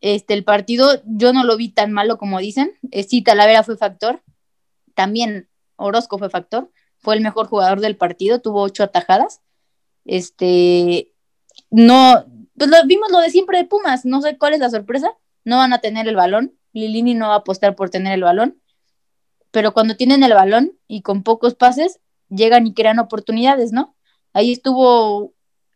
Este, 0.00 0.34
el 0.34 0.44
partido 0.44 1.00
yo 1.04 1.32
no 1.32 1.44
lo 1.44 1.56
vi 1.56 1.70
tan 1.70 1.92
malo 1.92 2.18
como 2.18 2.38
dicen. 2.38 2.72
Eh, 2.90 3.02
sí, 3.02 3.22
Talavera 3.22 3.62
fue 3.62 3.76
factor. 3.76 4.22
También 4.94 5.48
Orozco 5.76 6.18
fue 6.18 6.30
factor. 6.30 6.70
Fue 6.98 7.14
el 7.14 7.20
mejor 7.20 7.46
jugador 7.46 7.80
del 7.80 7.96
partido, 7.96 8.40
tuvo 8.40 8.62
ocho 8.62 8.82
atajadas. 8.82 9.40
Este, 10.04 11.12
no, 11.70 12.24
pues 12.56 12.70
lo, 12.70 12.76
vimos 12.86 13.10
lo 13.10 13.20
de 13.20 13.30
siempre 13.30 13.58
de 13.58 13.64
Pumas. 13.64 14.04
No 14.04 14.20
sé 14.22 14.38
cuál 14.38 14.54
es 14.54 14.60
la 14.60 14.70
sorpresa. 14.70 15.12
No 15.44 15.58
van 15.58 15.72
a 15.72 15.80
tener 15.80 16.08
el 16.08 16.16
balón. 16.16 16.56
Lilini 16.76 17.14
no 17.14 17.28
va 17.28 17.34
a 17.34 17.38
apostar 17.38 17.74
por 17.74 17.90
tener 17.90 18.12
el 18.12 18.22
balón, 18.22 18.60
pero 19.50 19.72
cuando 19.72 19.96
tienen 19.96 20.22
el 20.22 20.34
balón 20.34 20.78
y 20.86 21.00
con 21.00 21.22
pocos 21.22 21.54
pases, 21.54 22.00
llegan 22.28 22.66
y 22.66 22.74
crean 22.74 22.98
oportunidades, 22.98 23.72
¿no? 23.72 23.96
Ahí 24.32 24.52
estuvo 24.52 25.32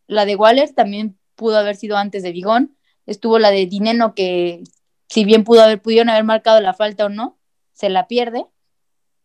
la 0.07 0.25
de 0.25 0.35
Waller, 0.35 0.71
también 0.73 1.17
pudo 1.35 1.57
haber 1.57 1.75
sido 1.75 1.97
antes 1.97 2.21
de 2.21 2.31
Vigón, 2.31 2.77
estuvo 3.05 3.39
la 3.39 3.51
de 3.51 3.65
Dineno 3.65 4.15
que 4.15 4.63
si 5.11 5.25
bien 5.25 5.43
pudo 5.43 5.61
haber, 5.61 5.81
pudieron 5.81 6.09
haber 6.09 6.23
marcado 6.23 6.61
la 6.61 6.73
falta 6.73 7.05
o 7.05 7.09
no, 7.09 7.37
se 7.73 7.89
la 7.89 8.07
pierde. 8.07 8.45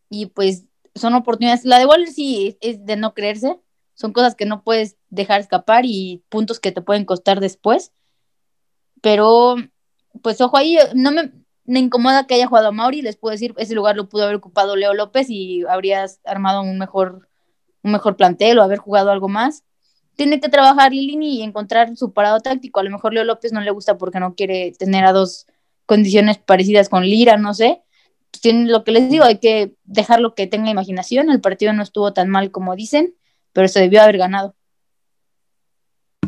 Y 0.08 0.26
pues 0.26 0.66
son 0.96 1.14
oportunidades. 1.14 1.64
La 1.64 1.78
de 1.78 1.86
Waller 1.86 2.08
sí 2.08 2.58
es 2.60 2.84
de 2.84 2.96
no 2.96 3.14
creerse. 3.14 3.60
Son 3.94 4.12
cosas 4.12 4.34
que 4.34 4.46
no 4.46 4.64
puedes 4.64 4.96
dejar 5.10 5.40
escapar 5.40 5.84
y 5.86 6.24
puntos 6.28 6.58
que 6.58 6.72
te 6.72 6.82
pueden 6.82 7.04
costar 7.04 7.38
después. 7.38 7.92
Pero, 9.00 9.54
pues 10.22 10.40
ojo 10.40 10.56
ahí, 10.56 10.76
no 10.94 11.12
me, 11.12 11.30
incomoda 11.66 12.26
que 12.26 12.34
haya 12.34 12.48
jugado 12.48 12.68
a 12.68 12.72
Mauri. 12.72 13.00
Les 13.02 13.16
puedo 13.16 13.32
decir, 13.32 13.54
ese 13.56 13.74
lugar 13.74 13.96
lo 13.96 14.08
pudo 14.08 14.24
haber 14.24 14.36
ocupado 14.36 14.74
Leo 14.74 14.92
López 14.92 15.30
y 15.30 15.64
habrías 15.66 16.20
armado 16.24 16.62
un 16.62 16.78
mejor, 16.78 17.28
un 17.82 17.92
mejor 17.92 18.16
plantel 18.16 18.58
o 18.58 18.62
haber 18.64 18.78
jugado 18.78 19.12
algo 19.12 19.28
más. 19.28 19.62
Tiene 20.16 20.40
que 20.40 20.48
trabajar 20.48 20.92
Lilini 20.92 21.38
y 21.38 21.42
encontrar 21.42 21.96
su 21.96 22.12
parado 22.12 22.40
táctico. 22.40 22.80
A 22.80 22.82
lo 22.82 22.90
mejor 22.90 23.12
Leo 23.12 23.24
López 23.24 23.52
no 23.52 23.60
le 23.60 23.70
gusta 23.70 23.98
porque 23.98 24.18
no 24.18 24.34
quiere 24.34 24.72
tener 24.72 25.04
a 25.04 25.12
dos 25.12 25.46
condiciones 25.84 26.38
parecidas 26.38 26.88
con 26.88 27.04
Lira, 27.04 27.36
no 27.36 27.54
sé. 27.54 27.82
Tiene, 28.40 28.68
lo 28.70 28.82
que 28.82 28.92
les 28.92 29.08
digo, 29.08 29.24
hay 29.24 29.38
que 29.38 29.74
dejarlo 29.84 30.34
que 30.34 30.46
tenga 30.46 30.70
imaginación. 30.70 31.30
El 31.30 31.40
partido 31.40 31.72
no 31.72 31.82
estuvo 31.82 32.12
tan 32.12 32.28
mal 32.28 32.50
como 32.50 32.74
dicen, 32.76 33.14
pero 33.52 33.68
se 33.68 33.80
debió 33.80 34.02
haber 34.02 34.18
ganado. 34.18 34.54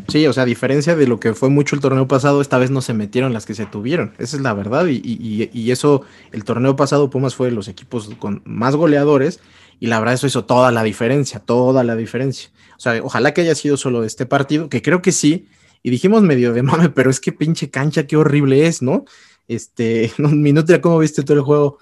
Sí, 0.08 0.26
o 0.26 0.32
sea, 0.32 0.44
a 0.44 0.46
diferencia 0.46 0.96
de 0.96 1.06
lo 1.06 1.20
que 1.20 1.34
fue 1.34 1.50
mucho 1.50 1.76
el 1.76 1.82
torneo 1.82 2.08
pasado, 2.08 2.40
esta 2.40 2.56
vez 2.56 2.70
no 2.70 2.80
se 2.80 2.94
metieron 2.94 3.34
las 3.34 3.44
que 3.44 3.54
se 3.54 3.66
tuvieron. 3.66 4.14
Esa 4.18 4.36
es 4.36 4.42
la 4.42 4.54
verdad. 4.54 4.86
Y, 4.86 5.02
y, 5.04 5.50
y 5.52 5.70
eso, 5.70 6.02
el 6.32 6.44
torneo 6.44 6.76
pasado, 6.76 7.10
Pumas 7.10 7.34
fue 7.34 7.48
de 7.48 7.54
los 7.54 7.68
equipos 7.68 8.10
con 8.18 8.40
más 8.46 8.74
goleadores. 8.74 9.40
Y 9.80 9.88
la 9.88 9.98
verdad, 9.98 10.14
eso 10.14 10.26
hizo 10.26 10.44
toda 10.46 10.72
la 10.72 10.82
diferencia, 10.82 11.40
toda 11.40 11.84
la 11.84 11.94
diferencia. 11.94 12.50
O 12.78 12.80
sea, 12.80 13.02
ojalá 13.02 13.34
que 13.34 13.40
haya 13.40 13.56
sido 13.56 13.76
solo 13.76 14.04
este 14.04 14.24
partido, 14.24 14.68
que 14.68 14.82
creo 14.82 15.02
que 15.02 15.10
sí. 15.10 15.48
Y 15.82 15.90
dijimos 15.90 16.22
medio 16.22 16.52
de 16.52 16.62
mame, 16.62 16.88
pero 16.90 17.10
es 17.10 17.20
que 17.20 17.32
pinche 17.32 17.70
cancha, 17.70 18.06
qué 18.06 18.16
horrible 18.16 18.66
es, 18.66 18.82
¿no? 18.82 19.04
Este, 19.48 20.12
Minutria, 20.18 20.80
¿cómo 20.80 20.98
viste 20.98 21.24
todo 21.24 21.36
el 21.36 21.42
juego? 21.42 21.78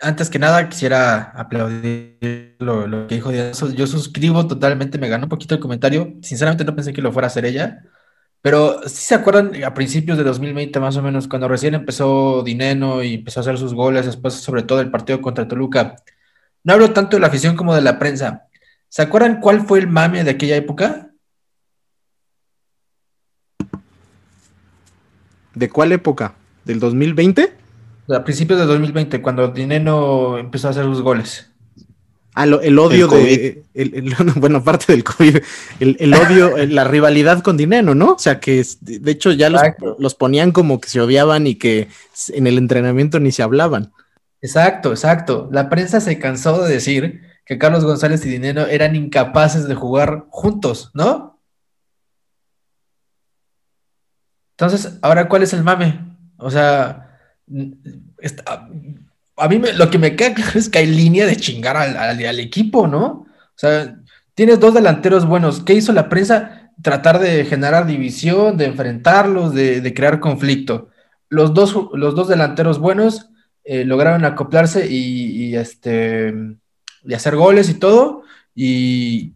Antes 0.00 0.30
que 0.30 0.38
nada, 0.38 0.68
quisiera 0.68 1.32
aplaudir 1.34 2.56
lo, 2.58 3.06
que 3.06 3.16
dijo 3.16 3.30
Dios. 3.30 3.74
Yo 3.74 3.86
suscribo 3.86 4.46
totalmente, 4.46 4.98
me 4.98 5.08
ganó 5.08 5.26
un 5.26 5.30
poquito 5.30 5.54
el 5.54 5.60
comentario. 5.60 6.14
Sinceramente 6.22 6.64
no 6.64 6.74
pensé 6.74 6.92
que 6.92 7.02
lo 7.02 7.12
fuera 7.12 7.26
a 7.26 7.30
hacer 7.30 7.44
ella. 7.44 7.82
Pero 8.40 8.80
si 8.86 9.04
se 9.04 9.14
acuerdan, 9.14 9.62
a 9.64 9.74
principios 9.74 10.16
de 10.16 10.24
2020 10.24 10.80
más 10.80 10.96
o 10.96 11.02
menos, 11.02 11.28
cuando 11.28 11.48
recién 11.48 11.74
empezó 11.74 12.42
Dineno 12.42 13.02
y 13.02 13.14
empezó 13.14 13.40
a 13.40 13.42
hacer 13.42 13.58
sus 13.58 13.74
goles, 13.74 14.06
después 14.06 14.34
sobre 14.34 14.62
todo 14.62 14.80
el 14.80 14.90
partido 14.90 15.20
contra 15.20 15.48
Toluca, 15.48 15.96
no 16.66 16.72
hablo 16.72 16.92
tanto 16.92 17.16
de 17.16 17.20
la 17.20 17.28
afición 17.28 17.54
como 17.54 17.76
de 17.76 17.80
la 17.80 17.96
prensa. 17.96 18.48
¿Se 18.88 19.00
acuerdan 19.00 19.40
cuál 19.40 19.64
fue 19.64 19.78
el 19.78 19.86
mame 19.86 20.24
de 20.24 20.32
aquella 20.32 20.56
época? 20.56 21.12
¿De 25.54 25.70
cuál 25.70 25.92
época? 25.92 26.34
¿Del 26.64 26.80
2020? 26.80 27.52
A 28.08 28.24
principios 28.24 28.58
de 28.58 28.66
2020, 28.66 29.22
cuando 29.22 29.46
Dineno 29.46 30.38
empezó 30.38 30.66
a 30.66 30.70
hacer 30.72 30.84
sus 30.86 31.02
goles. 31.02 31.52
Ah, 32.34 32.46
el 32.46 32.78
odio 32.80 33.06
de. 33.06 33.62
bueno, 34.34 34.58
aparte 34.58 34.92
del 34.92 35.04
COVID, 35.04 35.38
el, 35.78 36.14
odio, 36.14 36.56
la 36.66 36.82
rivalidad 36.82 37.44
con 37.44 37.56
Dineno, 37.56 37.94
¿no? 37.94 38.14
O 38.14 38.18
sea, 38.18 38.40
que 38.40 38.66
de 38.80 39.10
hecho 39.12 39.30
ya 39.30 39.50
los, 39.50 39.62
los, 40.00 40.16
ponían 40.16 40.50
como 40.50 40.80
que 40.80 40.88
se 40.88 41.00
odiaban 41.00 41.46
y 41.46 41.54
que 41.54 41.88
en 42.30 42.48
el 42.48 42.58
entrenamiento 42.58 43.20
ni 43.20 43.30
se 43.30 43.44
hablaban. 43.44 43.92
Exacto, 44.40 44.90
exacto. 44.90 45.48
La 45.52 45.68
prensa 45.68 46.00
se 46.00 46.18
cansó 46.18 46.62
de 46.62 46.72
decir 46.72 47.22
que 47.44 47.58
Carlos 47.58 47.84
González 47.84 48.24
y 48.26 48.28
Dineno 48.28 48.66
eran 48.66 48.96
incapaces 48.96 49.68
de 49.68 49.74
jugar 49.74 50.26
juntos, 50.30 50.90
¿no? 50.94 51.40
Entonces, 54.52 54.98
ahora, 55.02 55.28
¿cuál 55.28 55.42
es 55.42 55.52
el 55.52 55.62
mame? 55.62 56.00
O 56.38 56.50
sea, 56.50 57.18
a 59.36 59.48
mí 59.48 59.60
lo 59.76 59.90
que 59.90 59.98
me 59.98 60.16
queda 60.16 60.34
claro 60.34 60.58
es 60.58 60.68
que 60.68 60.78
hay 60.78 60.86
línea 60.86 61.26
de 61.26 61.36
chingar 61.36 61.76
al, 61.76 62.40
equipo, 62.40 62.86
¿no? 62.86 63.04
O 63.04 63.26
sea, 63.54 63.96
tienes 64.34 64.58
dos 64.58 64.74
delanteros 64.74 65.26
buenos. 65.26 65.62
¿Qué 65.62 65.74
hizo 65.74 65.92
la 65.92 66.08
prensa? 66.08 66.72
Tratar 66.82 67.18
de 67.20 67.44
generar 67.44 67.86
división, 67.86 68.56
de 68.56 68.66
enfrentarlos, 68.66 69.54
de, 69.54 69.94
crear 69.94 70.20
conflicto. 70.20 70.88
Los 71.28 71.54
dos, 71.54 71.76
los 71.92 72.14
dos 72.14 72.28
delanteros 72.28 72.78
buenos 72.78 73.30
eh, 73.66 73.84
lograron 73.84 74.24
acoplarse 74.24 74.86
y, 74.90 75.54
este, 75.56 76.32
y 77.02 77.14
hacer 77.14 77.36
goles 77.36 77.68
y 77.68 77.74
todo. 77.74 78.22
Y, 78.54 79.34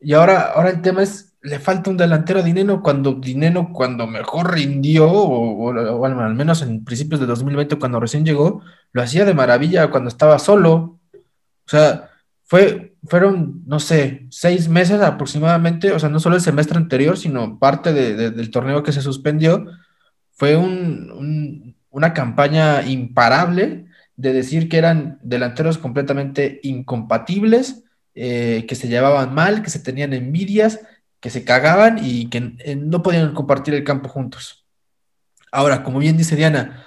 y 0.00 0.12
ahora, 0.14 0.52
ahora 0.54 0.70
el 0.70 0.80
tema 0.82 1.02
es 1.02 1.32
le 1.42 1.58
falta 1.58 1.90
un 1.90 1.96
delantero 1.96 2.40
a 2.40 2.42
Dineno 2.42 2.82
cuando 2.82 3.14
Dineno 3.14 3.72
cuando 3.72 4.06
mejor 4.06 4.54
rindió, 4.54 5.10
o, 5.10 6.04
al 6.04 6.34
menos 6.34 6.62
en 6.62 6.84
principios 6.84 7.20
de 7.20 7.26
2020 7.26 7.76
cuando 7.76 8.00
recién 8.00 8.24
llegó, 8.24 8.62
lo 8.92 9.02
hacía 9.02 9.24
de 9.24 9.34
maravilla 9.34 9.90
cuando 9.90 10.08
estaba 10.08 10.38
solo. 10.38 11.00
O 11.14 11.68
sea, 11.68 12.10
fue, 12.44 12.94
fueron, 13.04 13.62
no 13.66 13.80
sé, 13.80 14.26
seis 14.30 14.68
meses 14.68 15.00
aproximadamente, 15.00 15.92
o 15.92 15.98
sea, 15.98 16.08
no 16.08 16.20
solo 16.20 16.36
el 16.36 16.42
semestre 16.42 16.76
anterior, 16.76 17.16
sino 17.18 17.58
parte 17.58 17.92
del 17.92 18.50
torneo 18.50 18.82
que 18.82 18.92
se 18.92 19.02
suspendió. 19.02 19.66
Fue 20.32 20.56
una 21.92 22.12
campaña 22.12 22.82
imparable 22.82 23.86
de 24.16 24.32
decir 24.32 24.68
que 24.68 24.78
eran 24.78 25.18
delanteros 25.22 25.78
completamente 25.78 26.60
incompatibles, 26.64 27.84
eh, 28.14 28.66
que 28.68 28.74
se 28.74 28.88
llevaban 28.88 29.34
mal, 29.34 29.62
que 29.62 29.70
se 29.70 29.78
tenían 29.78 30.12
envidias 30.12 30.80
que 31.22 31.30
se 31.30 31.44
cagaban 31.44 32.00
y 32.02 32.28
que 32.28 32.56
eh, 32.58 32.74
no 32.74 33.00
podían 33.00 33.32
compartir 33.32 33.74
el 33.74 33.84
campo 33.84 34.08
juntos. 34.08 34.66
Ahora, 35.52 35.84
como 35.84 36.00
bien 36.00 36.16
dice 36.16 36.34
Diana, 36.34 36.84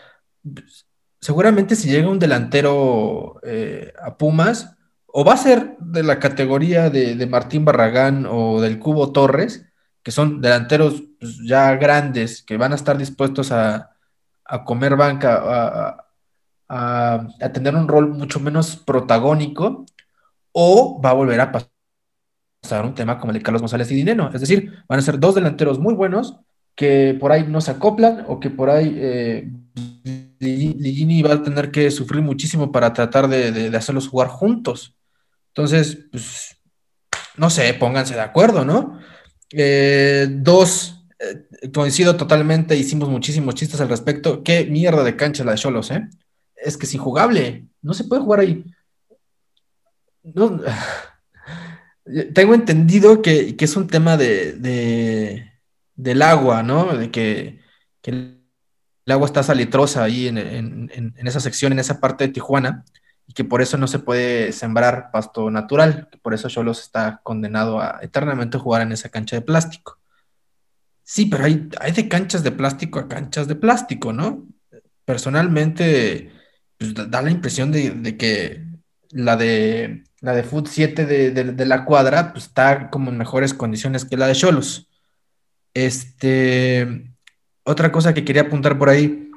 seguramente 1.21 1.77
si 1.77 1.89
llega 1.89 2.09
un 2.09 2.19
delantero 2.19 3.39
eh, 3.43 3.93
a 3.97 4.17
Pumas, 4.17 4.75
o 5.05 5.23
va 5.23 5.35
a 5.35 5.37
ser 5.37 5.77
de 5.79 6.03
la 6.03 6.19
categoría 6.19 6.89
de, 6.89 7.25
Martín 7.27 7.63
Barragán 7.63 8.25
o 8.29 8.59
del 8.59 8.77
Cubo 8.77 9.13
Torres, 9.13 9.67
que 10.03 10.11
son 10.11 10.41
delanteros 10.41 11.03
pues, 11.17 11.37
ya 11.47 11.73
grandes, 11.77 12.41
que 12.41 12.57
van 12.57 12.73
a 12.73 12.75
estar 12.75 12.97
dispuestos 12.97 13.53
a, 13.53 13.94
comer 14.63 14.95
banca, 14.95 15.41
a, 15.43 16.07
a, 16.67 17.49
tener 17.53 17.75
un 17.75 17.87
rol 17.87 18.09
mucho 18.09 18.39
menos 18.39 18.77
protagónico, 18.77 19.85
o 20.51 21.01
va 21.01 21.09
a 21.09 21.13
volver 21.13 21.39
a 21.41 21.51
pasar 21.51 22.85
un 22.85 22.95
tema 22.95 23.19
como 23.19 23.31
el 23.31 23.39
de 23.39 23.43
Carlos 23.43 23.61
González 23.61 23.91
y 23.91 23.95
Dineno. 23.95 24.31
Es 24.33 24.41
decir, 24.41 24.71
van 24.87 24.99
a 24.99 25.01
ser 25.01 25.19
dos 25.19 25.35
delanteros 25.35 25.79
muy 25.79 25.93
buenos 25.93 26.37
que 26.75 27.17
por 27.19 27.31
ahí 27.31 27.45
no 27.47 27.61
se 27.61 27.71
acoplan 27.71 28.25
o 28.27 28.39
que 28.39 28.49
por 28.49 28.69
ahí 28.69 28.93
eh, 28.97 29.49
Ligini 30.39 31.21
va 31.21 31.33
a 31.35 31.43
tener 31.43 31.71
que 31.71 31.89
sufrir 31.89 32.21
muchísimo 32.21 32.71
para 32.71 32.93
tratar 32.93 33.27
de, 33.27 33.75
hacerlos 33.75 34.07
jugar 34.07 34.27
juntos. 34.27 34.95
Entonces, 35.49 36.05
pues, 36.11 36.57
no 37.37 37.49
sé, 37.49 37.73
pónganse 37.75 38.13
de 38.13 38.21
acuerdo, 38.21 38.65
¿no? 38.65 38.99
Eh, 39.51 40.27
dos, 40.29 40.94
eh, 41.19 41.71
coincido 41.73 42.17
totalmente, 42.17 42.75
hicimos 42.75 43.09
muchísimos 43.09 43.55
chistes 43.55 43.79
al 43.79 43.89
respecto. 43.89 44.43
Qué 44.43 44.65
mierda 44.65 45.03
de 45.03 45.15
cancha 45.15 45.43
la 45.43 45.51
de 45.51 45.57
Cholos, 45.57 45.91
¿eh? 45.91 46.09
Es 46.55 46.77
que 46.77 46.85
es 46.85 46.93
injugable, 46.93 47.67
no 47.81 47.93
se 47.93 48.03
puede 48.05 48.21
jugar 48.21 48.41
ahí. 48.41 48.65
No, 50.23 50.59
tengo 52.33 52.53
entendido 52.53 53.21
que, 53.21 53.55
es 53.57 53.75
un 53.77 53.87
tema 53.87 54.17
de, 54.17 55.51
del 55.95 56.21
agua, 56.21 56.63
¿no? 56.63 56.97
De 56.97 57.11
que, 57.11 57.59
el 58.03 58.41
agua 59.07 59.27
está 59.27 59.43
salitrosa 59.43 60.03
ahí 60.03 60.27
en, 60.27 60.89
esa 61.23 61.39
sección, 61.39 61.71
en 61.73 61.79
esa 61.79 61.99
parte 61.99 62.25
de 62.27 62.33
Tijuana, 62.33 62.83
y 63.27 63.33
que 63.33 63.43
por 63.43 63.61
eso 63.61 63.77
no 63.77 63.87
se 63.87 63.99
puede 63.99 64.51
sembrar 64.51 65.11
pasto 65.11 65.49
natural, 65.49 66.09
que 66.11 66.17
por 66.17 66.33
eso 66.33 66.49
Cholos 66.49 66.81
está 66.81 67.21
condenado 67.23 67.79
a 67.79 67.99
eternamente 68.01 68.57
jugar 68.57 68.81
en 68.81 68.91
esa 68.91 69.09
cancha 69.09 69.35
de 69.35 69.41
plástico. 69.41 69.99
Sí, 71.05 71.27
pero 71.27 71.45
hay, 71.45 71.69
hay 71.79 71.91
de 71.93 72.09
canchas 72.09 72.43
de 72.43 72.51
plástico 72.51 72.99
a 72.99 73.07
canchas 73.07 73.47
de 73.47 73.55
plástico, 73.55 74.11
¿no? 74.11 74.47
Personalmente, 75.05 76.31
pues, 76.77 76.93
da 76.93 77.21
la 77.21 77.31
impresión 77.31 77.71
de 77.71 78.17
que 78.17 78.65
la 79.11 79.37
de 79.37 80.03
la 80.25 80.33
de 80.33 80.43
Foot 80.43 80.67
7 80.67 81.05
de, 81.05 81.65
la 81.67 81.85
cuadra, 81.85 82.33
pues 82.33 82.45
está 82.45 82.89
como 82.89 83.11
en 83.11 83.17
mejores 83.17 83.53
condiciones 83.53 84.05
que 84.05 84.17
la 84.17 84.25
de 84.27 84.33
Cholos. 84.33 84.89
Este, 85.73 87.13
otra 87.63 87.91
cosa 87.91 88.13
que 88.15 88.25
quería 88.25 88.43
apuntar 88.43 88.79
por 88.79 88.89
ahí, 88.89 89.29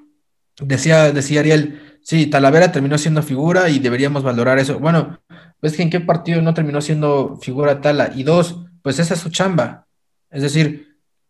decía, 0.60 1.12
decía 1.12 1.40
Ariel, 1.40 1.98
sí, 2.02 2.26
Talavera 2.26 2.72
terminó 2.72 2.96
siendo 2.96 3.22
figura 3.22 3.68
y 3.68 3.80
deberíamos 3.80 4.22
valorar 4.22 4.58
eso. 4.58 4.78
Bueno, 4.78 5.20
pues 5.60 5.76
que 5.76 5.82
en 5.82 5.90
qué 5.90 6.00
partido 6.00 6.40
no 6.40 6.54
terminó 6.54 6.80
siendo 6.80 7.36
figura 7.36 7.82
Tala. 7.82 8.12
Y 8.14 8.22
dos, 8.22 8.64
pues 8.82 8.98
esa 8.98 9.12
es 9.12 9.20
su 9.20 9.28
chamba. 9.28 9.86
Es 10.30 10.40
decir, 10.40 10.87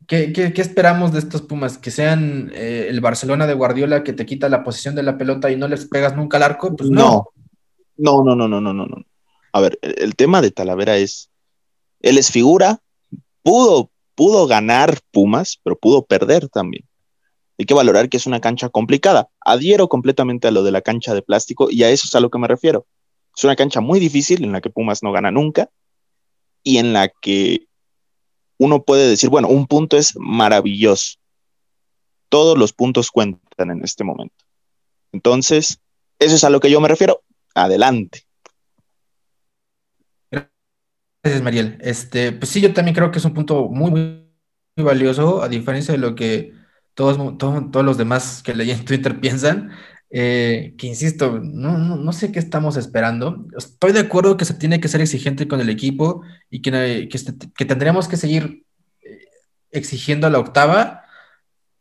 ¿qué, 0.08 0.52
esperamos 0.56 1.12
de 1.12 1.20
estos 1.20 1.42
Pumas? 1.42 1.78
¿Que 1.78 1.90
sean 1.90 2.50
eh, 2.54 2.86
el 2.88 3.00
Barcelona 3.00 3.46
de 3.46 3.54
Guardiola 3.54 4.02
que 4.02 4.14
te 4.14 4.26
quita 4.26 4.48
la 4.48 4.64
posición 4.64 4.94
de 4.94 5.02
la 5.02 5.18
pelota 5.18 5.50
y 5.50 5.56
no 5.56 5.68
les 5.68 5.86
pegas 5.86 6.16
nunca 6.16 6.38
al 6.38 6.44
arco? 6.44 6.74
Pues 6.74 6.90
no. 6.90 7.28
No, 7.96 8.24
no, 8.24 8.34
no, 8.34 8.48
no, 8.48 8.60
no, 8.60 8.72
no, 8.72 8.86
no. 8.86 9.04
A 9.52 9.60
ver, 9.60 9.78
el, 9.82 10.16
tema 10.16 10.40
de 10.40 10.50
Talavera 10.50 10.96
es, 10.96 11.30
él 12.00 12.16
es 12.16 12.30
figura, 12.30 12.80
pudo, 13.42 13.90
pudo 14.14 14.46
ganar 14.46 14.98
Pumas, 15.10 15.60
pero 15.62 15.76
pudo 15.76 16.04
perder 16.04 16.48
también. 16.48 16.84
Hay 17.58 17.66
que 17.66 17.74
valorar 17.74 18.08
que 18.08 18.16
es 18.16 18.26
una 18.26 18.40
cancha 18.40 18.68
complicada. 18.68 19.28
Adhiero 19.40 19.88
completamente 19.88 20.48
a 20.48 20.52
lo 20.52 20.62
de 20.62 20.70
la 20.70 20.80
cancha 20.80 21.12
de 21.12 21.22
plástico 21.22 21.68
y 21.70 21.82
a 21.82 21.90
eso 21.90 22.06
es 22.06 22.14
a 22.14 22.20
lo 22.20 22.30
que 22.30 22.38
me 22.38 22.46
refiero. 22.46 22.86
Es 23.36 23.44
una 23.44 23.56
cancha 23.56 23.80
muy 23.80 24.00
difícil 24.00 24.44
en 24.44 24.52
la 24.52 24.60
que 24.60 24.70
Pumas 24.70 25.02
no 25.02 25.12
gana 25.12 25.30
nunca 25.30 25.68
y 26.62 26.78
en 26.78 26.92
la 26.92 27.08
que 27.08 27.67
uno 28.58 28.82
puede 28.82 29.08
decir, 29.08 29.30
bueno, 29.30 29.48
un 29.48 29.66
punto 29.66 29.96
es 29.96 30.14
maravilloso. 30.16 31.18
Todos 32.28 32.58
los 32.58 32.72
puntos 32.72 33.10
cuentan 33.10 33.70
en 33.70 33.82
este 33.82 34.04
momento. 34.04 34.44
Entonces, 35.12 35.80
eso 36.18 36.34
es 36.34 36.44
a 36.44 36.50
lo 36.50 36.60
que 36.60 36.70
yo 36.70 36.80
me 36.80 36.88
refiero. 36.88 37.22
Adelante. 37.54 38.24
Gracias, 40.30 41.42
Mariel. 41.42 41.78
Este, 41.80 42.32
pues 42.32 42.50
sí, 42.50 42.60
yo 42.60 42.72
también 42.72 42.94
creo 42.94 43.10
que 43.10 43.18
es 43.18 43.24
un 43.24 43.34
punto 43.34 43.68
muy, 43.68 43.90
muy, 43.90 44.84
valioso, 44.84 45.42
a 45.42 45.48
diferencia 45.48 45.92
de 45.92 45.98
lo 45.98 46.14
que 46.14 46.52
todos, 46.94 47.38
todos, 47.38 47.84
los 47.84 47.98
demás 47.98 48.42
que 48.42 48.54
leí 48.54 48.70
en 48.70 48.84
Twitter 48.84 49.20
piensan. 49.20 49.70
Eh, 50.10 50.74
que 50.78 50.86
insisto, 50.86 51.38
no, 51.42 51.76
no, 51.76 52.12
sé 52.12 52.32
qué 52.32 52.38
estamos 52.38 52.76
esperando. 52.76 53.46
Estoy 53.56 53.92
de 53.92 54.00
acuerdo 54.00 54.36
que 54.36 54.46
se 54.46 54.54
tiene 54.54 54.80
que 54.80 54.88
ser 54.88 55.00
exigente 55.00 55.46
con 55.48 55.60
el 55.60 55.68
equipo 55.68 56.22
y 56.50 56.62
que, 56.62 57.08
que, 57.10 57.18
que 57.54 57.64
tendríamos 57.64 58.08
que 58.08 58.16
seguir 58.16 58.64
eh, 59.02 59.18
exigiendo 59.70 60.26
a 60.26 60.30
la 60.30 60.38
octava, 60.38 61.02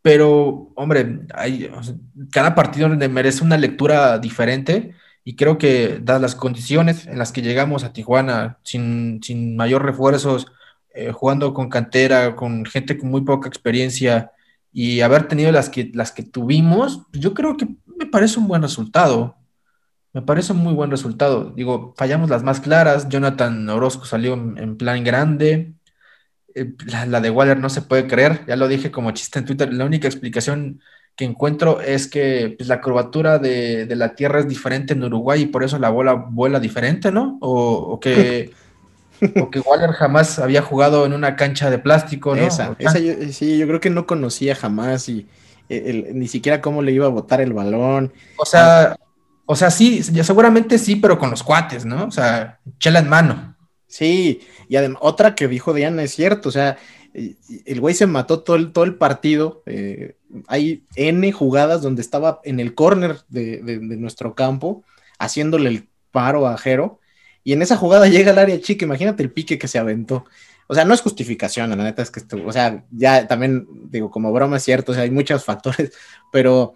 pero 0.02 0.72
hombre, 0.76 1.20
hay, 1.34 1.70
cada 2.32 2.56
partido 2.56 2.90
merece 2.90 3.44
una 3.44 3.58
lectura 3.58 4.20
diferente 4.20 4.94
y 5.24 5.36
creo 5.36 5.58
que 5.58 6.00
dadas 6.02 6.22
las 6.22 6.36
condiciones 6.36 7.08
en 7.08 7.18
las 7.18 7.32
que 7.32 7.42
llegamos 7.42 7.84
a 7.84 7.94
Tijuana 7.94 8.60
sin, 8.64 9.22
sin 9.24 9.58
mayor 9.58 9.84
refuerzos, 9.86 10.48
eh, 10.94 11.12
jugando 11.12 11.54
con 11.54 11.70
cantera, 11.70 12.36
con 12.36 12.66
gente 12.66 12.98
con 12.98 13.10
muy 13.10 13.22
poca 13.22 13.50
experiencia 13.50 14.32
y 14.72 15.02
haber 15.02 15.28
tenido 15.28 15.52
las 15.52 15.70
que, 15.70 15.92
las 15.94 16.12
que 16.12 16.24
tuvimos, 16.24 17.02
yo 17.12 17.34
creo 17.34 17.58
que 17.58 17.68
me 17.98 18.06
parece 18.06 18.40
un 18.40 18.48
buen 18.48 18.62
resultado. 18.62 19.36
Me 20.14 20.22
parece 20.22 20.54
un 20.54 20.60
muy 20.60 20.74
buen 20.74 20.90
resultado. 20.90 21.52
Digo, 21.56 21.94
fallamos 21.98 22.30
las 22.30 22.44
más 22.44 22.60
claras. 22.60 23.10
Jonathan 23.10 23.70
Orozco 23.70 24.06
salió 24.06 24.34
en, 24.34 24.78
plan 24.78 25.04
grande. 25.04 25.74
Eh, 26.56 26.74
la, 26.86 27.22
de 27.22 27.30
Waller 27.30 27.60
no 27.60 27.70
se 27.70 27.82
puede 27.82 28.08
creer. 28.08 28.44
Ya 28.48 28.56
lo 28.56 28.68
dije 28.68 28.90
como 28.90 29.12
chiste 29.12 29.40
en 29.40 29.46
Twitter. 29.46 29.72
La 29.74 29.86
única 29.86 30.08
explicación 30.08 30.82
que 31.16 31.26
encuentro 31.26 31.82
es 31.82 32.08
que 32.08 32.56
pues, 32.58 32.70
la 32.70 32.80
curvatura 32.80 33.40
de, 33.40 33.88
la 33.96 34.16
Tierra 34.16 34.40
es 34.40 34.48
diferente 34.48 34.94
en 34.94 35.04
Uruguay 35.04 35.42
y 35.42 35.48
por 35.48 35.64
eso 35.64 35.78
la 35.80 35.90
bola 35.90 36.14
vuela 36.14 36.60
diferente, 36.60 37.12
¿no? 37.12 37.38
O, 37.42 38.00
que, 38.02 38.52
Waller 39.20 39.92
jamás 39.92 40.40
había 40.40 40.62
jugado 40.62 41.06
en 41.06 41.14
una 41.14 41.36
cancha 41.36 41.70
de 41.72 41.80
plástico, 41.80 42.36
¿no? 42.36 42.44
Esa, 42.44 42.76
sí, 43.32 43.58
yo 43.58 43.68
creo 43.68 43.80
que 43.80 43.90
no 43.90 44.06
conocía 44.06 44.56
jamás 44.56 45.10
y 45.10 45.28
ni 45.70 46.28
siquiera 46.28 46.62
cómo 46.62 46.82
le 46.82 46.92
iba 46.92 47.06
a 47.06 47.10
botar 47.10 47.42
el 47.42 47.54
balón. 47.54 48.14
O 48.38 48.46
sea, 48.46 48.96
o 49.46 49.56
sea, 49.56 49.72
sí, 49.72 50.04
seguramente 50.04 50.78
sí, 50.78 50.98
pero 50.98 51.18
con 51.18 51.30
los 51.30 51.42
cuates, 51.42 51.86
¿no? 51.86 52.06
O 52.06 52.12
sea, 52.12 52.60
chela 52.80 53.00
en 53.00 53.10
mano. 53.10 53.56
Sí, 53.88 54.42
y 54.68 54.76
además, 54.76 55.00
otra 55.02 55.36
que 55.36 55.48
dijo 55.48 55.74
Diana 55.74 56.04
es 56.04 56.14
cierto, 56.14 56.50
o 56.50 56.52
sea, 56.52 56.78
el 57.14 57.80
güey 57.80 57.96
se 57.96 58.06
mató 58.06 58.42
todo 58.42 58.58
el, 58.58 58.72
todo 58.74 58.84
el 58.84 58.96
partido. 58.96 59.64
Eh, 59.66 60.18
hay 60.48 60.84
N 60.96 61.32
jugadas 61.32 61.82
donde 61.82 62.02
estaba 62.02 62.42
en 62.44 62.60
el 62.60 62.76
corner 62.76 63.20
de, 63.30 63.80
nuestro 63.82 64.36
campo, 64.36 64.84
haciéndole 65.18 65.70
el 65.70 65.90
paro 66.12 66.48
a 66.48 66.58
Jero. 66.58 67.00
Y 67.44 67.54
en 67.54 67.62
esa 67.62 67.78
jugada 67.78 68.08
llega 68.08 68.32
al 68.32 68.40
área 68.40 68.60
chica, 68.60 68.86
imagínate 68.86 69.24
el 69.24 69.32
pique 69.32 69.58
que 69.58 69.70
se 69.70 69.80
aventó. 69.80 70.26
O 70.68 70.76
sea, 70.76 70.86
no 70.86 70.94
es 70.94 71.02
justificación, 71.02 71.70
la 71.70 71.76
neta 71.78 72.02
es 72.02 72.12
que, 72.12 72.22
o 72.36 72.52
sea, 72.52 72.86
ya 72.92 73.28
también 73.28 73.68
digo, 73.90 74.12
como 74.12 74.34
broma 74.34 74.58
es 74.58 74.64
cierto, 74.64 74.92
o 74.92 74.96
sea, 74.96 75.04
hay 75.04 75.12
muchos 75.12 75.46
factores, 75.46 75.94
pero, 76.32 76.74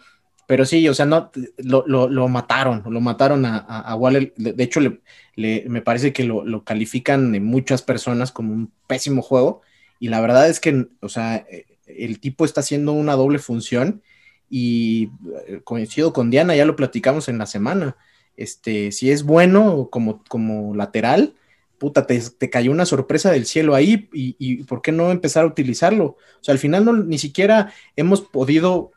pero 0.48 0.66
sí, 0.66 0.88
o 0.88 0.94
sea, 0.94 1.06
no, 1.06 1.32
lo, 1.58 2.28
mataron, 2.28 2.84
lo 2.86 3.02
mataron 3.02 3.46
a, 3.46 3.66
a. 3.68 3.98
De, 4.38 4.64
hecho, 4.64 4.80
le, 4.80 5.66
me 5.68 5.82
parece 5.82 6.14
que 6.14 6.24
lo, 6.24 6.46
lo 6.46 6.64
califican 6.64 7.44
muchas 7.44 7.82
personas 7.82 8.32
como 8.32 8.54
un 8.54 8.72
pésimo 8.88 9.22
juego 9.22 9.62
y 10.02 10.08
la 10.08 10.20
verdad 10.20 10.50
es 10.50 10.60
que, 10.60 10.88
o 11.00 11.10
sea, 11.10 11.36
eh, 11.36 11.68
el 11.86 12.20
tipo 12.20 12.44
está 12.44 12.62
haciendo 12.62 12.92
una 12.92 13.14
doble 13.14 13.38
función 13.38 14.02
y 14.50 15.12
eh, 15.48 15.62
coincido 15.64 16.12
con 16.12 16.32
Diana, 16.32 16.56
ya 16.56 16.66
lo 16.66 16.76
platicamos 16.76 17.30
en 17.30 17.38
la 17.38 17.46
semana. 17.46 17.96
Este, 18.36 18.92
si 18.92 19.12
es 19.12 19.22
bueno 19.22 19.90
como, 19.92 20.24
como 20.28 20.74
lateral, 20.76 21.36
puta, 21.82 22.06
te, 22.06 22.50
cayó 22.52 22.70
una 22.70 22.86
sorpresa 22.86 23.32
del 23.32 23.48
cielo 23.48 23.74
ahí 23.74 24.08
y, 24.14 24.36
y, 24.38 24.64
¿por 24.66 24.84
qué 24.84 24.92
no 24.92 25.10
empezar 25.10 25.46
a 25.46 25.48
utilizarlo? 25.48 26.06
O 26.06 26.44
sea, 26.44 26.52
al 26.52 26.60
final 26.60 26.86
no, 26.86 26.94
ni 26.94 27.18
siquiera 27.18 27.74
hemos 27.96 28.22
podido 28.22 28.92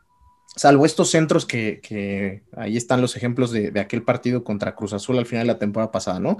salvo 0.55 0.85
estos 0.85 1.09
centros 1.09 1.47
que, 1.47 2.43
ahí 2.55 2.77
están 2.77 3.01
los 3.01 3.17
ejemplos 3.17 3.49
de, 3.49 3.73
aquel 3.79 4.03
partido 4.03 4.43
contra 4.43 4.75
Cruz 4.75 4.93
Azul 4.93 5.17
al 5.17 5.25
final 5.25 5.47
de 5.47 5.53
la 5.53 5.57
temporada 5.57 5.91
pasada, 5.91 6.19
¿no? 6.19 6.37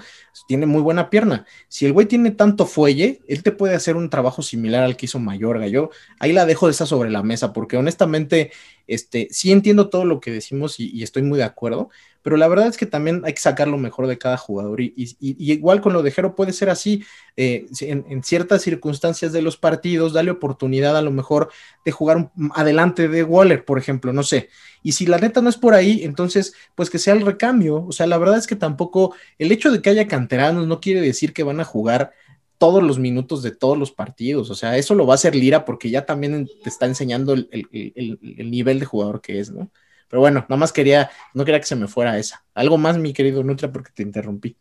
Tiene 0.48 0.68
muy 0.68 0.84
buena 0.84 1.10
pierna. 1.10 1.48
Si 1.68 1.88
el 1.88 1.94
güey 1.94 2.06
tiene 2.06 2.30
tanto 2.30 2.68
fuelle, 2.68 3.22
él 3.28 3.42
te 3.42 3.52
puede 3.52 3.74
hacer 3.74 3.96
un 3.96 4.12
trabajo 4.12 4.44
similar 4.44 4.84
al 4.84 4.98
que 4.98 5.08
hizo 5.08 5.18
Mayorga. 5.18 5.66
Yo 5.66 5.90
ahí 6.20 6.32
la 6.32 6.46
dejo 6.46 6.68
de 6.68 6.74
esa 6.74 6.86
sobre 6.86 7.10
la 7.10 7.24
mesa, 7.24 7.54
porque 7.54 7.76
honestamente, 7.76 8.52
este, 8.86 9.30
sí 9.32 9.52
entiendo 9.52 9.90
todo 9.90 10.06
lo 10.06 10.20
que 10.20 10.30
decimos 10.30 10.80
y 10.80 11.02
estoy 11.02 11.24
muy 11.24 11.40
de 11.40 11.46
acuerdo, 11.46 11.90
pero 12.26 12.38
la 12.38 12.48
verdad 12.48 12.66
es 12.66 12.76
que 12.76 12.88
también 12.88 13.22
hay 13.24 13.34
que 13.34 13.40
sacar 13.40 13.68
lo 13.68 13.78
mejor 13.78 14.08
de 14.08 14.18
cada 14.18 14.36
jugador 14.36 14.82
y, 14.82 14.96
igual 15.20 15.80
con 15.80 15.94
lo 15.94 16.02
de 16.02 16.10
Jero 16.10 16.34
puede 16.34 16.54
ser 16.54 16.72
así, 16.72 17.04
eh, 17.38 17.68
en, 17.82 18.24
ciertas 18.24 18.64
circunstancias 18.64 19.32
de 19.32 19.44
los 19.44 19.58
partidos, 19.58 20.12
dale 20.12 20.32
oportunidad 20.32 20.98
a 20.98 21.04
lo 21.04 21.12
mejor 21.12 21.52
de 21.86 21.92
jugar 21.92 22.32
adelante 22.56 23.10
de 23.10 23.24
Waller, 23.24 23.64
por 23.64 23.78
ejemplo, 23.78 24.12
no 24.12 24.24
sé. 24.24 24.50
Y 24.82 24.94
si 24.94 25.06
la 25.06 25.20
neta 25.20 25.40
no 25.44 25.50
es 25.50 25.58
por 25.58 25.76
ahí, 25.76 26.04
entonces 26.04 26.56
pues 26.74 26.90
que 26.90 26.98
sea 26.98 27.14
el 27.14 27.24
recambio. 27.24 27.86
O 27.86 27.92
sea, 27.92 28.08
la 28.08 28.18
verdad 28.18 28.40
es 28.40 28.48
que 28.48 28.56
tampoco 28.56 29.14
el 29.38 29.52
hecho 29.52 29.72
de 29.72 29.84
que 29.84 29.92
haya 29.92 30.08
canteranos 30.08 30.66
no 30.66 30.82
quiere 30.82 31.02
decir 31.02 31.32
que 31.32 31.44
van 31.44 31.60
a 31.60 31.64
jugar 31.64 32.12
todos 32.58 32.82
los 32.82 32.98
minutos 32.98 33.44
de 33.44 33.52
todos 33.52 33.78
los 33.78 33.92
partidos. 33.92 34.50
O 34.50 34.56
sea, 34.56 34.78
eso 34.78 34.96
lo 34.96 35.06
va 35.06 35.14
a 35.14 35.22
hacer 35.22 35.36
Lira 35.36 35.64
porque 35.64 35.92
ya 35.92 36.08
también 36.08 36.50
te 36.64 36.70
está 36.70 36.88
enseñando 36.88 37.34
el, 37.34 37.48
el 37.52 38.50
nivel 38.50 38.80
de 38.80 38.86
jugador 38.88 39.22
que 39.22 39.40
es, 39.40 39.52
¿no? 39.52 39.70
Pero 40.08 40.20
bueno, 40.20 40.46
nada 40.48 40.58
más 40.58 40.72
quería, 40.72 41.10
no 41.34 41.46
quería 41.46 41.60
que 41.60 41.66
se 41.66 41.76
me 41.76 41.88
fuera 41.88 42.18
esa. 42.18 42.44
Algo 42.54 42.78
más, 42.78 42.98
mi 42.98 43.14
querido 43.14 43.44
Nutra, 43.44 43.72
porque 43.72 43.92
te 43.94 44.04
interrumpí. 44.04 44.58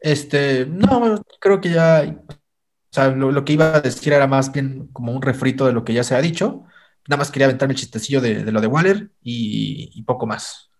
Este, 0.00 0.66
no, 0.66 1.22
creo 1.40 1.60
que 1.60 1.70
ya, 1.70 2.22
o 2.28 2.34
sea, 2.90 3.08
lo, 3.08 3.44
que 3.44 3.54
iba 3.54 3.76
a 3.76 3.80
decir 3.80 4.12
era 4.12 4.26
más 4.26 4.52
bien 4.52 4.88
como 4.92 5.12
un 5.12 5.22
refrito 5.22 5.66
de 5.66 5.72
lo 5.72 5.84
que 5.84 5.92
ya 5.92 6.04
se 6.04 6.14
ha 6.14 6.20
dicho. 6.20 6.64
Nada 7.08 7.18
más 7.18 7.30
quería 7.30 7.46
aventarme 7.46 7.74
el 7.74 7.80
chistecillo 7.80 8.20
de, 8.20 8.44
lo 8.44 8.60
de 8.60 8.66
Waller 8.66 9.10
y, 9.22 10.02
poco 10.02 10.26
más. 10.26 10.70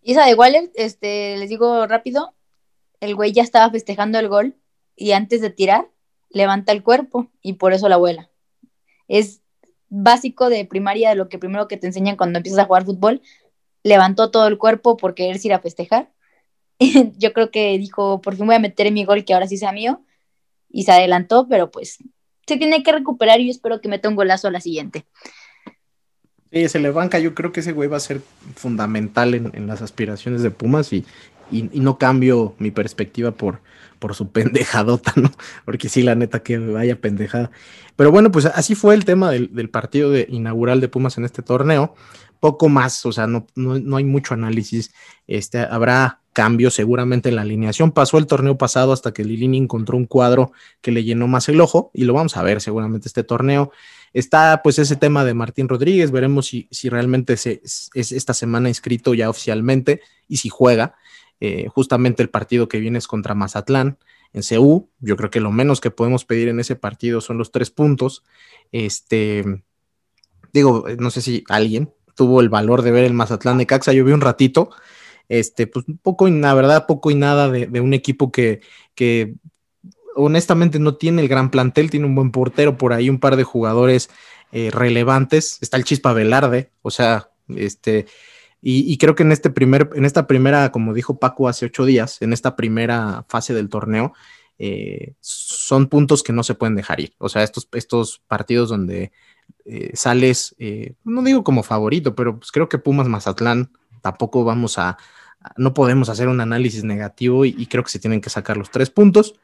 Y 0.00 0.12
esa 0.12 0.26
de 0.26 0.34
Waller, 0.34 0.70
este, 0.74 1.36
les 1.36 1.48
digo 1.48 1.86
rápido, 1.86 2.34
el 3.00 3.14
güey 3.14 3.32
ya 3.32 3.42
estaba 3.42 3.70
festejando 3.70 4.18
el 4.18 4.28
gol 4.28 4.56
y 4.96 5.12
antes 5.12 5.40
de 5.40 5.50
tirar, 5.50 5.90
levanta 6.30 6.72
el 6.72 6.82
cuerpo 6.82 7.30
y 7.40 7.54
por 7.54 7.72
eso 7.72 7.88
la 7.88 7.96
vuela. 7.96 8.30
Es 9.08 9.41
básico 9.94 10.48
de 10.48 10.64
primaria, 10.64 11.10
de 11.10 11.16
lo 11.16 11.28
que 11.28 11.38
primero 11.38 11.68
que 11.68 11.76
te 11.76 11.86
enseñan 11.86 12.16
cuando 12.16 12.38
empiezas 12.38 12.60
a 12.60 12.64
jugar 12.64 12.86
fútbol, 12.86 13.20
levantó 13.82 14.30
todo 14.30 14.46
el 14.46 14.56
cuerpo 14.56 14.96
por 14.96 15.14
querer 15.14 15.38
ir 15.44 15.52
a 15.52 15.60
festejar. 15.60 16.10
Yo 17.18 17.34
creo 17.34 17.50
que 17.50 17.76
dijo, 17.78 18.22
por 18.22 18.34
fin 18.34 18.46
voy 18.46 18.54
a 18.54 18.58
meter 18.58 18.86
en 18.86 18.94
mi 18.94 19.04
gol 19.04 19.24
que 19.24 19.34
ahora 19.34 19.46
sí 19.46 19.58
sea 19.58 19.72
mío, 19.72 20.02
y 20.70 20.84
se 20.84 20.92
adelantó, 20.92 21.46
pero 21.46 21.70
pues 21.70 21.98
se 22.46 22.56
tiene 22.56 22.82
que 22.82 22.92
recuperar 22.92 23.40
y 23.40 23.50
espero 23.50 23.80
que 23.80 23.88
meta 23.88 24.08
un 24.08 24.16
golazo 24.16 24.48
a 24.48 24.50
la 24.50 24.60
siguiente. 24.60 25.04
Sí, 26.50 26.68
se 26.68 26.80
le 26.80 26.90
banca, 26.90 27.18
yo 27.18 27.34
creo 27.34 27.52
que 27.52 27.60
ese 27.60 27.72
güey 27.72 27.88
va 27.88 27.98
a 27.98 28.00
ser 28.00 28.20
fundamental 28.56 29.34
en, 29.34 29.66
las 29.66 29.82
aspiraciones 29.82 30.42
de 30.42 30.50
Pumas 30.50 30.92
y, 30.92 31.04
y, 31.52 31.80
no 31.80 31.98
cambio 31.98 32.54
mi 32.58 32.70
perspectiva 32.70 33.32
por, 33.32 33.60
por 33.98 34.14
su 34.14 34.28
pendejadota, 34.32 35.12
¿no? 35.16 35.30
Porque 35.64 35.88
sí, 35.88 36.02
la 36.02 36.14
neta 36.14 36.42
que 36.42 36.58
vaya 36.58 37.00
pendejada. 37.00 37.50
Pero 37.96 38.10
bueno, 38.10 38.32
pues 38.32 38.46
así 38.46 38.74
fue 38.74 38.94
el 38.94 39.04
tema 39.04 39.30
del, 39.30 39.70
partido 39.70 40.10
de, 40.10 40.26
inaugural 40.30 40.80
de 40.80 40.88
Pumas 40.88 41.18
en 41.18 41.24
este 41.24 41.42
torneo. 41.42 41.94
Poco 42.40 42.68
más, 42.68 43.06
o 43.06 43.12
sea, 43.12 43.26
no, 43.26 43.46
no, 43.54 43.96
hay 43.96 44.04
mucho 44.04 44.34
análisis. 44.34 44.92
Este, 45.28 45.60
habrá 45.60 46.20
cambios 46.32 46.74
seguramente 46.74 47.28
en 47.28 47.36
la 47.36 47.42
alineación. 47.42 47.92
Pasó 47.92 48.18
el 48.18 48.26
torneo 48.26 48.58
pasado 48.58 48.92
hasta 48.92 49.12
que 49.12 49.24
Lilini 49.24 49.58
encontró 49.58 49.96
un 49.96 50.06
cuadro 50.06 50.52
que 50.80 50.90
le 50.90 51.04
llenó 51.04 51.28
más 51.28 51.48
el 51.48 51.60
ojo 51.60 51.90
y 51.94 52.04
lo 52.04 52.14
vamos 52.14 52.36
a 52.36 52.42
ver 52.42 52.60
seguramente 52.60 53.06
este 53.06 53.22
torneo. 53.22 53.70
Está 54.12 54.60
pues 54.62 54.78
ese 54.78 54.96
tema 54.96 55.24
de 55.24 55.34
Martín 55.34 55.68
Rodríguez, 55.68 56.10
veremos 56.10 56.46
si, 56.46 56.68
si 56.70 56.88
realmente 56.88 57.36
se, 57.36 57.62
es 57.62 58.12
esta 58.12 58.34
semana 58.34 58.68
inscrito 58.68 59.14
ya 59.14 59.30
oficialmente 59.30 60.00
y 60.28 60.38
si 60.38 60.48
juega. 60.48 60.96
Eh, 61.44 61.66
justamente 61.66 62.22
el 62.22 62.30
partido 62.30 62.68
que 62.68 62.78
viene 62.78 62.98
es 62.98 63.08
contra 63.08 63.34
Mazatlán 63.34 63.98
en 64.32 64.42
CU. 64.48 64.88
Yo 65.00 65.16
creo 65.16 65.28
que 65.28 65.40
lo 65.40 65.50
menos 65.50 65.80
que 65.80 65.90
podemos 65.90 66.24
pedir 66.24 66.46
en 66.46 66.60
ese 66.60 66.76
partido 66.76 67.20
son 67.20 67.36
los 67.36 67.50
tres 67.50 67.68
puntos. 67.72 68.22
Este, 68.70 69.64
digo, 70.52 70.84
no 71.00 71.10
sé 71.10 71.20
si 71.20 71.42
alguien 71.48 71.92
tuvo 72.14 72.42
el 72.42 72.48
valor 72.48 72.82
de 72.82 72.92
ver 72.92 73.02
el 73.02 73.12
Mazatlán 73.12 73.58
de 73.58 73.66
Caxa. 73.66 73.92
Yo 73.92 74.04
vi 74.04 74.12
un 74.12 74.20
ratito, 74.20 74.70
este, 75.28 75.66
pues 75.66 75.84
poco 76.00 76.28
la 76.28 76.54
verdad, 76.54 76.86
poco 76.86 77.10
y 77.10 77.16
nada 77.16 77.50
de, 77.50 77.80
un 77.80 77.92
equipo 77.92 78.30
que, 78.30 78.60
que 78.94 79.34
honestamente 80.14 80.78
no 80.78 80.94
tiene 80.94 81.22
el 81.22 81.28
gran 81.28 81.50
plantel, 81.50 81.90
tiene 81.90 82.06
un 82.06 82.14
buen 82.14 82.30
portero 82.30 82.78
por 82.78 82.92
ahí, 82.92 83.10
un 83.10 83.18
par 83.18 83.34
de 83.34 83.42
jugadores 83.42 84.10
eh, 84.52 84.70
relevantes. 84.70 85.58
Está 85.60 85.76
el 85.76 85.82
Chispa 85.82 86.12
Velarde, 86.12 86.70
o 86.82 86.92
sea, 86.92 87.30
este, 87.48 88.06
y, 88.62 88.96
creo 88.98 89.16
que 89.16 89.24
en 89.24 89.32
este 89.32 89.50
primer, 89.50 89.90
en 89.94 90.04
esta 90.04 90.28
primera, 90.28 90.70
como 90.70 90.94
dijo 90.94 91.18
Paco 91.18 91.48
hace 91.48 91.66
ocho 91.66 91.84
días, 91.84 92.22
en 92.22 92.32
esta 92.32 92.54
primera 92.54 93.24
fase 93.28 93.54
del 93.54 93.68
torneo, 93.68 94.12
eh, 94.58 95.14
son 95.20 95.88
puntos 95.88 96.22
que 96.22 96.32
no 96.32 96.44
se 96.44 96.54
pueden 96.54 96.76
dejar 96.76 97.00
ir. 97.00 97.14
O 97.18 97.28
sea, 97.28 97.42
estos, 97.42 97.68
estos 97.72 98.22
partidos 98.28 98.68
donde 98.68 99.10
eh, 99.64 99.90
sales, 99.94 100.54
no 101.02 101.22
digo 101.22 101.42
como 101.42 101.64
favorito, 101.64 102.14
pero 102.14 102.38
pues 102.38 102.52
creo 102.52 102.68
que 102.68 102.78
Pumas 102.78 103.08
Mazatlán 103.08 103.72
tampoco 104.00 104.44
vamos 104.44 104.78
a, 104.78 104.96
no 105.56 105.74
podemos 105.74 106.08
hacer 106.08 106.28
un 106.28 106.40
análisis 106.40 106.84
negativo 106.84 107.44
y, 107.44 107.66
creo 107.66 107.82
que 107.84 107.90
se 107.90 107.98
tienen 107.98 108.20
que 108.20 108.30
sacar 108.30 108.56
los 108.56 108.70
tres 108.70 108.90
puntos. 108.90 109.34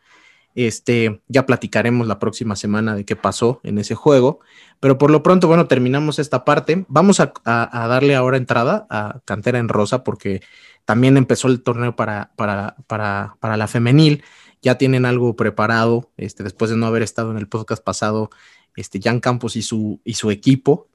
Este, 0.55 1.21
ya 1.29 1.47
platicaremos 1.47 2.07
la 2.09 2.19
próxima 2.19 2.57
semana 2.57 2.97
de 2.97 3.05
qué 3.05 3.15
pasó 3.15 3.61
en 3.63 3.79
ese 3.79 3.95
juego, 3.95 4.41
pero 4.81 4.99
por 4.99 5.11
lo 5.11 5.23
pronto, 5.23 5.47
bueno, 5.47 5.67
terminamos 5.67 6.19
esta 6.19 6.45
parte. 6.45 6.85
Vamos 6.89 7.21
a, 7.21 7.33
darle 7.45 8.17
ahora 8.17 8.37
entrada 8.37 8.87
a 8.91 9.21
Cantera 9.25 9.59
en 9.59 9.69
Rosa 9.69 10.03
porque 10.03 10.43
también 10.85 11.17
empezó 11.17 11.49
el 11.49 11.63
torneo 11.63 11.95
para, 11.95 12.33
para, 12.37 12.77
para, 12.87 13.37
para 13.41 13.57
la 13.57 13.69
femenil. 13.69 14.25
Ya 14.61 14.77
tienen 14.77 15.05
algo 15.05 15.37
preparado, 15.37 16.11
este, 16.17 16.43
después 16.43 16.71
de 16.71 16.77
no 16.77 16.87
haber 16.87 17.03
estado 17.03 17.31
en 17.31 17.39
el 17.39 17.47
podcast 17.47 17.85
pasado, 17.85 18.31
este, 18.75 19.01
Jan 19.01 19.21
Campos 19.21 19.55
y 19.55 19.63
su, 19.63 20.01
y 20.05 20.15
su 20.15 20.31
equipo 20.33 20.88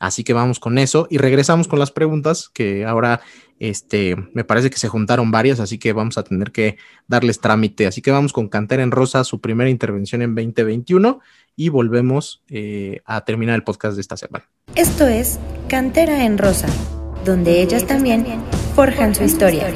Así 0.00 0.24
que 0.24 0.32
vamos 0.32 0.58
con 0.58 0.78
eso 0.78 1.06
y 1.10 1.18
regresamos 1.18 1.68
con 1.68 1.78
las 1.78 1.92
preguntas 1.92 2.48
que 2.48 2.86
ahora 2.86 3.20
este, 3.60 4.16
me 4.32 4.44
parece 4.44 4.70
que 4.70 4.78
se 4.78 4.88
juntaron 4.88 5.30
varias, 5.30 5.60
así 5.60 5.78
que 5.78 5.92
vamos 5.92 6.16
a 6.16 6.24
tener 6.24 6.50
que 6.50 6.78
darles 7.06 7.40
trámite. 7.40 7.86
Así 7.86 8.00
que 8.00 8.10
vamos 8.10 8.32
con 8.32 8.48
Cantera 8.48 8.82
en 8.82 8.90
Rosa, 8.90 9.22
su 9.22 9.40
primera 9.40 9.68
intervención 9.68 10.22
en 10.22 10.34
2021 10.34 11.20
y 11.54 11.68
volvemos 11.68 12.42
eh, 12.48 13.02
a 13.04 13.22
terminar 13.26 13.54
el 13.54 13.62
podcast 13.62 13.94
de 13.96 14.00
esta 14.00 14.16
semana. 14.16 14.46
Esto 14.74 15.06
es 15.06 15.38
Cantera 15.68 16.24
en 16.24 16.38
Rosa, 16.38 16.68
donde 17.26 17.60
ellas 17.60 17.86
también 17.86 18.24
forjan 18.74 19.14
su 19.14 19.24
historia. 19.24 19.68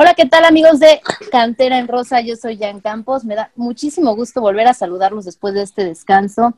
Hola, 0.00 0.14
¿qué 0.14 0.26
tal 0.26 0.44
amigos 0.44 0.78
de 0.78 1.00
Cantera 1.32 1.76
en 1.76 1.88
Rosa? 1.88 2.20
Yo 2.20 2.36
soy 2.36 2.56
Jan 2.56 2.78
Campos. 2.78 3.24
Me 3.24 3.34
da 3.34 3.50
muchísimo 3.56 4.14
gusto 4.14 4.40
volver 4.40 4.68
a 4.68 4.72
saludarlos 4.72 5.24
después 5.24 5.54
de 5.54 5.62
este 5.62 5.84
descanso. 5.84 6.54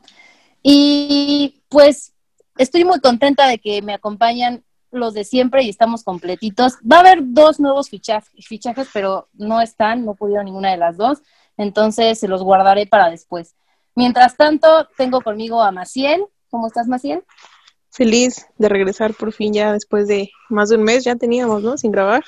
Y 0.61 1.63
pues 1.67 2.13
estoy 2.59 2.85
muy 2.85 2.99
contenta 2.99 3.47
de 3.47 3.57
que 3.57 3.81
me 3.81 3.95
acompañan 3.95 4.63
los 4.91 5.15
de 5.15 5.23
siempre 5.23 5.63
y 5.63 5.69
estamos 5.69 6.03
completitos. 6.03 6.73
Va 6.85 6.97
a 6.97 6.99
haber 6.99 7.21
dos 7.23 7.59
nuevos 7.59 7.89
fichajes, 7.89 8.87
pero 8.93 9.27
no 9.33 9.59
están, 9.59 10.05
no 10.05 10.13
pudieron 10.13 10.45
ninguna 10.45 10.69
de 10.69 10.77
las 10.77 10.95
dos. 10.97 11.23
Entonces 11.57 12.19
se 12.19 12.27
los 12.27 12.43
guardaré 12.43 12.85
para 12.85 13.09
después. 13.09 13.55
Mientras 13.95 14.37
tanto, 14.37 14.87
tengo 14.97 15.19
conmigo 15.21 15.63
a 15.63 15.71
Maciel. 15.71 16.23
¿Cómo 16.51 16.67
estás, 16.67 16.87
Maciel? 16.87 17.23
Feliz 17.89 18.45
de 18.59 18.69
regresar 18.69 19.15
por 19.15 19.33
fin 19.33 19.51
ya 19.51 19.73
después 19.73 20.07
de 20.07 20.29
más 20.47 20.69
de 20.69 20.75
un 20.75 20.83
mes, 20.83 21.03
ya 21.03 21.15
teníamos, 21.15 21.63
¿no? 21.63 21.75
Sin 21.75 21.91
grabar. 21.91 22.23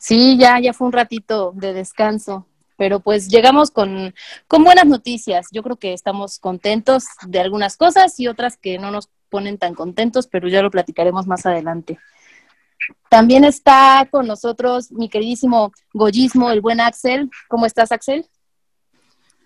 Sí, 0.00 0.38
ya, 0.38 0.58
ya 0.58 0.72
fue 0.72 0.86
un 0.86 0.94
ratito 0.94 1.52
de 1.54 1.74
descanso, 1.74 2.46
pero 2.78 3.00
pues 3.00 3.28
llegamos 3.28 3.70
con, 3.70 4.14
con 4.48 4.64
buenas 4.64 4.86
noticias. 4.86 5.48
Yo 5.52 5.62
creo 5.62 5.76
que 5.76 5.92
estamos 5.92 6.38
contentos 6.38 7.04
de 7.26 7.38
algunas 7.38 7.76
cosas 7.76 8.18
y 8.18 8.26
otras 8.26 8.56
que 8.56 8.78
no 8.78 8.90
nos 8.90 9.10
ponen 9.28 9.58
tan 9.58 9.74
contentos, 9.74 10.26
pero 10.26 10.48
ya 10.48 10.62
lo 10.62 10.70
platicaremos 10.70 11.26
más 11.26 11.44
adelante. 11.44 11.98
También 13.10 13.44
está 13.44 14.08
con 14.10 14.26
nosotros 14.26 14.90
mi 14.90 15.10
queridísimo 15.10 15.70
Goyismo, 15.92 16.50
el 16.50 16.62
buen 16.62 16.80
Axel. 16.80 17.30
¿Cómo 17.46 17.66
estás, 17.66 17.92
Axel? 17.92 18.24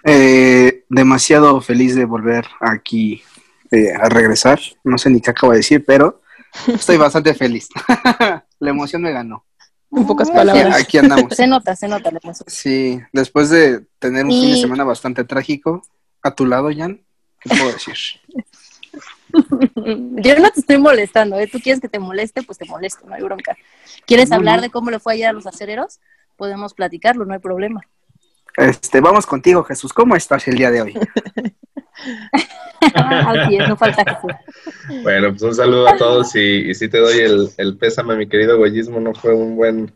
Eh, 0.04 0.84
demasiado 0.88 1.60
feliz 1.60 1.96
de 1.96 2.04
volver 2.04 2.46
aquí 2.60 3.24
eh, 3.72 3.92
a 3.92 4.08
regresar. 4.08 4.60
No 4.84 4.98
sé 4.98 5.10
ni 5.10 5.20
qué 5.20 5.30
acabo 5.30 5.50
de 5.50 5.58
decir, 5.58 5.84
pero 5.84 6.22
estoy 6.68 6.96
bastante 6.96 7.34
feliz. 7.34 7.68
La 8.60 8.70
emoción 8.70 9.02
me 9.02 9.10
ganó. 9.10 9.44
En 9.96 10.06
pocas 10.06 10.30
palabras. 10.30 10.80
Aquí 10.80 10.98
andamos. 10.98 11.32
Se 11.36 11.46
nota, 11.46 11.76
se 11.76 11.88
nota 11.88 12.10
la 12.10 12.18
emoción. 12.22 12.46
Sí, 12.48 13.00
después 13.12 13.50
de 13.50 13.84
tener 13.98 14.24
un 14.24 14.30
fin 14.30 14.52
de 14.52 14.60
semana 14.60 14.84
bastante 14.84 15.24
trágico, 15.24 15.82
a 16.22 16.34
tu 16.34 16.46
lado, 16.46 16.70
Jan, 16.74 17.00
¿qué 17.40 17.50
puedo 17.50 17.72
decir? 17.72 17.94
Yo 19.34 20.38
no 20.38 20.50
te 20.50 20.60
estoy 20.60 20.78
molestando, 20.78 21.38
¿eh? 21.38 21.48
Tú 21.48 21.58
quieres 21.60 21.80
que 21.80 21.88
te 21.88 21.98
moleste, 21.98 22.42
pues 22.42 22.58
te 22.58 22.64
molesto, 22.64 23.06
no 23.06 23.14
hay 23.14 23.22
bronca. 23.22 23.56
¿Quieres 24.06 24.30
hablar 24.32 24.60
de 24.60 24.70
cómo 24.70 24.90
le 24.90 25.00
fue 25.00 25.14
ayer 25.14 25.28
a 25.28 25.32
los 25.32 25.46
acereros? 25.46 26.00
Podemos 26.36 26.74
platicarlo, 26.74 27.24
no 27.24 27.34
hay 27.34 27.40
problema. 27.40 27.80
Este, 28.56 29.00
vamos 29.00 29.26
contigo, 29.26 29.64
Jesús. 29.64 29.92
¿Cómo 29.92 30.14
estás 30.14 30.46
el 30.46 30.56
día 30.56 30.70
de 30.70 30.82
hoy? 30.82 30.94
Bueno, 35.02 35.30
pues 35.30 35.42
un 35.42 35.54
saludo 35.54 35.88
a 35.88 35.96
todos 35.96 36.34
y, 36.36 36.70
y 36.70 36.74
sí 36.74 36.88
te 36.88 36.98
doy 36.98 37.18
el, 37.18 37.48
el, 37.56 37.76
pésame, 37.76 38.16
mi 38.16 38.28
querido 38.28 38.58
Goyismo, 38.58 39.00
no 39.00 39.14
fue 39.14 39.34
un 39.34 39.56
buen, 39.56 39.92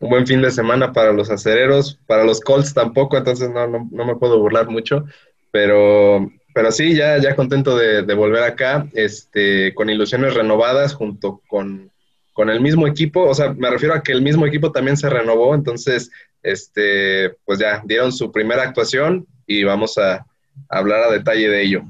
un 0.00 0.10
buen 0.10 0.26
fin 0.26 0.42
de 0.42 0.50
semana 0.50 0.92
para 0.92 1.12
los 1.12 1.30
acereros, 1.30 1.98
para 2.06 2.24
los 2.24 2.40
Colts 2.40 2.74
tampoco, 2.74 3.16
entonces 3.16 3.50
no, 3.50 3.66
no, 3.66 3.88
no 3.90 4.04
me 4.04 4.16
puedo 4.16 4.40
burlar 4.40 4.68
mucho, 4.68 5.04
pero, 5.50 6.30
pero 6.54 6.72
sí, 6.72 6.94
ya, 6.94 7.18
ya 7.18 7.36
contento 7.36 7.76
de, 7.76 8.02
de, 8.02 8.14
volver 8.14 8.42
acá, 8.42 8.88
este, 8.94 9.74
con 9.74 9.90
ilusiones 9.90 10.34
renovadas 10.34 10.94
junto 10.94 11.42
con, 11.46 11.90
con 12.32 12.50
el 12.50 12.60
mismo 12.60 12.86
equipo, 12.86 13.22
o 13.22 13.34
sea, 13.34 13.52
me 13.52 13.70
refiero 13.70 13.94
a 13.94 14.02
que 14.02 14.12
el 14.12 14.22
mismo 14.22 14.46
equipo 14.46 14.72
también 14.72 14.96
se 14.96 15.08
renovó, 15.08 15.54
entonces, 15.54 16.10
este, 16.42 17.30
pues 17.44 17.58
ya 17.58 17.82
dieron 17.84 18.12
su 18.12 18.32
primera 18.32 18.62
actuación 18.62 19.26
y 19.46 19.64
vamos 19.64 19.98
a 19.98 20.26
hablar 20.68 21.02
a 21.02 21.10
detalle 21.10 21.48
de 21.48 21.62
ello. 21.62 21.82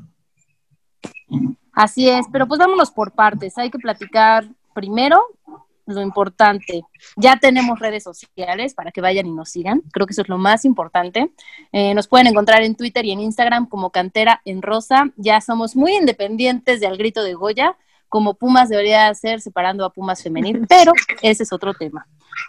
Así 1.72 2.08
es, 2.08 2.26
pero 2.32 2.46
pues 2.46 2.58
vámonos 2.58 2.90
por 2.90 3.12
partes. 3.12 3.58
Hay 3.58 3.70
que 3.70 3.78
platicar 3.78 4.48
primero 4.74 5.22
lo 5.86 6.02
importante. 6.02 6.82
Ya 7.16 7.36
tenemos 7.36 7.78
redes 7.78 8.02
sociales 8.02 8.74
para 8.74 8.90
que 8.90 9.00
vayan 9.00 9.26
y 9.26 9.32
nos 9.32 9.50
sigan. 9.50 9.82
Creo 9.92 10.06
que 10.06 10.12
eso 10.12 10.22
es 10.22 10.28
lo 10.28 10.38
más 10.38 10.64
importante. 10.64 11.30
Eh, 11.72 11.94
nos 11.94 12.08
pueden 12.08 12.26
encontrar 12.26 12.62
en 12.62 12.74
Twitter 12.74 13.04
y 13.04 13.12
en 13.12 13.20
Instagram 13.20 13.68
como 13.68 13.90
Cantera 13.90 14.42
en 14.44 14.62
Rosa. 14.62 15.10
Ya 15.16 15.40
somos 15.40 15.76
muy 15.76 15.94
independientes 15.94 16.80
de 16.80 16.86
Al 16.86 16.96
Grito 16.96 17.22
de 17.22 17.34
Goya, 17.34 17.76
como 18.08 18.34
Pumas 18.34 18.68
debería 18.68 19.12
ser 19.14 19.40
separando 19.40 19.84
a 19.84 19.92
Pumas 19.92 20.22
femenil, 20.22 20.66
pero 20.68 20.92
ese 21.22 21.44
es 21.44 21.52
otro 21.52 21.74
tema. 21.74 22.06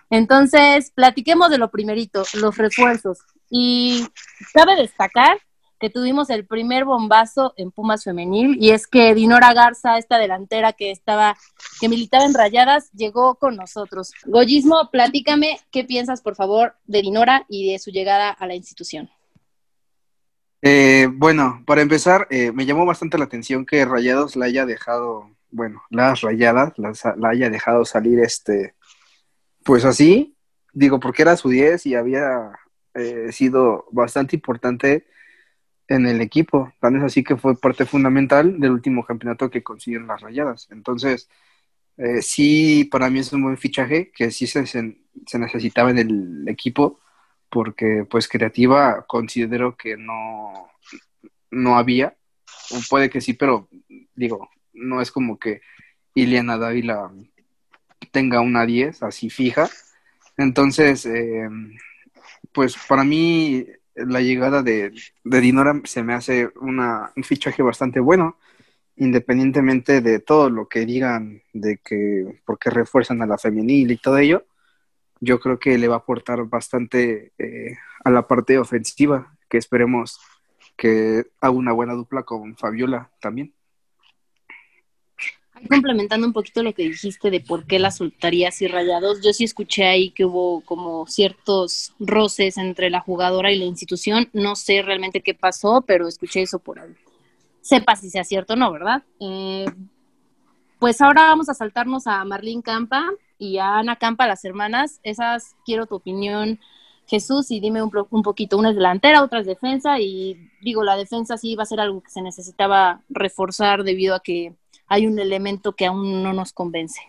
Entonces, 0.10 0.92
platiquemos 0.92 1.50
de 1.50 1.58
lo 1.58 1.70
primerito, 1.70 2.24
los 2.34 2.58
refuerzos. 2.58 3.20
Y 3.50 4.06
cabe 4.54 4.76
destacar 4.76 5.38
que 5.80 5.90
tuvimos 5.90 6.30
el 6.30 6.46
primer 6.46 6.86
bombazo 6.86 7.54
en 7.58 7.72
Pumas 7.72 8.04
femenil 8.04 8.58
y 8.60 8.72
es 8.72 8.88
que 8.88 9.14
Dinora 9.14 9.54
Garza, 9.54 9.98
esta 9.98 10.18
delantera 10.18 10.74
que 10.74 10.92
estaba, 10.92 11.38
que 11.80 11.90
militaba 11.90 12.26
en 12.26 12.34
Rayadas, 12.34 12.92
llegó 12.94 13.36
con 13.36 13.56
nosotros. 13.56 14.14
Goyismo, 14.26 14.90
platícame 14.92 15.60
qué 15.72 15.84
piensas, 15.84 16.22
por 16.22 16.36
favor, 16.36 16.76
de 16.86 17.02
Dinora 17.02 17.46
y 17.48 17.72
de 17.72 17.80
su 17.80 17.92
llegada 17.92 18.32
a 18.32 18.48
la 18.48 18.56
institución. 18.56 19.10
Eh, 20.62 21.08
bueno, 21.12 21.64
para 21.66 21.82
empezar, 21.82 22.28
eh, 22.32 22.52
me 22.52 22.66
llamó 22.66 22.86
bastante 22.86 23.18
la 23.18 23.26
atención 23.26 23.66
que 23.66 23.86
Rayados 23.86 24.36
la 24.36 24.46
haya 24.46 24.66
dejado, 24.66 25.30
bueno, 25.52 25.84
las 25.92 26.22
Rayadas 26.22 26.74
la, 26.78 27.30
haya 27.30 27.50
dejado 27.50 27.86
salir, 27.86 28.20
este, 28.20 28.74
pues 29.64 29.86
así, 29.86 30.36
digo, 30.74 31.00
porque 31.00 31.22
era 31.22 31.38
su 31.38 31.50
10 31.50 31.86
y 31.86 31.96
había 31.96 32.52
eh, 32.96 33.32
sido 33.32 33.86
bastante 33.92 34.36
importante 34.36 35.06
en 35.88 36.08
el 36.08 36.22
equipo. 36.22 36.74
Tan 36.80 36.98
es 36.98 37.04
así 37.04 37.24
que 37.24 37.38
fue 37.38 37.58
parte 37.58 37.86
fundamental 37.86 38.60
del 38.60 38.72
último 38.72 39.06
campeonato 39.06 39.50
que 39.50 39.64
consiguieron 39.64 40.08
las 40.08 40.22
rayadas. 40.22 40.68
Entonces, 40.72 41.30
eh, 41.98 42.22
sí, 42.22 42.86
para 42.86 43.10
mí 43.10 43.20
es 43.20 43.34
un 43.34 43.44
buen 43.44 43.58
fichaje 43.58 44.12
que 44.12 44.32
sí 44.32 44.48
se, 44.48 44.66
se, 44.68 44.96
necesitaba 45.40 45.90
en 45.92 45.98
el 46.00 46.48
equipo, 46.48 47.00
porque 47.50 48.06
pues 48.10 48.28
creativa 48.28 49.06
considero 49.08 49.76
que 49.76 49.98
no, 49.98 50.70
no 51.52 51.78
había. 51.78 52.16
O 52.72 52.80
puede 52.90 53.10
que 53.10 53.22
sí, 53.22 53.34
pero 53.34 53.70
digo, 54.16 54.50
no 54.74 55.02
es 55.02 55.12
como 55.12 55.40
que 55.40 55.62
Iliana 56.14 56.58
Dávila 56.58 57.12
tenga 58.12 58.42
una 58.42 58.66
10 58.66 59.04
así 59.04 59.30
fija. 59.30 59.70
Entonces, 60.38 61.06
eh, 61.06 61.50
pues 62.52 62.76
para 62.88 63.04
mí 63.04 63.66
la 63.98 64.22
llegada 64.22 64.64
de, 64.64 64.94
Dinora 65.24 65.82
se 65.84 66.04
me 66.04 66.14
hace 66.14 66.50
una, 66.62 67.12
un 67.16 67.24
fichaje 67.24 67.62
bastante 67.64 68.00
bueno, 68.00 68.38
independientemente 68.96 70.02
de 70.02 70.20
todo 70.20 70.50
lo 70.50 70.68
que 70.68 70.86
digan 70.86 71.42
de 71.54 71.78
que 71.78 72.42
porque 72.46 72.70
refuerzan 72.70 73.22
a 73.22 73.28
la 73.28 73.38
femenil 73.38 73.92
y 73.92 73.98
todo 73.98 74.18
ello, 74.18 74.46
yo 75.20 75.40
creo 75.40 75.60
que 75.60 75.78
le 75.78 75.88
va 75.88 75.96
a 75.96 76.00
aportar 76.00 76.44
bastante 76.46 77.34
eh, 77.38 77.78
a 78.04 78.12
la 78.12 78.28
parte 78.28 78.58
ofensiva, 78.60 79.36
que 79.50 79.58
esperemos 79.58 80.20
que 80.76 81.26
haga 81.42 81.52
una 81.52 81.72
buena 81.72 81.94
dupla 81.94 82.24
con 82.24 82.56
Fabiola 82.56 83.10
también. 83.20 83.54
Complementando 85.70 86.28
un 86.28 86.34
poquito 86.34 86.64
lo 86.64 86.74
que 86.74 86.84
dijiste 86.84 87.30
de 87.32 87.40
por 87.40 87.66
qué 87.66 87.80
la 87.80 87.92
soltarías 87.92 88.62
y 88.62 88.68
rayados, 88.68 89.22
yo 89.24 89.34
sí 89.34 89.44
escuché 89.44 89.86
ahí 89.86 90.12
que 90.12 90.26
hubo 90.26 90.62
como 90.62 91.08
ciertos 91.08 91.94
roces 92.00 92.58
entre 92.58 92.90
la 92.90 93.02
jugadora 93.02 93.52
y 93.52 93.58
la 93.58 93.66
institución. 93.66 94.30
No 94.34 94.56
sé 94.56 94.82
realmente 94.82 95.22
qué 95.22 95.34
pasó, 95.34 95.84
pero 95.86 96.08
escuché 96.08 96.42
eso 96.42 96.60
por 96.60 96.80
ahí. 96.80 96.94
Sepa 97.62 97.96
si 97.96 98.10
sea 98.10 98.24
cierto 98.24 98.54
o 98.54 98.56
no, 98.56 98.72
¿verdad? 98.72 99.04
Eh, 99.20 99.66
pues 100.80 101.02
ahora 101.02 101.24
vamos 101.24 101.50
a 101.50 101.54
saltarnos 101.54 102.08
a 102.08 102.24
Marlene 102.24 102.62
Campa 102.62 103.10
y 103.40 103.58
a 103.58 103.80
Ana 103.80 103.96
Campa, 103.96 104.28
las 104.28 104.46
hermanas. 104.46 105.00
Esas 105.04 105.56
quiero 105.66 105.86
tu 105.86 105.96
opinión, 105.96 106.60
Jesús, 107.08 107.52
y 107.52 107.60
dime 107.60 107.82
un, 107.82 107.92
un 108.10 108.22
poquito. 108.22 108.58
Una 108.58 108.70
es 108.70 108.76
delantera, 108.76 109.24
otra 109.24 109.40
es 109.40 109.48
defensa, 109.48 110.00
y 110.00 110.50
digo, 110.62 110.84
la 110.84 110.96
defensa 110.96 111.38
sí 111.38 111.56
va 111.56 111.64
a 111.64 111.68
ser 111.68 111.80
algo 111.80 112.02
que 112.02 112.12
se 112.12 112.22
necesitaba 112.22 113.02
reforzar 113.10 113.84
debido 113.84 114.14
a 114.14 114.20
que 114.20 114.54
hay 114.88 115.08
un 115.08 115.20
elemento 115.20 115.74
que 115.74 115.86
aún 115.86 116.24
no 116.24 116.34
nos 116.34 116.54
convence. 116.54 117.02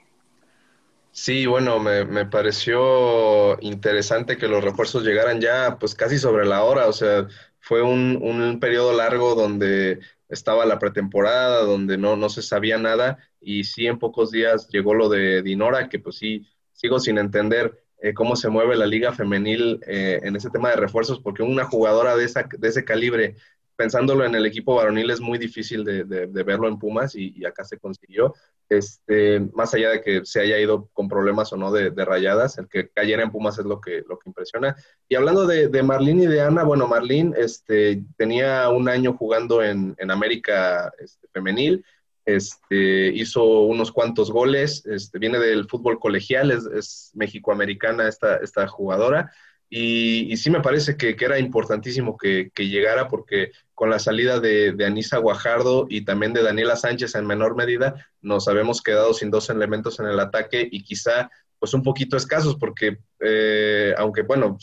Sí, 1.11 1.47
bueno, 1.47 1.81
me, 1.81 2.05
me, 2.05 2.27
pareció 2.27 3.61
interesante 3.61 4.37
que 4.37 4.47
los 4.47 4.63
refuerzos 4.63 5.03
llegaran 5.03 5.41
ya 5.41 5.79
pues 5.81 5.95
casi 5.95 6.19
sobre 6.19 6.47
la 6.47 6.63
hora, 6.63 6.87
o 6.87 6.93
sea, 6.93 7.27
fue 7.59 7.83
un, 7.83 8.19
un 8.23 8.61
periodo 8.61 8.93
largo 8.93 9.35
donde 9.35 10.01
estaba 10.29 10.67
la 10.67 10.79
pretemporada, 10.79 11.65
donde 11.65 11.99
no, 11.99 12.17
no 12.17 12.29
se 12.29 12.43
sabía 12.43 12.79
nada 12.79 13.19
y 13.41 13.65
sí 13.65 13.87
en 13.87 13.99
pocos 13.99 14.31
días 14.31 14.69
llegó 14.69 14.95
lo 14.95 15.09
de 15.09 15.43
Dinora, 15.43 15.89
que 15.89 15.99
pues 15.99 16.17
sí, 16.17 16.47
sigo 16.73 17.01
sin 17.01 17.19
entender 17.19 17.85
eh, 18.01 18.15
cómo 18.15 18.37
se 18.37 18.49
mueve 18.49 18.77
la 18.77 18.87
liga 18.87 19.13
femenil 19.13 19.81
eh, 19.87 20.21
en 20.23 20.37
ese 20.37 20.51
tema 20.51 20.71
de 20.71 20.77
refuerzos, 20.77 21.21
porque 21.21 21.43
una 21.43 21.65
jugadora 21.65 22.17
de, 22.17 22.25
esa, 22.25 22.49
de 22.57 22.69
ese 22.69 22.85
calibre 22.85 23.37
pensándolo 23.79 24.25
en 24.25 24.35
el 24.35 24.45
equipo 24.45 24.75
varonil 24.75 25.09
es 25.09 25.21
muy 25.21 25.39
difícil 25.39 25.85
de, 25.85 26.05
verlo 26.45 26.67
en 26.67 26.81
Pumas 26.81 27.15
y, 27.15 27.45
acá 27.47 27.65
se 27.65 27.79
consiguió. 27.79 28.35
Este, 28.69 29.39
más 29.55 29.73
allá 29.73 29.91
de 29.91 30.03
que 30.03 30.27
se 30.27 30.41
haya 30.41 30.59
ido 30.59 30.91
con 30.93 31.09
problemas 31.09 31.53
o 31.53 31.57
no 31.57 31.71
de, 31.71 31.91
rayadas, 32.05 32.59
el 32.59 32.69
que 32.69 32.89
cayera 32.89 33.23
en 33.23 33.31
Pumas 33.31 33.57
es 33.61 33.65
lo 33.65 33.81
que, 33.81 34.03
lo 34.09 34.19
que 34.19 34.31
impresiona. 34.31 34.75
Y 35.09 35.15
hablando 35.15 35.47
de, 35.47 35.83
Marlene 35.85 36.25
y 36.25 36.27
de 36.27 36.41
Ana, 36.41 36.65
bueno, 36.65 36.89
Marlene 36.89 37.37
este, 37.39 38.03
tenía 38.17 38.69
un 38.69 38.89
año 38.89 39.17
jugando 39.17 39.63
en, 39.63 39.95
América 40.11 40.93
este, 40.99 41.29
Femenil, 41.29 41.85
este, 42.27 43.13
hizo 43.15 43.63
unos 43.63 43.93
cuantos 43.93 44.33
goles, 44.33 44.85
este, 44.87 45.21
viene 45.21 45.39
del 45.39 45.69
fútbol 45.69 46.01
colegial, 46.01 46.51
es, 46.51 46.67
es 46.67 47.13
mexicoamericana 47.15 48.09
esta, 48.09 48.39
esta 48.39 48.67
jugadora. 48.67 49.31
Y, 49.70 50.35
sí 50.39 50.51
me 50.51 50.61
parece 50.61 50.97
que, 50.97 51.15
era 51.19 51.39
importantísimo 51.39 52.16
que, 52.16 52.51
llegara 52.57 53.09
porque 53.09 53.53
con 53.74 53.90
la 53.90 53.99
salida 53.99 54.40
de, 54.40 54.74
Anisa 54.85 55.19
Guajardo 55.19 55.86
y 55.89 56.05
también 56.05 56.32
de 56.32 56.43
Daniela 56.43 56.77
Sánchez 56.77 57.15
en 57.15 57.27
menor 57.27 57.55
medida, 57.55 58.07
nos 58.20 58.49
habíamos 58.49 58.82
quedado 58.82 59.12
sin 59.12 59.31
dos 59.31 59.51
elementos 59.51 60.01
en 60.01 60.07
el 60.07 60.20
ataque 60.20 60.66
y 60.70 60.82
quizá 60.82 61.31
pues 61.59 61.74
un 61.74 61.82
poquito 61.82 62.16
escasos 62.16 62.57
porque 62.57 62.99
eh, 63.20 63.93
aunque 63.99 64.23
bueno, 64.23 64.57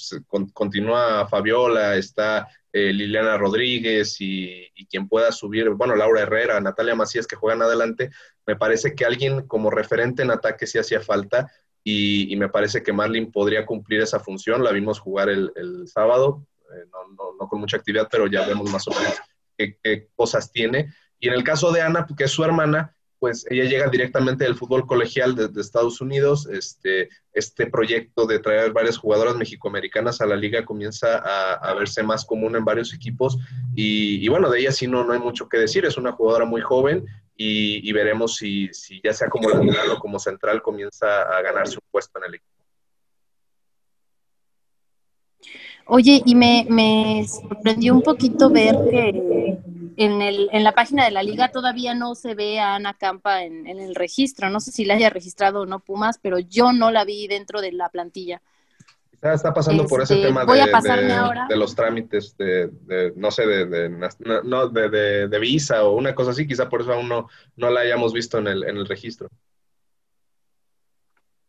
continúa 0.54 1.28
Fabiola, 1.28 1.98
está 1.98 2.48
eh, 2.72 2.94
Liliana 2.94 3.38
Rodríguez 3.38 4.20
y, 4.22 4.72
y, 4.74 4.86
quien 4.88 5.08
pueda 5.10 5.32
subir, 5.34 5.70
bueno, 5.72 5.96
Laura 5.96 6.22
Herrera, 6.22 6.60
Natalia 6.62 6.96
Macías 6.96 7.28
que 7.28 7.36
juegan 7.36 7.62
adelante, 7.62 8.12
me 8.46 8.56
parece 8.56 8.96
que 8.96 9.06
alguien 9.06 9.46
como 9.46 9.70
referente 9.70 10.24
en 10.24 10.32
ataque 10.32 10.68
sí 10.68 10.78
hacía 10.78 11.02
falta 11.02 11.52
y, 11.88 12.36
me 12.36 12.50
parece 12.50 12.82
que 12.82 12.92
Marlin 12.92 13.32
podría 13.32 13.64
cumplir 13.64 14.02
esa 14.02 14.20
función. 14.20 14.64
La 14.64 14.72
vimos 14.72 15.00
jugar 15.00 15.30
el, 15.30 15.52
sábado, 15.86 16.48
eh, 16.76 16.90
no, 17.40 17.48
con 17.48 17.60
mucha 17.60 17.78
actividad, 17.78 18.08
pero 18.12 18.26
ya 18.26 18.46
vemos 18.48 18.72
más 18.72 18.88
o 18.88 18.92
menos 18.92 19.14
qué, 19.56 20.10
cosas 20.16 20.52
tiene. 20.52 20.92
Y 21.20 21.28
en 21.28 21.36
el 21.36 21.44
caso 21.44 21.72
de 21.72 21.84
Ana, 21.84 22.08
que 22.18 22.24
es 22.24 22.32
su 22.32 22.44
hermana, 22.44 22.95
pues 23.26 23.44
ella 23.50 23.64
llega 23.64 23.90
directamente 23.90 24.44
del 24.44 24.54
fútbol 24.54 24.86
colegial 24.86 25.34
de, 25.34 25.50
Estados 25.60 26.00
Unidos. 26.00 26.46
Este, 26.46 27.10
este 27.34 27.66
proyecto 27.66 28.28
de 28.28 28.38
traer 28.38 28.72
varias 28.72 29.00
jugadoras 29.00 29.36
mexicoamericanas 29.36 30.22
a 30.22 30.28
la 30.28 30.36
liga 30.36 30.64
comienza 30.64 31.18
a, 31.18 31.74
verse 31.74 32.04
más 32.04 32.24
común 32.24 32.56
en 32.56 32.64
varios 32.64 32.94
equipos. 32.94 33.40
Y, 33.74 34.28
bueno, 34.28 34.48
de 34.52 34.60
ella 34.60 34.72
sí 34.72 34.86
no, 34.86 35.04
no 35.04 35.14
hay 35.14 35.20
mucho 35.20 35.50
que 35.50 35.58
decir. 35.58 35.86
Es 35.86 35.98
una 35.98 36.12
jugadora 36.12 36.46
muy 36.46 36.62
joven 36.62 37.04
y, 37.36 37.92
veremos 37.94 38.36
si, 38.36 38.72
si, 38.74 39.02
ya 39.04 39.12
sea 39.12 39.28
como 39.28 39.50
lateral 39.50 39.90
o 39.90 39.98
como 39.98 40.20
central 40.20 40.62
comienza 40.62 41.24
a 41.24 41.42
ganarse 41.42 41.78
un 41.78 41.88
puesto 41.90 42.20
en 42.20 42.26
el 42.26 42.36
equipo. 42.36 42.54
Oye, 45.88 46.22
y 46.24 46.36
me, 46.36 46.68
me 46.70 47.26
sorprendió 47.28 47.96
un 47.96 48.04
poquito 48.04 48.52
ver 48.52 48.76
que 48.88 49.45
en, 49.98 50.22
el, 50.22 50.50
en 50.52 50.64
la 50.64 50.74
página 50.74 51.06
de 51.06 51.12
la 51.12 51.24
liga 51.24 51.52
todavía 51.52 51.94
no 51.94 52.16
se 52.16 52.36
ve 52.36 52.60
a 52.60 52.76
Ana 52.76 52.94
Campa 52.94 53.44
en, 53.44 53.68
en 53.68 53.80
el 53.80 53.96
registro. 53.96 54.50
No 54.50 54.60
sé 54.60 54.72
si 54.72 54.86
la 54.86 54.96
haya 54.96 55.10
registrado 55.10 55.62
o 55.62 55.66
no 55.66 55.80
Pumas, 55.80 56.20
pero 56.22 56.40
yo 56.40 56.74
no 56.74 56.92
la 56.92 57.06
vi 57.06 57.28
dentro 57.28 57.62
de 57.62 57.72
la 57.72 57.90
plantilla 57.90 58.42
está 59.34 59.54
pasando 59.54 59.86
por 59.88 60.02
ese 60.02 60.16
este, 60.16 60.28
tema 60.28 60.46
de, 60.46 61.56
los 61.56 61.76
trámites 61.76 62.38
de, 62.38 63.14
no 63.16 63.32
sé, 63.32 63.46
de, 63.48 63.90
no, 64.44 64.70
de, 64.70 65.40
visa 65.40 65.84
o 65.84 65.96
una 65.96 66.14
cosa 66.14 66.32
así, 66.32 66.48
quizá 66.48 66.70
por 66.70 66.82
eso 66.82 66.94
aún 66.94 67.10
no, 67.10 67.28
no 67.56 67.70
la 67.70 67.82
hayamos 67.82 68.14
visto 68.14 68.38
en 68.38 68.48
el, 68.48 68.64
en 68.64 68.78
el 68.78 68.86
registro. 68.86 69.30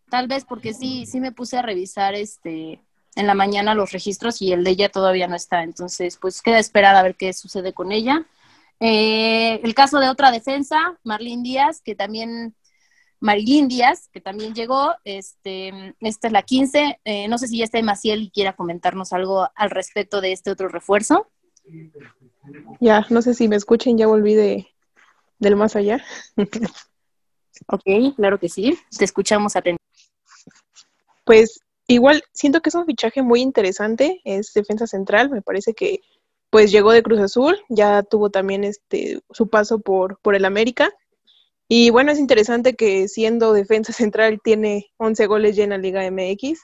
Tal 0.09 0.29
vez 0.29 0.45
porque 0.45 0.73
sí, 0.73 1.05
sí 1.07 1.21
me 1.21 1.33
puse 1.33 1.59
a 1.59 1.63
revisar 1.63 2.15
este 2.15 2.81
en 3.17 3.27
la 3.27 3.35
mañana 3.35 3.75
los 3.75 3.93
registros 3.93 4.43
y 4.43 4.53
el 4.53 4.63
de 4.63 4.71
ella 4.71 4.89
todavía 4.91 5.27
no 5.27 5.37
está. 5.37 5.63
Entonces, 5.63 6.19
pues 6.19 6.43
queda 6.43 6.59
esperar 6.59 6.95
a 6.97 7.03
ver 7.03 7.17
qué 7.17 7.33
sucede 7.33 7.73
con 7.73 7.91
ella. 7.91 8.27
Eh, 8.81 9.61
el 9.63 9.75
caso 9.75 9.99
de 9.99 10.09
otra 10.09 10.31
defensa, 10.31 10.99
Marlene 11.03 11.43
Díaz, 11.43 11.81
que 11.81 11.95
también 11.95 12.55
Marilyn 13.21 13.69
Díaz, 13.69 14.09
que 14.13 14.21
también 14.21 14.55
llegó. 14.55 14.95
Este, 15.05 15.95
esta 16.01 16.29
es 16.29 16.33
la 16.33 16.43
15. 16.43 17.01
Eh, 17.05 17.29
no 17.29 17.39
sé 17.39 17.49
si 17.49 17.59
ya 17.59 17.65
está 17.65 17.81
Maciel 17.83 18.23
y 18.23 18.31
quiera 18.31 18.55
comentarnos 18.55 19.13
algo 19.13 19.49
al 19.55 19.71
respecto 19.71 20.21
de 20.21 20.33
este 20.33 20.51
otro 20.51 20.69
refuerzo. 20.69 21.29
Ya, 22.81 23.07
no 23.11 23.23
sé 23.23 23.35
si 23.35 23.49
me 23.49 23.57
escuchen, 23.57 23.99
ya 23.99 24.07
volví 24.07 24.35
de, 24.35 24.69
del 25.39 25.57
más 25.57 25.77
allá. 25.77 26.05
ok, 27.67 28.15
claro 28.17 28.39
que 28.39 28.49
sí. 28.49 28.79
Te 28.97 29.05
escuchamos 29.05 29.57
atentamente. 29.57 29.83
Pues 31.25 31.61
igual 31.89 32.23
siento 32.33 32.61
que 32.61 32.69
es 32.69 32.75
un 32.75 32.87
fichaje 32.87 33.23
muy 33.23 33.41
interesante, 33.41 34.21
es 34.25 34.53
defensa 34.53 34.87
central, 34.87 35.31
me 35.31 35.43
parece 35.43 35.75
que 35.75 36.01
pues 36.57 36.73
llegó 36.73 36.93
de 36.93 37.03
Cruz 37.03 37.21
Azul, 37.21 37.59
ya 37.69 38.03
tuvo 38.03 38.31
también 38.31 38.65
este 38.65 39.21
su 39.31 39.51
paso 39.51 39.79
por, 39.79 40.19
por 40.21 40.35
el 40.35 40.47
América 40.47 40.91
y 41.69 41.91
bueno, 41.91 42.13
es 42.13 42.19
interesante 42.19 42.77
que 42.77 43.09
siendo 43.09 43.53
defensa 43.53 43.93
central 43.93 44.41
tiene 44.43 44.87
11 44.97 45.27
goles 45.27 45.55
ya 45.55 45.65
en 45.65 45.71
la 45.71 45.77
Liga 45.77 46.11
MX. 46.11 46.59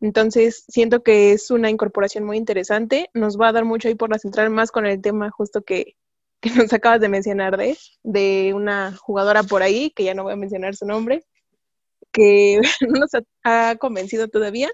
Entonces, 0.00 0.64
siento 0.66 1.04
que 1.04 1.30
es 1.30 1.52
una 1.52 1.70
incorporación 1.70 2.24
muy 2.24 2.36
interesante. 2.36 3.10
Nos 3.14 3.38
va 3.38 3.46
a 3.46 3.52
dar 3.52 3.64
mucho 3.64 3.86
ahí 3.86 3.94
por 3.94 4.10
la 4.10 4.18
central, 4.18 4.50
más 4.50 4.72
con 4.72 4.86
el 4.86 5.00
tema 5.00 5.30
justo 5.30 5.62
que, 5.62 5.94
nos 6.56 6.72
acabas 6.72 7.00
de 7.00 7.08
mencionar 7.08 7.56
de, 7.56 7.78
de 8.02 8.54
una 8.56 8.96
jugadora 8.96 9.44
por 9.44 9.62
ahí, 9.62 9.90
que 9.90 10.02
ya 10.02 10.14
no 10.14 10.24
voy 10.24 10.32
a 10.32 10.36
mencionar 10.36 10.74
su 10.74 10.84
nombre, 10.84 11.22
que 12.10 12.60
no 12.88 12.98
nos 12.98 13.10
ha, 13.44 13.76
convencido 13.76 14.26
todavía, 14.26 14.68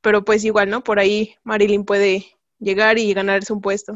pero 0.00 0.24
pues 0.24 0.42
igual, 0.42 0.70
¿no? 0.70 0.82
Por 0.82 1.00
ahí 1.00 1.34
Marilyn 1.44 1.84
puede 1.84 2.39
llegar 2.60 2.98
y 2.98 3.12
ganarse 3.12 3.52
un 3.52 3.60
puesto. 3.60 3.94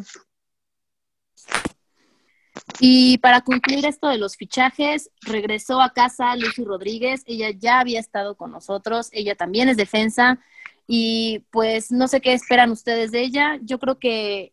Y 2.81 3.19
para 3.19 3.41
concluir 3.41 3.87
esto 3.87 4.09
de 4.09 4.19
los 4.19 4.37
fichajes, 4.37 5.11
regresó 5.23 5.81
a 5.81 5.93
casa 5.93 6.35
Lucy 6.37 6.65
Rodríguez. 6.65 7.23
Ella 7.27 7.51
ya 7.51 7.81
había 7.81 8.01
estado 8.01 8.37
con 8.37 8.51
nosotros. 8.51 9.09
Ella 9.13 9.35
también 9.35 9.69
es 9.69 9.77
defensa. 9.77 10.39
Y 10.87 11.45
pues 11.51 11.93
no 11.93 12.09
sé 12.09 12.21
qué 12.21 12.33
esperan 12.33 12.71
ustedes 12.71 13.13
de 13.13 13.23
ella. 13.23 13.59
Yo 13.63 13.79
creo 13.79 13.99
que 13.99 14.53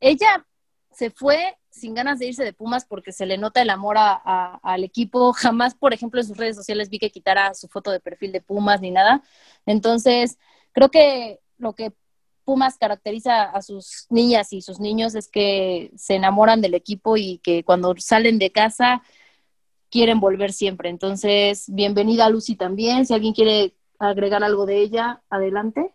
ella 0.00 0.46
se 0.92 1.10
fue 1.10 1.56
sin 1.70 1.94
ganas 1.94 2.18
de 2.18 2.26
irse 2.26 2.44
de 2.44 2.52
Pumas 2.52 2.84
porque 2.84 3.12
se 3.12 3.26
le 3.26 3.38
nota 3.38 3.62
el 3.62 3.70
amor 3.70 3.96
al 3.98 4.84
equipo. 4.84 5.32
Jamás, 5.32 5.74
por 5.74 5.94
ejemplo, 5.94 6.20
en 6.20 6.26
sus 6.26 6.36
redes 6.36 6.56
sociales 6.56 6.90
vi 6.90 6.98
que 6.98 7.10
quitara 7.10 7.54
su 7.54 7.68
foto 7.68 7.90
de 7.90 8.00
perfil 8.00 8.32
de 8.32 8.40
Pumas 8.40 8.80
ni 8.80 8.90
nada. 8.90 9.22
Entonces, 9.66 10.38
creo 10.72 10.90
que 10.90 11.40
lo 11.58 11.74
que 11.74 11.92
Pumas 12.50 12.78
caracteriza 12.78 13.44
a 13.44 13.62
sus 13.62 14.08
niñas 14.10 14.52
y 14.52 14.60
sus 14.60 14.80
niños 14.80 15.14
es 15.14 15.28
que 15.28 15.92
se 15.94 16.16
enamoran 16.16 16.60
del 16.60 16.74
equipo 16.74 17.16
y 17.16 17.38
que 17.44 17.62
cuando 17.62 17.94
salen 17.96 18.40
de 18.40 18.50
casa 18.50 19.04
quieren 19.88 20.18
volver 20.18 20.52
siempre. 20.52 20.88
Entonces, 20.88 21.66
bienvenida 21.68 22.28
Lucy 22.28 22.56
también. 22.56 23.06
Si 23.06 23.14
alguien 23.14 23.34
quiere 23.34 23.76
agregar 24.00 24.42
algo 24.42 24.66
de 24.66 24.78
ella, 24.80 25.22
adelante. 25.30 25.92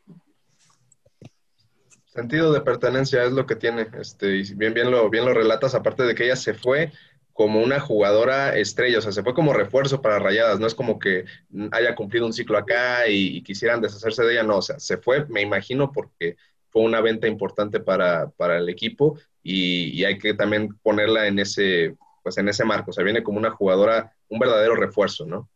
Sentido 2.05 2.53
de 2.53 2.61
pertenencia 2.61 3.25
es 3.25 3.33
lo 3.33 3.45
que 3.45 3.57
tiene, 3.57 3.89
este, 3.99 4.37
y 4.37 4.53
bien, 4.53 4.73
bien 4.73 4.89
lo, 4.89 5.09
bien 5.09 5.25
lo 5.25 5.33
relatas, 5.33 5.75
aparte 5.75 6.03
de 6.03 6.15
que 6.15 6.23
ella 6.23 6.37
se 6.37 6.53
fue 6.53 6.93
como 7.35 7.61
una 7.61 7.81
jugadora 7.81 8.55
estrella, 8.55 8.99
o 8.99 9.01
sea, 9.01 9.11
se 9.11 9.21
fue 9.21 9.33
como 9.33 9.51
refuerzo 9.51 10.01
para 10.01 10.19
Rayadas, 10.19 10.57
no 10.57 10.67
es 10.67 10.73
como 10.73 10.97
que 10.99 11.25
haya 11.71 11.93
cumplido 11.93 12.25
un 12.25 12.31
ciclo 12.31 12.57
acá 12.57 13.09
y, 13.09 13.43
quisieran 13.43 13.81
deshacerse 13.81 14.23
de 14.23 14.31
ella, 14.31 14.43
no, 14.43 14.59
o 14.59 14.61
sea, 14.61 14.79
se 14.79 14.95
fue, 14.95 15.25
me 15.25 15.41
imagino, 15.41 15.91
porque 15.91 16.37
fue 16.69 16.83
una 16.83 17.01
venta 17.01 17.27
importante 17.27 17.81
para, 17.81 18.29
para 18.37 18.57
el 18.57 18.69
equipo 18.69 19.19
y, 19.43 19.99
y, 19.99 20.05
hay 20.05 20.17
que 20.17 20.33
también 20.33 20.77
ponerla 20.81 21.27
en 21.27 21.39
ese, 21.39 21.97
pues 22.23 22.37
en 22.37 22.47
ese 22.47 22.63
marco. 22.63 22.91
O 22.91 22.93
sea, 22.93 23.03
viene 23.03 23.21
como 23.21 23.37
una 23.37 23.51
jugadora, 23.51 24.13
un 24.29 24.39
verdadero 24.39 24.77
refuerzo, 24.77 25.25
¿no? 25.25 25.49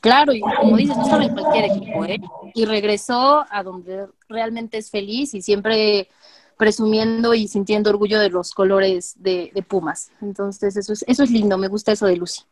Claro, 0.00 0.32
y 0.32 0.40
como 0.40 0.78
dices, 0.78 0.96
no 0.96 1.02
estaba 1.02 1.24
en 1.24 1.34
cualquier 1.34 1.64
equipo, 1.66 2.04
¿eh? 2.06 2.20
Y 2.54 2.64
regresó 2.64 3.44
a 3.50 3.62
donde 3.62 4.06
realmente 4.30 4.78
es 4.78 4.90
feliz 4.90 5.34
y 5.34 5.42
siempre 5.42 6.08
presumiendo 6.56 7.34
y 7.34 7.48
sintiendo 7.48 7.90
orgullo 7.90 8.18
de 8.18 8.30
los 8.30 8.52
colores 8.52 9.14
de, 9.16 9.50
de 9.54 9.62
Pumas. 9.62 10.10
Entonces, 10.20 10.76
eso 10.76 10.92
es, 10.92 11.04
eso 11.06 11.22
es 11.22 11.30
lindo, 11.30 11.58
me 11.58 11.68
gusta 11.68 11.92
eso 11.92 12.06
de 12.06 12.16
Lucy. 12.16 12.42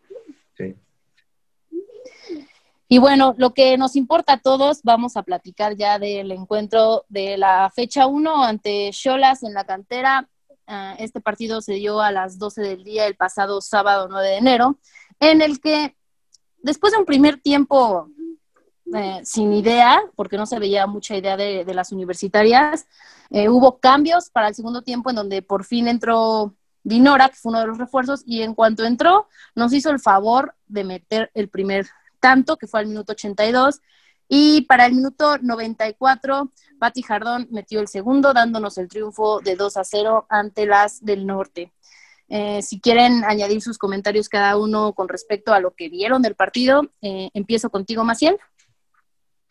Sí. 0.56 0.74
Y 2.88 2.98
bueno, 2.98 3.34
lo 3.38 3.54
que 3.54 3.78
nos 3.78 3.96
importa 3.96 4.34
a 4.34 4.40
todos, 4.40 4.82
vamos 4.82 5.16
a 5.16 5.22
platicar 5.22 5.74
ya 5.74 5.98
del 5.98 6.30
encuentro 6.32 7.04
de 7.08 7.38
la 7.38 7.70
fecha 7.74 8.06
1 8.06 8.44
ante 8.44 8.90
Cholas 8.92 9.42
en 9.42 9.54
la 9.54 9.64
cantera. 9.64 10.28
Uh, 10.66 10.94
este 10.98 11.20
partido 11.20 11.60
se 11.60 11.74
dio 11.74 12.00
a 12.00 12.12
las 12.12 12.38
12 12.38 12.62
del 12.62 12.84
día 12.84 13.06
el 13.06 13.16
pasado 13.16 13.60
sábado 13.60 14.06
9 14.08 14.28
de 14.28 14.36
enero, 14.36 14.78
en 15.18 15.42
el 15.42 15.60
que 15.60 15.96
después 16.58 16.92
de 16.92 16.98
un 16.98 17.04
primer 17.04 17.40
tiempo 17.40 18.08
eh, 18.96 19.22
sin 19.24 19.52
idea, 19.52 20.00
porque 20.14 20.36
no 20.36 20.46
se 20.46 20.60
veía 20.60 20.86
mucha 20.86 21.16
idea 21.16 21.36
de, 21.36 21.64
las 21.74 21.90
universitarias, 21.90 22.86
eh, 23.30 23.48
hubo 23.48 23.80
cambios 23.80 24.30
para 24.30 24.46
el 24.46 24.54
segundo 24.54 24.82
tiempo 24.82 25.10
en 25.10 25.16
donde 25.16 25.42
por 25.42 25.64
fin 25.64 25.88
entró 25.88 26.54
Dinora, 26.84 27.28
que 27.28 27.34
fue 27.34 27.50
uno 27.50 27.58
de 27.58 27.66
los 27.66 27.78
refuerzos, 27.78 28.22
y 28.24 28.42
en 28.42 28.54
cuanto 28.54 28.84
entró, 28.84 29.26
nos 29.56 29.72
hizo 29.72 29.90
el 29.90 29.98
favor 29.98 30.54
de 30.68 30.84
meter 30.84 31.32
el 31.34 31.48
primer 31.48 31.86
tanto, 32.20 32.56
que 32.56 32.68
fue 32.68 32.78
al 32.78 32.86
minuto 32.86 33.12
82, 33.12 33.80
y 34.28 34.62
para 34.62 34.86
el 34.86 34.94
minuto 34.94 35.38
94, 35.38 36.52
Patti 36.78 37.02
Jardón 37.02 37.48
metió 37.50 37.80
el 37.80 37.88
segundo, 37.88 38.32
dándonos 38.32 38.78
el 38.78 38.88
triunfo 38.88 39.40
de 39.40 39.56
2 39.56 39.76
a 39.76 39.82
0 39.82 40.26
ante 40.28 40.66
las 40.66 41.04
del 41.04 41.26
norte. 41.26 41.72
Eh, 42.28 42.62
si 42.62 42.78
quieren 42.78 43.24
añadir 43.24 43.60
sus 43.60 43.76
comentarios 43.76 44.28
cada 44.28 44.56
uno 44.56 44.92
con 44.92 45.08
respecto 45.08 45.52
a 45.52 45.58
lo 45.58 45.72
que 45.72 45.88
vieron 45.88 46.22
del 46.22 46.36
partido, 46.36 46.82
empiezo 47.00 47.70
contigo, 47.70 48.04
Maciel. 48.04 48.38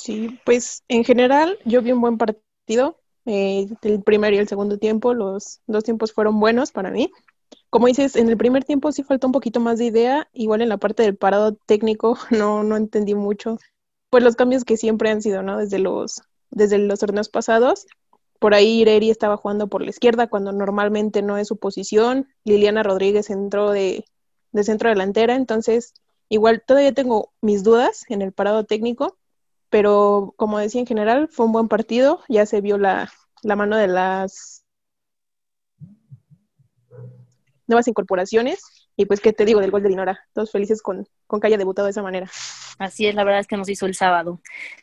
Sí, 0.04 0.38
pues 0.44 0.84
en 0.90 1.06
general 1.06 1.58
yo 1.64 1.82
vi 1.82 1.94
un 1.94 2.02
buen 2.02 2.18
partido. 2.18 3.00
Eh, 3.26 3.68
el 3.84 4.04
primer 4.04 4.34
y 4.34 4.38
el 4.38 4.50
segundo 4.50 4.78
tiempo, 4.78 5.14
los 5.14 5.62
dos 5.66 5.86
tiempos 5.86 6.12
fueron 6.12 6.42
buenos 6.42 6.74
para 6.74 6.92
mí. 6.92 7.10
Como 7.70 7.88
dices, 7.88 8.18
en 8.18 8.28
el 8.28 8.36
primer 8.36 8.66
tiempo 8.66 8.92
sí 8.92 9.04
faltó 9.04 9.28
un 9.28 9.34
poquito 9.34 9.62
más 9.62 9.80
de 9.80 9.86
idea, 9.86 10.28
igual 10.34 10.62
en 10.62 10.68
la 10.68 10.78
parte 10.78 11.04
del 11.04 11.16
parado 11.16 11.56
técnico 11.56 12.18
no, 12.32 12.64
no 12.64 12.76
entendí 12.76 13.16
mucho, 13.16 13.60
pues 14.10 14.26
los 14.26 14.36
cambios 14.36 14.66
que 14.66 14.76
siempre 14.76 15.10
han 15.10 15.22
sido, 15.22 15.42
¿no? 15.42 15.58
Desde 15.58 15.80
los, 15.80 16.22
desde 16.52 16.80
los 16.80 17.00
torneos 17.00 17.30
pasados. 17.30 17.86
Por 18.40 18.54
ahí 18.56 18.82
Ireri 18.82 19.10
estaba 19.10 19.38
jugando 19.38 19.70
por 19.70 19.82
la 19.84 19.90
izquierda 19.92 20.28
cuando 20.28 20.52
normalmente 20.52 21.22
no 21.22 21.38
es 21.38 21.48
su 21.48 21.58
posición. 21.58 22.28
Liliana 22.44 22.84
Rodríguez 22.84 23.30
entró 23.30 23.72
de, 23.72 24.04
de 24.52 24.64
centro 24.66 24.90
delantera, 24.90 25.36
entonces 25.36 25.94
igual 26.28 26.62
todavía 26.68 26.94
tengo 26.94 27.32
mis 27.40 27.64
dudas 27.64 28.04
en 28.10 28.22
el 28.22 28.34
parado 28.34 28.66
técnico, 28.66 29.18
pero 29.74 30.36
como 30.38 30.60
decía 30.60 30.82
en 30.82 30.86
general, 30.86 31.30
fue 31.32 31.48
un 31.48 31.52
buen 31.52 31.68
partido, 31.68 32.22
ya 32.30 32.46
se 32.46 32.62
vio 32.62 32.78
la, 32.78 33.12
la 33.42 33.56
mano 33.56 33.76
de 33.76 33.88
las 33.88 34.64
nuevas 37.66 37.88
incorporaciones. 37.88 38.62
Y 38.96 39.06
pues, 39.08 39.20
¿qué 39.20 39.34
te 39.34 39.46
digo 39.46 39.62
del 39.62 39.72
gol 39.72 39.82
de 39.82 39.90
Dinora? 39.90 40.20
Todos 40.32 40.52
felices 40.52 40.84
con, 40.84 41.08
con 41.26 41.40
que 41.40 41.48
haya 41.48 41.58
debutado 41.58 41.88
de 41.88 41.90
esa 41.90 42.04
manera. 42.04 42.30
Así 42.78 43.08
es, 43.08 43.16
la 43.16 43.24
verdad 43.24 43.40
es 43.40 43.48
que 43.48 43.58
nos 43.58 43.68
hizo 43.68 43.88
el 43.88 43.96
sábado. 43.96 44.40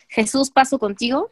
Jesús, 0.09 0.51
paso 0.51 0.81
contigo. 0.81 1.31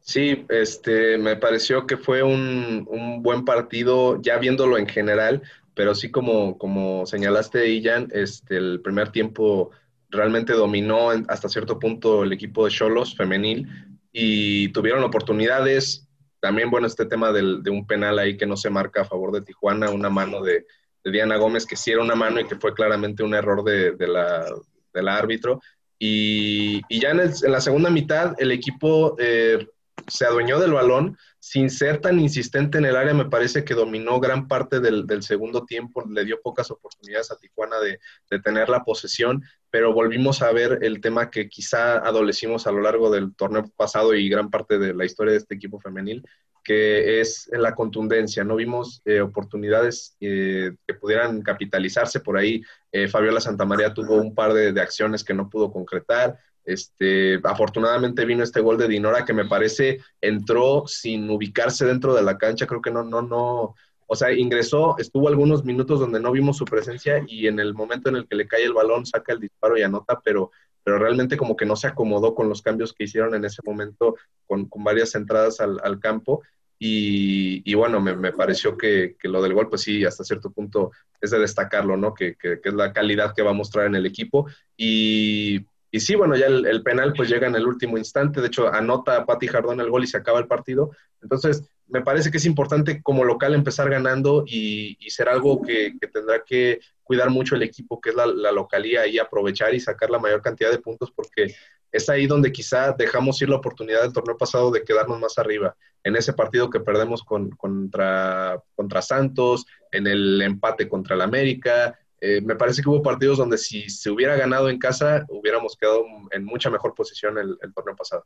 Sí, 0.00 0.46
este, 0.48 1.18
me 1.18 1.36
pareció 1.36 1.86
que 1.86 1.98
fue 1.98 2.22
un, 2.22 2.86
un 2.88 3.22
buen 3.22 3.44
partido, 3.44 4.18
ya 4.22 4.38
viéndolo 4.38 4.78
en 4.78 4.88
general, 4.88 5.42
pero 5.74 5.94
sí 5.94 6.10
como, 6.10 6.56
como 6.56 7.04
señalaste, 7.04 7.78
Ian, 7.82 8.08
este, 8.12 8.56
el 8.56 8.80
primer 8.80 9.12
tiempo 9.12 9.72
realmente 10.10 10.52
dominó 10.52 11.10
hasta 11.28 11.48
cierto 11.48 11.78
punto 11.78 12.24
el 12.24 12.32
equipo 12.32 12.64
de 12.64 12.70
Cholos 12.70 13.14
femenil 13.14 13.68
y 14.12 14.68
tuvieron 14.68 15.04
oportunidades, 15.04 16.08
también, 16.40 16.70
bueno, 16.70 16.86
este 16.86 17.06
tema 17.06 17.32
del, 17.32 17.62
de 17.62 17.70
un 17.70 17.86
penal 17.86 18.18
ahí 18.18 18.36
que 18.36 18.46
no 18.46 18.56
se 18.56 18.70
marca 18.70 19.02
a 19.02 19.06
favor 19.06 19.32
de 19.32 19.42
Tijuana, 19.42 19.90
una 19.90 20.10
mano 20.10 20.42
de, 20.42 20.66
Diana 21.04 21.36
Gómez 21.36 21.66
que 21.66 21.76
sí 21.76 21.92
era 21.92 22.02
una 22.02 22.14
mano 22.14 22.40
y 22.40 22.46
que 22.46 22.56
fue 22.56 22.74
claramente 22.74 23.22
un 23.22 23.34
error 23.34 23.62
de, 23.62 23.92
de 23.92 24.08
la, 24.08 24.44
del 24.92 25.08
árbitro. 25.08 25.60
Y, 25.98 26.82
ya 27.00 27.10
en, 27.10 27.20
la 27.50 27.60
segunda 27.60 27.90
mitad 27.90 28.34
el 28.38 28.52
equipo 28.52 29.16
eh, 29.18 29.66
se 30.08 30.26
adueñó 30.26 30.58
del 30.58 30.72
balón 30.72 31.16
sin 31.38 31.70
ser 31.70 32.00
tan 32.00 32.18
insistente 32.18 32.78
en 32.78 32.86
el 32.86 32.96
área, 32.96 33.14
me 33.14 33.26
parece 33.26 33.64
que 33.64 33.74
dominó 33.74 34.18
gran 34.18 34.48
parte 34.48 34.80
del, 34.80 35.06
del 35.06 35.22
segundo 35.22 35.64
tiempo, 35.64 36.02
le 36.08 36.24
dio 36.24 36.40
pocas 36.42 36.70
oportunidades 36.70 37.30
a 37.30 37.36
Tijuana 37.36 37.78
de, 37.78 38.00
de, 38.30 38.40
tener 38.40 38.68
la 38.68 38.82
posesión, 38.82 39.44
pero 39.70 39.92
volvimos 39.92 40.42
a 40.42 40.50
ver 40.52 40.80
el 40.82 41.00
tema 41.00 41.30
que 41.30 41.48
quizá 41.48 41.98
adolecimos 41.98 42.66
a 42.66 42.72
lo 42.72 42.80
largo 42.80 43.10
del 43.10 43.34
torneo 43.36 43.70
pasado 43.76 44.14
y 44.14 44.28
gran 44.28 44.50
parte 44.50 44.78
de 44.78 44.94
la 44.94 45.04
historia 45.04 45.32
de 45.32 45.38
este 45.38 45.54
equipo 45.54 45.78
femenil, 45.78 46.24
que 46.66 47.20
es 47.20 47.48
la 47.52 47.76
contundencia. 47.76 48.42
No 48.42 48.56
vimos 48.56 49.00
eh, 49.04 49.20
oportunidades 49.20 50.16
eh, 50.20 50.72
que 50.84 50.94
pudieran 50.94 51.40
capitalizarse 51.42 52.18
por 52.18 52.36
ahí. 52.36 52.60
Eh, 52.90 53.06
Fabiola 53.06 53.40
Santamaría 53.40 53.94
tuvo 53.94 54.16
un 54.16 54.34
par 54.34 54.52
de, 54.52 54.72
de, 54.72 54.80
acciones 54.80 55.22
que 55.22 55.32
no 55.32 55.48
pudo 55.48 55.70
concretar. 55.70 56.36
Este, 56.66 57.40
afortunadamente 57.44 58.24
vino 58.24 58.42
este 58.42 58.60
gol 58.60 58.76
de 58.76 58.88
Dinora 58.88 59.24
que 59.24 59.32
me 59.32 59.46
parece 59.46 60.00
entró 60.20 60.84
sin 60.86 61.30
ubicarse 61.30 61.86
dentro 61.86 62.12
de 62.12 62.22
la 62.22 62.36
cancha. 62.36 62.66
Creo 62.66 62.82
que 62.82 62.90
no, 62.90 63.04
no, 63.04 63.22
no. 63.22 63.74
O 64.08 64.16
sea, 64.16 64.32
ingresó, 64.32 64.96
estuvo 64.98 65.28
algunos 65.28 65.64
minutos 65.64 66.00
donde 66.00 66.20
no 66.20 66.32
vimos 66.32 66.56
su 66.56 66.64
presencia 66.64 67.24
y 67.26 67.46
en 67.46 67.60
el 67.60 67.72
momento 67.72 68.08
en 68.08 68.16
el 68.16 68.28
que 68.28 68.36
le 68.36 68.46
cae 68.46 68.64
el 68.64 68.72
balón 68.72 69.06
saca 69.06 69.32
el 69.32 69.40
disparo 69.40 69.78
y 69.78 69.82
anota, 69.82 70.20
pero 70.22 70.50
pero 70.86 71.00
realmente 71.00 71.36
como 71.36 71.56
que 71.56 71.66
no 71.66 71.74
se 71.74 71.88
acomodó 71.88 72.32
con 72.36 72.48
los 72.48 72.62
cambios 72.62 72.92
que 72.92 73.02
hicieron 73.04 73.34
en 73.34 73.44
ese 73.44 73.60
momento 73.64 74.14
con, 74.46 74.66
con 74.66 74.84
varias 74.84 75.16
entradas 75.16 75.58
al, 75.58 75.98
campo 75.98 76.44
y, 76.78 77.68
y, 77.68 77.74
bueno, 77.74 78.00
me, 78.00 78.14
me 78.14 78.30
pareció 78.30 78.76
que, 78.78 79.16
que, 79.18 79.26
lo 79.26 79.42
del 79.42 79.52
gol, 79.52 79.68
pues 79.68 79.82
sí, 79.82 80.04
hasta 80.04 80.22
cierto 80.22 80.52
punto 80.52 80.92
es 81.20 81.32
de 81.32 81.40
destacarlo, 81.40 81.96
¿no? 81.96 82.14
Que, 82.14 82.36
que, 82.36 82.60
que 82.60 82.68
es 82.68 82.74
la 82.76 82.92
calidad 82.92 83.34
que 83.34 83.42
va 83.42 83.50
a 83.50 83.54
mostrar 83.54 83.86
en 83.86 83.96
el 83.96 84.06
equipo. 84.06 84.46
Y, 84.76 85.66
y 85.90 86.00
sí, 86.00 86.14
bueno, 86.14 86.36
ya 86.36 86.46
el, 86.46 86.82
penal 86.82 87.12
pues 87.16 87.28
llega 87.28 87.46
en 87.46 87.54
el 87.54 87.66
último 87.66 87.96
instante. 87.96 88.40
De 88.40 88.48
hecho, 88.48 88.72
anota 88.72 89.16
a 89.16 89.26
Pati 89.26 89.46
Jardón 89.46 89.80
el 89.80 89.90
gol 89.90 90.04
y 90.04 90.06
se 90.06 90.16
acaba 90.16 90.38
el 90.38 90.46
partido. 90.46 90.90
Entonces, 91.22 91.62
me 91.88 92.02
parece 92.02 92.30
que 92.30 92.38
es 92.38 92.44
importante 92.44 93.02
como 93.02 93.24
local 93.24 93.54
empezar 93.54 93.88
ganando 93.88 94.44
y, 94.46 94.96
y 95.00 95.10
ser 95.10 95.28
algo 95.28 95.62
que, 95.62 95.94
tendrá 96.12 96.42
que 96.44 96.80
cuidar 97.02 97.30
mucho 97.30 97.54
el 97.54 97.62
equipo, 97.62 98.00
que 98.00 98.10
es 98.10 98.16
la, 98.16 98.26
la 98.26 98.50
localía, 98.50 99.06
y 99.06 99.18
aprovechar 99.18 99.74
y 99.74 99.80
sacar 99.80 100.10
la 100.10 100.18
mayor 100.18 100.42
cantidad 100.42 100.70
de 100.70 100.78
puntos, 100.78 101.12
porque 101.12 101.54
es 101.92 102.08
ahí 102.08 102.26
donde 102.26 102.52
quizá 102.52 102.92
dejamos 102.92 103.40
ir 103.40 103.48
la 103.48 103.56
oportunidad 103.56 104.02
del 104.02 104.12
torneo 104.12 104.36
pasado 104.36 104.70
de 104.70 104.84
quedarnos 104.84 105.20
más 105.20 105.38
arriba. 105.38 105.76
En 106.02 106.16
ese 106.16 106.32
partido 106.32 106.68
que 106.68 106.80
perdemos 106.80 107.22
con, 107.22 107.50
contra, 107.50 108.62
contra 108.74 109.02
Santos, 109.02 109.64
en 109.92 110.06
el 110.06 110.42
empate 110.42 110.88
contra 110.88 111.14
el 111.14 111.22
América. 111.22 111.98
Eh, 112.20 112.40
me 112.40 112.56
parece 112.56 112.82
que 112.82 112.88
hubo 112.88 113.02
partidos 113.02 113.38
donde 113.38 113.58
si 113.58 113.88
se 113.90 114.10
hubiera 114.10 114.36
ganado 114.36 114.70
en 114.70 114.78
casa, 114.78 115.24
hubiéramos 115.28 115.76
quedado 115.76 116.04
en 116.30 116.44
mucha 116.44 116.70
mejor 116.70 116.94
posición 116.94 117.38
el, 117.38 117.58
el 117.60 117.74
torneo 117.74 117.96
pasado. 117.96 118.24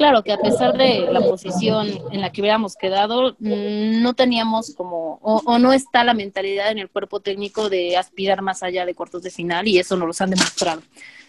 Claro 0.00 0.22
que 0.22 0.32
a 0.32 0.38
pesar 0.38 0.78
de 0.78 1.12
la 1.12 1.20
posición 1.20 1.88
en 2.10 2.22
la 2.22 2.32
que 2.32 2.40
hubiéramos 2.40 2.74
quedado, 2.74 3.36
no 3.38 4.14
teníamos 4.14 4.74
como, 4.74 5.18
o, 5.20 5.42
o, 5.44 5.58
no 5.58 5.74
está 5.74 6.04
la 6.04 6.14
mentalidad 6.14 6.70
en 6.70 6.78
el 6.78 6.88
cuerpo 6.88 7.20
técnico 7.20 7.68
de 7.68 7.98
aspirar 7.98 8.40
más 8.40 8.62
allá 8.62 8.86
de 8.86 8.94
cuartos 8.94 9.22
de 9.22 9.30
final 9.30 9.68
y 9.68 9.78
eso 9.78 9.98
nos 9.98 10.06
los 10.06 10.20
han 10.22 10.30
demostrado. 10.30 10.80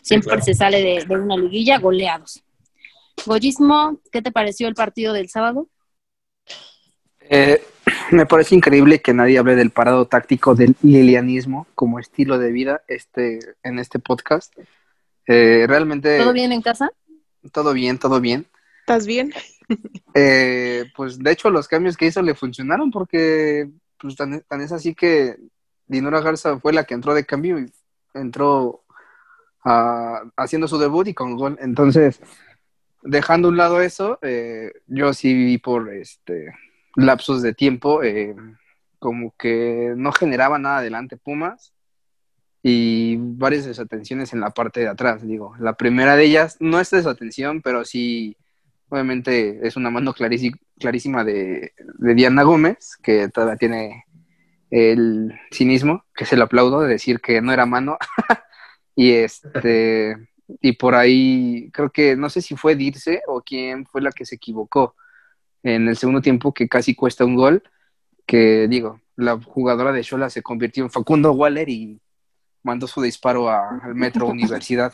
Siempre 0.01 0.30
sí, 0.30 0.30
claro. 0.30 0.43
se 0.45 0.53
sale 0.53 0.81
de, 0.81 1.05
de, 1.05 1.15
una 1.15 1.35
liguilla 1.35 1.80
goleados. 1.80 2.43
Goyismo, 3.26 3.99
¿qué 4.09 4.22
te 4.22 4.31
pareció 4.31 4.69
el 4.69 4.76
partido 4.76 5.11
del 5.11 5.27
sábado? 5.30 5.68
Eh, 7.30 7.61
me 8.12 8.26
parece 8.26 8.56
increíble 8.56 9.02
que 9.02 9.14
nadie 9.14 9.40
hable 9.40 9.56
del 9.56 9.72
parado 9.72 10.06
táctico 10.06 10.56
del 10.56 10.76
lilianismo 10.82 11.68
como 11.76 12.00
estilo 12.00 12.38
de 12.38 12.52
vida 12.52 12.84
este, 12.88 13.40
en 13.64 13.80
este 13.80 14.00
podcast. 14.00 14.54
Eh, 15.28 15.66
realmente... 15.68 16.20
¿Todo 16.20 16.34
bien 16.34 16.52
en 16.52 16.62
casa? 16.62 16.92
Todo 17.52 17.74
bien, 17.74 17.98
todo 17.98 18.20
bien. 18.20 18.46
¿Estás 18.82 19.06
bien? 19.06 19.34
eh, 20.14 20.86
pues 20.96 21.20
de 21.20 21.32
hecho 21.32 21.50
los 21.50 21.68
cambios 21.68 21.96
que 21.96 22.08
hizo 22.08 22.22
le 22.22 22.36
funcionaron 22.36 22.92
porque 22.92 23.70
pues, 23.98 24.16
tan, 24.16 24.42
tan, 24.42 24.62
es 24.62 24.72
así 24.72 24.94
que 24.94 25.38
Dinora 25.88 26.22
Garza 26.22 26.60
fue 26.60 26.74
la 26.74 26.84
que 26.84 26.94
entró 26.94 27.14
de 27.14 27.26
cambio 27.26 27.60
y 27.60 27.72
entró 28.14 28.84
uh, 29.64 30.30
haciendo 30.36 30.68
su 30.68 30.78
debut 30.78 31.08
y 31.08 31.14
con 31.14 31.36
gol. 31.36 31.58
Entonces, 31.62 32.20
dejando 33.04 33.48
a 33.48 33.52
un 33.52 33.58
lado 33.58 33.82
eso, 33.82 34.20
eh, 34.22 34.72
yo 34.88 35.14
sí 35.14 35.34
vi 35.34 35.58
por 35.58 35.94
este 35.94 36.54
lapsos 36.95 37.41
de 37.41 37.53
tiempo 37.53 38.03
eh, 38.03 38.35
como 38.99 39.34
que 39.38 39.93
no 39.95 40.11
generaba 40.11 40.59
nada 40.59 40.80
adelante 40.80 41.18
Pumas 41.18 41.73
y 42.63 43.15
varias 43.18 43.65
desatenciones 43.65 44.34
en 44.34 44.39
la 44.39 44.51
parte 44.51 44.81
de 44.81 44.88
atrás, 44.88 45.26
digo. 45.26 45.55
La 45.59 45.73
primera 45.73 46.15
de 46.15 46.26
ellas 46.26 46.57
no 46.59 46.80
es 46.80 46.91
desatención, 46.91 47.61
pero 47.61 47.84
sí 47.85 48.38
Obviamente 48.91 49.65
es 49.65 49.77
una 49.77 49.89
mano 49.89 50.13
clarísi- 50.13 50.59
clarísima 50.77 51.23
de, 51.23 51.73
de 51.97 52.13
Diana 52.13 52.43
Gómez, 52.43 52.97
que 53.01 53.30
todavía 53.30 53.55
tiene 53.55 54.03
el 54.69 55.34
cinismo, 55.49 56.03
que 56.13 56.26
se 56.26 56.35
lo 56.35 56.43
aplaudo, 56.43 56.81
de 56.81 56.89
decir 56.89 57.22
que 57.22 57.41
no 57.41 57.53
era 57.53 57.65
mano. 57.65 57.97
y 58.95 59.13
este 59.13 60.18
y 60.59 60.73
por 60.73 60.95
ahí 60.95 61.69
creo 61.72 61.89
que 61.89 62.18
no 62.18 62.30
sé 62.30 62.41
si 62.41 62.57
fue 62.57 62.76
Dirce 62.76 63.22
o 63.27 63.41
quién 63.41 63.85
fue 63.85 64.01
la 64.01 64.11
que 64.11 64.26
se 64.26 64.35
equivocó 64.35 64.93
en 65.64 65.88
el 65.88 65.96
segundo 65.98 66.22
tiempo 66.22 66.54
que 66.54 66.68
casi 66.68 66.96
cuesta 66.96 67.26
un 67.26 67.36
gol, 67.36 67.64
que 68.26 68.68
digo, 68.68 69.02
la 69.16 69.40
jugadora 69.42 69.92
de 69.92 70.02
Shola 70.04 70.30
se 70.30 70.42
convirtió 70.42 70.84
en 70.84 70.90
Facundo 70.90 71.32
Waller 71.34 71.70
y 71.70 72.00
mandó 72.64 72.88
su 72.88 73.02
disparo 73.02 73.50
a- 73.50 73.80
al 73.84 73.96
Metro 73.96 74.28
Universidad. 74.28 74.94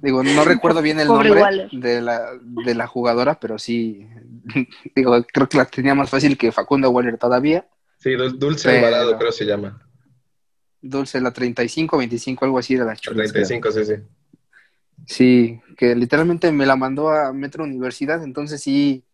Digo, 0.00 0.24
no 0.24 0.44
recuerdo 0.44 0.82
bien 0.82 0.98
el 0.98 1.06
Pobre 1.06 1.28
nombre 1.28 1.42
Waller. 1.42 1.70
de 1.70 2.00
la, 2.00 2.22
de 2.42 2.74
la 2.74 2.86
jugadora, 2.88 3.38
pero 3.38 3.58
sí, 3.58 4.08
digo, 4.96 5.22
creo 5.32 5.48
que 5.48 5.58
la 5.58 5.64
tenía 5.66 5.94
más 5.94 6.10
fácil 6.10 6.36
que 6.36 6.50
Facundo 6.50 6.90
Waller 6.90 7.18
todavía. 7.18 7.68
Sí, 7.98 8.10
Dul- 8.10 8.36
Dulce 8.36 8.68
Pero- 8.68 8.86
Alvarado 8.86 9.16
creo 9.18 9.30
se 9.32 9.44
llama. 9.44 9.80
Dulce, 10.80 11.20
la 11.20 11.30
35, 11.32 11.96
25, 11.96 12.44
algo 12.44 12.58
así 12.58 12.74
de 12.74 12.82
El 12.82 12.96
chulas. 12.96 13.30
creo. 13.30 13.46
35, 13.46 13.70
sí, 13.70 13.84
sí. 13.84 13.92
Sí, 15.06 15.60
que 15.76 15.94
literalmente 15.94 16.52
me 16.52 16.66
la 16.66 16.76
mandó 16.76 17.10
a 17.10 17.32
Metro 17.32 17.64
Universidad, 17.64 18.22
entonces 18.22 18.62
sí, 18.62 19.04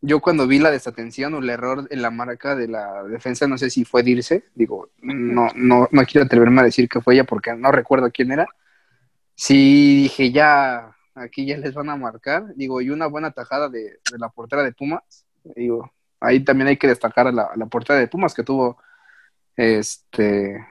yo 0.00 0.20
cuando 0.20 0.46
vi 0.46 0.58
la 0.58 0.70
desatención 0.70 1.34
o 1.34 1.38
el 1.38 1.50
error 1.50 1.86
en 1.90 2.02
la 2.02 2.10
marca 2.10 2.56
de 2.56 2.68
la 2.68 3.04
defensa, 3.04 3.46
no 3.46 3.58
sé 3.58 3.70
si 3.70 3.84
fue 3.84 4.02
Dirce, 4.02 4.44
digo, 4.54 4.90
no, 5.02 5.48
no, 5.54 5.88
no 5.90 6.04
quiero 6.04 6.24
atreverme 6.24 6.62
a 6.62 6.64
decir 6.64 6.88
que 6.88 7.00
fue 7.00 7.14
ella 7.14 7.24
porque 7.24 7.54
no 7.54 7.70
recuerdo 7.70 8.10
quién 8.10 8.32
era. 8.32 8.46
Sí, 9.34 10.02
dije, 10.02 10.32
ya, 10.32 10.96
aquí 11.14 11.46
ya 11.46 11.56
les 11.58 11.74
van 11.74 11.90
a 11.90 11.96
marcar, 11.96 12.54
digo, 12.56 12.80
y 12.80 12.90
una 12.90 13.06
buena 13.06 13.30
tajada 13.30 13.68
de, 13.68 14.00
la 14.18 14.28
portera 14.30 14.62
de 14.62 14.72
Pumas, 14.72 15.26
digo, 15.56 15.92
ahí 16.20 16.40
también 16.44 16.68
hay 16.68 16.76
que 16.76 16.88
destacar 16.88 17.26
a 17.26 17.32
la, 17.32 17.42
a 17.44 17.66
portera 17.66 17.98
de 17.98 18.08
Pumas 18.08 18.34
que 18.34 18.42
tuvo, 18.42 18.78
este, 19.56 20.66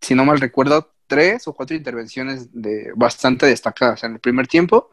si 0.00 0.14
no 0.14 0.24
mal 0.24 0.40
recuerdo, 0.40 0.92
tres 1.08 1.48
o 1.48 1.52
cuatro 1.52 1.76
intervenciones 1.76 2.48
de 2.52 2.92
bastante 2.94 3.46
destacadas 3.46 4.04
en 4.04 4.12
el 4.12 4.20
primer 4.20 4.46
tiempo. 4.46 4.90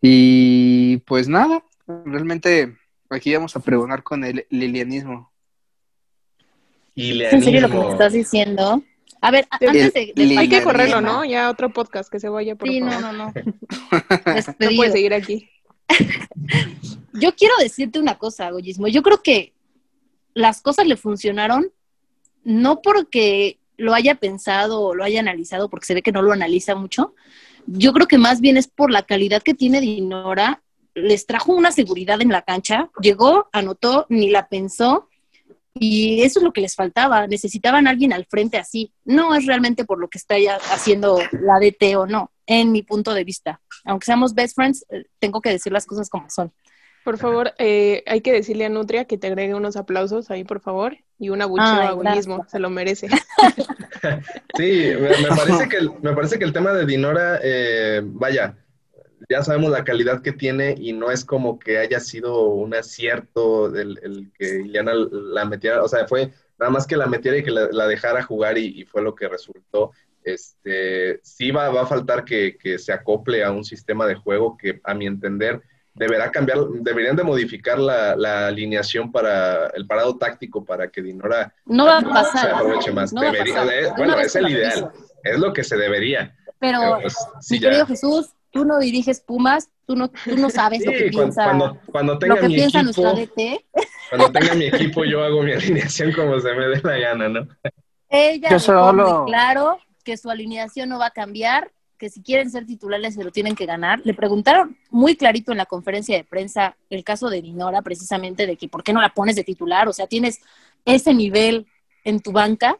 Y 0.00 0.98
pues 0.98 1.28
nada, 1.28 1.64
realmente 1.86 2.76
aquí 3.10 3.34
vamos 3.34 3.56
a 3.56 3.60
pregonar 3.60 4.02
con 4.04 4.22
el 4.24 4.46
lilianismo. 4.50 5.32
Y 6.94 7.22
¿Es 7.22 7.32
en 7.32 7.42
serio 7.42 7.62
lo 7.62 7.70
que 7.70 7.76
me 7.78 7.90
estás 7.90 8.12
diciendo? 8.12 8.82
A 9.20 9.30
ver, 9.30 9.46
antes 9.50 9.94
de... 9.94 10.12
Hay 10.38 10.48
que 10.48 10.62
correrlo. 10.62 11.00
¿no? 11.00 11.24
Ya 11.24 11.48
otro 11.48 11.72
podcast 11.72 12.10
que 12.10 12.20
se 12.20 12.28
vaya, 12.28 12.54
por 12.56 12.68
Sí, 12.68 12.80
no, 12.80 12.90
favor. 12.90 13.14
no, 13.14 13.26
no. 13.26 13.32
No 14.26 14.34
Despedido. 14.34 14.76
puede 14.76 14.92
seguir 14.92 15.14
aquí. 15.14 15.48
Yo 17.14 17.34
quiero 17.34 17.54
decirte 17.60 17.98
una 17.98 18.18
cosa, 18.18 18.50
Goyismo. 18.50 18.88
Yo 18.88 19.02
creo 19.02 19.22
que 19.22 19.52
las 20.34 20.60
cosas 20.60 20.86
le 20.86 20.96
funcionaron 20.96 21.70
no 22.44 22.82
porque 22.82 23.58
lo 23.76 23.94
haya 23.94 24.16
pensado 24.16 24.80
o 24.80 24.94
lo 24.94 25.04
haya 25.04 25.20
analizado, 25.20 25.68
porque 25.68 25.86
se 25.86 25.94
ve 25.94 26.02
que 26.02 26.12
no 26.12 26.22
lo 26.22 26.32
analiza 26.32 26.74
mucho. 26.74 27.14
Yo 27.66 27.92
creo 27.92 28.06
que 28.06 28.18
más 28.18 28.40
bien 28.40 28.56
es 28.56 28.68
por 28.68 28.90
la 28.90 29.02
calidad 29.02 29.42
que 29.42 29.54
tiene 29.54 29.80
Dinora. 29.80 30.62
Les 30.94 31.26
trajo 31.26 31.52
una 31.52 31.72
seguridad 31.72 32.20
en 32.20 32.30
la 32.30 32.42
cancha. 32.42 32.90
Llegó, 33.00 33.48
anotó, 33.52 34.06
ni 34.08 34.30
la 34.30 34.48
pensó. 34.48 35.08
Y 35.74 36.22
eso 36.22 36.38
es 36.38 36.44
lo 36.44 36.52
que 36.52 36.60
les 36.60 36.74
faltaba. 36.74 37.26
Necesitaban 37.26 37.86
a 37.86 37.90
alguien 37.90 38.12
al 38.12 38.26
frente 38.26 38.58
así. 38.58 38.92
No 39.04 39.34
es 39.34 39.46
realmente 39.46 39.84
por 39.84 39.98
lo 39.98 40.08
que 40.08 40.18
está 40.18 40.38
ya 40.38 40.56
haciendo 40.70 41.18
la 41.32 41.58
DT 41.58 41.96
o 41.96 42.06
no, 42.06 42.30
en 42.46 42.72
mi 42.72 42.82
punto 42.82 43.14
de 43.14 43.24
vista. 43.24 43.60
Aunque 43.84 44.06
seamos 44.06 44.34
best 44.34 44.54
friends, 44.54 44.84
eh, 44.90 45.04
tengo 45.18 45.40
que 45.40 45.50
decir 45.50 45.72
las 45.72 45.86
cosas 45.86 46.10
como 46.10 46.28
son. 46.28 46.52
Por 47.04 47.18
favor, 47.18 47.52
eh, 47.58 48.04
hay 48.06 48.20
que 48.20 48.32
decirle 48.32 48.64
a 48.64 48.68
Nutria 48.68 49.06
que 49.06 49.18
te 49.18 49.26
agregue 49.26 49.54
unos 49.54 49.76
aplausos 49.76 50.30
ahí, 50.30 50.44
por 50.44 50.60
favor, 50.60 50.96
y 51.18 51.30
un 51.30 51.42
abucheo 51.42 51.64
Ay, 51.66 51.88
a 51.88 51.94
gracias. 51.94 52.50
se 52.50 52.58
lo 52.58 52.70
merece. 52.70 53.08
Sí, 54.56 54.92
me, 55.00 55.10
me 55.10 55.28
parece 55.28 55.68
que 55.68 55.76
el, 55.78 55.90
me 56.02 56.12
parece 56.12 56.38
que 56.38 56.44
el 56.44 56.52
tema 56.52 56.72
de 56.72 56.86
Dinora, 56.86 57.40
eh, 57.42 58.00
vaya, 58.04 58.56
ya 59.28 59.42
sabemos 59.42 59.70
la 59.70 59.84
calidad 59.84 60.22
que 60.22 60.32
tiene 60.32 60.74
y 60.78 60.92
no 60.92 61.10
es 61.10 61.24
como 61.24 61.58
que 61.58 61.78
haya 61.78 62.00
sido 62.00 62.48
un 62.48 62.74
acierto 62.74 63.74
el, 63.74 63.98
el 64.02 64.30
que 64.36 64.60
Ileana 64.60 64.92
la 64.94 65.44
metiera, 65.44 65.82
o 65.82 65.88
sea, 65.88 66.06
fue 66.06 66.32
nada 66.58 66.70
más 66.70 66.86
que 66.86 66.96
la 66.96 67.06
metiera 67.06 67.38
y 67.38 67.44
que 67.44 67.50
la, 67.50 67.68
la 67.70 67.86
dejara 67.86 68.22
jugar 68.22 68.58
y, 68.58 68.80
y 68.80 68.84
fue 68.84 69.02
lo 69.02 69.14
que 69.14 69.28
resultó. 69.28 69.92
Este, 70.24 71.20
sí 71.22 71.50
va, 71.50 71.70
va 71.70 71.82
a 71.82 71.86
faltar 71.86 72.24
que, 72.24 72.56
que 72.56 72.78
se 72.78 72.92
acople 72.92 73.42
a 73.42 73.50
un 73.50 73.64
sistema 73.64 74.06
de 74.06 74.14
juego 74.14 74.56
que, 74.56 74.80
a 74.84 74.94
mi 74.94 75.06
entender, 75.06 75.62
deberá 75.94 76.30
cambiar, 76.30 76.58
deberían 76.80 77.16
de 77.16 77.22
modificar 77.22 77.78
la, 77.78 78.16
la 78.16 78.46
alineación 78.48 79.12
para 79.12 79.66
el 79.68 79.86
parado 79.86 80.16
táctico 80.16 80.64
para 80.64 80.88
que 80.88 81.02
Dinora 81.02 81.54
No 81.66 81.84
va 81.86 81.98
a 81.98 82.00
se 82.00 82.06
pasar. 82.08 82.54
aproveche 82.54 82.92
más. 82.92 83.12
No 83.12 83.20
va 83.22 83.28
a 83.28 83.32
Debería- 83.32 83.54
pasar. 83.54 83.96
bueno, 83.96 84.18
es 84.18 84.34
el 84.36 84.42
lo 84.44 84.48
ideal, 84.48 84.92
es 85.24 85.38
lo 85.38 85.52
que 85.52 85.64
se 85.64 85.76
debería. 85.76 86.34
Pero, 86.58 86.78
Pero, 86.80 86.98
pues, 87.02 87.14
sí, 87.40 87.54
mi 87.54 87.60
ya. 87.60 87.68
querido 87.68 87.86
Jesús, 87.86 88.30
tú 88.50 88.64
no 88.64 88.78
diriges 88.78 89.20
Pumas, 89.20 89.68
tú 89.86 89.96
no, 89.96 90.08
tú 90.08 90.36
no 90.36 90.48
sabes 90.48 90.84
lo 90.86 90.92
Sí, 90.92 90.98
que 90.98 91.10
cuan- 91.10 91.24
piensa, 91.24 91.44
cuando, 91.44 91.78
cuando 91.86 92.18
tenga 92.18 92.34
lo 92.36 92.40
que 92.42 92.48
mi 92.48 92.54
piensa 92.54 92.80
equipo, 92.80 93.12
DT. 93.14 93.64
cuando 94.10 94.32
tenga 94.32 94.54
mi 94.54 94.64
equipo, 94.66 95.04
yo 95.04 95.22
hago 95.24 95.42
mi 95.42 95.52
alineación 95.52 96.12
como 96.12 96.38
se 96.40 96.54
me 96.54 96.66
dé 96.68 96.80
la 96.82 96.96
gana, 96.98 97.28
¿no? 97.28 97.48
Ella 98.08 98.48
Yo 98.50 98.58
solo- 98.58 99.24
claro 99.26 99.78
que 100.04 100.16
su 100.16 100.30
alineación 100.30 100.88
no 100.88 100.98
va 100.98 101.06
a 101.06 101.10
cambiar, 101.10 101.70
que 102.02 102.10
si 102.10 102.20
quieren 102.20 102.50
ser 102.50 102.66
titulares 102.66 103.14
se 103.14 103.22
lo 103.22 103.30
tienen 103.30 103.54
que 103.54 103.64
ganar. 103.64 104.00
Le 104.02 104.12
preguntaron 104.12 104.76
muy 104.90 105.14
clarito 105.14 105.52
en 105.52 105.58
la 105.58 105.66
conferencia 105.66 106.16
de 106.16 106.24
prensa 106.24 106.76
el 106.90 107.04
caso 107.04 107.30
de 107.30 107.40
Dinora, 107.40 107.80
precisamente 107.80 108.44
de 108.44 108.56
que 108.56 108.68
por 108.68 108.82
qué 108.82 108.92
no 108.92 109.00
la 109.00 109.10
pones 109.10 109.36
de 109.36 109.44
titular, 109.44 109.86
o 109.86 109.92
sea, 109.92 110.08
tienes 110.08 110.40
ese 110.84 111.14
nivel 111.14 111.64
en 112.02 112.18
tu 112.18 112.32
banca, 112.32 112.76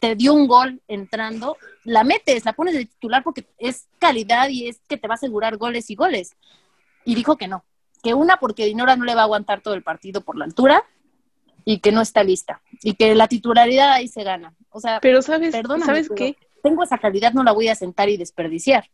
te 0.00 0.14
dio 0.14 0.32
un 0.32 0.46
gol 0.46 0.80
entrando, 0.88 1.58
la 1.84 2.02
metes, 2.02 2.46
la 2.46 2.54
pones 2.54 2.72
de 2.72 2.86
titular 2.86 3.22
porque 3.22 3.44
es 3.58 3.88
calidad 3.98 4.48
y 4.48 4.68
es 4.68 4.80
que 4.88 4.96
te 4.96 5.06
va 5.06 5.12
a 5.12 5.16
asegurar 5.16 5.58
goles 5.58 5.90
y 5.90 5.94
goles. 5.94 6.34
Y 7.04 7.14
dijo 7.14 7.36
que 7.36 7.48
no, 7.48 7.62
que 8.02 8.14
una 8.14 8.38
porque 8.38 8.64
Dinora 8.64 8.96
no 8.96 9.04
le 9.04 9.14
va 9.14 9.20
a 9.20 9.24
aguantar 9.24 9.60
todo 9.60 9.74
el 9.74 9.82
partido 9.82 10.22
por 10.22 10.38
la 10.38 10.46
altura 10.46 10.82
y 11.66 11.80
que 11.80 11.92
no 11.92 12.00
está 12.00 12.24
lista 12.24 12.62
y 12.82 12.94
que 12.94 13.14
la 13.14 13.28
titularidad 13.28 13.92
ahí 13.92 14.08
se 14.08 14.24
gana. 14.24 14.54
O 14.70 14.80
sea, 14.80 14.98
Pero 15.02 15.20
sabes, 15.20 15.52
Perdóname, 15.52 15.84
¿sabes 15.84 16.08
qué? 16.16 16.38
Tengo 16.66 16.82
esa 16.82 16.98
calidad, 16.98 17.32
no 17.32 17.44
la 17.44 17.52
voy 17.52 17.68
a 17.68 17.76
sentar 17.76 18.08
y 18.08 18.16
desperdiciar. 18.16 18.90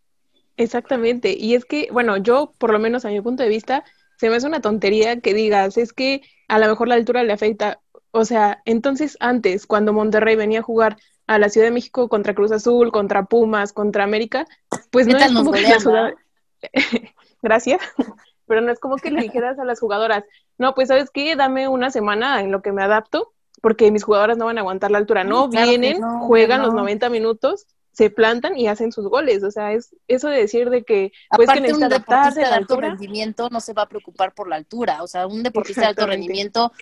Exactamente. 0.58 1.34
Y 1.38 1.54
es 1.54 1.64
que, 1.64 1.88
bueno, 1.90 2.18
yo, 2.18 2.52
por 2.58 2.70
lo 2.70 2.78
menos 2.78 3.06
a 3.06 3.08
mi 3.08 3.20
punto 3.22 3.42
de 3.42 3.48
vista, 3.48 3.82
se 4.18 4.28
me 4.28 4.36
hace 4.36 4.46
una 4.46 4.60
tontería 4.60 5.20
que 5.20 5.32
digas, 5.32 5.78
es 5.78 5.94
que 5.94 6.20
a 6.48 6.58
lo 6.58 6.68
mejor 6.68 6.88
la 6.88 6.96
altura 6.96 7.22
le 7.22 7.32
afecta. 7.32 7.80
O 8.10 8.26
sea, 8.26 8.60
entonces 8.66 9.16
antes, 9.20 9.66
cuando 9.66 9.94
Monterrey 9.94 10.36
venía 10.36 10.58
a 10.58 10.62
jugar 10.62 10.98
a 11.26 11.38
la 11.38 11.48
Ciudad 11.48 11.68
de 11.68 11.72
México 11.72 12.10
contra 12.10 12.34
Cruz 12.34 12.52
Azul, 12.52 12.92
contra 12.92 13.24
Pumas, 13.24 13.72
contra 13.72 14.04
América, 14.04 14.46
pues 14.90 15.06
¿Qué 15.06 15.14
no 15.14 15.18
es 15.18 15.32
como 15.32 15.50
que 15.50 15.62
las 15.62 15.82
jugadoras... 15.82 16.16
Gracias. 17.42 17.80
Pero 18.46 18.60
no 18.60 18.70
es 18.70 18.80
como 18.80 18.96
que 18.96 19.10
le 19.10 19.22
dijeras 19.22 19.58
a 19.58 19.64
las 19.64 19.80
jugadoras, 19.80 20.24
no, 20.58 20.74
pues 20.74 20.88
sabes 20.88 21.10
qué, 21.10 21.36
dame 21.36 21.68
una 21.68 21.90
semana 21.90 22.40
en 22.40 22.52
lo 22.52 22.60
que 22.60 22.72
me 22.72 22.82
adapto, 22.82 23.31
porque 23.62 23.90
mis 23.90 24.04
jugadoras 24.04 24.36
no 24.36 24.44
van 24.44 24.58
a 24.58 24.60
aguantar 24.60 24.90
la 24.90 24.98
altura. 24.98 25.24
No, 25.24 25.48
Claro 25.48 25.66
vienen, 25.66 26.00
no, 26.00 26.26
juegan 26.26 26.60
no. 26.60 26.66
los 26.66 26.74
90 26.74 27.08
minutos, 27.08 27.66
se 27.92 28.10
plantan 28.10 28.58
y 28.58 28.66
hacen 28.68 28.92
sus 28.92 29.06
goles. 29.08 29.42
O 29.44 29.50
sea, 29.50 29.72
es 29.72 29.94
eso 30.08 30.28
de 30.28 30.38
decir 30.38 30.68
de 30.68 30.82
que, 30.82 31.12
pues 31.30 31.48
que 31.48 31.58
Aparte, 31.58 31.72
un 31.72 31.80
deportista 31.80 32.30
de 32.30 32.44
alto 32.44 32.74
altura. 32.74 32.88
rendimiento 32.88 33.48
no 33.50 33.60
se 33.60 33.72
va 33.72 33.82
a 33.82 33.88
preocupar 33.88 34.34
por 34.34 34.48
la 34.48 34.56
altura. 34.56 35.02
O 35.02 35.06
sea, 35.06 35.26
un 35.26 35.42
deportista 35.42 35.82
de 35.82 35.86
alto 35.88 36.06
rendimiento, 36.06 36.72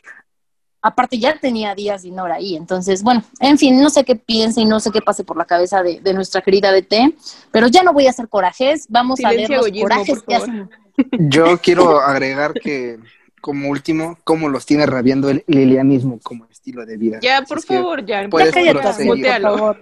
aparte 0.83 1.19
ya 1.19 1.39
tenía 1.39 1.75
días 1.75 2.03
de 2.03 2.11
Nora 2.13 2.37
ahí. 2.37 2.57
Entonces, 2.57 3.03
bueno, 3.03 3.23
en 3.41 3.59
fin, 3.59 3.81
no 3.81 3.91
sé 3.91 4.05
qué 4.05 4.17
piense 4.17 4.63
y 4.63 4.65
no 4.65 4.81
sé 4.81 4.91
qué 4.91 5.03
pase 5.03 5.23
por 5.23 5.37
la 5.37 5.45
cabeza 5.45 5.83
de, 5.83 6.01
de 6.01 6.15
nuestra 6.15 6.41
querida 6.41 6.73
DT, 6.73 7.15
pero 7.51 7.67
ya 7.67 7.83
no 7.83 7.93
voy 7.93 8.07
a 8.07 8.11
hacer 8.11 8.29
corajes. 8.29 8.87
Vamos 8.89 9.23
a 9.25 9.31
ver 9.31 9.51
los 9.51 9.69
corajes 9.71 10.23
que 10.23 10.35
hacen. 10.35 10.71
Yo 11.19 11.59
quiero 11.59 12.01
agregar 12.01 12.55
que, 12.55 12.99
como 13.41 13.69
último, 13.69 14.19
cómo 14.25 14.49
los 14.49 14.65
tiene 14.67 14.87
rabiando 14.87 15.29
el 15.29 15.45
lilianismo 15.47 16.19
como 16.23 16.47
estilo 16.61 16.85
de 16.87 16.97
vida. 16.99 17.19
Ya, 17.23 17.43
por 17.43 17.63
favor, 17.63 18.05
ya. 18.05 18.29
puedes 18.29 18.55
ya, 18.55 18.61
Cállate, 18.75 19.05
por 19.05 19.17
mutealo. 19.17 19.57
favor. 19.59 19.81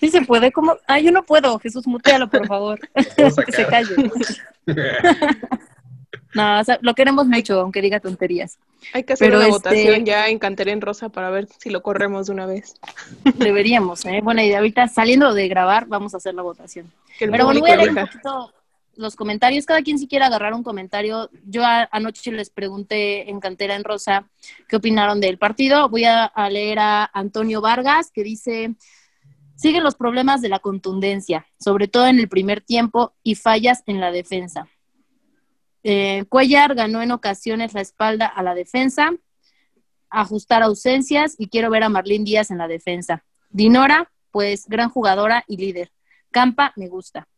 Sí 0.00 0.08
se 0.08 0.22
puede, 0.22 0.50
¿cómo? 0.52 0.76
Ah, 0.86 0.98
yo 0.98 1.10
no 1.12 1.24
puedo, 1.24 1.58
Jesús, 1.58 1.86
mutealo, 1.86 2.30
por 2.30 2.46
favor. 2.46 2.80
Que 3.16 3.30
se 3.52 3.66
calle. 3.66 3.94
No, 6.34 6.58
o 6.58 6.64
sea, 6.64 6.78
lo 6.82 6.94
queremos 6.94 7.28
mucho, 7.28 7.60
aunque 7.60 7.80
diga 7.80 8.00
tonterías. 8.00 8.58
Hay 8.92 9.04
que 9.04 9.12
hacer 9.12 9.28
Pero 9.28 9.38
una 9.38 9.46
este- 9.46 9.68
votación 9.70 10.04
ya 10.04 10.26
en 10.28 10.40
Canteré 10.40 10.72
en 10.72 10.80
Rosa 10.80 11.08
para 11.08 11.30
ver 11.30 11.46
si 11.60 11.70
lo 11.70 11.80
corremos 11.80 12.26
de 12.26 12.32
una 12.32 12.44
vez. 12.44 12.74
Deberíamos, 13.36 14.04
¿eh? 14.04 14.20
Buena 14.20 14.42
idea. 14.42 14.58
Ahorita 14.58 14.88
saliendo 14.88 15.32
de 15.32 15.46
grabar, 15.46 15.86
vamos 15.86 16.12
a 16.12 16.16
hacer 16.16 16.34
la 16.34 16.42
votación. 16.42 16.90
Que 17.20 17.26
el 17.26 17.30
Pero 17.30 17.44
bueno, 17.44 17.60
voy 17.60 17.70
a 17.70 17.76
leer 17.76 17.90
un 17.90 17.94
poquito 17.94 18.52
los 18.96 19.16
comentarios. 19.16 19.66
Cada 19.66 19.82
quien 19.82 19.98
si 19.98 20.06
quiere 20.06 20.24
agarrar 20.24 20.54
un 20.54 20.62
comentario. 20.62 21.30
Yo 21.44 21.62
anoche 21.64 22.32
les 22.32 22.50
pregunté 22.50 23.30
en 23.30 23.40
Cantera 23.40 23.76
en 23.76 23.84
Rosa 23.84 24.28
qué 24.68 24.76
opinaron 24.76 25.20
del 25.20 25.38
partido. 25.38 25.88
Voy 25.88 26.04
a, 26.04 26.24
a 26.24 26.50
leer 26.50 26.78
a 26.78 27.10
Antonio 27.12 27.60
Vargas, 27.60 28.10
que 28.10 28.22
dice, 28.22 28.74
Siguen 29.56 29.84
los 29.84 29.94
problemas 29.94 30.42
de 30.42 30.48
la 30.48 30.58
contundencia, 30.58 31.46
sobre 31.60 31.86
todo 31.86 32.08
en 32.08 32.18
el 32.18 32.28
primer 32.28 32.60
tiempo 32.60 33.14
y 33.22 33.36
fallas 33.36 33.82
en 33.86 34.00
la 34.00 34.10
defensa. 34.10 34.68
Eh, 35.84 36.24
Cuellar 36.28 36.74
ganó 36.74 37.02
en 37.02 37.12
ocasiones 37.12 37.72
la 37.72 37.80
espalda 37.80 38.26
a 38.26 38.42
la 38.42 38.54
defensa, 38.54 39.12
ajustar 40.10 40.62
ausencias 40.62 41.36
y 41.38 41.48
quiero 41.48 41.70
ver 41.70 41.84
a 41.84 41.88
Marlene 41.88 42.24
Díaz 42.24 42.50
en 42.50 42.58
la 42.58 42.66
defensa. 42.66 43.24
Dinora, 43.50 44.10
pues 44.32 44.66
gran 44.66 44.90
jugadora 44.90 45.44
y 45.46 45.56
líder. 45.56 45.92
Campa, 46.32 46.72
me 46.74 46.88
gusta. 46.88 47.28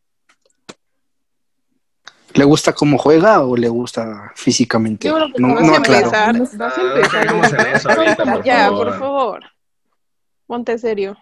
¿Le 2.34 2.44
gusta 2.44 2.72
cómo 2.72 2.98
juega 2.98 3.40
o 3.42 3.56
le 3.56 3.68
gusta 3.68 4.32
físicamente? 4.34 5.08
Yo 5.08 5.14
creo 5.14 5.32
que 5.32 5.40
no, 5.40 5.48
no 5.60 5.74
a 5.74 5.78
aclaro. 5.78 6.06
empezar, 6.06 6.38
vas 6.58 6.78
a 6.78 6.82
empezar. 6.82 7.22
dejemos 7.24 7.52
en 7.52 7.60
eso 7.74 7.90
ahorita, 7.90 8.24
por 8.24 8.44
ya, 8.44 8.64
favor. 8.66 8.86
por 8.86 8.98
favor. 8.98 9.44
Ponte 10.46 10.78
serio. 10.78 11.16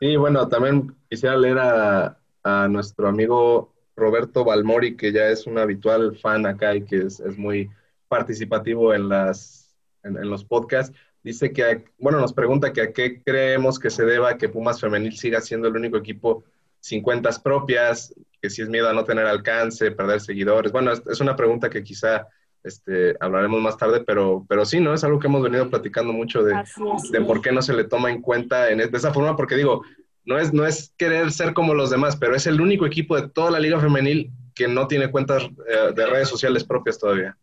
Sí, 0.00 0.16
bueno, 0.16 0.48
también 0.48 0.94
quisiera 1.08 1.36
leer 1.36 1.58
a, 1.58 2.18
a 2.42 2.68
nuestro 2.68 3.08
amigo 3.08 3.72
Roberto 3.96 4.44
Balmori, 4.44 4.96
que 4.96 5.12
ya 5.12 5.28
es 5.28 5.46
un 5.46 5.58
habitual 5.58 6.16
fan 6.20 6.46
acá 6.46 6.74
y 6.74 6.84
que 6.84 6.98
es, 7.06 7.20
es 7.20 7.36
muy 7.36 7.70
participativo 8.08 8.92
en, 8.94 9.08
las, 9.08 9.74
en, 10.02 10.16
en 10.16 10.28
los 10.30 10.44
podcasts. 10.44 10.96
Dice 11.22 11.52
que, 11.52 11.64
a- 11.64 11.82
bueno, 11.98 12.18
nos 12.20 12.32
pregunta 12.32 12.72
que 12.72 12.82
a 12.82 12.92
qué 12.92 13.22
creemos 13.22 13.78
que 13.78 13.90
se 13.90 14.04
deba 14.04 14.36
que 14.36 14.48
Pumas 14.48 14.80
Femenil 14.80 15.16
siga 15.16 15.40
siendo 15.40 15.68
el 15.68 15.76
único 15.76 15.96
equipo 15.96 16.44
sin 16.82 17.00
cuentas 17.00 17.38
propias, 17.38 18.14
que 18.40 18.50
si 18.50 18.60
es 18.60 18.68
miedo 18.68 18.88
a 18.90 18.92
no 18.92 19.04
tener 19.04 19.24
alcance, 19.24 19.92
perder 19.92 20.20
seguidores. 20.20 20.72
Bueno, 20.72 20.92
es, 20.92 21.02
es 21.08 21.20
una 21.20 21.36
pregunta 21.36 21.70
que 21.70 21.84
quizá 21.84 22.26
este, 22.64 23.16
hablaremos 23.20 23.60
más 23.60 23.76
tarde, 23.76 24.02
pero, 24.04 24.44
pero 24.48 24.64
sí, 24.64 24.80
¿no? 24.80 24.92
Es 24.92 25.04
algo 25.04 25.18
que 25.18 25.28
hemos 25.28 25.42
venido 25.42 25.70
platicando 25.70 26.12
mucho 26.12 26.42
de, 26.42 26.54
Así 26.54 26.82
de 27.10 27.20
por 27.22 27.40
qué 27.40 27.52
no 27.52 27.62
se 27.62 27.72
le 27.72 27.84
toma 27.84 28.10
en 28.10 28.20
cuenta 28.20 28.70
en, 28.70 28.78
de 28.78 28.90
esa 28.92 29.12
forma, 29.12 29.36
porque 29.36 29.56
digo, 29.56 29.82
no 30.24 30.38
es, 30.38 30.52
no 30.52 30.66
es 30.66 30.92
querer 30.96 31.30
ser 31.30 31.54
como 31.54 31.72
los 31.72 31.90
demás, 31.90 32.16
pero 32.16 32.34
es 32.34 32.46
el 32.46 32.60
único 32.60 32.84
equipo 32.84 33.16
de 33.16 33.28
toda 33.28 33.52
la 33.52 33.60
liga 33.60 33.80
femenil 33.80 34.32
que 34.54 34.68
no 34.68 34.86
tiene 34.86 35.10
cuentas 35.10 35.44
eh, 35.44 35.92
de 35.94 36.06
redes 36.06 36.28
sociales 36.28 36.64
propias 36.64 36.98
todavía. 36.98 37.36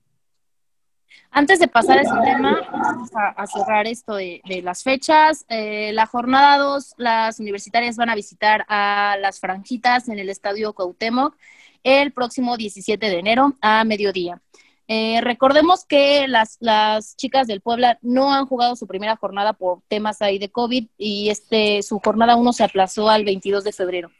Antes 1.32 1.60
de 1.60 1.68
pasar 1.68 2.00
a 2.00 2.02
ese 2.02 2.16
tema, 2.24 2.60
vamos 2.72 3.10
a, 3.14 3.46
cerrar 3.48 3.86
esto 3.88 4.16
de, 4.16 4.42
las 4.64 4.84
fechas. 4.84 5.46
Eh, 5.48 5.92
la 5.94 6.06
jornada 6.06 6.58
2, 6.58 6.96
las 6.98 7.40
universitarias 7.40 7.98
van 7.98 8.10
a 8.10 8.16
visitar 8.16 8.66
a 8.68 9.16
las 9.20 9.40
franjitas 9.40 10.10
en 10.10 10.20
el 10.20 10.30
Estadio 10.30 10.74
Cuauhtémoc 10.74 11.36
el 11.84 12.12
próximo 12.12 12.58
17 12.58 13.10
de 13.10 13.20
enero 13.20 13.54
a 13.62 13.84
mediodía. 13.84 14.42
Eh, 14.88 15.22
recordemos 15.22 15.86
que 15.86 16.28
las, 16.28 16.58
las 16.60 17.16
chicas 17.16 17.46
del 17.46 17.62
Puebla 17.62 18.00
no 18.02 18.34
han 18.34 18.48
jugado 18.48 18.76
su 18.76 18.88
primera 18.88 19.16
jornada 19.16 19.54
por 19.54 19.82
temas 19.88 20.22
ahí 20.24 20.40
de 20.40 20.50
COVID 20.50 20.88
y 20.98 21.30
este, 21.30 21.84
su 21.84 22.00
jornada 22.00 22.36
1 22.36 22.54
se 22.54 22.64
aplazó 22.64 23.08
al 23.08 23.24
22 23.24 23.64
de 23.64 23.72
febrero. 23.72 24.12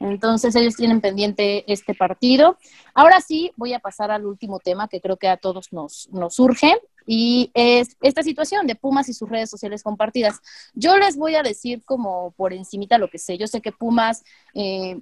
Entonces 0.00 0.54
ellos 0.54 0.76
tienen 0.76 1.00
pendiente 1.00 1.70
este 1.72 1.94
partido. 1.94 2.56
Ahora 2.94 3.20
sí, 3.20 3.52
voy 3.56 3.72
a 3.72 3.80
pasar 3.80 4.10
al 4.10 4.26
último 4.26 4.60
tema 4.60 4.88
que 4.88 5.00
creo 5.00 5.16
que 5.16 5.28
a 5.28 5.36
todos 5.36 5.72
nos, 5.72 6.08
nos 6.12 6.34
surge 6.34 6.80
y 7.06 7.50
es 7.54 7.96
esta 8.00 8.22
situación 8.22 8.66
de 8.66 8.74
Pumas 8.74 9.08
y 9.08 9.14
sus 9.14 9.28
redes 9.28 9.50
sociales 9.50 9.82
compartidas. 9.82 10.40
Yo 10.74 10.96
les 10.98 11.16
voy 11.16 11.34
a 11.34 11.42
decir 11.42 11.82
como 11.84 12.32
por 12.32 12.52
encimita 12.52 12.98
lo 12.98 13.08
que 13.08 13.18
sé. 13.18 13.38
Yo 13.38 13.46
sé 13.46 13.60
que 13.60 13.72
Pumas 13.72 14.24
eh, 14.54 15.00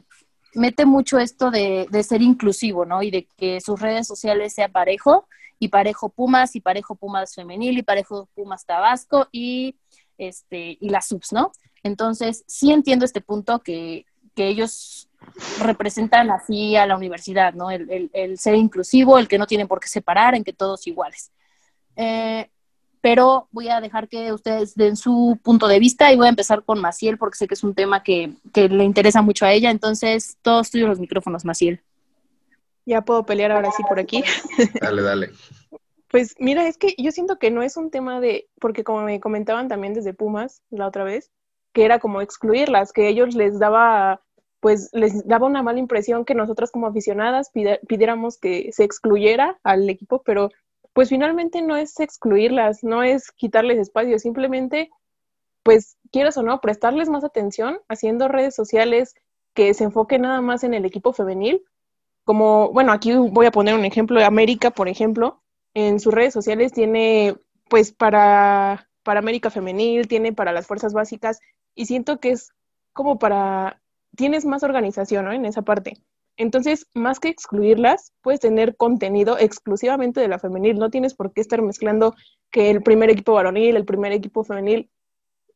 mete 0.54 0.86
mucho 0.86 1.18
esto 1.18 1.50
de, 1.50 1.86
de 1.90 2.02
ser 2.02 2.22
inclusivo, 2.22 2.86
¿no? 2.86 3.02
Y 3.02 3.10
de 3.10 3.26
que 3.36 3.60
sus 3.60 3.80
redes 3.80 4.06
sociales 4.06 4.54
sea 4.54 4.68
parejo 4.68 5.26
y 5.58 5.68
parejo 5.68 6.08
Pumas 6.08 6.54
y 6.56 6.60
parejo 6.60 6.94
Pumas 6.94 7.34
femenil 7.34 7.78
y 7.78 7.82
parejo 7.82 8.28
Pumas 8.34 8.64
Tabasco 8.64 9.28
y 9.32 9.76
este 10.16 10.78
y 10.80 10.88
las 10.88 11.08
subs, 11.08 11.32
¿no? 11.32 11.52
Entonces, 11.82 12.44
sí 12.46 12.72
entiendo 12.72 13.04
este 13.04 13.20
punto 13.20 13.60
que, 13.60 14.06
que 14.36 14.46
ellos 14.48 15.08
representan 15.60 16.30
así 16.30 16.76
a 16.76 16.86
la 16.86 16.96
universidad, 16.96 17.54
¿no? 17.54 17.70
El, 17.70 17.90
el- 17.90 18.10
el 18.12 18.38
ser 18.38 18.54
inclusivo, 18.54 19.18
el 19.18 19.28
que 19.28 19.38
no 19.38 19.46
tienen 19.46 19.66
por 19.68 19.80
qué 19.80 19.88
separar, 19.88 20.34
en 20.36 20.44
que 20.44 20.52
todos 20.52 20.86
iguales. 20.86 21.32
Eh, 21.96 22.48
pero 23.00 23.48
voy 23.52 23.68
a 23.68 23.80
dejar 23.80 24.08
que 24.08 24.32
ustedes 24.32 24.74
den 24.74 24.96
su 24.96 25.38
punto 25.42 25.68
de 25.68 25.78
vista 25.78 26.12
y 26.12 26.16
voy 26.16 26.26
a 26.26 26.30
empezar 26.30 26.64
con 26.64 26.80
Maciel 26.80 27.18
porque 27.18 27.36
sé 27.38 27.46
que 27.46 27.54
es 27.54 27.64
un 27.64 27.74
tema 27.74 28.02
que, 28.02 28.32
que 28.52 28.68
le 28.68 28.84
interesa 28.84 29.22
mucho 29.22 29.46
a 29.46 29.52
ella. 29.52 29.70
Entonces, 29.70 30.36
todos 30.42 30.70
tuyos 30.70 30.88
los 30.88 30.98
micrófonos, 31.00 31.44
Maciel. 31.44 31.80
Ya 32.84 33.02
puedo 33.02 33.24
pelear 33.24 33.52
ahora 33.52 33.70
sí 33.76 33.82
por 33.88 33.98
aquí. 33.98 34.22
Dale, 34.80 35.02
dale. 35.02 35.30
Pues 36.08 36.36
mira, 36.38 36.66
es 36.68 36.78
que 36.78 36.94
yo 36.98 37.10
siento 37.10 37.38
que 37.38 37.50
no 37.50 37.62
es 37.62 37.76
un 37.76 37.90
tema 37.90 38.20
de, 38.20 38.48
porque 38.60 38.84
como 38.84 39.02
me 39.02 39.18
comentaban 39.20 39.68
también 39.68 39.92
desde 39.94 40.14
Pumas 40.14 40.62
la 40.70 40.86
otra 40.86 41.02
vez, 41.04 41.32
que 41.72 41.84
era 41.84 41.98
como 41.98 42.20
excluirlas, 42.20 42.92
que 42.92 43.08
ellos 43.08 43.34
les 43.34 43.58
daba, 43.58 44.22
pues 44.60 44.90
les 44.92 45.26
daba 45.26 45.46
una 45.46 45.62
mala 45.62 45.78
impresión 45.78 46.24
que 46.24 46.34
nosotras 46.34 46.70
como 46.70 46.86
aficionadas 46.86 47.50
pidiéramos 47.86 48.38
que 48.38 48.70
se 48.72 48.84
excluyera 48.84 49.58
al 49.62 49.88
equipo, 49.88 50.22
pero 50.22 50.50
pues 50.92 51.10
finalmente 51.10 51.60
no 51.60 51.76
es 51.76 52.00
excluirlas, 52.00 52.82
no 52.82 53.02
es 53.02 53.30
quitarles 53.30 53.78
espacio, 53.78 54.18
simplemente, 54.18 54.90
pues 55.62 55.98
quieras 56.10 56.38
o 56.38 56.42
no, 56.42 56.60
prestarles 56.60 57.10
más 57.10 57.22
atención 57.22 57.80
haciendo 57.88 58.28
redes 58.28 58.54
sociales 58.54 59.14
que 59.52 59.74
se 59.74 59.84
enfoquen 59.84 60.22
nada 60.22 60.40
más 60.40 60.64
en 60.64 60.74
el 60.74 60.84
equipo 60.84 61.12
femenil. 61.12 61.62
Como, 62.24 62.72
bueno, 62.72 62.92
aquí 62.92 63.12
voy 63.14 63.46
a 63.46 63.50
poner 63.50 63.74
un 63.74 63.84
ejemplo 63.84 64.24
América, 64.24 64.70
por 64.70 64.88
ejemplo, 64.88 65.42
en 65.74 66.00
sus 66.00 66.14
redes 66.14 66.32
sociales 66.32 66.72
tiene, 66.72 67.36
pues, 67.68 67.92
para, 67.92 68.88
para 69.02 69.20
América 69.20 69.50
Femenil, 69.50 70.08
tiene 70.08 70.32
para 70.32 70.52
las 70.52 70.66
fuerzas 70.66 70.94
básicas, 70.94 71.40
y 71.74 71.86
siento 71.86 72.20
que 72.20 72.30
es 72.30 72.52
como 72.92 73.18
para, 73.18 73.80
tienes 74.16 74.44
más 74.44 74.62
organización. 74.62 75.30
En 75.32 75.44
esa 75.44 75.62
parte. 75.62 75.94
Entonces, 76.36 76.86
más 76.92 77.18
que 77.18 77.28
excluirlas, 77.28 78.12
puedes 78.20 78.40
tener 78.40 78.76
contenido 78.76 79.38
exclusivamente 79.38 80.20
de 80.20 80.28
la 80.28 80.38
femenil, 80.38 80.78
no 80.78 80.90
tienes 80.90 81.14
por 81.14 81.32
qué 81.32 81.40
estar 81.40 81.62
mezclando 81.62 82.14
que 82.50 82.70
el 82.70 82.82
primer 82.82 83.08
equipo 83.08 83.32
varonil, 83.32 83.76
el 83.76 83.86
primer 83.86 84.12
equipo 84.12 84.44
femenil, 84.44 84.90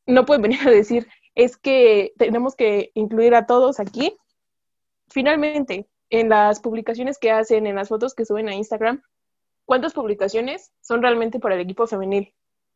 no 0.06 0.24
pueden 0.24 0.42
venir 0.42 0.60
a 0.66 0.70
decir, 0.70 1.06
es 1.34 1.56
que 1.56 2.12
tenemos 2.16 2.54
que 2.56 2.92
incluir 2.94 3.34
a 3.34 3.46
todos 3.46 3.78
aquí. 3.78 4.16
Finalmente, 5.08 5.86
en 6.08 6.28
las 6.28 6.60
publicaciones 6.60 7.18
que 7.18 7.30
hacen, 7.30 7.66
en 7.66 7.76
las 7.76 7.88
fotos 7.88 8.14
que 8.14 8.24
suben 8.24 8.48
a 8.48 8.54
Instagram, 8.54 9.02
¿cuántas 9.66 9.92
publicaciones 9.92 10.72
son 10.80 11.02
realmente 11.02 11.40
para 11.40 11.56
el 11.56 11.60
equipo 11.60 11.86
femenil? 11.86 12.34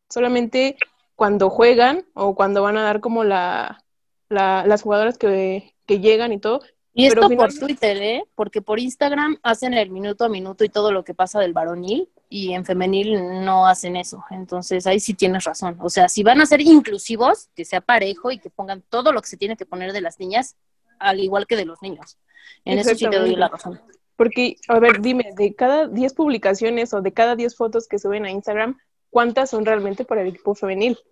Solamente 0.09 0.77
cuando 1.15 1.49
juegan 1.49 2.05
o 2.13 2.35
cuando 2.35 2.61
van 2.61 2.77
a 2.77 2.83
dar 2.83 2.99
como 2.99 3.23
la- 3.23 3.83
las 4.29 4.81
jugadoras 4.81 5.17
que, 5.17 5.74
que 5.85 5.99
llegan 5.99 6.31
y 6.31 6.39
todo. 6.39 6.61
Y 6.97 7.07
esto 7.07 7.29
por 7.29 7.53
Twitter, 7.53 7.97
¿eh? 7.97 8.23
Porque 8.35 8.61
por 8.61 8.79
Instagram 8.79 9.37
hacen 9.43 9.73
el 9.73 9.89
minuto 9.89 10.23
a 10.23 10.29
minuto 10.29 10.63
y 10.63 10.69
todo 10.69 10.93
lo 10.93 11.03
que 11.03 11.13
pasa 11.13 11.41
del 11.41 11.51
varonil 11.51 12.07
y 12.29 12.53
en 12.53 12.63
femenil 12.63 13.43
no 13.43 13.67
hacen 13.67 13.97
eso. 13.97 14.23
Entonces 14.31 14.87
ahí 14.87 15.01
sí 15.01 15.13
tienes 15.13 15.43
razón. 15.43 15.77
O 15.81 15.89
sea, 15.89 16.07
si 16.07 16.23
van 16.23 16.39
a 16.39 16.45
ser 16.45 16.61
inclusivos, 16.61 17.49
que 17.53 17.65
sea 17.65 17.81
parejo 17.81 18.31
y 18.31 18.39
que 18.39 18.49
pongan 18.49 18.81
todo 18.89 19.11
lo 19.11 19.21
que 19.21 19.27
se 19.27 19.35
tiene 19.35 19.57
que 19.57 19.65
poner 19.65 19.91
de 19.91 19.99
las 19.99 20.19
niñas, 20.19 20.55
al 20.97 21.19
igual 21.19 21.47
que 21.47 21.57
de 21.57 21.65
los 21.65 21.81
niños. 21.81 22.17
En 22.63 22.79
eso 22.79 22.95
sí 22.95 23.09
te 23.09 23.19
doy 23.19 23.35
la 23.35 23.49
razón. 23.49 23.81
Porque, 24.15 24.55
a 24.69 24.79
ver, 24.79 25.01
dime, 25.01 25.33
de 25.35 25.53
cada 25.53 25.87
10 25.87 26.13
publicaciones 26.13 26.93
o 26.93 27.01
de 27.01 27.11
cada 27.11 27.35
10 27.35 27.57
fotos 27.57 27.87
que 27.89 27.99
suben 27.99 28.23
a 28.25 28.31
Instagram, 28.31 28.77
¿cuántas 29.09 29.49
son 29.49 29.65
realmente 29.65 30.05
para 30.05 30.21
el 30.21 30.29
equipo 30.29 30.55
femenil? 30.55 30.97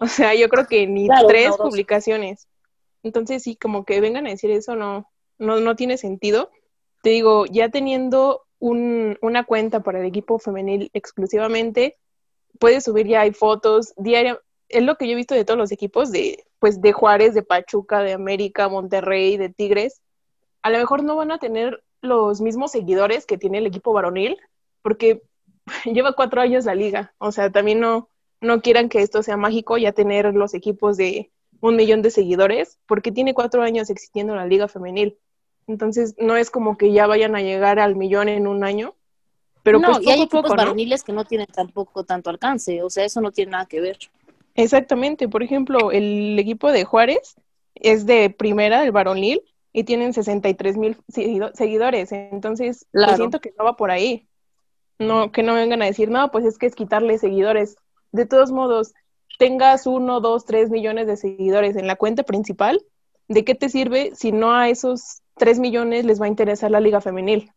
O 0.00 0.06
sea, 0.06 0.32
yo 0.32 0.48
creo 0.48 0.64
que 0.68 0.86
ni 0.86 1.08
Claro, 1.08 1.26
tres 1.26 1.56
publicaciones. 1.56 2.46
Entonces, 3.02 3.42
sí, 3.42 3.56
como 3.56 3.84
que 3.84 4.00
vengan 4.00 4.26
a 4.26 4.30
decir 4.30 4.50
eso 4.50 4.76
no, 4.76 5.10
no, 5.38 5.60
no 5.60 5.76
tiene 5.76 5.98
sentido. 5.98 6.50
Te 7.02 7.10
digo, 7.10 7.46
ya 7.46 7.68
teniendo 7.70 8.42
un- 8.58 9.16
una 9.22 9.44
cuenta 9.44 9.82
para 9.82 10.00
el 10.00 10.06
equipo 10.06 10.38
femenil 10.38 10.90
exclusivamente, 10.94 11.96
puedes 12.58 12.84
subir 12.84 13.06
ya 13.06 13.22
hay 13.22 13.32
fotos 13.32 13.94
diarias. 13.96 14.38
Es 14.68 14.82
lo 14.82 14.96
que 14.96 15.06
yo 15.06 15.12
he 15.12 15.16
visto 15.16 15.34
de 15.34 15.44
todos 15.44 15.58
los 15.58 15.72
equipos, 15.72 16.12
de, 16.12 16.44
pues, 16.58 16.80
de 16.80 16.92
Juárez, 16.92 17.34
de 17.34 17.42
Pachuca, 17.42 18.00
de 18.02 18.12
América, 18.14 18.68
Monterrey, 18.68 19.36
de 19.36 19.48
Tigres. 19.50 20.02
A 20.62 20.70
lo 20.70 20.78
mejor 20.78 21.02
no 21.04 21.16
van 21.16 21.30
a 21.32 21.38
tener 21.38 21.82
los 22.02 22.40
mismos 22.40 22.72
seguidores 22.72 23.26
que 23.26 23.38
tiene 23.38 23.58
el 23.58 23.66
equipo 23.66 23.92
varonil, 23.92 24.38
porque 24.82 25.22
lleva 25.84 26.14
cuatro 26.14 26.40
años 26.40 26.64
la 26.64 26.74
liga. 26.74 27.14
O 27.18 27.32
sea, 27.32 27.50
también 27.50 27.80
no, 27.80 28.08
no 28.40 28.60
quieran 28.62 28.88
que 28.88 29.02
esto 29.02 29.22
sea 29.22 29.36
mágico, 29.36 29.78
ya 29.78 29.92
tener 29.92 30.34
los 30.34 30.54
equipos 30.54 30.96
de 30.96 31.30
un 31.60 31.76
millón 31.76 32.02
de 32.02 32.10
seguidores, 32.10 32.78
porque 32.86 33.12
tiene 33.12 33.34
cuatro 33.34 33.62
años 33.62 33.90
existiendo 33.90 34.34
la 34.34 34.46
liga 34.46 34.68
femenil. 34.68 35.18
Entonces, 35.66 36.14
no 36.18 36.36
es 36.36 36.50
como 36.50 36.78
que 36.78 36.92
ya 36.92 37.06
vayan 37.06 37.36
a 37.36 37.42
llegar 37.42 37.78
al 37.78 37.96
millón 37.96 38.28
en 38.28 38.46
un 38.46 38.64
año, 38.64 38.94
pero 39.62 39.78
no, 39.78 39.88
pues 39.88 39.98
y 39.98 40.00
poco 40.00 40.10
hay 40.12 40.20
a 40.20 40.22
equipos 40.24 40.56
varoniles 40.56 41.02
que 41.04 41.12
no 41.12 41.24
tienen 41.24 41.46
tampoco 41.46 42.04
tanto 42.04 42.30
alcance. 42.30 42.82
O 42.82 42.90
sea, 42.90 43.04
eso 43.04 43.20
no 43.20 43.32
tiene 43.32 43.52
nada 43.52 43.66
que 43.66 43.80
ver. 43.80 43.98
Exactamente, 44.54 45.28
por 45.28 45.42
ejemplo, 45.42 45.92
el 45.92 46.38
equipo 46.38 46.72
de 46.72 46.84
Juárez 46.84 47.36
es 47.74 48.06
de 48.06 48.30
primera, 48.30 48.82
el 48.84 48.92
varonil, 48.92 49.42
y 49.72 49.84
tienen 49.84 50.12
63 50.12 50.76
mil 50.76 50.96
seguidores, 51.54 52.10
entonces 52.10 52.86
pues, 52.90 53.04
Claro. 53.04 53.16
siento 53.16 53.40
que 53.40 53.52
no 53.56 53.64
va 53.64 53.76
por 53.76 53.90
ahí. 53.90 54.26
No, 54.98 55.30
que 55.30 55.44
no 55.44 55.54
vengan 55.54 55.80
a 55.82 55.84
decir, 55.84 56.10
no, 56.10 56.32
pues 56.32 56.44
es 56.44 56.58
que 56.58 56.66
es 56.66 56.74
quitarle 56.74 57.18
seguidores. 57.18 57.76
De 58.10 58.26
todos 58.26 58.50
modos, 58.50 58.94
tengas 59.38 59.86
uno, 59.86 60.20
dos, 60.20 60.44
tres 60.44 60.68
millones 60.68 61.06
de 61.06 61.16
seguidores 61.16 61.76
en 61.76 61.86
la 61.86 61.96
cuenta 61.96 62.24
principal, 62.24 62.84
¿de 63.28 63.44
qué 63.44 63.54
te 63.54 63.68
sirve 63.70 64.12
si 64.14 64.32
no 64.32 64.52
a 64.52 64.68
esos 64.68 65.22
tres 65.36 65.58
millones 65.58 66.04
les 66.04 66.20
va 66.20 66.26
a 66.26 66.28
interesar 66.28 66.70
la 66.70 66.80
liga 66.80 67.00
femenil? 67.00 67.52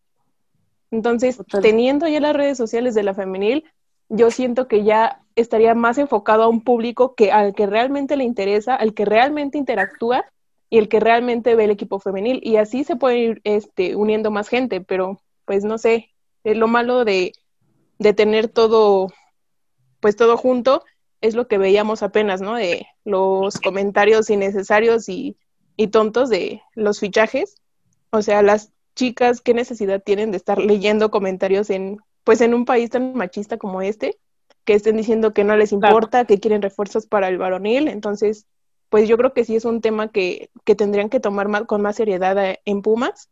Entonces, 0.92 1.42
teniendo 1.62 2.08
ya 2.08 2.20
las 2.20 2.36
redes 2.36 2.58
sociales 2.58 2.94
de 2.94 3.04
la 3.04 3.14
femenil, 3.14 3.66
yo 4.10 4.30
siento 4.30 4.68
que 4.68 4.84
ya 4.84 5.24
estaría 5.36 5.74
más 5.74 5.98
enfocado 5.98 6.44
a 6.44 6.50
un 6.50 6.64
público 6.64 7.16
que 7.16 7.32
al 7.32 7.56
que 7.56 7.66
realmente 7.66 8.16
le 8.18 8.26
interesa, 8.26 8.76
al 8.76 8.94
que 8.94 9.06
realmente 9.06 9.58
interactúa 9.58 10.26
y 10.70 10.78
el 10.78 10.90
que 10.90 11.00
realmente 11.00 11.56
ve 11.56 11.64
el 11.64 11.72
equipo 11.72 12.00
femenil. 12.00 12.42
Y 12.44 12.58
así 12.58 12.84
se 12.84 12.98
puede 12.98 13.18
ir 13.18 13.42
este, 13.46 13.96
uniendo 13.96 14.30
más 14.32 14.50
gente, 14.50 14.82
pero 14.82 15.22
pues 15.46 15.64
no 15.64 15.78
sé, 15.78 16.10
es 16.44 16.58
lo 16.58 16.68
malo 16.68 17.06
de, 17.06 17.32
de 18.00 18.14
tener 18.14 18.50
todo, 18.50 19.08
pues 20.02 20.18
todo 20.18 20.36
junto, 20.36 20.84
es 21.22 21.36
lo 21.36 21.48
que 21.48 21.58
veíamos 21.58 22.04
apenas, 22.04 22.42
¿no? 22.42 22.56
De 22.56 22.88
los 23.06 23.60
comentarios 23.60 24.30
innecesarios 24.30 25.08
y, 25.10 25.38
y 25.76 25.88
tontos 25.88 26.30
de 26.30 26.62
los 26.76 27.00
fichajes. 27.00 27.56
O 28.10 28.22
sea, 28.22 28.42
las 28.42 28.72
chicas, 28.96 29.42
¿qué 29.42 29.54
necesidad 29.54 30.02
tienen 30.04 30.32
de 30.32 30.38
estar 30.38 30.58
leyendo 30.58 31.12
comentarios 31.12 31.70
en 31.70 32.00
pues 32.24 32.42
en 32.42 32.54
un 32.54 32.66
país 32.66 32.90
tan 32.90 33.16
machista 33.16 33.58
como 33.58 33.82
este, 33.82 34.18
que 34.64 34.74
estén 34.74 34.98
diciendo 34.98 35.34
que 35.34 35.44
no 35.44 35.56
les 35.56 35.72
importa, 35.72 36.26
que 36.26 36.40
quieren 36.40 36.62
refuerzos 36.62 37.08
para 37.08 37.28
el 37.28 37.38
varonil. 37.38 37.88
Entonces, 37.88 38.46
pues 38.90 39.08
yo 39.08 39.18
creo 39.18 39.34
que 39.34 39.46
sí 39.46 39.56
es 39.56 39.66
un 39.66 39.82
tema 39.82 40.10
que, 40.10 40.50
que 40.64 40.76
tendrían 40.76 41.10
que 41.10 41.20
tomar 41.20 41.66
con 41.66 41.82
más 41.82 41.96
seriedad 41.96 42.38
eh, 42.44 42.60
en 42.66 42.82
Pumas 42.82 43.30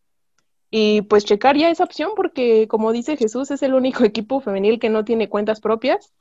y 0.72 1.02
pues 1.04 1.26
checar 1.26 1.58
ya 1.58 1.70
esa 1.70 1.84
opción 1.84 2.12
porque 2.16 2.68
como 2.68 2.92
dice 2.92 3.18
Jesús 3.18 3.50
es 3.52 3.64
el 3.64 3.74
único 3.74 4.04
equipo 4.06 4.40
femenil 4.40 4.80
que 4.80 4.90
no 4.90 5.04
tiene 5.04 5.30
cuentas 5.30 5.60
propias 5.60 6.14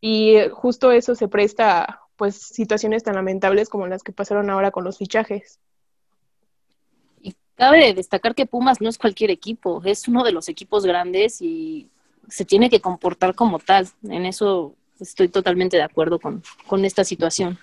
y 0.00 0.36
eh, 0.36 0.50
justo 0.50 0.90
eso 0.92 1.14
se 1.14 1.28
presta 1.28 1.82
a 1.82 2.06
pues 2.16 2.36
situaciones 2.36 3.02
tan 3.02 3.14
lamentables 3.14 3.68
como 3.68 3.86
las 3.86 4.02
que 4.02 4.12
pasaron 4.12 4.50
ahora 4.50 4.70
con 4.70 4.84
los 4.84 4.98
fichajes. 4.98 5.58
Y 7.20 7.34
cabe 7.56 7.92
destacar 7.94 8.34
que 8.34 8.46
Pumas 8.46 8.80
no 8.80 8.88
es 8.88 8.98
cualquier 8.98 9.30
equipo, 9.30 9.82
es 9.84 10.08
uno 10.08 10.24
de 10.24 10.32
los 10.32 10.48
equipos 10.48 10.86
grandes 10.86 11.42
y 11.42 11.90
se 12.28 12.44
tiene 12.44 12.70
que 12.70 12.80
comportar 12.80 13.34
como 13.34 13.58
tal. 13.58 13.88
En 14.08 14.26
eso 14.26 14.74
estoy 14.98 15.28
totalmente 15.28 15.76
de 15.76 15.82
acuerdo 15.82 16.18
con, 16.18 16.84
esta 16.84 17.04
situación. 17.04 17.58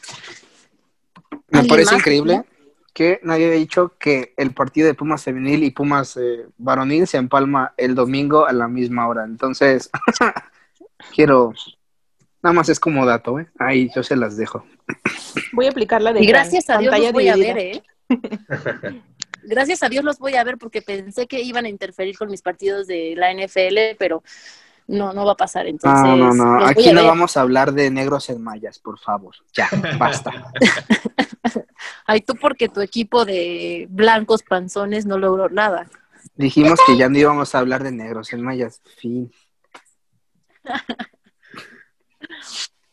Me 1.50 1.64
parece 1.66 1.96
increíble 1.96 2.44
que 2.94 3.20
nadie 3.24 3.48
haya 3.48 3.56
dicho 3.56 3.94
que 3.98 4.34
el 4.38 4.54
partido 4.54 4.86
de 4.88 4.94
Pumas 4.94 5.24
femenil 5.24 5.64
y 5.64 5.72
Pumas 5.72 6.16
eh, 6.18 6.46
varonil 6.58 7.08
se 7.08 7.18
empalma 7.18 7.74
el 7.76 7.96
domingo 7.96 8.46
a 8.46 8.54
la 8.54 8.68
misma 8.68 9.08
hora. 9.08 9.26
Entonces, 9.26 9.90
quiero, 11.16 11.54
nada 12.44 12.54
más 12.54 12.70
es 12.70 12.80
como 12.80 13.06
dato, 13.06 13.40
¿eh? 13.40 13.48
Ahí 13.58 13.90
yo 13.96 14.04
se 14.04 14.16
las 14.16 14.38
dejo. 14.38 14.66
Voy 15.54 15.66
a 15.66 15.70
aplicarla 15.70 16.14
de 16.14 16.22
y 16.22 16.28
gracias 16.28 16.70
a 16.70 16.78
Dios 16.78 16.96
los 17.00 17.12
voy 17.14 17.30
a 17.30 17.36
ver, 17.36 17.58
¿eh? 17.58 17.84
gracias 19.44 19.82
a 19.82 19.90
Dios 19.90 20.04
los 20.04 20.20
voy 20.20 20.36
a 20.36 20.44
ver 20.44 20.58
porque 20.58 20.82
pensé 20.82 21.26
que 21.26 21.42
iban 21.42 21.66
a 21.66 21.70
interferir 21.70 22.18
con 22.18 22.30
mis 22.30 22.42
partidos 22.42 22.86
de 22.86 23.16
la 23.16 23.34
NFL, 23.34 23.96
pero 23.98 24.24
no, 24.88 25.14
no 25.14 25.26
va 25.26 25.32
a 25.32 25.38
pasar. 25.38 25.68
Entonces, 25.68 26.04
no, 26.06 26.18
no, 26.18 26.34
no. 26.34 26.66
Aquí 26.66 26.92
no 26.92 27.06
vamos 27.06 27.38
a 27.38 27.42
hablar 27.42 27.72
de 27.72 27.90
negros 27.90 28.30
en 28.30 28.44
mayas, 28.44 28.78
por 28.78 29.00
favor. 29.00 29.36
Ya, 29.54 29.70
basta. 29.98 30.52
Ay, 32.06 32.22
tú 32.22 32.36
porque 32.36 32.68
tu 32.68 32.82
equipo 32.82 33.24
de 33.24 33.88
blancos 33.90 34.44
panzones 34.44 35.06
no 35.06 35.18
logró 35.18 35.50
nada. 35.50 35.88
Dijimos 36.36 36.80
que 36.86 36.98
ya 36.98 37.08
no 37.08 37.18
íbamos 37.18 37.56
a 37.56 37.60
hablar 37.60 37.84
de 37.84 37.92
negros 37.92 38.34
en 38.34 38.42
mayas. 38.42 38.82
Fin. 38.98 39.32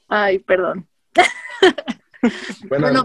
Ay, 0.09 0.39
perdón. 0.39 0.87
Bueno, 2.69 3.03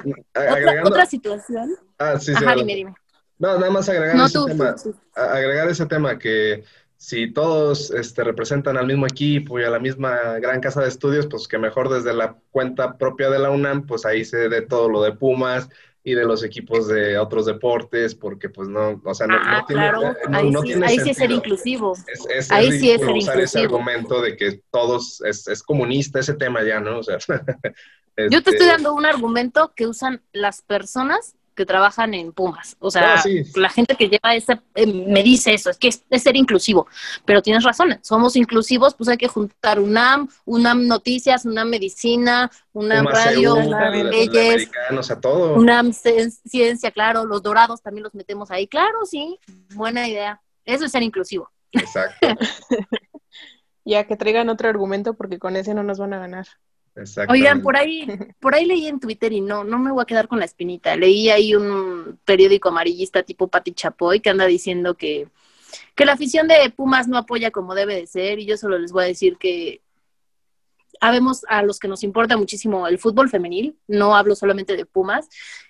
otra, 0.83 1.05
situación. 1.05 1.73
Ah, 1.97 2.19
sí, 2.19 2.35
sí. 2.35 2.45
dime, 2.57 2.75
dime. 2.75 2.95
No, 3.39 3.57
nada 3.57 3.71
más 3.71 3.87
agregar 3.87 4.17
ese 4.17 4.39
tema, 4.45 4.75
agregar 5.15 5.69
ese 5.69 5.85
tema 5.85 6.19
que 6.19 6.65
si 6.97 7.31
todos 7.31 7.91
este, 7.91 8.23
representan 8.23 8.77
al 8.77 8.87
mismo 8.87 9.05
equipo 9.05 9.59
y 9.59 9.63
a 9.63 9.69
la 9.69 9.79
misma 9.79 10.39
gran 10.39 10.59
casa 10.59 10.81
de 10.81 10.89
estudios, 10.89 11.27
pues 11.27 11.47
que 11.47 11.57
mejor 11.57 11.89
desde 11.89 12.13
la 12.13 12.37
cuenta 12.51 12.97
propia 12.97 13.29
de 13.29 13.39
la 13.39 13.51
UNAM, 13.51 13.85
pues 13.85 14.05
ahí 14.05 14.25
se 14.25 14.49
dé 14.49 14.61
todo 14.61 14.89
lo 14.89 15.01
de 15.01 15.13
Pumas 15.13 15.69
y 16.07 16.13
de 16.13 16.23
los 16.23 16.43
equipos 16.43 16.87
de 16.87 17.17
otros 17.17 17.47
deportes, 17.47 18.13
porque 18.13 18.47
pues 18.47 18.69
no, 18.69 19.01
o 19.03 19.13
sea, 19.15 19.25
no, 19.25 19.37
ah, 19.39 19.65
tiene, 19.67 19.81
claro. 19.81 20.11
Eh, 20.11 20.15
ahí, 20.31 20.51
sí, 20.51 20.73
ahí 20.83 20.99
sí 20.99 21.09
es 21.09 21.17
ser 21.17 21.31
inclusivo. 21.31 21.97
ahí 22.51 22.71
sí 22.79 22.91
es 22.91 23.01
ser 23.01 23.09
usar 23.09 23.39
ese 23.39 23.61
argumento 23.61 24.21
de 24.21 24.37
que 24.37 24.61
todos 24.69 25.19
es, 25.21 25.47
es, 25.47 25.63
comunista 25.63 26.19
ese 26.19 26.35
tema 26.35 26.63
ya, 26.63 26.79
¿no? 26.79 26.99
O 26.99 27.03
sea, 27.03 27.17
Yo 28.17 28.43
te 28.43 28.51
estoy 28.51 28.53
este 28.53 28.65
dando 28.67 28.93
un 28.93 29.07
argumento 29.07 29.73
que 29.75 29.87
usan 29.87 30.21
las 30.31 30.61
personas 30.61 31.35
que 31.55 31.65
trabajan 31.65 32.13
en 32.13 32.33
Pumas. 32.33 32.75
O 32.79 32.91
sea, 32.91 33.23
la 33.55 33.69
gente 33.69 33.95
que 33.95 34.09
lleva 34.09 34.35
ese, 34.35 34.59
eh, 34.75 34.85
me 34.85 35.23
dice 35.23 35.53
eso, 35.53 35.69
es 35.69 35.77
que 35.77 35.87
es, 35.87 36.03
ser 36.21 36.35
inclusivo. 36.35 36.87
Pero 37.25 37.41
tienes 37.41 37.63
razón, 37.63 37.97
somos 38.01 38.35
inclusivos, 38.35 38.93
pues 38.93 39.09
hay 39.09 39.17
que 39.17 39.27
juntar 39.27 39.79
UNAM, 39.79 40.27
UNAM 40.45 40.87
Noticias, 40.87 41.45
UNAM 41.45 41.69
Medicina, 41.69 42.51
UNAM 42.73 43.07
Radio, 43.07 43.55
UNAM 43.55 43.93
Leyes, 44.09 44.69
UNAM 45.55 45.93
Ciencia, 45.93 46.91
claro, 46.91 47.25
los 47.25 47.41
dorados 47.41 47.81
también 47.81 48.03
los 48.03 48.13
metemos 48.13 48.51
ahí. 48.51 48.67
Claro, 48.67 49.05
sí, 49.05 49.39
buena 49.73 50.07
idea. 50.07 50.41
Eso 50.65 50.85
es 50.85 50.91
ser 50.91 51.03
inclusivo. 51.03 51.49
Exacto. 51.71 52.27
ya 53.85 54.05
que 54.05 54.17
traigan 54.17 54.49
otro 54.49 54.67
argumento 54.67 55.13
porque 55.13 55.39
con 55.39 55.55
ese 55.55 55.73
no 55.73 55.83
nos 55.83 55.99
van 55.99 56.13
a 56.13 56.19
ganar. 56.19 56.47
Oigan, 57.27 57.61
por 57.61 57.75
ahí, 57.75 58.07
por 58.39 58.55
ahí 58.55 58.65
leí 58.65 58.87
en 58.87 58.99
Twitter 58.99 59.33
y 59.33 59.41
no, 59.41 59.63
no 59.63 59.79
me 59.79 59.91
voy 59.91 60.01
a 60.01 60.05
quedar 60.05 60.27
con 60.27 60.39
la 60.39 60.45
espinita. 60.45 60.95
Leí 60.95 61.29
ahí 61.29 61.55
un 61.55 62.19
periódico 62.25 62.69
amarillista 62.69 63.23
tipo 63.23 63.47
Pati 63.47 63.73
Chapoy 63.73 64.21
que 64.21 64.29
anda 64.29 64.45
diciendo 64.45 64.95
que, 64.95 65.27
que 65.95 66.05
la 66.05 66.13
afición 66.13 66.47
de 66.47 66.69
Pumas 66.75 67.07
no 67.07 67.17
apoya 67.17 67.51
como 67.51 67.75
debe 67.75 67.95
de 67.95 68.07
ser 68.07 68.39
y 68.39 68.45
yo 68.45 68.57
solo 68.57 68.79
les 68.79 68.91
voy 68.91 69.03
a 69.03 69.07
decir 69.07 69.37
que 69.37 69.81
habemos 71.01 71.45
a 71.47 71.63
los 71.63 71.79
que 71.79 71.87
nos 71.87 72.03
importa 72.03 72.37
muchísimo 72.37 72.87
el 72.87 72.99
fútbol 72.99 73.29
femenil, 73.29 73.77
no 73.87 74.15
hablo 74.15 74.35
solamente 74.35 74.75
de 74.75 74.85
Pumas, 74.85 75.27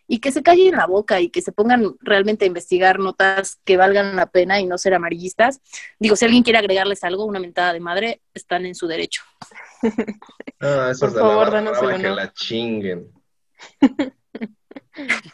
y 0.07 0.19
que 0.19 0.31
se 0.31 0.43
callen 0.43 0.75
la 0.75 0.85
boca 0.85 1.19
y 1.19 1.29
que 1.29 1.41
se 1.41 1.51
pongan 1.51 1.95
realmente 1.99 2.45
a 2.45 2.47
investigar 2.47 2.99
notas 2.99 3.59
que 3.63 3.77
valgan 3.77 4.15
la 4.15 4.27
pena 4.27 4.59
y 4.59 4.65
no 4.65 4.77
ser 4.77 4.93
amarillistas. 4.93 5.61
Digo, 5.99 6.15
si 6.15 6.25
alguien 6.25 6.43
quiere 6.43 6.59
agregarles 6.59 7.03
algo, 7.03 7.25
una 7.25 7.39
mentada 7.39 7.73
de 7.73 7.79
madre, 7.79 8.21
están 8.33 8.65
en 8.65 8.75
su 8.75 8.87
derecho. 8.87 9.23
Ah, 10.61 10.93
Por 10.99 11.13
favor, 11.13 11.51
danos 11.51 11.77
el 11.81 12.01
que 12.01 12.09
la 12.09 12.33
chinguen. 12.33 13.11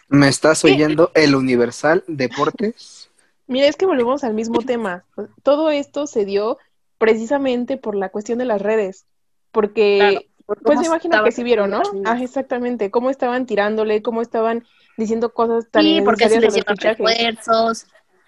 ¿Me 0.10 0.28
estás 0.28 0.64
oyendo 0.66 1.12
el 1.14 1.36
Universal 1.36 2.04
Deportes? 2.08 3.10
Mira, 3.48 3.68
es 3.68 3.76
que 3.76 3.86
volvemos 3.86 4.24
al 4.24 4.34
mismo 4.34 4.62
tema. 4.62 5.06
Todo 5.44 5.72
esto 5.72 6.08
se 6.08 6.26
dio 6.26 6.58
precisamente 6.98 7.78
por 7.78 7.96
la 7.96 8.10
cuestión 8.10 8.40
de 8.40 8.46
las 8.46 8.62
redes, 8.62 9.06
porque 9.52 10.28
pues 10.64 10.80
me 10.80 10.86
imagino 10.86 11.24
que 11.24 11.32
sí 11.32 11.44
vieron, 11.44 11.70
¿no? 11.70 11.82
Ah, 12.06 12.22
exactamente, 12.22 12.92
cómo 12.92 13.10
estaban 13.10 13.46
tirándole, 13.46 14.02
cómo 14.02 14.22
estaban 14.22 14.66
diciendo 14.98 15.34
cosas 15.34 15.70
tan 15.72 15.84
Sí, 15.84 16.02
porque 16.04 16.26
así 16.26 16.40
les 16.40 16.54
refuerzos, 16.56 17.86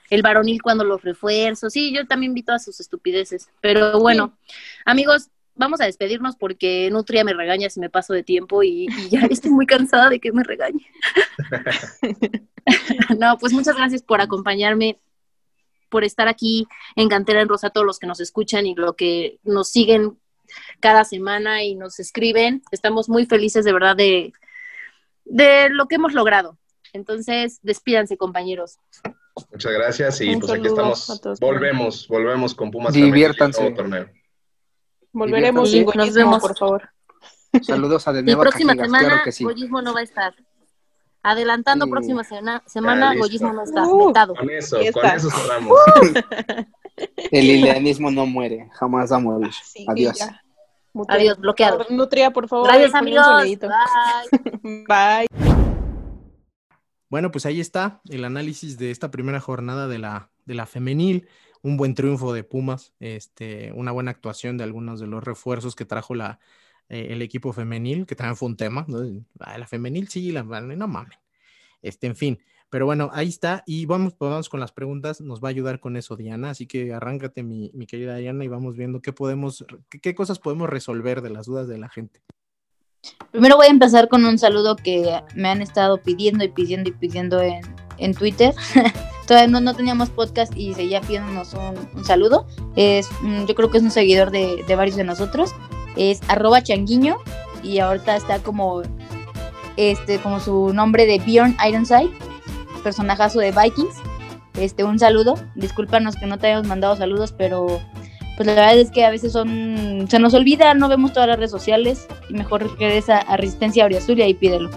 el 0.10 0.22
varonil 0.22 0.62
cuando 0.62 0.84
los 0.84 1.02
refuerzos, 1.02 1.74
sí, 1.74 1.94
yo 1.94 2.08
también 2.08 2.34
vi 2.34 2.44
todas 2.44 2.64
sus 2.64 2.80
estupideces, 2.80 3.50
pero 3.62 4.00
bueno, 4.00 4.38
amigos, 4.86 5.30
vamos 5.56 5.82
a 5.82 5.86
despedirnos 5.86 6.36
porque 6.36 6.90
Nutria 6.92 7.24
me 7.24 7.34
regaña 7.34 7.70
si 7.70 7.80
me 7.80 7.90
paso 7.90 8.14
de 8.14 8.24
tiempo 8.24 8.64
y, 8.64 8.88
ya 9.10 9.22
estoy 9.30 9.52
muy 9.52 9.66
cansada 9.66 10.10
de 10.10 10.20
que 10.20 10.32
me 10.32 10.44
regañe. 10.44 10.86
no, 13.20 13.38
pues 13.38 13.54
muchas 13.54 13.76
gracias 13.76 14.02
por 14.02 14.22
acompañarme, 14.22 15.00
por 15.90 16.04
estar 16.04 16.28
aquí 16.28 16.68
en 16.96 17.10
Cantera 17.10 17.42
en 17.42 17.50
Rosa, 17.50 17.70
todos 17.70 17.86
los 17.86 18.00
que 18.00 18.08
nos 18.08 18.20
escuchan 18.20 18.66
y 18.66 18.76
lo 18.76 18.96
que 18.96 19.40
nos 19.44 19.70
siguen 19.70 20.18
cada 20.80 21.04
semana 21.04 21.64
y 21.64 21.76
nos 21.76 22.00
escriben. 22.00 22.64
Estamos 22.72 23.10
muy 23.10 23.26
felices 23.26 23.66
de 23.66 23.74
verdad 23.74 23.96
de, 23.96 24.34
de 25.26 25.70
lo 25.70 25.88
que 25.88 25.96
hemos 25.96 26.14
logrado. 26.14 26.58
Entonces, 26.94 27.60
despídanse, 27.64 28.18
compañeros. 28.18 28.78
Muchas 29.52 29.74
gracias 29.74 30.22
y 30.22 30.36
pues 30.36 30.52
aquí 30.52 30.68
estamos. 30.68 31.22
Volvemos, 31.40 32.08
volvemos 32.08 32.54
con 32.54 32.70
Pumas. 32.70 32.94
Diviértanse. 32.94 33.72
Torneo. 33.72 34.10
Volveremos 35.12 35.74
y 35.74 35.86
nos 35.86 36.14
vemos, 36.14 36.42
por 36.42 36.58
favor. 36.58 36.90
Saludos 37.62 38.08
a 38.08 38.14
De 38.14 38.24
La 38.24 38.38
próxima 38.38 38.74
semana, 38.74 39.08
claro 39.08 39.22
que 39.24 39.32
sí. 39.32 39.44
no 39.44 39.94
va 39.94 40.00
a 40.00 40.04
estar. 40.04 40.34
Adelantando 41.22 41.88
próxima 41.88 42.24
semana, 42.24 43.16
Goyismo 43.16 43.54
no 43.54 43.64
está. 43.64 43.88
Uh, 43.88 44.12
con 44.12 44.50
eso, 44.50 44.78
con 44.94 45.06
eso 45.06 45.30
cerramos. 45.30 45.78
El 47.32 47.46
ileanismo 47.46 48.12
no 48.12 48.26
muere, 48.26 48.70
jamás 48.74 49.12
va 49.12 49.16
a 49.16 49.20
morir. 49.20 49.52
Adiós. 49.88 50.20
Adiós, 51.08 51.40
bloqueado. 51.40 51.86
Nutria, 51.90 52.32
por 52.32 52.48
favor. 52.48 52.68
Gracias, 52.68 52.94
amigos. 52.94 53.26
Bye. 53.44 53.60
Bye. 54.88 55.28
Bueno, 57.10 57.32
pues 57.32 57.46
ahí 57.46 57.60
está 57.60 58.02
el 58.10 58.26
análisis 58.26 58.78
de 58.78 58.92
esta 58.92 59.12
primera 59.12 59.40
jornada 59.40 59.88
de 59.88 60.00
la, 60.00 60.32
de 60.46 60.56
la 60.56 60.66
femenil. 60.66 61.28
Un 61.62 61.78
buen 61.78 61.96
triunfo 61.96 62.34
de 62.34 62.44
Pumas, 62.44 62.94
este, 63.00 63.72
una 63.74 63.92
buena 63.92 64.12
actuación 64.12 64.58
de 64.58 64.66
algunos 64.66 65.00
de 65.00 65.08
los 65.08 65.24
refuerzos 65.24 65.76
que 65.76 65.86
trajo 65.86 66.14
la, 66.14 66.40
eh, 66.90 67.08
el 67.12 67.22
equipo 67.22 67.54
femenil, 67.54 68.06
que 68.06 68.16
también 68.16 68.36
fue 68.36 68.50
un 68.50 68.58
tema. 68.58 68.86
¿no? 68.88 69.00
Ah, 69.40 69.58
la 69.58 69.68
femenil 69.68 70.10
sí, 70.10 70.32
la, 70.32 70.44
no 70.44 70.88
mames. 70.88 71.18
Este, 71.82 72.08
en 72.08 72.16
fin. 72.16 72.40
Pero 72.74 72.88
bueno, 72.88 73.12
ahí 73.14 73.30
está. 73.30 73.62
Y 73.68 73.86
vamos, 73.86 74.16
pues, 74.18 74.32
vamos 74.32 74.50
con 74.50 74.60
las 74.60 74.72
preguntas. 74.72 75.22
Nos 75.22 75.44
va 75.44 75.50
a 75.50 75.52
ayudar 75.52 75.80
con 75.80 75.96
eso, 75.96 76.16
Diana. 76.16 76.50
Así 76.50 76.66
que 76.66 76.92
arráncate, 76.92 77.44
mi, 77.44 77.70
mi 77.76 77.86
querida 77.86 78.16
Diana, 78.16 78.44
y 78.44 78.48
vamos 78.48 78.76
viendo 78.76 79.00
qué 79.00 79.14
podemos, 79.14 79.64
qué, 79.92 80.00
qué 80.00 80.16
cosas 80.16 80.40
podemos 80.40 80.68
resolver 80.68 81.22
de 81.22 81.30
las 81.30 81.46
dudas 81.46 81.68
de 81.68 81.78
la 81.78 81.88
gente. 81.88 82.22
Primero 83.30 83.58
voy 83.58 83.68
a 83.68 83.70
empezar 83.70 84.10
con 84.10 84.26
un 84.26 84.40
saludo 84.40 84.76
que 84.76 85.22
me 85.36 85.50
han 85.50 85.62
estado 85.62 86.02
pidiendo 86.02 86.44
y 86.44 86.48
pidiendo 86.48 86.90
y 86.90 86.94
pidiendo 86.94 87.44
en, 87.44 87.62
en 88.00 88.16
Twitter. 88.16 88.56
Todavía 89.28 89.52
no, 89.52 89.62
no, 89.62 89.76
teníamos 89.76 90.10
podcast 90.10 90.58
y 90.58 90.74
seguía 90.74 91.00
pidiéndonos 91.02 91.54
un, 91.54 91.78
un 91.94 92.04
saludo. 92.04 92.48
Es, 92.76 93.08
mm, 93.22 93.46
yo 93.46 93.54
creo 93.54 93.70
que 93.70 93.78
es 93.78 93.84
un 93.84 93.92
seguidor 93.92 94.32
de, 94.32 94.64
de, 94.68 94.76
varios 94.76 94.98
de 94.98 95.04
nosotros. 95.04 95.52
Es 95.96 96.22
arroba 96.28 96.64
changuiño 96.64 97.18
y 97.62 97.78
ahorita 97.78 98.16
está 98.16 98.40
como, 98.40 98.82
este, 99.78 100.18
como 100.18 100.40
su 100.40 100.74
nombre 100.74 101.06
de 101.06 101.20
Bjorn 101.20 101.56
Ironside, 101.64 102.10
personajazo 102.84 103.40
de 103.40 103.52
Vikings. 103.52 103.96
Este, 104.60 104.84
un 104.84 105.00
saludo. 105.00 105.36
Discúlpanos 105.56 106.16
que 106.16 106.28
no 106.28 106.38
te 106.38 106.48
hayamos 106.48 106.68
mandado 106.68 106.96
saludos, 106.96 107.34
pero 107.36 107.82
pues 108.36 108.48
la 108.48 108.56
verdad 108.56 108.78
es 108.78 108.92
que 108.92 109.06
a 109.06 109.10
veces 109.10 109.32
son 109.32 110.08
se 110.10 110.20
nos 110.20 110.34
olvida, 110.34 110.74
no 110.74 110.90
vemos 110.90 111.14
todas 111.14 111.28
las 111.28 111.38
redes 111.38 111.52
sociales 111.52 112.08
y 112.30 112.34
mejor 112.34 112.78
regresa 112.80 113.20
a 113.20 113.38
Resistencia 113.38 113.84
Auriazulia 113.84 114.28
y 114.28 114.34
pídelo. 114.34 114.70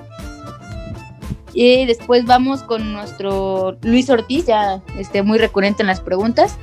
Y 1.53 1.87
después 1.87 2.27
vamos 2.27 2.63
con 2.63 2.93
nuestro 2.93 3.79
Luis 3.81 4.11
Ortiz, 4.11 4.45
ya 4.47 4.83
este, 4.99 5.23
muy 5.23 5.39
recurrente 5.39 5.83
en 5.83 5.87
las 5.87 6.01
preguntas. 6.01 6.59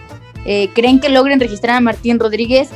Eh, 0.46 0.70
¿Creen 0.76 1.00
que 1.00 1.10
logren 1.10 1.40
registrar 1.40 1.78
a 1.78 1.80
Martín 1.80 2.20
Rodríguez? 2.20 2.70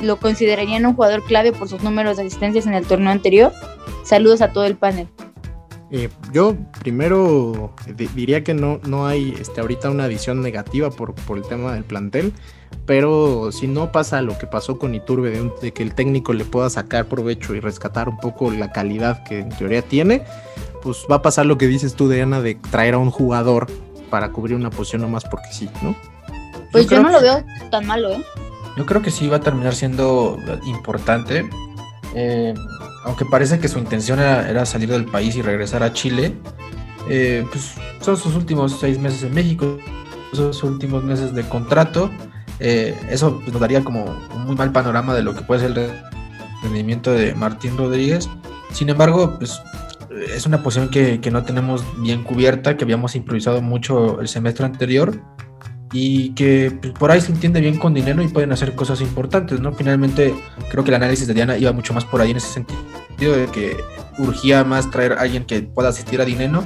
¿Lo 0.00 0.18
considerarían 0.18 0.86
un 0.86 0.94
jugador 0.94 1.24
clave 1.24 1.50
por 1.50 1.68
sus 1.68 1.82
números 1.82 2.18
de 2.18 2.22
asistencias 2.22 2.66
en 2.66 2.74
el 2.74 2.86
torneo 2.86 3.10
anterior? 3.10 3.52
Saludos 4.04 4.42
a 4.42 4.52
todo 4.52 4.64
el 4.64 4.76
panel. 4.76 5.08
Eh, 5.90 6.08
yo 6.32 6.56
primero 6.80 7.72
diría 8.14 8.42
que 8.42 8.54
no, 8.54 8.80
no 8.86 9.06
hay 9.06 9.36
este, 9.38 9.60
ahorita 9.60 9.88
una 9.88 10.04
adición 10.04 10.42
negativa 10.42 10.90
por, 10.90 11.14
por, 11.14 11.38
el 11.38 11.44
tema 11.44 11.74
del 11.74 11.84
plantel, 11.84 12.32
pero 12.86 13.52
si 13.52 13.68
no 13.68 13.92
pasa 13.92 14.20
lo 14.20 14.36
que 14.36 14.48
pasó 14.48 14.78
con 14.78 14.96
Iturbe, 14.96 15.30
de, 15.30 15.42
un, 15.42 15.52
de, 15.62 15.72
que 15.72 15.84
el 15.84 15.94
técnico 15.94 16.32
le 16.32 16.44
pueda 16.44 16.70
sacar 16.70 17.06
provecho 17.06 17.54
y 17.54 17.60
rescatar 17.60 18.08
un 18.08 18.18
poco 18.18 18.50
la 18.50 18.72
calidad 18.72 19.22
que 19.22 19.38
en 19.40 19.50
teoría 19.50 19.82
tiene, 19.82 20.24
pues 20.82 21.06
va 21.10 21.16
a 21.16 21.22
pasar 21.22 21.46
lo 21.46 21.56
que 21.56 21.68
dices 21.68 21.94
tú, 21.94 22.08
Diana, 22.08 22.40
de 22.40 22.56
traer 22.56 22.94
a 22.94 22.98
un 22.98 23.12
jugador 23.12 23.68
para 24.10 24.32
cubrir 24.32 24.56
una 24.56 24.70
posición 24.70 25.02
nomás 25.02 25.24
porque 25.24 25.52
sí, 25.52 25.70
¿no? 25.82 25.94
Pues 26.72 26.88
yo, 26.88 26.96
yo 26.96 27.02
no 27.02 27.10
lo 27.10 27.20
veo 27.20 27.44
tan 27.70 27.86
malo, 27.86 28.10
¿eh? 28.10 28.22
Yo 28.76 28.84
creo 28.84 29.02
que 29.02 29.10
sí 29.10 29.28
va 29.28 29.38
a 29.38 29.40
terminar 29.40 29.74
siendo 29.74 30.36
importante. 30.66 31.48
Eh, 32.14 32.54
aunque 33.06 33.24
parece 33.24 33.60
que 33.60 33.68
su 33.68 33.78
intención 33.78 34.18
era, 34.18 34.66
salir 34.66 34.90
del 34.90 35.04
país 35.04 35.36
y 35.36 35.42
regresar 35.42 35.84
a 35.84 35.92
Chile, 35.92 36.34
eh, 37.08 37.46
pues 37.50 37.74
son 38.00 38.16
sus 38.16 38.34
últimos 38.34 38.80
seis 38.80 38.98
meses 38.98 39.22
en 39.22 39.32
México, 39.32 39.78
sus 40.32 40.64
últimos 40.64 41.04
meses 41.04 41.32
de 41.32 41.48
contrato. 41.48 42.10
Eh, 42.58 42.98
eso 43.08 43.38
pues, 43.38 43.52
nos 43.52 43.60
daría 43.60 43.84
como 43.84 44.04
un 44.34 44.44
muy 44.44 44.56
mal 44.56 44.72
panorama 44.72 45.14
de 45.14 45.22
lo 45.22 45.36
que 45.36 45.42
puede 45.42 45.60
ser 45.60 45.78
el 45.78 45.90
rendimiento 46.64 47.12
de 47.12 47.32
Martín 47.36 47.76
Rodríguez. 47.78 48.28
Sin 48.72 48.88
embargo, 48.88 49.36
pues 49.38 49.62
es 50.34 50.44
una 50.44 50.64
posición 50.64 50.88
que 50.88 51.30
no 51.30 51.44
tenemos 51.44 51.84
bien 52.02 52.24
cubierta, 52.24 52.76
que 52.76 52.82
habíamos 52.82 53.14
improvisado 53.14 53.62
mucho 53.62 54.20
el 54.20 54.26
semestre 54.26 54.66
anterior 54.66 55.22
y 55.92 56.30
que 56.30 56.76
pues, 56.80 56.92
por 56.94 57.10
ahí 57.10 57.20
se 57.20 57.32
entiende 57.32 57.60
bien 57.60 57.78
con 57.78 57.94
dinero 57.94 58.22
y 58.22 58.28
pueden 58.28 58.52
hacer 58.52 58.74
cosas 58.74 59.00
importantes, 59.00 59.60
¿no? 59.60 59.72
Finalmente 59.72 60.34
creo 60.70 60.84
que 60.84 60.90
el 60.90 60.96
análisis 60.96 61.26
de 61.26 61.34
Diana 61.34 61.56
iba 61.56 61.72
mucho 61.72 61.94
más 61.94 62.04
por 62.04 62.20
ahí 62.20 62.30
en 62.30 62.38
ese 62.38 62.48
sentido, 62.48 62.78
de 63.18 63.46
que 63.46 63.76
urgía 64.18 64.64
más 64.64 64.90
traer 64.90 65.12
a 65.12 65.20
alguien 65.20 65.44
que 65.44 65.62
pueda 65.62 65.90
asistir 65.90 66.20
a 66.20 66.24
dinero 66.24 66.64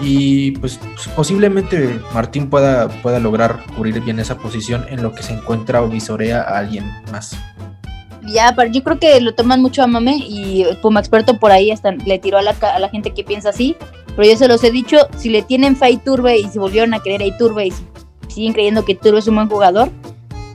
y 0.00 0.52
pues, 0.52 0.80
posiblemente 1.14 2.00
Martín 2.12 2.50
pueda, 2.50 2.88
pueda 2.88 3.20
lograr 3.20 3.64
cubrir 3.76 4.00
bien 4.00 4.18
esa 4.18 4.36
posición 4.36 4.84
en 4.88 5.02
lo 5.02 5.14
que 5.14 5.22
se 5.22 5.32
encuentra 5.32 5.82
o 5.82 5.88
visorea 5.88 6.42
a 6.42 6.58
alguien 6.58 6.84
más. 7.10 7.36
Ya, 8.24 8.52
pero 8.56 8.70
yo 8.70 8.84
creo 8.84 8.98
que 8.98 9.20
lo 9.20 9.34
toman 9.34 9.60
mucho 9.60 9.82
a 9.82 9.86
mame 9.86 10.16
y 10.16 10.64
como 10.80 10.98
experto 11.00 11.38
por 11.38 11.50
ahí 11.50 11.72
hasta 11.72 11.90
le 11.90 12.18
tiró 12.18 12.38
a 12.38 12.42
la, 12.42 12.50
a 12.50 12.78
la 12.78 12.88
gente 12.88 13.12
que 13.12 13.24
piensa 13.24 13.48
así, 13.48 13.76
pero 14.14 14.28
yo 14.28 14.36
se 14.36 14.46
los 14.46 14.62
he 14.62 14.70
dicho, 14.70 14.98
si 15.16 15.28
le 15.30 15.42
tienen 15.42 15.76
fe 15.76 15.86
a 15.86 15.90
Iturbe 15.90 16.38
y 16.38 16.48
se 16.48 16.58
volvieron 16.58 16.94
a 16.94 17.00
creer 17.00 17.22
a 17.22 17.26
Iturbe 17.26 17.66
y 17.66 17.70
si 17.72 17.82
siguen 18.32 18.52
creyendo 18.52 18.84
que 18.84 18.94
Turbo 18.94 19.18
es 19.18 19.28
un 19.28 19.36
buen 19.36 19.48
jugador, 19.48 19.90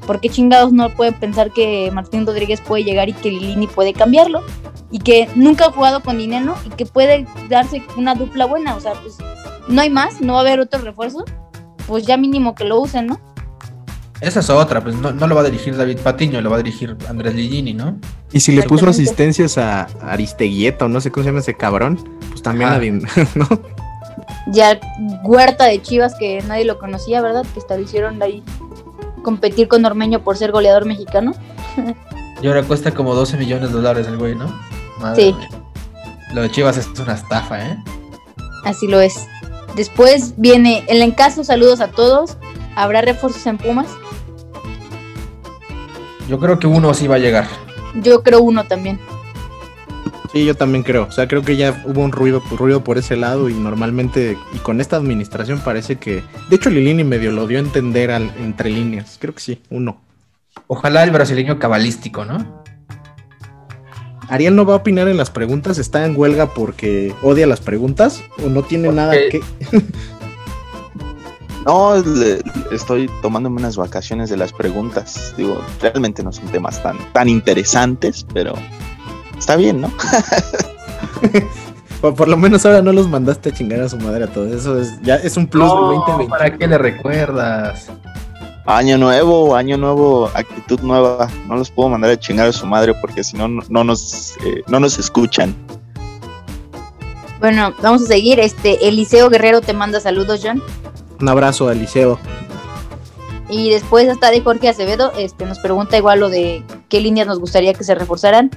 ¿por 0.06 0.20
qué 0.20 0.30
chingados 0.30 0.74
no 0.74 0.90
pueden 0.90 1.14
pensar 1.14 1.52
que 1.52 1.91
Martín 1.91 2.26
Rodríguez 2.26 2.62
puede 2.62 2.84
llegar 2.84 3.10
y 3.10 3.14
que 3.14 3.30
Lilini 3.30 3.68
puede 3.68 3.94
cambiarlo? 3.94 4.44
Y 4.90 4.99
que 4.99 5.28
nunca 5.36 5.66
ha 5.66 5.72
jugado 5.72 6.02
con 6.02 6.18
dinero 6.18 6.56
y 6.66 6.70
que 6.70 6.86
puede 6.86 7.28
darse 7.49 7.84
una 7.98 8.16
dupla 8.16 8.45
buena, 8.45 8.76
o 8.76 8.80
sea, 8.80 8.94
pues 8.94 9.18
no 9.68 9.82
hay 9.82 9.90
más, 9.90 10.22
no 10.22 10.34
va 10.34 10.40
a 10.40 10.41
haber 10.44 10.60
otro 10.62 10.80
refuerzo, 10.80 11.26
pues 11.88 12.06
ya 12.06 12.18
mínimo 12.18 12.56
que 12.56 12.64
lo 12.64 12.80
usen, 12.80 13.08
¿no? 13.08 13.20
Esa 14.20 14.40
es 14.40 14.49
otra, 14.49 14.82
pues 14.82 14.95
no, 14.95 15.12
no 15.12 15.28
lo 15.28 15.36
va 15.36 15.41
a 15.41 15.44
dirigir 15.44 15.78
David 15.78 15.99
Patiño, 15.99 16.41
lo 16.41 16.49
va 16.49 16.56
a 16.56 16.64
dirigir 16.64 16.98
Andrés 17.08 17.36
Lillini, 17.36 17.74
¿no? 17.74 17.99
Y 18.32 18.40
si 18.40 18.52
le 18.52 18.64
puso 18.64 18.90
asistencias 18.90 19.58
a 19.58 19.84
Aristeguieta 20.02 20.86
o 20.86 20.88
no 20.88 21.02
sé 21.02 21.12
cómo 21.12 21.24
se 21.24 21.30
llama 21.30 21.40
ese 21.40 21.56
cabrón, 21.56 21.99
pues 22.30 22.41
también 22.41 22.70
a 22.70 22.80
¿no? 23.36 23.48
Ya 24.52 24.80
Huerta 25.24 25.65
de 25.65 25.82
Chivas, 25.82 26.15
que 26.15 26.41
nadie 26.44 26.65
lo 26.65 26.80
conocía, 26.80 27.22
¿verdad? 27.22 27.45
Que 27.53 27.60
establecieron 27.60 28.22
ahí 28.22 28.44
competir 29.24 29.68
con 29.68 29.86
Ormeño 29.86 30.24
por 30.24 30.38
ser 30.38 30.52
goleador 30.52 30.86
mexicano. 30.86 31.34
y 32.41 32.48
ahora 32.48 32.64
cuesta 32.64 32.91
como 32.94 33.14
12 33.14 33.38
millones 33.38 33.69
de 33.69 33.76
dólares 33.76 34.07
el 34.07 34.18
güey, 34.18 34.36
¿no? 34.36 34.48
Madre 34.99 35.22
sí. 35.22 35.34
Mía. 35.34 35.49
Lo 36.34 36.41
de 36.41 36.52
Chivas 36.52 36.78
es 36.78 36.88
una 36.99 37.14
estafa, 37.14 37.65
¿eh? 37.65 37.78
Así 38.64 38.88
lo 38.88 38.99
es. 38.99 39.28
Después 39.76 40.34
viene 40.38 40.84
el 40.88 41.02
encaso, 41.02 41.44
saludos 41.44 41.80
a 41.82 41.90
todos. 41.90 42.38
¿Habrá 42.76 43.02
refuerzos 43.02 43.45
en 43.48 43.57
Pumas? 43.57 43.88
Yo 46.28 46.40
creo 46.40 46.60
que 46.60 46.68
uno 46.68 46.94
sí 46.94 47.07
va 47.07 47.15
a 47.15 47.19
llegar. 47.19 47.48
Yo 48.02 48.24
creo 48.24 48.41
uno 48.41 48.65
también. 48.65 48.99
Sí, 50.38 50.46
yo 50.46 50.54
también 50.54 50.84
creo. 50.84 51.06
O 51.06 51.12
sea, 51.12 51.28
creo 51.28 51.42
que 51.42 51.58
ya 51.58 51.84
hubo 51.88 52.02
un 52.02 52.12
ruido, 52.12 52.44
ruido 52.52 52.84
por 52.84 53.00
ese 53.00 53.16
lado 53.16 53.50
y 53.50 53.56
normalmente, 53.56 54.38
y 54.54 54.60
con 54.60 54.80
esta 54.80 54.96
administración 54.96 55.60
parece 55.66 55.96
que... 55.96 56.22
De 56.48 56.56
hecho, 56.56 56.70
Lilini 56.70 57.04
medio 57.04 57.32
lo 57.32 57.48
dio 57.48 57.58
a 57.58 57.62
entender 57.62 58.12
al, 58.12 58.32
entre 58.38 58.70
líneas. 58.70 59.18
Creo 59.20 59.34
que 59.34 59.40
sí, 59.40 59.64
uno. 59.72 60.00
Ojalá 60.68 61.04
el 61.04 61.10
brasileño 61.10 61.58
cabalístico, 61.58 62.24
¿no? 62.24 62.64
Ariel 64.30 64.56
no 64.56 64.64
va 64.64 64.74
a 64.74 64.78
opinar 64.78 65.08
en 65.08 65.18
las 65.18 65.32
preguntas, 65.32 65.80
está 65.80 66.06
en 66.06 66.16
huelga 66.16 66.54
porque 66.54 67.16
odia 67.24 67.48
las 67.48 67.62
preguntas 67.62 68.24
o 68.46 68.48
no 68.48 68.62
tiene 68.62 68.92
nada 68.92 69.14
que... 69.32 69.42
no, 71.66 71.96
le, 71.98 72.44
estoy 72.72 73.10
tomándome 73.24 73.58
unas 73.58 73.76
vacaciones 73.76 74.30
de 74.30 74.38
las 74.38 74.54
preguntas. 74.54 75.34
Digo, 75.36 75.60
realmente 75.82 76.22
no 76.22 76.32
son 76.32 76.46
temas 76.50 76.84
tan, 76.84 77.00
tan 77.12 77.28
interesantes, 77.28 78.24
pero 78.32 78.54
está 79.38 79.56
bien, 79.56 79.82
¿no? 79.82 79.92
por, 82.02 82.16
por, 82.16 82.28
lo 82.28 82.38
menos 82.38 82.66
ahora 82.66 82.82
no 82.82 82.92
los 82.92 83.08
mandaste 83.08 83.50
a 83.50 83.54
chingar 83.54 83.82
a 83.82 83.90
su 83.90 83.98
madre 83.98 84.26
a 84.26 84.28
todos. 84.28 84.52
Eso 84.52 84.80
es, 84.80 85.00
ya 85.02 85.16
es 85.16 85.38
un 85.38 85.48
plus 85.48 85.66
no, 85.66 85.92
del 85.92 86.00
2020. 86.00 86.30
¿Para 86.30 86.58
qué 86.58 86.68
le 86.68 86.78
recuerdas? 86.78 87.90
Año 88.66 88.98
nuevo, 88.98 89.56
año 89.56 89.78
nuevo, 89.78 90.30
actitud 90.34 90.82
nueva. 90.82 91.30
No 91.48 91.56
los 91.56 91.72
puedo 91.72 91.90
mandar 91.90 92.12
a 92.12 92.20
chingar 92.20 92.48
a 92.48 92.54
su 92.54 92.66
madre 92.66 92.94
porque 93.00 93.24
si 93.24 93.38
no, 93.38 93.48
no 93.48 93.84
nos, 93.84 94.36
eh, 94.46 94.62
no 94.68 94.80
nos 94.80 95.00
escuchan. 95.00 95.56
Bueno, 97.40 97.74
vamos 97.82 98.04
a 98.04 98.08
seguir. 98.08 98.40
Este, 98.40 98.88
Eliseo 98.88 99.30
Guerrero 99.30 99.62
te 99.62 99.74
manda 99.74 100.00
saludos, 100.00 100.42
John. 100.44 100.62
Un 101.22 101.30
abrazo 101.30 101.70
a 101.70 101.72
Eliseo. 101.72 102.20
Y 103.50 103.70
después 103.70 104.10
hasta 104.10 104.32
de 104.32 104.42
Jorge 104.42 104.68
Acevedo, 104.68 105.14
este, 105.18 105.46
nos 105.46 105.60
pregunta 105.60 105.96
igual 105.96 106.20
lo 106.20 106.30
de 106.30 106.64
qué 106.90 107.00
líneas 107.00 107.28
nos 107.28 107.40
gustaría 107.40 107.74
que 107.74 107.86
se 107.86 107.96
reforzaran 107.96 108.52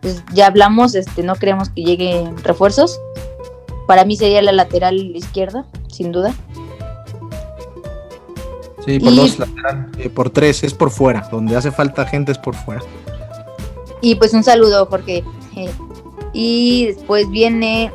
pues 0.00 0.22
ya 0.32 0.46
hablamos, 0.46 0.94
este, 0.94 1.22
no 1.22 1.34
creemos 1.36 1.70
que 1.70 1.82
lleguen 1.82 2.36
refuerzos. 2.42 3.00
Para 3.86 4.04
mí 4.04 4.16
sería 4.16 4.42
la 4.42 4.52
lateral 4.52 4.96
izquierda, 5.14 5.64
sin 5.88 6.12
duda. 6.12 6.34
Sí, 8.84 9.00
por 9.00 9.12
y, 9.12 9.16
dos 9.16 9.38
lateral. 9.38 9.90
Eh, 9.98 10.10
por 10.10 10.30
tres, 10.30 10.62
es 10.62 10.74
por 10.74 10.90
fuera. 10.90 11.28
Donde 11.30 11.56
hace 11.56 11.70
falta 11.70 12.06
gente 12.06 12.32
es 12.32 12.38
por 12.38 12.54
fuera. 12.54 12.82
Y 14.00 14.14
pues 14.16 14.32
un 14.32 14.44
saludo, 14.44 14.86
Jorge. 14.86 15.24
Eh, 15.56 15.70
y 16.32 16.86
después 16.86 17.28
viene 17.30 17.92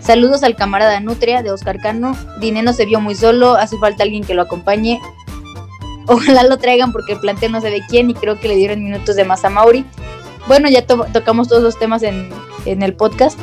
saludos 0.00 0.42
al 0.42 0.54
camarada 0.54 1.00
Nutria 1.00 1.42
de 1.42 1.50
Oscar 1.50 1.78
Cano. 1.80 2.16
Dineno 2.38 2.72
se 2.72 2.84
vio 2.84 3.00
muy 3.00 3.14
solo, 3.14 3.54
hace 3.54 3.78
falta 3.78 4.02
alguien 4.02 4.22
que 4.22 4.34
lo 4.34 4.42
acompañe. 4.42 5.00
Ojalá 6.06 6.44
lo 6.44 6.58
traigan 6.58 6.92
porque 6.92 7.14
el 7.14 7.20
plantel 7.20 7.52
no 7.52 7.60
se 7.60 7.70
ve 7.70 7.82
quién 7.88 8.10
y 8.10 8.14
creo 8.14 8.38
que 8.38 8.48
le 8.48 8.56
dieron 8.56 8.84
minutos 8.84 9.16
de 9.16 9.24
más 9.24 9.44
a 9.44 9.50
Mauri. 9.50 9.86
Bueno, 10.46 10.68
ya 10.68 10.86
to 10.86 11.06
tocamos 11.12 11.48
todos 11.48 11.62
los 11.62 11.78
temas 11.78 12.02
en, 12.02 12.28
en 12.66 12.82
el 12.82 12.94
podcast. 12.94 13.38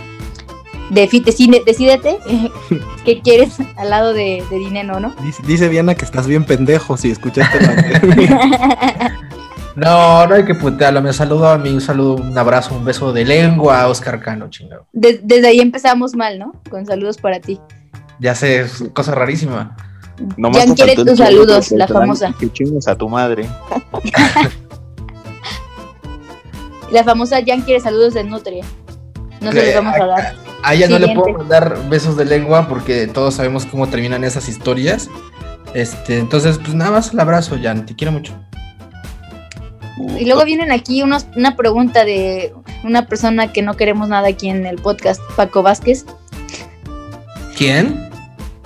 De 0.89 1.07
decide, 1.07 1.61
decídete 1.65 2.19
qué 3.05 3.21
quieres 3.21 3.55
al 3.77 3.89
lado 3.89 4.13
de, 4.13 4.43
de 4.49 4.57
dinero, 4.57 4.99
¿no? 4.99 5.13
Dice, 5.23 5.41
dice, 5.47 5.69
Diana 5.69 5.95
que 5.95 6.03
estás 6.03 6.27
bien 6.27 6.43
pendejo 6.43 6.97
si 6.97 7.11
escuchaste 7.11 7.61
la 7.61 9.11
No, 9.77 10.27
no 10.27 10.35
hay 10.35 10.43
que 10.43 10.53
putearlo. 10.53 11.01
Me 11.01 11.13
saludo 11.13 11.47
a 11.47 11.57
mí, 11.57 11.69
un 11.69 11.79
saludo, 11.79 12.15
un 12.15 12.37
abrazo, 12.37 12.75
un 12.75 12.83
beso 12.83 13.13
de 13.13 13.23
lengua 13.23 13.81
a 13.81 13.87
Oscar 13.87 14.19
Cano, 14.19 14.49
chingado. 14.49 14.85
De- 14.91 15.21
desde 15.23 15.47
ahí 15.47 15.61
empezamos 15.61 16.13
mal, 16.13 16.37
¿no? 16.37 16.51
Con 16.69 16.85
saludos 16.85 17.17
para 17.17 17.39
ti. 17.39 17.57
Ya 18.19 18.35
sé, 18.35 18.59
es 18.59 18.83
cosa 18.93 19.15
rarísima. 19.15 19.77
Nomás 20.35 20.65
Jan 20.65 20.75
te 20.75 20.83
quiere 20.83 20.95
tus 21.05 21.17
saludo 21.17 21.61
saludos, 21.61 21.71
la 21.71 21.87
famosa. 21.87 22.35
Que 22.37 22.51
chingues 22.51 22.87
a 22.89 22.95
tu 22.97 23.07
madre. 23.07 23.47
La 26.91 27.03
famosa 27.03 27.39
Jan 27.45 27.61
quiere 27.61 27.79
saludos 27.79 28.13
de 28.13 28.23
Nutria. 28.23 28.65
No 29.39 29.51
se 29.51 29.65
los 29.65 29.75
vamos 29.75 29.95
a 29.95 30.05
dar. 30.05 30.35
A 30.63 30.75
ella 30.75 30.87
no 30.87 30.99
le 30.99 31.15
puedo 31.15 31.37
mandar 31.37 31.89
besos 31.89 32.15
de 32.17 32.25
lengua 32.25 32.67
porque 32.67 33.07
todos 33.07 33.35
sabemos 33.35 33.65
cómo 33.65 33.87
terminan 33.87 34.23
esas 34.23 34.47
historias. 34.47 35.09
Este, 35.73 36.19
entonces, 36.19 36.59
pues 36.59 36.73
nada 36.75 36.91
más 36.91 37.13
el 37.13 37.19
abrazo, 37.19 37.57
Jan. 37.61 37.85
Te 37.85 37.95
quiero 37.95 38.11
mucho. 38.11 38.33
Y 40.19 40.25
luego 40.25 40.43
vienen 40.45 40.71
aquí 40.71 41.01
unos, 41.01 41.27
una 41.35 41.55
pregunta 41.55 42.03
de 42.05 42.53
una 42.83 43.07
persona 43.07 43.51
que 43.51 43.61
no 43.61 43.75
queremos 43.75 44.09
nada 44.09 44.27
aquí 44.27 44.49
en 44.49 44.65
el 44.65 44.77
podcast, 44.77 45.21
Paco 45.35 45.63
Vázquez. 45.63 46.05
¿Quién? 47.57 48.09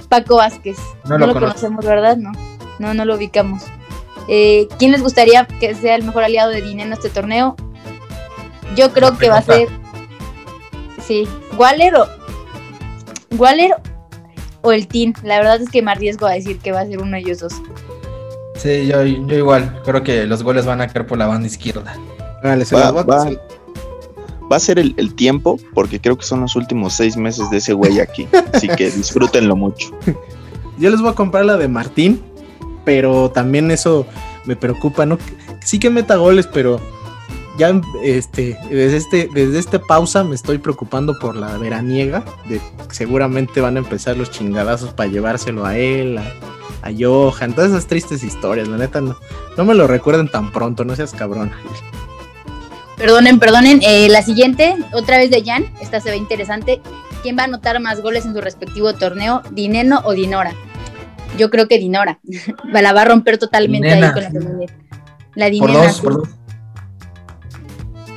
Paco 0.10 0.38
Vázquez. 0.38 0.78
No 1.06 1.18
No, 1.18 1.28
lo 1.28 1.34
conocemos, 1.34 1.86
¿verdad? 1.86 2.18
No, 2.18 2.32
no, 2.80 2.94
no 2.94 3.06
lo 3.06 3.16
ubicamos. 3.16 3.64
Eh, 4.28 4.68
¿Quién 4.80 4.92
les 4.92 5.02
gustaría 5.02 5.46
que 5.60 5.76
sea 5.76 5.96
el 5.96 6.04
mejor 6.04 6.24
aliado 6.24 6.50
de 6.50 6.62
Dinero 6.62 6.88
en 6.88 6.94
este 6.94 7.10
torneo? 7.10 7.56
Yo 8.76 8.92
creo 8.94 9.18
que 9.18 9.30
va 9.30 9.38
a 9.38 9.42
ser. 9.42 9.68
Sí, 11.06 11.28
Waller 11.58 11.96
o. 11.96 12.08
Waller 13.38 13.76
o 14.62 14.72
el 14.72 14.88
Team. 14.88 15.14
La 15.24 15.38
verdad 15.38 15.62
es 15.62 15.70
que 15.70 15.82
me 15.82 15.92
arriesgo 15.92 16.26
a 16.26 16.32
decir 16.34 16.58
que 16.60 16.72
va 16.72 16.82
a 16.82 16.86
ser 16.86 17.00
uno 17.02 17.12
de 17.12 17.20
ellos 17.20 17.40
dos. 17.40 17.54
Sí, 18.56 18.88
yo, 18.88 19.04
yo 19.04 19.38
igual. 19.38 19.82
Creo 19.86 20.04
que 20.04 20.26
los 20.26 20.42
goles 20.44 20.66
van 20.66 20.82
a 20.82 20.88
caer 20.88 21.06
por 21.06 21.18
la 21.18 21.28
banda 21.28 21.48
izquierda. 21.48 21.96
Vale, 22.44 22.66
se 22.66 22.76
Va, 22.76 22.82
las 22.82 22.94
voy 22.94 23.02
a- 23.02 23.06
va- 23.06 23.30
va 24.52 24.56
a 24.56 24.60
ser 24.60 24.80
el, 24.80 24.94
el 24.98 25.14
tiempo, 25.16 25.60
porque 25.74 26.00
creo 26.00 26.18
que 26.18 26.24
son 26.24 26.42
los 26.42 26.56
últimos 26.56 26.94
seis 26.94 27.18
meses 27.18 27.50
de 27.50 27.58
ese 27.58 27.74
güey 27.74 28.00
aquí. 28.00 28.28
Así 28.54 28.68
que 28.68 28.90
disfrútenlo 28.92 29.56
mucho. 29.56 29.90
Yo 30.78 30.90
les 30.90 31.00
voy 31.02 31.10
a 31.12 31.14
comprar 31.14 31.46
la 31.46 31.58
de 31.58 31.68
Martín, 31.68 32.22
pero 32.84 33.30
también 33.32 33.72
eso 33.72 34.06
me 34.46 34.56
preocupa, 34.56 35.06
¿no? 35.06 35.18
Sí 35.64 35.80
que 35.80 35.90
meta 35.90 36.16
goles, 36.18 36.48
pero 36.52 36.80
ya 37.58 37.80
este, 38.04 38.58
desde 38.70 38.98
este, 38.98 39.30
desde 39.34 39.60
esta 39.60 39.80
pausa 39.80 40.24
me 40.24 40.36
estoy 40.36 40.58
preocupando 40.58 41.18
por 41.20 41.36
la 41.36 41.58
veraniega, 41.58 42.24
de 42.50 42.60
que 42.60 42.96
seguramente 42.96 43.62
van 43.62 43.76
a 43.78 43.80
empezar 43.80 44.18
los 44.18 44.32
chingadazos 44.32 44.94
para 44.94 45.10
llevárselo 45.10 45.66
a 45.66 45.78
él, 45.78 46.18
a, 46.18 46.24
a 46.82 46.92
Johan, 46.98 47.54
todas 47.54 47.72
esas 47.72 47.88
tristes 47.88 48.24
historias, 48.24 48.68
la 48.68 48.78
neta 48.78 49.02
no, 49.02 49.16
no 49.58 49.66
me 49.66 49.74
lo 49.74 49.88
recuerden 49.88 50.28
tan 50.30 50.52
pronto, 50.52 50.84
no 50.86 50.96
seas 50.96 51.14
cabrón. 51.14 51.52
Perdonen, 52.98 53.40
perdonen. 53.40 53.80
eh, 53.84 54.08
la 54.10 54.22
siguiente, 54.22 54.76
otra 54.94 55.18
vez 55.18 55.30
de 55.30 55.44
Jan. 55.44 55.66
Esta 55.82 56.00
se 56.00 56.12
ve 56.12 56.16
interesante. 56.18 56.82
¿Quién 57.24 57.38
va 57.38 57.42
a 57.42 57.46
anotar 57.46 57.80
más 57.82 58.02
goles 58.02 58.26
en 58.26 58.34
su 58.34 58.40
respectivo 58.40 58.94
torneo? 58.94 59.42
¿Dineno 59.52 60.02
o 60.06 60.14
Dinora? 60.14 60.54
Yo 61.38 61.50
creo 61.50 61.68
que 61.68 61.78
Dinora. 61.78 62.20
la 62.72 62.94
va 62.94 63.02
a 63.02 63.06
romper 63.06 63.38
totalmente 63.38 63.88
Dinena. 63.90 64.08
ahí 64.08 64.14
con 64.14 64.24
la 64.24 64.32
femenil. 64.32 64.72
La 65.36 65.46
Por 65.48 65.52
Dinena. 65.52 65.74
dos, 65.84 65.96
sí. 65.98 66.02
por 66.04 66.18
dos. 66.20 66.30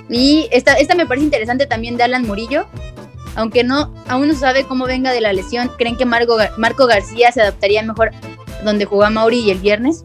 Y 0.09 0.49
esta, 0.53 0.75
esta 0.75 0.95
me 0.95 1.07
parece 1.07 1.25
interesante 1.25 1.67
también 1.67 1.97
de 1.97 2.05
Alan 2.05 2.27
Murillo. 2.27 2.67
Aunque 3.35 3.63
no, 3.63 3.95
aún 4.09 4.27
no 4.27 4.35
se 4.35 4.41
sabe 4.41 4.65
cómo 4.65 4.87
venga 4.87 5.13
de 5.13 5.21
la 5.21 5.33
lesión, 5.33 5.71
¿creen 5.79 5.97
que 5.97 6.05
Marco, 6.05 6.37
Marco 6.57 6.87
García 6.87 7.31
se 7.31 7.41
adaptaría 7.41 7.83
mejor 7.83 8.11
donde 8.65 8.85
jugó 8.85 9.09
Mauri 9.11 9.39
y 9.39 9.51
el 9.51 9.59
viernes? 9.59 10.03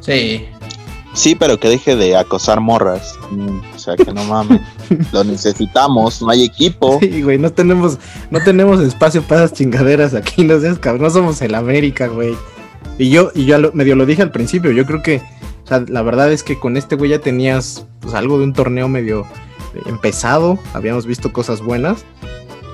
Sí. 0.00 0.48
Sí, 1.12 1.34
pero 1.34 1.58
que 1.58 1.68
deje 1.68 1.96
de 1.96 2.16
acosar 2.16 2.60
morras. 2.60 3.18
Mm, 3.30 3.60
O 3.74 3.78
sea, 3.78 3.96
que 3.96 4.12
no 4.12 4.24
mames. 4.24 4.60
Lo 5.12 5.24
necesitamos, 5.24 6.22
no 6.22 6.30
hay 6.30 6.44
equipo. 6.44 6.98
Sí, 7.00 7.22
güey, 7.22 7.36
no 7.38 7.50
tenemos, 7.52 7.98
no 8.30 8.42
tenemos 8.42 8.80
espacio 8.80 9.22
para 9.22 9.44
esas 9.44 9.58
chingaderas 9.58 10.14
aquí, 10.14 10.44
no 10.44 10.58
seas 10.60 10.78
cabrón, 10.78 11.02
no 11.02 11.10
somos 11.10 11.42
el 11.42 11.54
América, 11.54 12.06
güey. 12.06 12.34
Y 12.96 13.10
yo, 13.10 13.32
y 13.34 13.44
yo 13.44 13.58
medio 13.72 13.96
lo 13.96 14.06
dije 14.06 14.22
al 14.22 14.30
principio, 14.30 14.70
yo 14.70 14.86
creo 14.86 15.02
que, 15.02 15.20
la 15.78 16.02
verdad 16.02 16.32
es 16.32 16.42
que 16.42 16.58
con 16.58 16.76
este 16.76 16.96
güey 16.96 17.10
ya 17.10 17.20
tenías 17.20 17.86
pues 18.00 18.14
algo 18.14 18.38
de 18.38 18.44
un 18.44 18.52
torneo 18.52 18.88
medio 18.88 19.26
eh, 19.74 19.82
empezado, 19.86 20.58
habíamos 20.74 21.06
visto 21.06 21.32
cosas 21.32 21.62
buenas. 21.62 22.04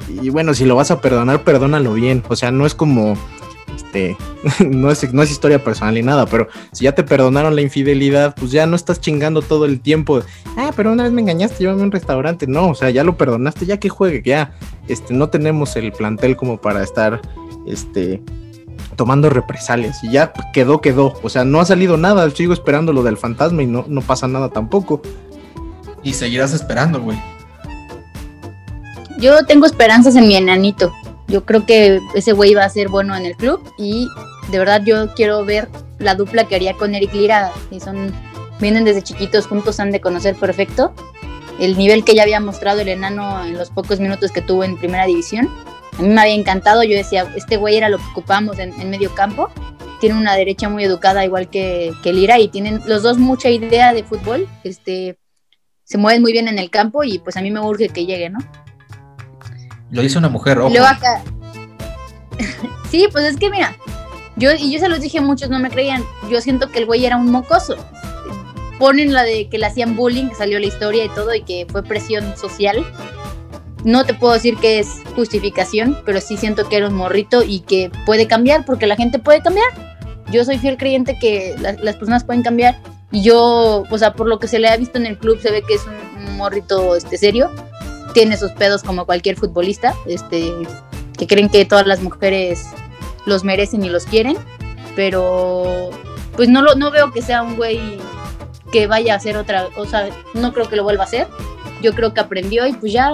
Y 0.08 0.30
bueno, 0.30 0.54
si 0.54 0.64
lo 0.64 0.76
vas 0.76 0.90
a 0.90 1.00
perdonar, 1.00 1.42
perdónalo 1.42 1.92
bien. 1.92 2.22
O 2.28 2.36
sea, 2.36 2.50
no 2.50 2.64
es 2.64 2.74
como, 2.74 3.16
este, 3.74 4.16
no 4.64 4.90
es, 4.90 5.12
no 5.12 5.22
es 5.22 5.30
historia 5.30 5.62
personal 5.62 5.94
ni 5.94 6.02
nada, 6.02 6.26
pero 6.26 6.48
si 6.72 6.84
ya 6.84 6.94
te 6.94 7.02
perdonaron 7.02 7.54
la 7.54 7.62
infidelidad, 7.62 8.34
pues 8.36 8.50
ya 8.50 8.66
no 8.66 8.76
estás 8.76 9.00
chingando 9.00 9.42
todo 9.42 9.64
el 9.64 9.80
tiempo. 9.80 10.22
Ah, 10.56 10.72
pero 10.74 10.92
una 10.92 11.04
vez 11.04 11.12
me 11.12 11.22
engañaste, 11.22 11.58
llévame 11.58 11.82
a 11.82 11.84
un 11.84 11.92
restaurante. 11.92 12.46
No, 12.46 12.68
o 12.68 12.74
sea, 12.74 12.90
ya 12.90 13.04
lo 13.04 13.16
perdonaste, 13.16 13.66
ya 13.66 13.78
que 13.78 13.88
juegue, 13.88 14.22
ya, 14.24 14.52
este, 14.88 15.12
no 15.12 15.28
tenemos 15.28 15.76
el 15.76 15.92
plantel 15.92 16.36
como 16.36 16.60
para 16.60 16.82
estar, 16.82 17.20
este, 17.66 18.22
tomando 18.96 19.30
represalias. 19.30 20.02
Y 20.02 20.10
ya 20.10 20.32
quedó, 20.52 20.80
quedó. 20.80 21.18
O 21.22 21.28
sea, 21.28 21.44
no 21.44 21.60
ha 21.60 21.64
salido 21.64 21.96
nada. 21.96 22.28
Sigo 22.30 22.52
esperando 22.52 22.92
lo 22.92 23.02
del 23.02 23.16
fantasma 23.16 23.62
y 23.62 23.66
no, 23.66 23.84
no 23.88 24.00
pasa 24.00 24.26
nada 24.26 24.50
tampoco. 24.50 25.02
Y 26.02 26.14
seguirás 26.14 26.52
esperando, 26.52 27.00
güey. 27.00 27.18
Yo 29.18 29.44
tengo 29.46 29.66
esperanzas 29.66 30.16
en 30.16 30.28
mi 30.28 30.36
enanito. 30.36 30.92
Yo 31.28 31.44
creo 31.44 31.66
que 31.66 32.00
ese 32.14 32.32
güey 32.32 32.54
va 32.54 32.64
a 32.64 32.70
ser 32.70 32.88
bueno 32.88 33.16
en 33.16 33.26
el 33.26 33.36
club 33.36 33.60
y 33.78 34.08
de 34.50 34.58
verdad 34.58 34.82
yo 34.84 35.12
quiero 35.14 35.44
ver 35.44 35.68
la 35.98 36.14
dupla 36.14 36.46
que 36.46 36.54
haría 36.54 36.74
con 36.74 36.94
Eric 36.94 37.12
Lira. 37.14 37.52
Y 37.70 37.80
son, 37.80 38.12
vienen 38.60 38.84
desde 38.84 39.02
chiquitos 39.02 39.46
juntos, 39.46 39.80
han 39.80 39.90
de 39.90 40.00
conocer 40.00 40.36
perfecto 40.36 40.92
el 41.58 41.76
nivel 41.76 42.04
que 42.04 42.14
ya 42.14 42.22
había 42.22 42.40
mostrado 42.40 42.80
el 42.80 42.88
enano 42.88 43.44
en 43.44 43.56
los 43.56 43.70
pocos 43.70 44.00
minutos 44.00 44.30
que 44.30 44.42
tuvo 44.42 44.64
en 44.64 44.76
primera 44.76 45.06
división. 45.06 45.48
A 45.98 46.02
mí 46.02 46.08
me 46.08 46.20
había 46.20 46.34
encantado, 46.34 46.82
yo 46.82 46.96
decía, 46.96 47.32
este 47.36 47.56
güey 47.56 47.76
era 47.76 47.88
lo 47.88 47.98
que 47.98 48.04
ocupamos 48.12 48.58
en, 48.58 48.78
en 48.80 48.90
medio 48.90 49.14
campo. 49.14 49.50
Tiene 50.00 50.18
una 50.18 50.34
derecha 50.34 50.68
muy 50.68 50.84
educada 50.84 51.24
igual 51.24 51.48
que, 51.48 51.92
que 52.02 52.12
Lira 52.12 52.38
y 52.38 52.48
tienen 52.48 52.82
los 52.86 53.02
dos 53.02 53.18
mucha 53.18 53.48
idea 53.48 53.94
de 53.94 54.04
fútbol. 54.04 54.46
Este, 54.62 55.18
se 55.84 55.98
mueven 55.98 56.20
muy 56.20 56.32
bien 56.32 56.48
en 56.48 56.58
el 56.58 56.70
campo 56.70 57.04
y 57.04 57.18
pues 57.18 57.36
a 57.36 57.40
mí 57.40 57.50
me 57.50 57.60
urge 57.60 57.88
que 57.88 58.04
llegue, 58.04 58.28
¿no? 58.28 58.38
Lo 59.90 60.02
hizo 60.02 60.18
una 60.18 60.28
mujer, 60.28 60.58
ojo. 60.58 60.68
Y 60.68 60.72
luego 60.72 60.86
acá. 60.86 61.22
sí, 62.90 63.06
pues 63.10 63.24
es 63.24 63.36
que 63.36 63.50
mira, 63.50 63.76
yo, 64.36 64.52
y 64.52 64.72
yo 64.72 64.78
se 64.78 64.88
los 64.88 65.00
dije 65.00 65.18
a 65.18 65.22
muchos, 65.22 65.48
no 65.48 65.58
me 65.58 65.70
creían. 65.70 66.04
Yo 66.30 66.40
siento 66.40 66.70
que 66.70 66.80
el 66.80 66.86
güey 66.86 67.06
era 67.06 67.16
un 67.16 67.30
mocoso. 67.30 67.76
Ponen 68.78 69.14
la 69.14 69.22
de 69.22 69.48
que 69.48 69.58
le 69.58 69.66
hacían 69.66 69.96
bullying, 69.96 70.28
que 70.28 70.34
salió 70.34 70.58
la 70.58 70.66
historia 70.66 71.04
y 71.04 71.08
todo, 71.08 71.34
y 71.34 71.42
que 71.42 71.66
fue 71.70 71.82
presión 71.82 72.36
social. 72.36 72.84
No 73.86 74.04
te 74.04 74.14
puedo 74.14 74.32
decir 74.34 74.56
que 74.56 74.80
es 74.80 74.88
justificación, 75.14 75.96
pero 76.04 76.20
sí 76.20 76.36
siento 76.36 76.68
que 76.68 76.76
era 76.76 76.88
un 76.88 76.94
morrito 76.94 77.42
y 77.44 77.60
que 77.60 77.90
puede 78.04 78.26
cambiar, 78.26 78.64
porque 78.64 78.86
la 78.88 78.96
gente 78.96 79.18
puede 79.20 79.40
cambiar. 79.42 79.68
Yo 80.32 80.44
soy 80.44 80.58
fiel 80.58 80.76
creyente 80.76 81.16
que 81.20 81.54
la- 81.60 81.74
las 81.74 81.94
personas 81.94 82.24
pueden 82.24 82.42
cambiar. 82.42 82.76
Y 83.12 83.22
yo, 83.22 83.84
o 83.88 83.98
sea, 83.98 84.12
por 84.14 84.26
lo 84.26 84.40
que 84.40 84.48
se 84.48 84.58
le 84.58 84.68
ha 84.68 84.76
visto 84.76 84.98
en 84.98 85.06
el 85.06 85.16
club, 85.16 85.40
se 85.40 85.52
ve 85.52 85.62
que 85.62 85.74
es 85.74 85.82
un, 85.86 86.26
un 86.28 86.36
morrito 86.36 86.96
este, 86.96 87.16
serio 87.16 87.50
tiene 88.12 88.36
sus 88.38 88.50
pedos 88.52 88.82
como 88.82 89.04
cualquier 89.04 89.36
futbolista, 89.36 89.94
este, 90.06 90.50
que 91.18 91.26
creen 91.26 91.50
que 91.50 91.66
todas 91.66 91.86
las 91.86 92.00
mujeres 92.00 92.64
los 93.26 93.44
merecen 93.44 93.84
y 93.84 93.90
los 93.90 94.06
quieren, 94.06 94.38
pero 94.96 95.90
pues 96.34 96.48
no 96.48 96.62
lo, 96.62 96.74
no 96.76 96.90
veo 96.90 97.12
que 97.12 97.20
sea 97.20 97.42
un 97.42 97.56
güey 97.56 97.78
que 98.72 98.86
vaya 98.86 99.12
a 99.12 99.16
hacer 99.18 99.36
otra, 99.36 99.68
o 99.76 99.84
sea, 99.84 100.08
no 100.32 100.52
creo 100.54 100.66
que 100.68 100.76
lo 100.76 100.82
vuelva 100.82 101.04
a 101.04 101.06
hacer. 101.06 101.26
Yo 101.82 101.92
creo 101.92 102.14
que 102.14 102.20
aprendió 102.20 102.66
y 102.66 102.72
pues 102.72 102.92
ya 102.92 103.12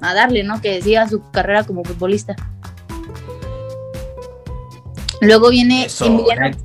a 0.00 0.14
darle, 0.14 0.42
¿no? 0.44 0.60
Que 0.60 0.80
siga 0.82 1.08
su 1.08 1.22
carrera 1.30 1.64
como 1.64 1.84
futbolista. 1.84 2.34
Luego 5.20 5.50
viene 5.50 5.86
Eso, 5.86 6.06
Emiliano, 6.06 6.40
net. 6.48 6.58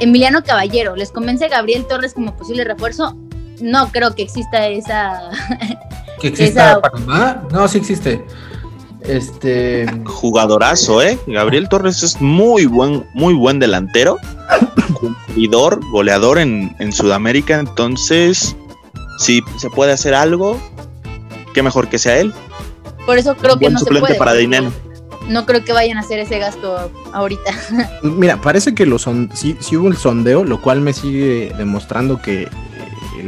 Emiliano 0.00 0.42
Caballero. 0.42 0.96
¿Les 0.96 1.10
convence 1.10 1.48
Gabriel 1.48 1.86
Torres 1.86 2.14
como 2.14 2.34
posible 2.36 2.64
refuerzo? 2.64 3.16
No 3.60 3.88
creo 3.92 4.14
que 4.14 4.22
exista 4.22 4.66
esa 4.68 5.30
¿Que 6.20 6.28
exista 6.28 6.72
esa- 6.72 6.80
Panamá? 6.80 7.42
No, 7.52 7.68
sí 7.68 7.78
existe. 7.78 8.24
Este. 9.02 9.86
Jugadorazo, 10.06 11.02
¿eh? 11.02 11.18
Gabriel 11.26 11.68
Torres 11.68 12.02
es 12.02 12.20
muy 12.22 12.64
buen, 12.64 13.06
muy 13.12 13.34
buen 13.34 13.58
delantero. 13.58 14.16
Cumplidor, 14.98 15.80
goleador 15.90 16.38
en, 16.38 16.74
en 16.78 16.90
Sudamérica. 16.92 17.58
Entonces, 17.58 18.56
si 19.18 19.42
se 19.58 19.68
puede 19.68 19.92
hacer 19.92 20.14
algo, 20.14 20.58
qué 21.52 21.62
mejor 21.62 21.88
que 21.88 21.98
sea 21.98 22.16
él. 22.16 22.32
Por 23.06 23.18
eso 23.18 23.36
creo 23.36 23.54
que 23.54 23.64
buen 23.66 23.74
no 23.74 23.78
se 23.78 23.84
suplente 23.84 24.06
puede. 24.06 24.18
para 24.18 24.30
porque 24.32 24.42
Dineno. 24.42 24.72
No 25.28 25.46
creo 25.46 25.64
que 25.64 25.72
vayan 25.72 25.96
a 25.96 26.00
hacer 26.00 26.18
ese 26.18 26.38
gasto 26.38 26.90
ahorita. 27.12 27.50
Mira, 28.02 28.40
parece 28.40 28.74
que 28.74 28.84
lo 28.84 28.98
son, 28.98 29.30
sí, 29.32 29.56
sí 29.60 29.76
hubo 29.76 29.88
el 29.88 29.96
sondeo, 29.96 30.44
lo 30.44 30.60
cual 30.60 30.80
me 30.80 30.92
sigue 30.92 31.52
demostrando 31.56 32.20
que 32.20 32.42
eh, 32.42 32.48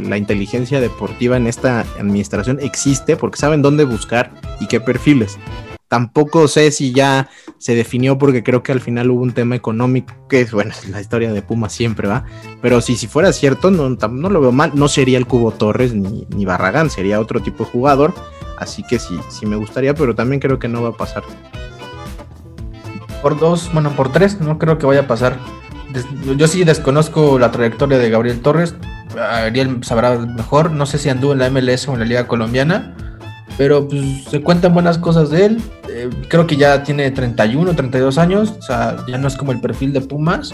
la 0.03 0.17
inteligencia 0.17 0.79
deportiva 0.79 1.37
en 1.37 1.47
esta 1.47 1.81
administración 1.99 2.59
existe 2.61 3.17
porque 3.17 3.39
saben 3.39 3.61
dónde 3.61 3.83
buscar 3.83 4.31
y 4.59 4.67
qué 4.67 4.79
perfiles. 4.79 5.39
Tampoco 5.87 6.49
sé 6.49 6.71
si 6.71 6.91
ya 6.91 7.29
se 7.59 7.73
definió 7.73 8.17
porque 8.17 8.43
creo 8.43 8.61
que 8.61 8.73
al 8.73 8.81
final 8.81 9.09
hubo 9.09 9.21
un 9.21 9.31
tema 9.31 9.55
económico, 9.55 10.13
que 10.29 10.41
es, 10.41 10.51
bueno, 10.51 10.73
la 10.91 11.01
historia 11.01 11.31
de 11.33 11.41
Puma 11.41 11.69
siempre, 11.69 12.07
¿va? 12.07 12.25
Pero 12.61 12.81
si, 12.81 12.95
si 12.95 13.07
fuera 13.07 13.31
cierto, 13.33 13.71
no, 13.71 13.89
no 13.89 14.29
lo 14.29 14.41
veo 14.41 14.51
mal, 14.51 14.71
no 14.75 14.87
sería 14.87 15.17
el 15.17 15.25
Cubo 15.25 15.51
Torres 15.51 15.93
ni, 15.93 16.27
ni 16.29 16.45
Barragán, 16.45 16.89
sería 16.89 17.19
otro 17.19 17.41
tipo 17.41 17.63
de 17.63 17.71
jugador, 17.71 18.13
así 18.57 18.83
que 18.83 18.99
sí, 18.99 19.17
sí 19.29 19.45
me 19.45 19.55
gustaría, 19.55 19.93
pero 19.93 20.15
también 20.15 20.39
creo 20.39 20.59
que 20.59 20.67
no 20.67 20.83
va 20.83 20.89
a 20.89 20.93
pasar. 20.93 21.23
Por 23.21 23.39
dos, 23.39 23.71
bueno, 23.73 23.91
por 23.91 24.11
tres, 24.11 24.39
no 24.39 24.59
creo 24.59 24.77
que 24.77 24.85
vaya 24.85 25.01
a 25.01 25.07
pasar. 25.07 25.37
Yo 26.37 26.47
sí 26.47 26.63
desconozco 26.63 27.39
la 27.39 27.51
trayectoria 27.51 27.97
de 27.97 28.09
Gabriel 28.09 28.41
Torres, 28.41 28.75
Ariel 29.17 29.83
sabrá 29.83 30.17
mejor, 30.17 30.71
no 30.71 30.85
sé 30.85 30.97
si 30.97 31.09
anduvo 31.09 31.33
en 31.33 31.39
la 31.39 31.49
MLS 31.49 31.87
o 31.87 31.93
en 31.93 31.99
la 31.99 32.05
Liga 32.05 32.27
Colombiana, 32.27 32.95
pero 33.57 33.87
pues 33.87 34.25
se 34.29 34.41
cuentan 34.41 34.73
buenas 34.73 34.97
cosas 34.97 35.29
de 35.29 35.45
él. 35.45 35.61
Eh, 35.89 36.09
creo 36.27 36.45
que 36.45 36.57
ya 36.57 36.83
tiene 36.83 37.09
31, 37.11 37.75
32 37.75 38.17
años, 38.17 38.55
o 38.57 38.61
sea, 38.61 38.97
ya 39.07 39.17
no 39.17 39.27
es 39.27 39.35
como 39.35 39.51
el 39.51 39.61
perfil 39.61 39.93
de 39.93 40.01
Pumas, 40.01 40.53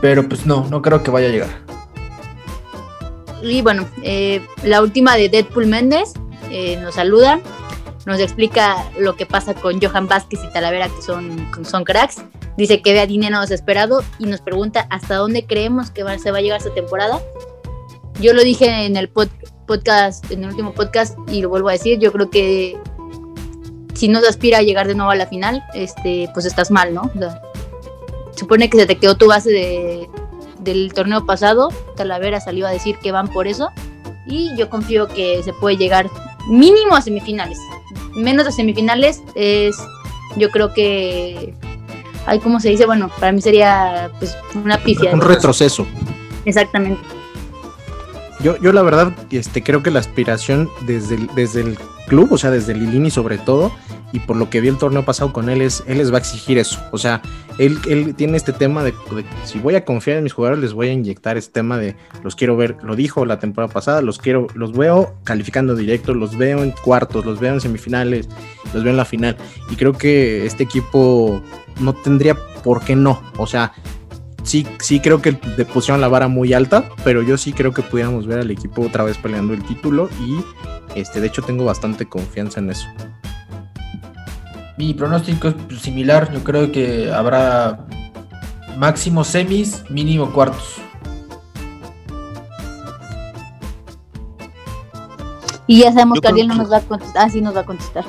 pero 0.00 0.28
pues 0.28 0.46
no, 0.46 0.66
no 0.70 0.82
creo 0.82 1.02
que 1.02 1.10
vaya 1.10 1.28
a 1.28 1.30
llegar. 1.30 1.50
Y 3.42 3.60
bueno, 3.62 3.86
eh, 4.02 4.40
la 4.62 4.80
última 4.80 5.16
de 5.16 5.28
Deadpool 5.28 5.66
Méndez 5.66 6.14
eh, 6.56 6.76
nos 6.76 6.94
saluda, 6.94 7.40
nos 8.06 8.20
explica 8.20 8.76
lo 8.96 9.16
que 9.16 9.26
pasa 9.26 9.54
con 9.54 9.80
Johan 9.80 10.06
Vázquez 10.06 10.38
y 10.44 10.52
Talavera, 10.52 10.88
que 10.88 11.02
son, 11.02 11.48
son 11.64 11.82
cracks. 11.82 12.22
Dice 12.56 12.80
que 12.80 12.92
ve 12.92 13.00
a 13.00 13.06
dinero 13.06 13.40
desesperado 13.40 14.04
y 14.20 14.26
nos 14.26 14.40
pregunta 14.40 14.86
hasta 14.88 15.16
dónde 15.16 15.46
creemos 15.46 15.90
que 15.90 16.04
se 16.20 16.30
va 16.30 16.38
a 16.38 16.40
llegar 16.40 16.58
esta 16.58 16.72
temporada. 16.72 17.20
Yo 18.20 18.34
lo 18.34 18.44
dije 18.44 18.86
en 18.86 18.96
el 18.96 19.08
podcast, 19.08 20.30
en 20.30 20.44
el 20.44 20.50
último 20.50 20.74
podcast, 20.74 21.18
y 21.26 21.42
lo 21.42 21.48
vuelvo 21.48 21.70
a 21.70 21.72
decir, 21.72 21.98
yo 21.98 22.12
creo 22.12 22.30
que 22.30 22.78
si 23.94 24.06
no 24.06 24.20
se 24.20 24.28
aspira 24.28 24.58
a 24.58 24.62
llegar 24.62 24.86
de 24.86 24.94
nuevo 24.94 25.10
a 25.10 25.16
la 25.16 25.26
final, 25.26 25.64
este, 25.74 26.30
pues 26.34 26.46
estás 26.46 26.70
mal, 26.70 26.94
¿no? 26.94 27.10
supone 28.36 28.70
que 28.70 28.78
se 28.78 28.86
te 28.86 28.96
quedó 28.96 29.16
tu 29.16 29.26
base 29.26 29.50
de, 29.50 30.08
del 30.60 30.92
torneo 30.92 31.26
pasado, 31.26 31.70
Talavera 31.96 32.40
salió 32.40 32.68
a 32.68 32.70
decir 32.70 32.96
que 32.98 33.10
van 33.10 33.26
por 33.26 33.48
eso, 33.48 33.70
y 34.26 34.56
yo 34.56 34.70
confío 34.70 35.08
que 35.08 35.42
se 35.42 35.52
puede 35.52 35.76
llegar 35.76 36.08
mínimo 36.48 36.94
a 36.94 37.02
semifinales. 37.02 37.58
Menos 38.14 38.46
de 38.46 38.52
semifinales 38.52 39.22
es, 39.34 39.76
yo 40.36 40.50
creo 40.50 40.72
que, 40.72 41.54
ay, 42.26 42.38
¿cómo 42.40 42.60
se 42.60 42.70
dice? 42.70 42.86
Bueno, 42.86 43.10
para 43.20 43.32
mí 43.32 43.40
sería 43.40 44.10
pues 44.18 44.36
una 44.54 44.78
pifia. 44.78 45.12
Un 45.12 45.20
retroceso. 45.20 45.86
Exactamente. 46.44 47.02
Yo, 48.40 48.56
yo 48.58 48.72
la 48.72 48.82
verdad 48.82 49.12
este, 49.30 49.62
creo 49.62 49.82
que 49.82 49.90
la 49.90 50.00
aspiración 50.00 50.68
desde 50.82 51.14
el, 51.14 51.26
desde 51.34 51.62
el 51.62 51.78
club, 52.06 52.32
o 52.32 52.38
sea, 52.38 52.50
desde 52.50 52.74
Lilini 52.74 53.10
sobre 53.10 53.38
todo, 53.38 53.72
y 54.12 54.20
por 54.20 54.36
lo 54.36 54.48
que 54.48 54.60
vi 54.60 54.68
el 54.68 54.78
torneo 54.78 55.04
pasado 55.04 55.32
con 55.32 55.48
él, 55.48 55.60
es, 55.60 55.82
él 55.86 55.98
les 55.98 56.12
va 56.12 56.16
a 56.16 56.20
exigir 56.20 56.56
eso. 56.58 56.80
O 56.92 56.98
sea, 56.98 57.20
él, 57.58 57.78
él 57.88 58.14
tiene 58.14 58.36
este 58.36 58.52
tema 58.52 58.84
de, 58.84 58.94
si 59.44 59.58
voy 59.58 59.74
a 59.74 59.84
confiar 59.84 60.18
en 60.18 60.24
mis 60.24 60.32
jugadores, 60.32 60.62
les 60.62 60.72
voy 60.72 60.88
a 60.88 60.92
inyectar 60.92 61.36
este 61.36 61.52
tema 61.52 61.78
de 61.78 61.96
los 62.22 62.36
quiero 62.36 62.56
ver, 62.56 62.76
lo 62.82 62.94
dijo 62.94 63.26
la 63.26 63.38
temporada 63.38 63.72
pasada, 63.72 64.02
los 64.02 64.18
quiero, 64.18 64.46
los 64.54 64.72
veo 64.72 65.14
calificando 65.24 65.74
directo, 65.74 66.14
los 66.14 66.36
veo 66.36 66.62
en 66.62 66.70
cuartos, 66.70 67.24
los 67.24 67.40
veo 67.40 67.54
en 67.54 67.60
semifinales, 67.60 68.28
los 68.72 68.84
veo 68.84 68.92
en 68.92 68.96
la 68.96 69.04
final. 69.04 69.36
Y 69.70 69.76
creo 69.76 69.92
que 69.92 70.46
este 70.46 70.62
equipo 70.62 71.42
no 71.80 71.92
tendría 71.92 72.36
por 72.62 72.84
qué 72.84 72.96
no. 72.96 73.20
O 73.36 73.46
sea, 73.46 73.72
sí, 74.44 74.66
sí 74.80 75.00
creo 75.00 75.20
que 75.20 75.32
pusieron 75.32 76.00
la 76.00 76.08
vara 76.08 76.28
muy 76.28 76.52
alta, 76.52 76.88
pero 77.02 77.22
yo 77.22 77.36
sí 77.36 77.52
creo 77.52 77.72
que 77.72 77.82
pudiéramos 77.82 78.26
ver 78.26 78.38
al 78.38 78.50
equipo 78.50 78.82
otra 78.82 79.02
vez 79.02 79.18
peleando 79.18 79.54
el 79.54 79.64
título 79.64 80.08
y 80.20 80.38
este, 80.94 81.20
de 81.20 81.26
hecho 81.26 81.42
tengo 81.42 81.64
bastante 81.64 82.06
confianza 82.06 82.60
en 82.60 82.70
eso. 82.70 82.86
Mi 84.76 84.94
pronóstico 84.94 85.48
es 85.48 85.80
similar, 85.80 86.32
yo 86.32 86.42
creo 86.42 86.70
que 86.70 87.12
habrá 87.12 87.86
máximo 88.76 89.24
semis, 89.24 89.84
mínimo 89.90 90.32
cuartos. 90.32 90.80
Y 95.66 95.80
ya 95.80 95.92
sabemos 95.92 96.20
que 96.20 96.28
Ariel 96.28 96.48
no 96.48 96.56
nos 96.56 96.70
va 96.70 96.78
a 96.78 96.80
contestar, 96.80 97.26
ah, 97.26 97.30
sí 97.30 97.40
nos 97.40 97.56
va 97.56 97.60
a 97.60 97.64
contestar. 97.64 98.04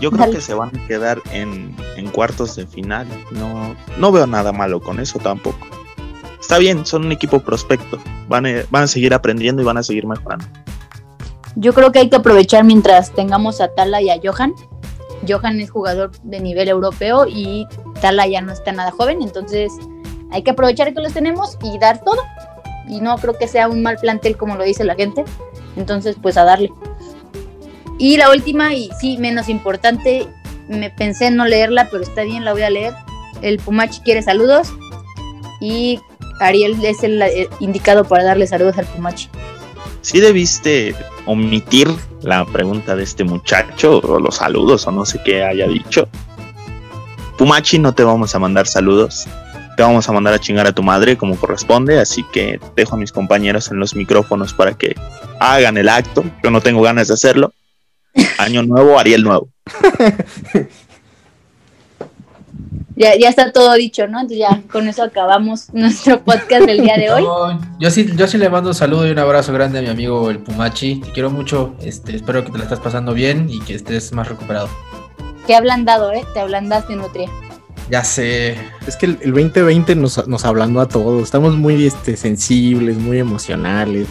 Yo 0.00 0.10
creo 0.10 0.30
que 0.30 0.40
se 0.40 0.54
van 0.54 0.70
a 0.76 0.86
quedar 0.86 1.20
en, 1.32 1.74
cuartos 2.12 2.56
de 2.56 2.66
final. 2.66 3.06
No, 3.30 3.76
no 3.98 4.12
veo 4.12 4.26
nada 4.26 4.52
malo 4.52 4.80
con 4.80 4.98
eso 5.00 5.18
tampoco. 5.18 5.66
Está 6.40 6.58
bien, 6.58 6.86
son 6.86 7.06
un 7.06 7.12
equipo 7.12 7.40
prospecto. 7.40 7.98
Van 8.28 8.46
a, 8.46 8.50
van 8.70 8.84
a 8.84 8.86
seguir 8.86 9.14
aprendiendo 9.14 9.62
y 9.62 9.64
van 9.64 9.76
a 9.76 9.82
seguir 9.82 10.06
mejorando. 10.06 10.46
Yo 11.56 11.74
creo 11.74 11.92
que 11.92 11.98
hay 11.98 12.08
que 12.08 12.16
aprovechar 12.16 12.64
mientras 12.64 13.12
tengamos 13.12 13.60
a 13.60 13.68
Tala 13.68 14.00
y 14.00 14.10
a 14.10 14.18
Johan. 14.22 14.54
Johan 15.28 15.60
es 15.60 15.70
jugador 15.70 16.12
de 16.22 16.40
nivel 16.40 16.68
europeo 16.68 17.26
y 17.28 17.66
Tala 18.00 18.26
ya 18.26 18.40
no 18.40 18.52
está 18.52 18.72
nada 18.72 18.90
joven, 18.90 19.20
entonces 19.20 19.72
hay 20.30 20.42
que 20.42 20.52
aprovechar 20.52 20.94
que 20.94 21.00
los 21.00 21.12
tenemos 21.12 21.58
y 21.62 21.78
dar 21.78 22.02
todo. 22.02 22.22
Y 22.88 23.00
no 23.00 23.16
creo 23.18 23.36
que 23.36 23.46
sea 23.46 23.68
un 23.68 23.82
mal 23.82 23.98
plantel 23.98 24.36
como 24.36 24.56
lo 24.56 24.64
dice 24.64 24.84
la 24.84 24.94
gente. 24.94 25.24
Entonces, 25.76 26.16
pues 26.20 26.36
a 26.36 26.44
darle. 26.44 26.72
Y 28.00 28.16
la 28.16 28.30
última, 28.30 28.74
y 28.74 28.88
sí, 28.98 29.18
menos 29.18 29.50
importante, 29.50 30.26
me 30.68 30.88
pensé 30.88 31.26
en 31.26 31.36
no 31.36 31.44
leerla, 31.44 31.90
pero 31.90 32.02
está 32.02 32.22
bien, 32.22 32.46
la 32.46 32.52
voy 32.52 32.62
a 32.62 32.70
leer. 32.70 32.94
El 33.42 33.58
Pumachi 33.58 34.00
quiere 34.00 34.22
saludos 34.22 34.72
y 35.60 36.00
Ariel 36.40 36.82
es 36.82 37.02
el 37.02 37.20
eh, 37.20 37.46
indicado 37.60 38.04
para 38.04 38.24
darle 38.24 38.46
saludos 38.46 38.78
al 38.78 38.86
Pumachi. 38.86 39.28
Sí 40.00 40.18
debiste 40.18 40.94
omitir 41.26 41.88
la 42.22 42.46
pregunta 42.46 42.96
de 42.96 43.02
este 43.02 43.22
muchacho 43.22 43.98
o 43.98 44.18
los 44.18 44.36
saludos 44.36 44.86
o 44.86 44.92
no 44.92 45.04
sé 45.04 45.20
qué 45.22 45.44
haya 45.44 45.68
dicho. 45.68 46.08
Pumachi, 47.36 47.78
no 47.78 47.92
te 47.92 48.02
vamos 48.02 48.34
a 48.34 48.38
mandar 48.38 48.66
saludos. 48.66 49.26
Te 49.76 49.82
vamos 49.82 50.08
a 50.08 50.12
mandar 50.12 50.32
a 50.32 50.38
chingar 50.38 50.66
a 50.66 50.72
tu 50.72 50.82
madre 50.82 51.18
como 51.18 51.36
corresponde, 51.36 52.00
así 52.00 52.24
que 52.32 52.58
dejo 52.76 52.94
a 52.94 52.98
mis 52.98 53.12
compañeros 53.12 53.70
en 53.70 53.78
los 53.78 53.94
micrófonos 53.94 54.54
para 54.54 54.72
que 54.72 54.94
hagan 55.38 55.76
el 55.76 55.90
acto. 55.90 56.24
Yo 56.42 56.50
no 56.50 56.62
tengo 56.62 56.80
ganas 56.80 57.08
de 57.08 57.14
hacerlo. 57.14 57.52
Año 58.38 58.62
nuevo, 58.62 58.98
Ariel 58.98 59.22
nuevo. 59.22 59.48
ya, 62.96 63.16
ya 63.16 63.28
está 63.28 63.52
todo 63.52 63.72
dicho, 63.74 64.06
¿no? 64.08 64.20
Entonces 64.20 64.38
ya 64.38 64.62
con 64.70 64.88
eso 64.88 65.02
acabamos 65.02 65.70
nuestro 65.72 66.22
podcast 66.22 66.66
del 66.66 66.80
día 66.82 66.96
de 66.96 67.10
hoy. 67.12 67.24
yo 67.78 67.90
sí, 67.90 68.10
yo 68.16 68.26
sí 68.26 68.38
le 68.38 68.48
mando 68.48 68.70
un 68.70 68.74
saludo 68.74 69.06
y 69.06 69.10
un 69.10 69.18
abrazo 69.18 69.52
grande 69.52 69.78
a 69.78 69.82
mi 69.82 69.88
amigo 69.88 70.30
el 70.30 70.38
Pumachi. 70.38 71.00
Te 71.00 71.12
quiero 71.12 71.30
mucho, 71.30 71.76
este, 71.82 72.16
espero 72.16 72.44
que 72.44 72.50
te 72.50 72.58
la 72.58 72.64
estás 72.64 72.80
pasando 72.80 73.14
bien 73.14 73.48
y 73.48 73.60
que 73.60 73.74
estés 73.74 74.12
más 74.12 74.28
recuperado. 74.28 74.68
Qué 75.46 75.54
ablandado, 75.54 76.12
¿eh? 76.12 76.24
Te 76.34 76.40
ablandaste, 76.40 76.96
Nutria. 76.96 77.28
Ya 77.90 78.04
sé. 78.04 78.56
Es 78.86 78.96
que 78.96 79.06
el, 79.06 79.18
2020 79.18 79.96
nos, 79.96 80.28
nos 80.28 80.44
ablandó 80.44 80.80
a 80.80 80.86
todos. 80.86 81.24
Estamos 81.24 81.56
muy 81.56 81.86
este, 81.86 82.16
sensibles, 82.16 82.98
muy 82.98 83.18
emocionales 83.18 84.06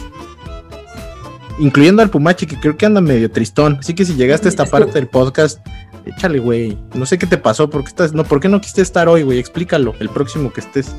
incluyendo 1.60 2.02
al 2.02 2.10
Pumachi, 2.10 2.46
que 2.46 2.58
creo 2.58 2.76
que 2.76 2.86
anda 2.86 3.00
medio 3.00 3.30
tristón. 3.30 3.76
Así 3.78 3.94
que 3.94 4.04
si 4.04 4.14
llegaste 4.14 4.48
a 4.48 4.50
esta 4.50 4.66
parte 4.66 4.92
del 4.92 5.06
podcast, 5.06 5.60
échale, 6.04 6.38
güey. 6.38 6.76
No 6.94 7.06
sé 7.06 7.18
qué 7.18 7.26
te 7.26 7.38
pasó, 7.38 7.70
¿por 7.70 7.82
qué, 7.82 7.88
estás, 7.88 8.12
no, 8.12 8.24
¿por 8.24 8.40
qué 8.40 8.48
no 8.48 8.60
quisiste 8.60 8.82
estar 8.82 9.08
hoy, 9.08 9.22
güey? 9.22 9.38
Explícalo, 9.38 9.94
el 10.00 10.08
próximo 10.08 10.52
que 10.52 10.60
estés. 10.60 10.94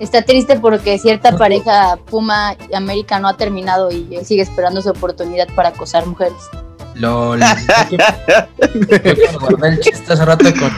Está 0.00 0.22
triste 0.22 0.58
porque 0.60 0.96
cierta 0.98 1.36
pareja 1.36 1.98
Puma 2.08 2.56
América 2.72 3.18
no 3.18 3.26
ha 3.26 3.36
terminado 3.36 3.90
y 3.90 4.06
él 4.14 4.24
sigue 4.24 4.42
esperando 4.42 4.80
su 4.80 4.90
oportunidad 4.90 5.48
para 5.56 5.70
acosar 5.70 6.06
mujeres. 6.06 6.38
LOL. 6.94 7.40
guardé 9.40 9.68
el 9.68 9.80
chiste 9.80 10.12
hace 10.12 10.24
rato 10.24 10.44
con. 10.54 10.70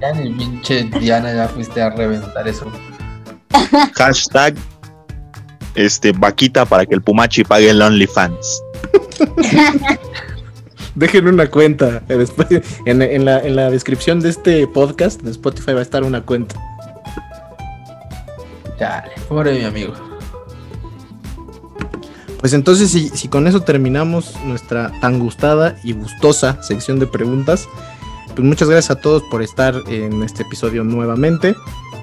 Ya 0.00 0.12
ni 0.12 0.32
pinche 0.32 0.84
Diana, 1.00 1.34
ya 1.34 1.48
fuiste 1.48 1.82
a 1.82 1.90
reventar 1.90 2.48
eso. 2.48 2.66
Hashtag 3.94 4.54
este, 5.78 6.12
vaquita 6.12 6.64
para 6.64 6.84
que 6.84 6.94
el 6.94 7.02
Pumachi 7.02 7.44
pague 7.44 7.70
el 7.70 7.80
OnlyFans. 7.80 8.62
Dejen 10.96 11.28
una 11.28 11.48
cuenta. 11.48 12.00
Después, 12.08 12.48
en, 12.84 13.24
la, 13.24 13.70
descripción 13.70 14.18
de 14.18 14.30
este 14.30 14.66
podcast 14.66 15.22
de 15.22 15.30
Spotify 15.30 15.74
va 15.74 15.78
a 15.78 15.82
estar 15.82 16.02
una 16.02 16.22
cuenta. 16.22 16.56
Dale, 18.78 19.12
pobre 19.28 19.56
mi 19.56 19.64
amigo. 19.64 19.94
Pues 22.40 22.52
entonces, 22.52 22.90
si, 22.90 23.08
si, 23.10 23.28
con 23.28 23.46
eso 23.46 23.60
terminamos 23.60 24.34
nuestra 24.44 24.92
tan 25.00 25.20
gustada 25.20 25.76
y 25.84 25.92
gustosa 25.92 26.60
sección 26.62 26.98
de 26.98 27.06
preguntas, 27.06 27.68
pues 28.34 28.40
muchas 28.40 28.68
gracias 28.68 28.96
a 28.96 29.00
todos 29.00 29.22
por 29.30 29.42
estar 29.42 29.76
en 29.88 30.24
este 30.24 30.42
episodio 30.42 30.82
nuevamente. 30.82 31.54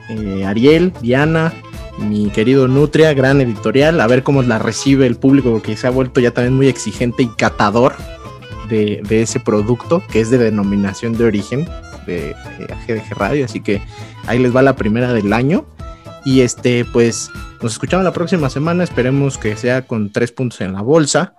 Eh, 0.09 0.45
Ariel, 0.45 0.93
Diana, 1.01 1.53
mi 1.97 2.29
querido 2.29 2.67
Nutria, 2.67 3.13
gran 3.13 3.41
editorial, 3.41 3.99
a 4.01 4.07
ver 4.07 4.23
cómo 4.23 4.43
la 4.43 4.59
recibe 4.59 5.07
el 5.07 5.15
público, 5.15 5.51
porque 5.51 5.77
se 5.77 5.87
ha 5.87 5.89
vuelto 5.89 6.19
ya 6.19 6.31
también 6.31 6.55
muy 6.55 6.67
exigente 6.67 7.23
y 7.23 7.27
catador 7.27 7.95
de, 8.69 9.01
ese 9.09 9.39
producto, 9.39 10.03
que 10.11 10.19
es 10.19 10.29
de 10.29 10.37
denominación 10.37 11.17
de 11.17 11.25
origen 11.25 11.67
de, 12.05 12.35
AGDG 12.35 13.17
Radio, 13.17 13.45
así 13.45 13.61
que 13.61 13.81
ahí 14.27 14.39
les 14.39 14.55
va 14.55 14.61
la 14.61 14.75
primera 14.75 15.13
del 15.13 15.33
año. 15.33 15.65
Y 16.23 16.41
este, 16.41 16.85
pues, 16.85 17.29
nos 17.61 17.73
escuchamos 17.73 18.03
la 18.03 18.13
próxima 18.13 18.49
semana, 18.49 18.83
esperemos 18.83 19.37
que 19.37 19.55
sea 19.55 19.83
con 19.83 20.11
tres 20.11 20.31
puntos 20.31 20.61
en 20.61 20.73
la 20.73 20.81
bolsa, 20.81 21.35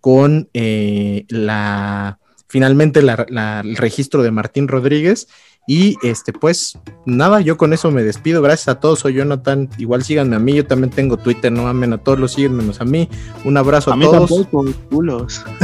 con 0.00 0.48
eh, 0.54 1.26
la 1.28 2.18
finalmente 2.48 3.00
el 3.00 3.76
registro 3.76 4.22
de 4.22 4.32
Martín 4.32 4.66
Rodríguez 4.66 5.28
Y 5.66 5.96
este, 6.02 6.32
pues, 6.32 6.78
nada, 7.06 7.40
yo 7.40 7.56
con 7.56 7.72
eso 7.72 7.90
me 7.92 8.02
despido. 8.02 8.42
Gracias 8.42 8.68
a 8.68 8.80
todos, 8.80 8.98
soy 9.00 9.14
Jonathan. 9.14 9.68
Igual 9.78 10.02
síganme 10.02 10.34
a 10.34 10.38
mí, 10.40 10.54
yo 10.54 10.66
también 10.66 10.90
tengo 10.90 11.16
Twitter, 11.16 11.52
no 11.52 11.68
amen 11.68 11.92
a 11.92 11.98
todos, 11.98 12.18
los 12.18 12.32
siguen 12.32 12.56
menos 12.56 12.80
a 12.80 12.84
mí. 12.84 13.08
Un 13.44 13.56
abrazo 13.56 13.90
a, 13.90 13.94
A 13.94 13.96
mí 13.96 14.04
todos. 14.04 14.28
tampoco, 14.30 14.64
culos. 14.90 15.44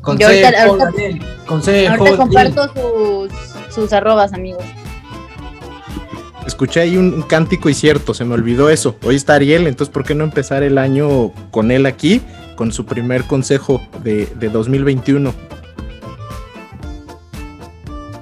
Consejo, 0.00 0.30
ahorita- 0.30 0.64
ahorita- 0.64 1.26
consejo. 1.46 1.92
Ahorita 1.92 2.16
comparto 2.16 2.68
sus, 2.74 3.30
sus 3.74 3.92
arrobas, 3.92 4.32
amigos. 4.32 4.64
Escuché 6.46 6.80
ahí 6.80 6.96
un, 6.96 7.12
un 7.14 7.22
cántico 7.22 7.68
y 7.68 7.74
cierto, 7.74 8.14
se 8.14 8.24
me 8.24 8.34
olvidó 8.34 8.70
eso. 8.70 8.96
Hoy 9.04 9.16
está 9.16 9.34
Ariel, 9.34 9.66
entonces 9.66 9.92
¿por 9.92 10.04
qué 10.04 10.14
no 10.14 10.24
empezar 10.24 10.62
el 10.62 10.78
año 10.78 11.32
con 11.50 11.70
él 11.70 11.86
aquí, 11.86 12.22
con 12.56 12.72
su 12.72 12.86
primer 12.86 13.24
consejo 13.24 13.80
de, 14.02 14.26
de 14.36 14.48
2021? 14.48 15.32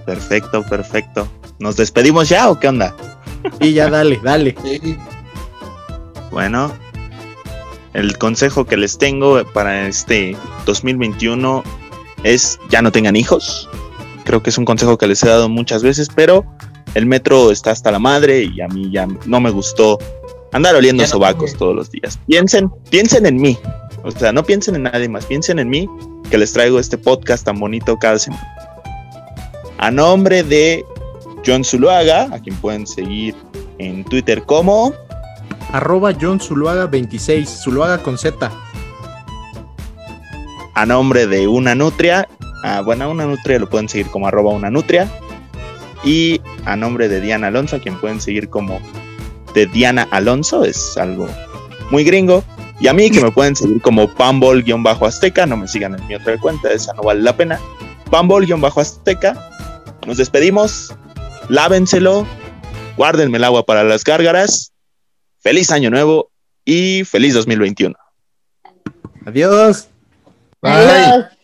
Perfecto, 0.09 0.63
perfecto. 0.63 1.29
¿Nos 1.59 1.77
despedimos 1.77 2.31
ya 2.31 2.49
o 2.49 2.59
qué 2.59 2.69
onda? 2.69 2.97
Y 3.61 3.75
ya 3.75 3.91
dale, 3.91 4.19
dale. 4.25 4.55
Sí. 4.65 4.97
Bueno, 6.31 6.73
el 7.93 8.17
consejo 8.17 8.65
que 8.65 8.79
les 8.79 8.97
tengo 8.97 9.45
para 9.53 9.87
este 9.87 10.35
2021 10.65 11.63
es 12.25 12.59
ya 12.71 12.81
no 12.81 12.91
tengan 12.91 13.17
hijos. 13.17 13.69
Creo 14.25 14.43
que 14.43 14.49
es 14.49 14.57
un 14.57 14.65
consejo 14.65 14.97
que 14.97 15.07
les 15.07 15.23
he 15.23 15.29
dado 15.29 15.51
muchas 15.51 15.83
veces, 15.83 16.09
pero 16.15 16.43
el 16.95 17.05
metro 17.05 17.51
está 17.51 17.73
hasta 17.73 17.91
la 17.91 17.99
madre 17.99 18.45
y 18.45 18.63
a 18.63 18.69
mí 18.69 18.91
ya 18.91 19.07
no 19.27 19.41
me 19.43 19.51
gustó 19.51 19.99
andar 20.53 20.75
oliendo 20.75 21.03
no 21.03 21.09
sobacos 21.09 21.51
tengo. 21.51 21.59
todos 21.59 21.77
los 21.77 21.91
días. 21.91 22.19
Piensen, 22.27 22.71
piensen 22.89 23.27
en 23.27 23.37
mí. 23.37 23.59
O 24.05 24.11
sea, 24.11 24.33
no 24.33 24.43
piensen 24.43 24.75
en 24.77 24.85
nadie 24.85 25.11
más, 25.11 25.27
piensen 25.27 25.59
en 25.59 25.69
mí 25.69 25.87
que 26.31 26.39
les 26.39 26.55
traigo 26.55 26.79
este 26.79 26.97
podcast 26.97 27.45
tan 27.45 27.61
bonito 27.61 27.99
cada 27.99 28.19
semana. 28.19 28.58
A 29.79 29.91
nombre 29.91 30.43
de 30.43 30.85
John 31.47 31.65
Zuluaga, 31.65 32.29
a 32.33 32.41
quien 32.41 32.57
pueden 32.57 32.87
seguir 32.87 33.35
en 33.79 34.05
Twitter 34.05 34.43
como 34.43 34.93
Arroba 35.73 36.13
John 36.19 36.41
Zuluaga 36.41 36.87
26, 36.87 37.49
Zuluaga 37.63 38.03
con 38.03 38.19
Z. 38.19 38.51
a 40.75 40.87
nombre 40.87 41.27
de 41.27 41.49
una 41.49 41.75
nutria. 41.75 42.29
Ah, 42.63 42.83
bueno, 42.85 43.05
a 43.05 43.09
una 43.09 43.27
nutria 43.27 43.59
lo 43.59 43.69
pueden 43.69 43.89
seguir 43.89 44.07
como 44.11 44.29
arroba 44.29 44.51
una 44.51 44.71
nutria. 44.71 45.09
Y 46.05 46.41
a 46.65 46.77
nombre 46.77 47.09
de 47.09 47.21
Diana 47.21 47.49
Alonso, 47.49 47.77
a 47.77 47.79
quien 47.81 47.99
pueden 48.01 48.21
seguir 48.21 48.49
como 48.49 48.81
de 49.55 49.67
Diana 49.67 50.07
Alonso, 50.13 50.65
es 50.65 50.97
algo 50.97 51.27
muy 51.91 52.05
gringo. 52.05 52.45
Y 52.81 52.87
a 52.87 52.93
mí 52.93 53.11
que 53.11 53.21
me 53.21 53.33
pueden 53.33 53.57
seguir 53.57 53.83
como 53.83 54.09
Pambol-Azteca, 54.15 55.47
no 55.47 55.57
me 55.57 55.67
sigan 55.67 55.99
en 55.99 56.07
mi 56.07 56.15
otra 56.15 56.39
cuenta, 56.39 56.71
esa 56.71 56.93
no 56.95 57.03
vale 57.03 57.23
la 57.23 57.37
pena. 57.37 57.59
Pambol-Azteca. 58.11 59.48
Nos 60.09 60.17
despedimos, 60.17 60.97
lávenselo, 61.51 62.27
guárdenme 62.97 63.37
el 63.37 63.45
agua 63.45 63.67
para 63.67 63.85
las 63.85 64.05
gárgaras. 64.05 64.73
Feliz 65.39 65.71
año 65.71 65.91
nuevo 65.91 66.31
y 66.65 67.05
feliz 67.05 67.35
2021. 67.35 67.95
Adiós. 69.27 69.89
Bye. 70.63 70.73
Adiós. 70.73 71.38